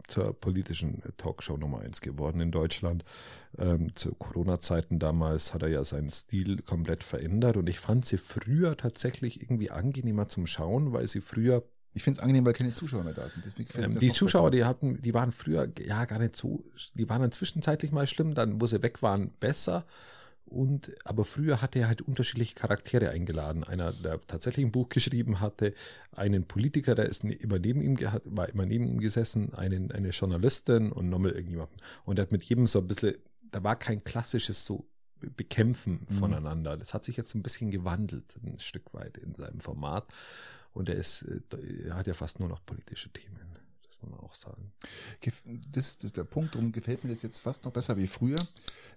zur 0.08 0.32
politischen 0.38 1.02
Talkshow 1.16 1.56
Nummer 1.56 1.80
eins 1.80 2.00
geworden 2.00 2.40
in 2.40 2.50
Deutschland. 2.50 3.04
Ähm, 3.58 3.94
zu 3.94 4.14
Corona-Zeiten 4.14 4.98
damals 4.98 5.54
hat 5.54 5.62
er 5.62 5.68
ja 5.68 5.84
seinen 5.84 6.10
Stil 6.10 6.62
komplett 6.62 7.02
verändert 7.02 7.56
und 7.56 7.68
ich 7.68 7.80
fand 7.80 8.04
sie 8.04 8.18
früher 8.18 8.76
tatsächlich 8.76 9.42
irgendwie 9.42 9.70
angenehmer 9.70 10.28
zum 10.28 10.46
Schauen, 10.46 10.92
weil 10.92 11.06
sie 11.08 11.20
früher 11.20 11.62
ich 11.96 12.02
finde 12.02 12.18
es 12.18 12.22
angenehm, 12.22 12.44
weil 12.44 12.52
keine 12.52 12.74
Zuschauer 12.74 13.04
mehr 13.04 13.14
da 13.14 13.26
sind. 13.26 13.46
Ähm, 13.78 13.98
die 13.98 14.12
Zuschauer, 14.12 14.50
besser. 14.50 14.62
die 14.62 14.64
hatten, 14.68 15.00
die 15.00 15.14
waren 15.14 15.32
früher 15.32 15.66
ja 15.80 16.04
gar 16.04 16.18
nicht 16.18 16.36
so, 16.36 16.62
die 16.92 17.08
waren 17.08 17.22
dann 17.22 17.32
zwischenzeitlich 17.32 17.90
mal 17.90 18.06
schlimm, 18.06 18.34
dann 18.34 18.60
wo 18.60 18.66
sie 18.66 18.82
weg 18.82 19.00
waren 19.00 19.30
besser. 19.40 19.86
Und 20.48 20.94
aber 21.04 21.24
früher 21.24 21.60
hatte 21.60 21.80
er 21.80 21.88
halt 21.88 22.02
unterschiedliche 22.02 22.54
Charaktere 22.54 23.10
eingeladen. 23.10 23.64
Einer, 23.64 23.92
der 23.92 24.20
tatsächlich 24.20 24.64
ein 24.64 24.70
Buch 24.72 24.88
geschrieben 24.88 25.40
hatte, 25.40 25.74
einen 26.12 26.44
Politiker, 26.46 26.94
der 26.94 27.06
ist 27.06 27.24
ne- 27.24 27.34
immer 27.34 27.58
neben 27.58 27.82
ihm 27.82 27.98
war 28.24 28.48
immer 28.48 28.64
neben 28.64 28.86
ihm 28.86 29.00
gesessen, 29.00 29.52
einen, 29.54 29.90
eine 29.90 30.10
Journalistin 30.10 30.92
und 30.92 31.08
nochmal 31.10 31.32
irgendjemanden. 31.32 31.76
Und 32.04 32.18
er 32.18 32.22
hat 32.22 32.32
mit 32.32 32.44
jedem 32.44 32.66
so 32.68 32.78
ein 32.78 32.86
bisschen, 32.86 33.16
da 33.50 33.62
war 33.64 33.76
kein 33.76 34.02
klassisches 34.04 34.64
so 34.64 34.86
Bekämpfen 35.36 36.06
Mhm. 36.08 36.14
voneinander. 36.14 36.76
Das 36.76 36.92
hat 36.94 37.04
sich 37.04 37.16
jetzt 37.16 37.30
so 37.30 37.38
ein 37.38 37.42
bisschen 37.42 37.70
gewandelt, 37.70 38.36
ein 38.44 38.58
Stück 38.60 38.92
weit 38.94 39.16
in 39.16 39.34
seinem 39.34 39.60
Format. 39.60 40.06
Und 40.74 40.90
er 40.90 40.94
ist, 40.96 41.22
äh, 41.22 41.40
er 41.88 41.96
hat 41.96 42.06
ja 42.06 42.12
fast 42.14 42.38
nur 42.38 42.50
noch 42.50 42.64
politische 42.66 43.08
Themen. 43.10 43.40
Man 44.10 44.20
auch 44.20 44.34
sagen. 44.34 44.72
Das, 45.72 45.96
das 45.96 46.04
ist 46.04 46.16
der 46.16 46.24
Punkt, 46.24 46.54
darum 46.54 46.72
gefällt 46.72 47.04
mir 47.04 47.10
das 47.10 47.22
jetzt 47.22 47.40
fast 47.40 47.64
noch 47.64 47.72
besser 47.72 47.96
wie 47.96 48.06
früher. 48.06 48.38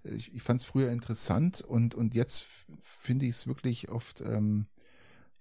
Ich, 0.03 0.33
ich 0.33 0.41
fand 0.41 0.61
es 0.61 0.67
früher 0.67 0.91
interessant 0.91 1.61
und, 1.61 1.95
und 1.95 2.15
jetzt 2.15 2.45
finde 3.01 3.25
ich 3.25 3.31
es 3.31 3.47
wirklich 3.47 3.89
oft 3.89 4.21
ähm, 4.21 4.67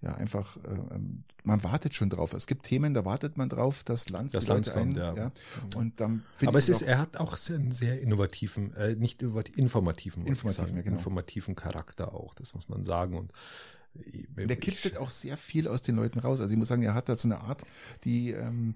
ja 0.00 0.14
einfach, 0.14 0.56
äh, 0.58 0.94
ähm, 0.94 1.24
man 1.42 1.62
wartet 1.64 1.94
schon 1.94 2.10
drauf. 2.10 2.32
Es 2.32 2.46
gibt 2.46 2.64
Themen, 2.64 2.94
da 2.94 3.04
wartet 3.04 3.36
man 3.36 3.48
drauf, 3.48 3.82
dass 3.84 4.08
Lanz 4.10 4.32
Das 4.32 4.44
die 4.44 4.50
Lanz 4.50 4.66
Leute 4.68 4.78
kommt, 4.78 4.96
ja. 4.96 5.32
Und 5.76 6.00
dann 6.00 6.24
Aber 6.44 6.58
es 6.58 6.68
ist, 6.68 6.82
er 6.82 6.98
hat 6.98 7.16
auch 7.16 7.36
einen 7.50 7.72
sehr 7.72 8.00
innovativen, 8.00 8.74
äh, 8.74 8.94
nicht 8.94 9.22
informativen, 9.22 10.26
Informativen, 10.26 10.76
ja, 10.76 10.82
genau. 10.82 10.96
informativen 10.96 11.56
Charakter 11.56 12.14
auch, 12.14 12.34
das 12.34 12.54
muss 12.54 12.68
man 12.68 12.84
sagen. 12.84 13.16
Und 13.16 13.32
der 14.36 14.56
kitzelt 14.56 14.96
auch 14.96 15.10
sehr 15.10 15.36
viel 15.36 15.66
aus 15.66 15.82
den 15.82 15.96
Leuten 15.96 16.20
raus. 16.20 16.40
Also 16.40 16.52
ich 16.52 16.58
muss 16.58 16.68
sagen, 16.68 16.82
er 16.82 16.94
hat 16.94 17.08
da 17.08 17.16
so 17.16 17.26
eine 17.26 17.40
Art, 17.40 17.62
die, 18.04 18.30
ähm, 18.30 18.74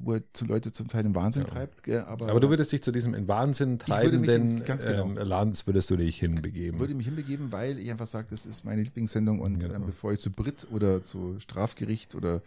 wo 0.00 0.14
er 0.14 0.22
zu 0.32 0.44
Leute 0.44 0.72
zum 0.72 0.88
Teil 0.88 1.04
im 1.06 1.14
Wahnsinn 1.14 1.44
Ja. 1.44 1.48
treibt. 1.48 1.88
Aber, 1.88 2.28
Aber 2.28 2.40
du 2.40 2.48
würdest 2.50 2.72
dich 2.72 2.82
zu 2.82 2.90
diesem 2.92 3.14
in 3.14 3.28
Wahnsinn 3.28 3.78
treibenden 3.78 4.58
in- 4.58 4.64
ganz 4.64 4.84
genau. 4.84 5.04
ähm, 5.06 5.16
Lanz 5.16 5.66
würdest 5.66 5.90
du 5.90 5.96
dich 5.96 6.18
hinbegeben. 6.18 6.80
würde 6.80 6.94
mich 6.94 7.06
hinbegeben, 7.06 7.52
weil 7.52 7.78
ich 7.78 7.90
einfach 7.90 8.06
sage, 8.06 8.26
das 8.30 8.46
ist 8.46 8.64
meine 8.64 8.82
Lieblingssendung 8.82 9.40
und 9.40 9.60
Genau. 9.60 9.74
ähm, 9.74 9.86
bevor 9.86 10.12
ich 10.12 10.20
zu 10.20 10.30
Brit 10.30 10.66
oder 10.70 11.02
zu 11.02 11.38
Strafgericht 11.40 12.14
oder 12.14 12.42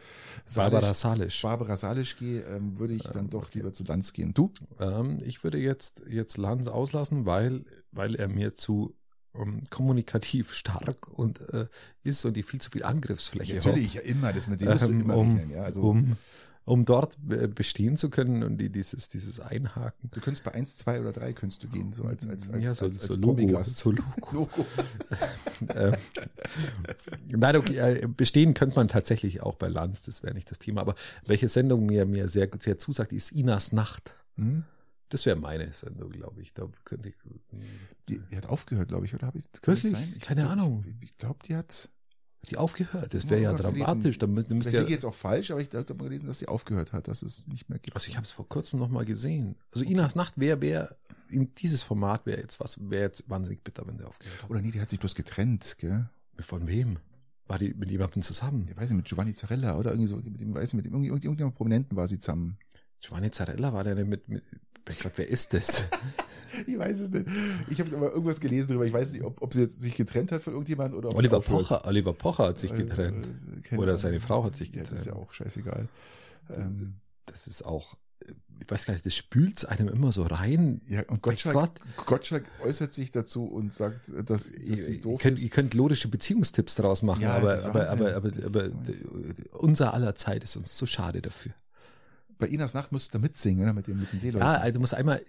Barbara 0.56 0.82
Salisch, 0.94 0.98
Salisch. 0.98 1.42
Barbara 1.42 1.78
Salisch 1.78 2.18
gehe, 2.18 2.42
ähm, 2.44 2.78
würde 2.80 2.94
ich 2.94 3.04
dann 3.04 3.30
doch 3.30 3.52
lieber 3.54 3.72
zu 3.74 3.84
Lanz 3.84 4.14
gehen. 4.14 4.34
Du? 4.34 4.52
Ähm, 4.80 5.22
ich 5.26 5.44
würde 5.44 5.58
jetzt, 5.58 6.04
jetzt 6.10 6.38
Lanz 6.38 6.68
auslassen, 6.68 7.26
weil, 7.26 7.64
weil 7.92 8.16
er 8.16 8.28
mir 8.28 8.54
zu 8.54 8.94
ähm, 9.36 9.64
kommunikativ 9.70 10.54
stark 10.54 11.08
und 11.10 11.42
äh, 11.54 11.68
ist 12.04 12.26
und 12.26 12.36
die 12.36 12.42
viel 12.44 12.60
zu 12.60 12.72
viel 12.72 12.84
Angriffsfläche 12.84 13.56
Natürlich, 13.58 13.94
ja 13.94 14.02
immer, 14.02 14.34
das 14.34 14.48
mit 14.48 14.62
dem 14.62 14.70
musst 14.70 14.82
du 14.84 14.88
ähm, 14.88 15.02
immer 15.02 15.16
um, 15.18 15.36
rechnen. 15.36 15.52
Ja? 15.56 15.62
Also, 15.64 15.82
um, 15.82 16.18
um 16.68 16.84
dort 16.84 17.18
äh, 17.30 17.48
bestehen 17.48 17.96
zu 17.96 18.10
können 18.10 18.44
und 18.44 18.58
die, 18.58 18.70
dieses, 18.70 19.08
dieses 19.08 19.40
Einhaken. 19.40 20.12
Du 20.12 20.20
könntest 20.20 20.44
bei 20.44 20.54
1, 20.54 20.76
2 20.78 21.00
oder 21.00 21.14
3 21.14 21.32
könntest 21.32 21.64
du 21.64 21.70
gehen, 21.70 21.94
so 21.94 22.04
als, 22.04 22.28
als, 22.28 22.50
als, 22.50 22.62
ja, 22.62 22.76
so, 22.76 22.86
als, 22.86 23.00
als 23.00 23.08
so 23.08 23.14
Logo, 23.14 23.36
Promi-Gast. 23.36 23.78
so 23.78 23.92
Logo. 23.92 24.32
Logo. 24.34 24.66
ähm, 25.76 25.94
nein, 27.30 27.56
okay, 27.56 27.78
äh, 27.78 28.08
bestehen 28.08 28.54
könnte 28.54 28.76
man 28.76 28.90
tatsächlich 28.90 29.42
auch 29.42 29.56
bei 29.56 29.70
Lanz, 29.70 30.04
das 30.04 30.24
wäre 30.24 30.34
nicht 30.34 30.52
das 30.52 30.60
Thema. 30.60 30.82
Aber 30.82 30.96
welche 31.26 31.48
Sendung 31.48 31.86
mir, 31.86 32.06
mir 32.06 32.28
sehr, 32.28 32.50
sehr 32.60 32.78
zusagt, 32.78 33.14
ist 33.14 33.32
Inas 33.32 33.72
Nacht. 33.72 34.14
Hm? 34.36 34.66
Das 35.08 35.26
wäre 35.26 35.38
meine 35.38 35.72
Sendung, 35.72 36.10
glaube 36.12 36.42
ich. 36.42 36.54
Da 36.54 36.68
könnte 36.84 37.08
ich. 37.08 37.16
Die, 38.10 38.20
die 38.20 38.36
hat 38.36 38.48
aufgehört, 38.48 38.90
glaube 38.90 39.06
ich, 39.06 39.14
oder 39.14 39.28
habe 39.28 39.40
ich 39.40 39.46
Wirklich? 39.62 39.94
Ich 40.18 40.20
Keine 40.22 40.50
Ahnung. 40.50 40.84
Ich, 40.86 41.12
ich 41.12 41.18
glaube, 41.18 41.40
die 41.48 41.56
hat. 41.56 41.88
Die 42.50 42.58
aufgehört. 42.58 43.14
Das 43.14 43.26
Ja, 43.26 43.30
wäre 43.32 43.42
ja 43.42 43.54
dramatisch. 43.54 44.18
Da 44.20 44.28
müsst, 44.28 44.50
müsst 44.50 44.74
ich 44.74 44.90
jetzt 44.90 45.06
auch 45.06 45.14
falsch, 45.14 45.52
aber 45.52 45.60
ich 45.60 45.70
habe 45.74 45.94
mal 45.96 46.06
gelesen, 46.06 46.28
dass 46.28 46.40
sie 46.40 46.48
aufgehört 46.48 46.94
hat, 46.94 47.08
dass 47.08 47.22
es 47.22 47.46
nicht 47.48 47.70
mehr 47.70 47.80
gibt. 47.80 47.96
also 47.96 48.08
ich 48.08 48.16
habe 48.16 48.26
es 48.26 48.32
vor 48.32 48.48
kurzem 48.48 48.80
noch 48.80 48.90
mal 48.90 49.04
gesehen. 49.06 49.56
Also 49.74 49.84
Inas 49.84 50.16
Nacht 50.16 50.40
wäre, 50.40 50.62
wäre 50.62 50.96
in 51.30 51.54
dieses 51.56 51.84
Format 51.84 52.26
wäre 52.26 52.40
jetzt 52.40 52.60
was, 52.60 52.80
wäre 52.90 53.04
jetzt 53.04 53.30
wahnsinnig 53.30 53.64
bitter, 53.64 53.86
wenn 53.86 53.98
der 53.98 54.08
aufgehört 54.08 54.44
hat. 54.44 54.50
Oder 54.50 54.62
nee, 54.62 54.72
die 54.72 54.80
hat 54.80 54.90
sich 54.90 55.00
bloß 55.00 55.16
getrennt, 55.16 55.76
gell? 55.80 56.10
Von 56.40 56.68
wem? 56.68 57.00
War 57.48 57.58
die 57.58 57.74
mit 57.74 57.90
jemandem 57.92 58.22
zusammen? 58.22 58.64
Ich 58.70 58.78
weiß 58.78 58.90
nicht, 58.90 58.98
mit 58.98 59.06
Giovanni 59.08 59.34
Zarella 59.34 59.78
oder 59.78 59.92
irgendwie 59.92 60.08
so, 60.08 60.18
mit 60.18 60.40
dem, 60.40 60.54
weiß 60.54 60.74
nicht, 60.74 60.76
mit 60.76 60.86
dem, 60.86 60.94
irgendwie, 60.94 61.10
irgendjemand 61.26 61.56
Prominenten 61.56 61.98
war 61.98 62.08
sie 62.08 62.20
zusammen. 62.20 62.58
Giovanni 63.02 63.32
Zarella 63.32 63.74
war 63.74 63.84
der 63.84 63.96
mit, 64.06 64.28
mit 64.28 64.44
ich 64.90 65.00
glaub, 65.00 65.14
wer 65.18 65.28
ist 65.28 65.54
das? 65.54 65.84
Ich 66.66 66.76
weiß 66.80 67.02
es 67.02 67.10
nicht. 67.12 67.26
Ich 67.70 67.80
habe 67.80 67.96
aber 67.96 68.10
irgendwas 68.14 68.40
gelesen 68.40 68.70
darüber. 68.70 68.86
Ich 68.86 68.94
weiß 68.94 69.12
nicht, 69.12 69.24
ob, 69.24 69.44
ob 69.44 69.54
sie 69.54 69.62
jetzt 69.62 69.80
sich 69.80 69.96
getrennt 69.96 70.32
hat 70.32 70.42
von 70.42 70.54
irgendjemand 70.54 70.96
oder 70.96 71.10
ob 71.10 71.14
sie 71.14 71.20
Oliver. 71.20 71.40
Pocher, 71.40 71.86
Oliver 71.86 72.14
Pocher 72.14 72.46
hat 72.48 72.58
sich 72.58 72.72
Äh, 72.72 72.78
getrennt. 72.78 73.28
äh, 73.28 73.62
keine 73.62 73.80
Oder 73.82 73.98
seine 74.00 74.20
Frau 74.20 74.44
hat 74.44 74.56
sich 74.56 74.74
Ja, 74.74 74.82
das 74.82 74.94
ist 75.02 75.06
ja 75.06 75.12
getrennt. 75.12 75.30
auch 75.30 75.34
scheißegal. 75.34 75.88
Ähm, 76.50 76.96
Das 77.28 77.46
ist 77.46 77.64
auch, 77.64 77.96
ich 78.60 78.72
weiß 78.72 78.86
gar 78.88 78.94
nicht, 78.96 79.06
das 79.06 79.14
spült 79.14 79.70
einem 79.70 79.88
immer 79.88 80.12
so 80.12 80.24
rein. 80.24 80.82
ja, 80.88 81.04
und 81.10 81.22
Gottschalk, 81.22 81.54
Gott. 81.54 81.72
Gottschalk 82.08 82.46
äußert 82.64 82.92
sich 82.92 83.12
dazu 83.12 83.46
und 83.46 83.72
sagt, 83.72 84.08
dass, 84.10 84.26
dass 84.26 84.50
sie 84.50 84.94
Ihr, 84.96 85.02
doof 85.02 85.22
könnt, 85.22 85.38
ist. 85.38 85.44
ihr 85.44 85.50
könnt 85.52 85.76
logische 85.76 86.08
Beziehungstipps 86.08 86.74
draus 86.74 87.04
machen, 87.04 87.22
Ja, 87.22 87.34
aber, 87.36 87.64
aber, 87.66 87.90
aber, 87.90 88.16
aber, 88.16 88.32
Das 88.32 88.46
aber, 88.46 88.64
ist 88.66 88.74
unser 89.52 89.94
aller 89.94 90.16
Zeit 90.16 90.44
ist 90.44 90.56
uns 90.56 90.76
zu 90.76 90.88
schade 90.88 91.22
dafür. 91.22 91.52
Bei 92.38 92.48
Inas 92.48 92.74
Nacht 92.74 92.92
musst 92.92 93.14
du 93.14 93.18
da 93.18 93.22
mitsingen, 93.22 93.64
oder? 93.64 93.74
Mit 93.74 93.88
den, 93.88 94.00
mit 94.00 94.12
den 94.12 94.20
Seeleuten. 94.20 94.46
Ja, 94.46 94.56
also 94.56 94.74
du 94.74 94.80
musst 94.80 94.94
einmal 94.94 95.22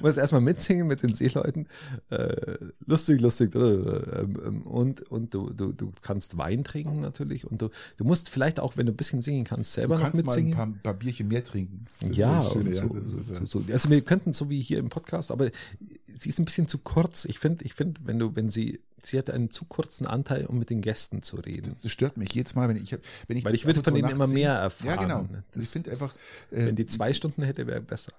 muss 0.00 0.16
erstmal 0.16 0.40
mitsingen 0.40 0.86
mit 0.86 1.02
den 1.02 1.14
Seeleuten. 1.14 1.66
Äh, 2.10 2.56
lustig, 2.86 3.20
lustig. 3.20 3.54
Und, 3.54 5.02
und 5.10 5.34
du, 5.34 5.50
du, 5.50 5.72
du 5.72 5.92
kannst 6.02 6.36
Wein 6.36 6.64
trinken 6.64 7.00
natürlich. 7.00 7.46
Und 7.46 7.62
du, 7.62 7.70
du 7.96 8.04
musst 8.04 8.28
vielleicht 8.28 8.60
auch, 8.60 8.76
wenn 8.76 8.86
du 8.86 8.92
ein 8.92 8.96
bisschen 8.96 9.22
singen 9.22 9.44
kannst, 9.44 9.72
du 9.76 9.80
selber 9.80 9.96
noch 9.96 10.02
kannst 10.04 10.24
mal 10.24 10.32
ein 10.36 10.44
mitsingen. 10.44 10.54
paar, 10.56 10.68
paar 10.82 10.94
Bierchen 10.94 11.28
mehr 11.28 11.44
trinken. 11.44 11.86
Das 12.00 12.16
ja, 12.16 12.40
und 12.40 12.74
so, 12.74 12.82
ja. 12.82 12.88
So, 12.88 12.94
äh, 13.34 13.46
so, 13.46 13.64
Also 13.72 13.90
wir 13.90 14.00
könnten 14.02 14.32
so 14.32 14.50
wie 14.50 14.60
hier 14.60 14.78
im 14.78 14.88
Podcast, 14.88 15.30
aber 15.30 15.50
sie 16.06 16.28
ist 16.28 16.38
ein 16.38 16.44
bisschen 16.44 16.68
zu 16.68 16.78
kurz. 16.78 17.24
Ich 17.24 17.38
finde, 17.38 17.64
ich 17.64 17.74
finde, 17.74 18.00
wenn 18.04 18.18
du, 18.18 18.34
wenn 18.36 18.50
sie, 18.50 18.80
sie 19.02 19.18
hat 19.18 19.30
einen 19.30 19.50
zu 19.50 19.64
kurzen 19.64 20.06
Anteil, 20.06 20.46
um 20.46 20.58
mit 20.58 20.68
den 20.70 20.82
Gästen 20.82 21.22
zu 21.22 21.36
reden. 21.36 21.70
das, 21.70 21.80
das 21.80 21.90
stört 21.92 22.16
mich 22.16 22.32
jedes 22.34 22.54
Mal, 22.54 22.68
wenn 22.68 22.76
ich, 22.76 22.92
wenn 23.26 23.36
ich 23.36 23.44
Weil 23.44 23.54
ich 23.54 23.64
würde 23.66 23.82
von 23.82 23.94
denen 23.94 24.10
immer 24.10 24.26
mehr 24.26 24.52
erfahren. 24.54 24.88
Ja, 24.88 24.96
genau. 24.96 25.26
Das- 25.52 25.62
ich 25.62 25.68
finde 25.70 25.90
einfach, 25.90 26.14
Wenn 26.50 26.76
die 26.76 26.86
zwei 26.86 27.12
Stunden 27.12 27.42
hätte, 27.42 27.66
wäre 27.66 27.80
besser. 27.80 28.12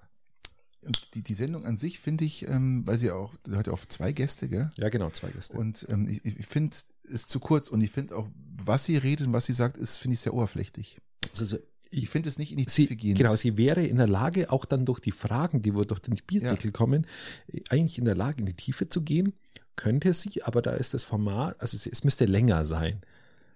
die, 1.14 1.22
die 1.22 1.34
Sendung 1.34 1.64
an 1.64 1.76
sich 1.76 2.00
finde 2.00 2.24
ich, 2.24 2.48
ähm, 2.48 2.82
weil 2.86 2.98
sie 2.98 3.10
auch, 3.10 3.32
die 3.46 3.52
hat 3.52 3.66
ja 3.68 3.72
auch 3.72 3.84
zwei 3.86 4.12
Gäste, 4.12 4.48
gell? 4.48 4.68
Ja, 4.76 4.88
genau, 4.88 5.10
zwei 5.10 5.30
Gäste. 5.30 5.56
Und 5.56 5.86
ähm, 5.88 6.08
ich, 6.08 6.24
ich 6.24 6.46
finde, 6.46 6.76
ist 7.04 7.28
zu 7.30 7.38
kurz 7.40 7.68
und 7.68 7.80
ich 7.82 7.90
finde 7.90 8.16
auch, 8.16 8.28
was 8.64 8.84
sie 8.84 8.96
redet 8.96 9.26
und 9.28 9.32
was 9.32 9.44
sie 9.46 9.52
sagt, 9.52 9.76
ist, 9.76 9.98
finde 9.98 10.14
ich, 10.14 10.20
sehr 10.20 10.34
oberflächlich. 10.34 10.98
also, 11.30 11.44
so- 11.44 11.58
Ich 11.90 12.08
finde 12.08 12.28
es 12.28 12.38
nicht 12.38 12.50
in 12.52 12.58
die 12.58 12.64
sie, 12.68 12.82
Tiefe 12.86 12.96
gehend. 12.96 13.18
genau, 13.18 13.36
sie 13.36 13.56
wäre 13.56 13.84
in 13.86 13.96
der 13.98 14.08
Lage, 14.08 14.50
auch 14.50 14.64
dann 14.64 14.84
durch 14.84 14.98
die 15.00 15.12
Fragen, 15.12 15.62
die 15.62 15.74
wohl 15.74 15.86
durch 15.86 16.00
den 16.00 16.16
Bierdeckel 16.26 16.72
kommen, 16.72 17.06
äh, 17.52 17.60
eigentlich 17.70 17.98
in 17.98 18.04
der 18.04 18.14
Lage, 18.16 18.40
in 18.40 18.46
die 18.46 18.54
Tiefe 18.54 18.88
zu 18.88 19.02
gehen. 19.02 19.34
Könnte 19.76 20.12
sie, 20.12 20.42
aber 20.42 20.60
da 20.62 20.72
ist 20.72 20.92
das 20.94 21.02
Format, 21.04 21.58
also 21.60 21.76
es, 21.76 21.86
es 21.86 22.02
müsste 22.04 22.24
länger 22.26 22.64
sein. 22.64 23.00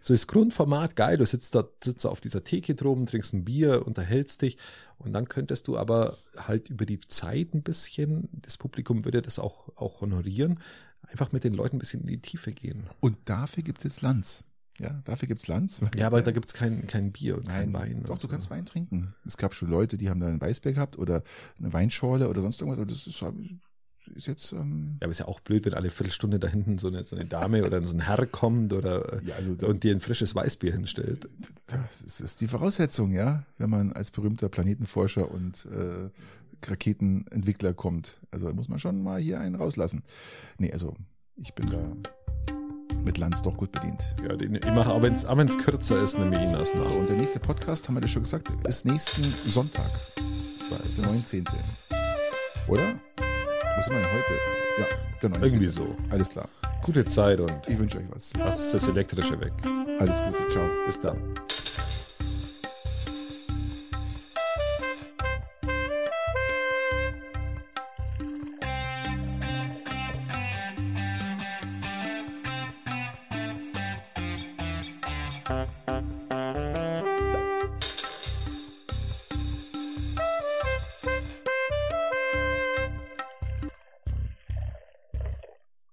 So 0.01 0.15
das 0.15 0.27
Grundformat, 0.27 0.97
geil, 0.97 1.17
du 1.17 1.27
sitzt 1.27 1.55
da, 1.55 1.65
sitzt 1.83 2.05
da 2.05 2.09
auf 2.09 2.21
dieser 2.21 2.45
Theke 2.45 2.75
droben, 2.75 3.07
trinkst 3.07 3.33
ein 3.33 3.45
Bier, 3.45 3.87
unterhältst 3.87 4.43
dich 4.43 4.59
und 4.99 5.13
dann 5.13 5.29
könntest 5.29 5.69
du 5.69 5.77
aber 5.77 6.19
halt 6.37 6.71
über 6.71 6.87
die 6.87 7.01
Zeit 7.01 7.55
ein 7.55 7.63
bisschen, 7.63 8.29
das 8.33 8.57
Publikum 8.57 9.05
würde 9.05 9.23
das 9.23 9.39
auch, 9.39 9.69
auch 9.77 10.01
honorieren, 10.01 10.61
einfach 11.03 11.33
mit 11.33 11.45
den 11.45 11.55
Leuten 11.55 11.77
ein 11.77 11.81
bisschen 11.81 12.03
in 12.03 12.09
die 12.09 12.21
Tiefe 12.21 12.53
gehen. 12.53 12.89
Und 13.01 13.17
dafür 13.25 13.63
gibt 13.63 13.79
es 13.79 13.85
jetzt 13.85 14.03
Lanz. 14.03 14.45
Ja, 14.79 15.01
dafür 15.05 15.27
gibt 15.29 15.41
es 15.41 15.49
Lanz. 15.49 15.81
Ja, 15.97 16.07
aber 16.07 16.21
da 16.21 16.33
gibt's 16.33 16.53
kein, 16.53 16.87
kein 16.87 17.11
Bier 17.13 17.37
und 17.37 17.49
kein 17.49 17.73
Nein, 17.73 17.81
Wein. 17.81 18.03
Doch, 18.05 18.13
und 18.13 18.23
du 18.23 18.27
so. 18.27 18.29
kannst 18.29 18.51
Wein 18.51 18.67
trinken. 18.67 19.15
Es 19.25 19.37
gab 19.37 19.55
schon 19.55 19.71
Leute, 19.71 19.97
die 19.97 20.11
haben 20.11 20.21
da 20.21 20.29
ein 20.29 20.41
Weißbier 20.41 20.75
gehabt 20.75 20.99
oder 20.99 21.23
eine 21.59 21.73
Weinschorle 21.73 22.29
oder 22.29 22.43
sonst 22.43 22.61
irgendwas. 22.61 22.79
Aber 22.79 22.87
das 22.87 23.07
ist, 23.07 23.25
ist 24.15 24.27
jetzt, 24.27 24.53
ähm, 24.53 24.97
Ja, 25.01 25.07
aber 25.07 25.11
ist 25.11 25.19
ja 25.19 25.29
auch 25.29 25.41
blöd, 25.41 25.65
wenn 25.65 25.75
alle 25.75 25.91
Viertelstunde 25.91 26.39
da 26.39 26.49
hinten 26.49 26.79
so 26.79 26.89
eine, 26.89 27.03
so 27.03 27.17
eine 27.17 27.25
Dame 27.25 27.65
oder 27.65 27.83
so 27.83 27.95
ein 27.95 28.01
Herr 28.01 28.27
kommt 28.27 28.73
oder 28.73 29.23
ja, 29.23 29.35
also 29.37 29.55
da, 29.55 29.67
und 29.67 29.83
dir 29.83 29.93
ein 29.95 30.01
frisches 30.01 30.35
Weißbier 30.35 30.73
hinstellt. 30.73 31.29
das 31.67 32.03
ist, 32.03 32.21
ist 32.21 32.41
die 32.41 32.49
Voraussetzung, 32.49 33.11
ja, 33.11 33.45
wenn 33.59 33.71
man 33.71 33.93
als 33.93 34.11
berühmter 34.11 34.49
Planetenforscher 34.49 35.31
und 35.31 35.67
äh, 35.67 36.11
Raketenentwickler 36.67 37.75
kommt. 37.75 38.19
Also 38.31 38.53
muss 38.53 38.69
man 38.69 38.79
schon 38.79 39.03
mal 39.03 39.21
hier 39.21 39.41
einen 39.41 39.55
rauslassen. 39.55 40.03
Nee, 40.59 40.73
also 40.73 40.95
ich 41.37 41.55
bin 41.55 41.67
da 41.67 41.93
mit 43.05 43.19
Lanz 43.19 43.43
doch 43.43 43.57
gut 43.57 43.73
bedient. 43.73 44.15
Ja, 44.23 44.37
den, 44.37 44.55
ich 44.57 44.65
mache, 44.65 44.91
aber 44.91 45.03
wenn 45.03 45.49
es 45.49 45.59
kürzer 45.59 46.03
ist, 46.03 46.19
nehme 46.19 46.37
ich 46.37 46.43
ihn 46.43 46.55
erst 46.55 46.75
nach. 46.75 46.85
So, 46.85 46.95
und 46.95 47.09
der 47.09 47.17
nächste 47.17 47.39
Podcast, 47.39 47.89
haben 47.89 47.95
wir 47.95 48.01
das 48.01 48.11
schon 48.11 48.23
gesagt, 48.23 48.51
ist 48.67 48.85
nächsten 48.85 49.23
Sonntag, 49.47 49.91
der 50.97 51.07
19. 51.07 51.45
Oder? 52.69 52.99
Wo 53.77 53.83
sind 53.83 53.95
wir 53.95 54.03
denn 54.03 54.13
heute? 54.13 54.33
Ja, 54.79 55.29
19. 55.29 55.43
Irgendwie 55.45 55.67
so. 55.67 55.95
Alles 56.11 56.31
klar. 56.31 56.49
Gute 56.83 57.05
Zeit 57.05 57.41
und 57.41 57.53
Ich 57.69 57.79
wünsche 57.79 57.99
euch 57.99 58.05
was. 58.11 58.33
lasst 58.37 58.75
das 58.75 58.89
Elektrische 58.89 59.39
weg. 59.41 59.53
Alles 59.99 60.21
Gute. 60.23 60.49
Ciao. 60.49 60.67
Bis 60.87 61.01
dann. 61.01 61.19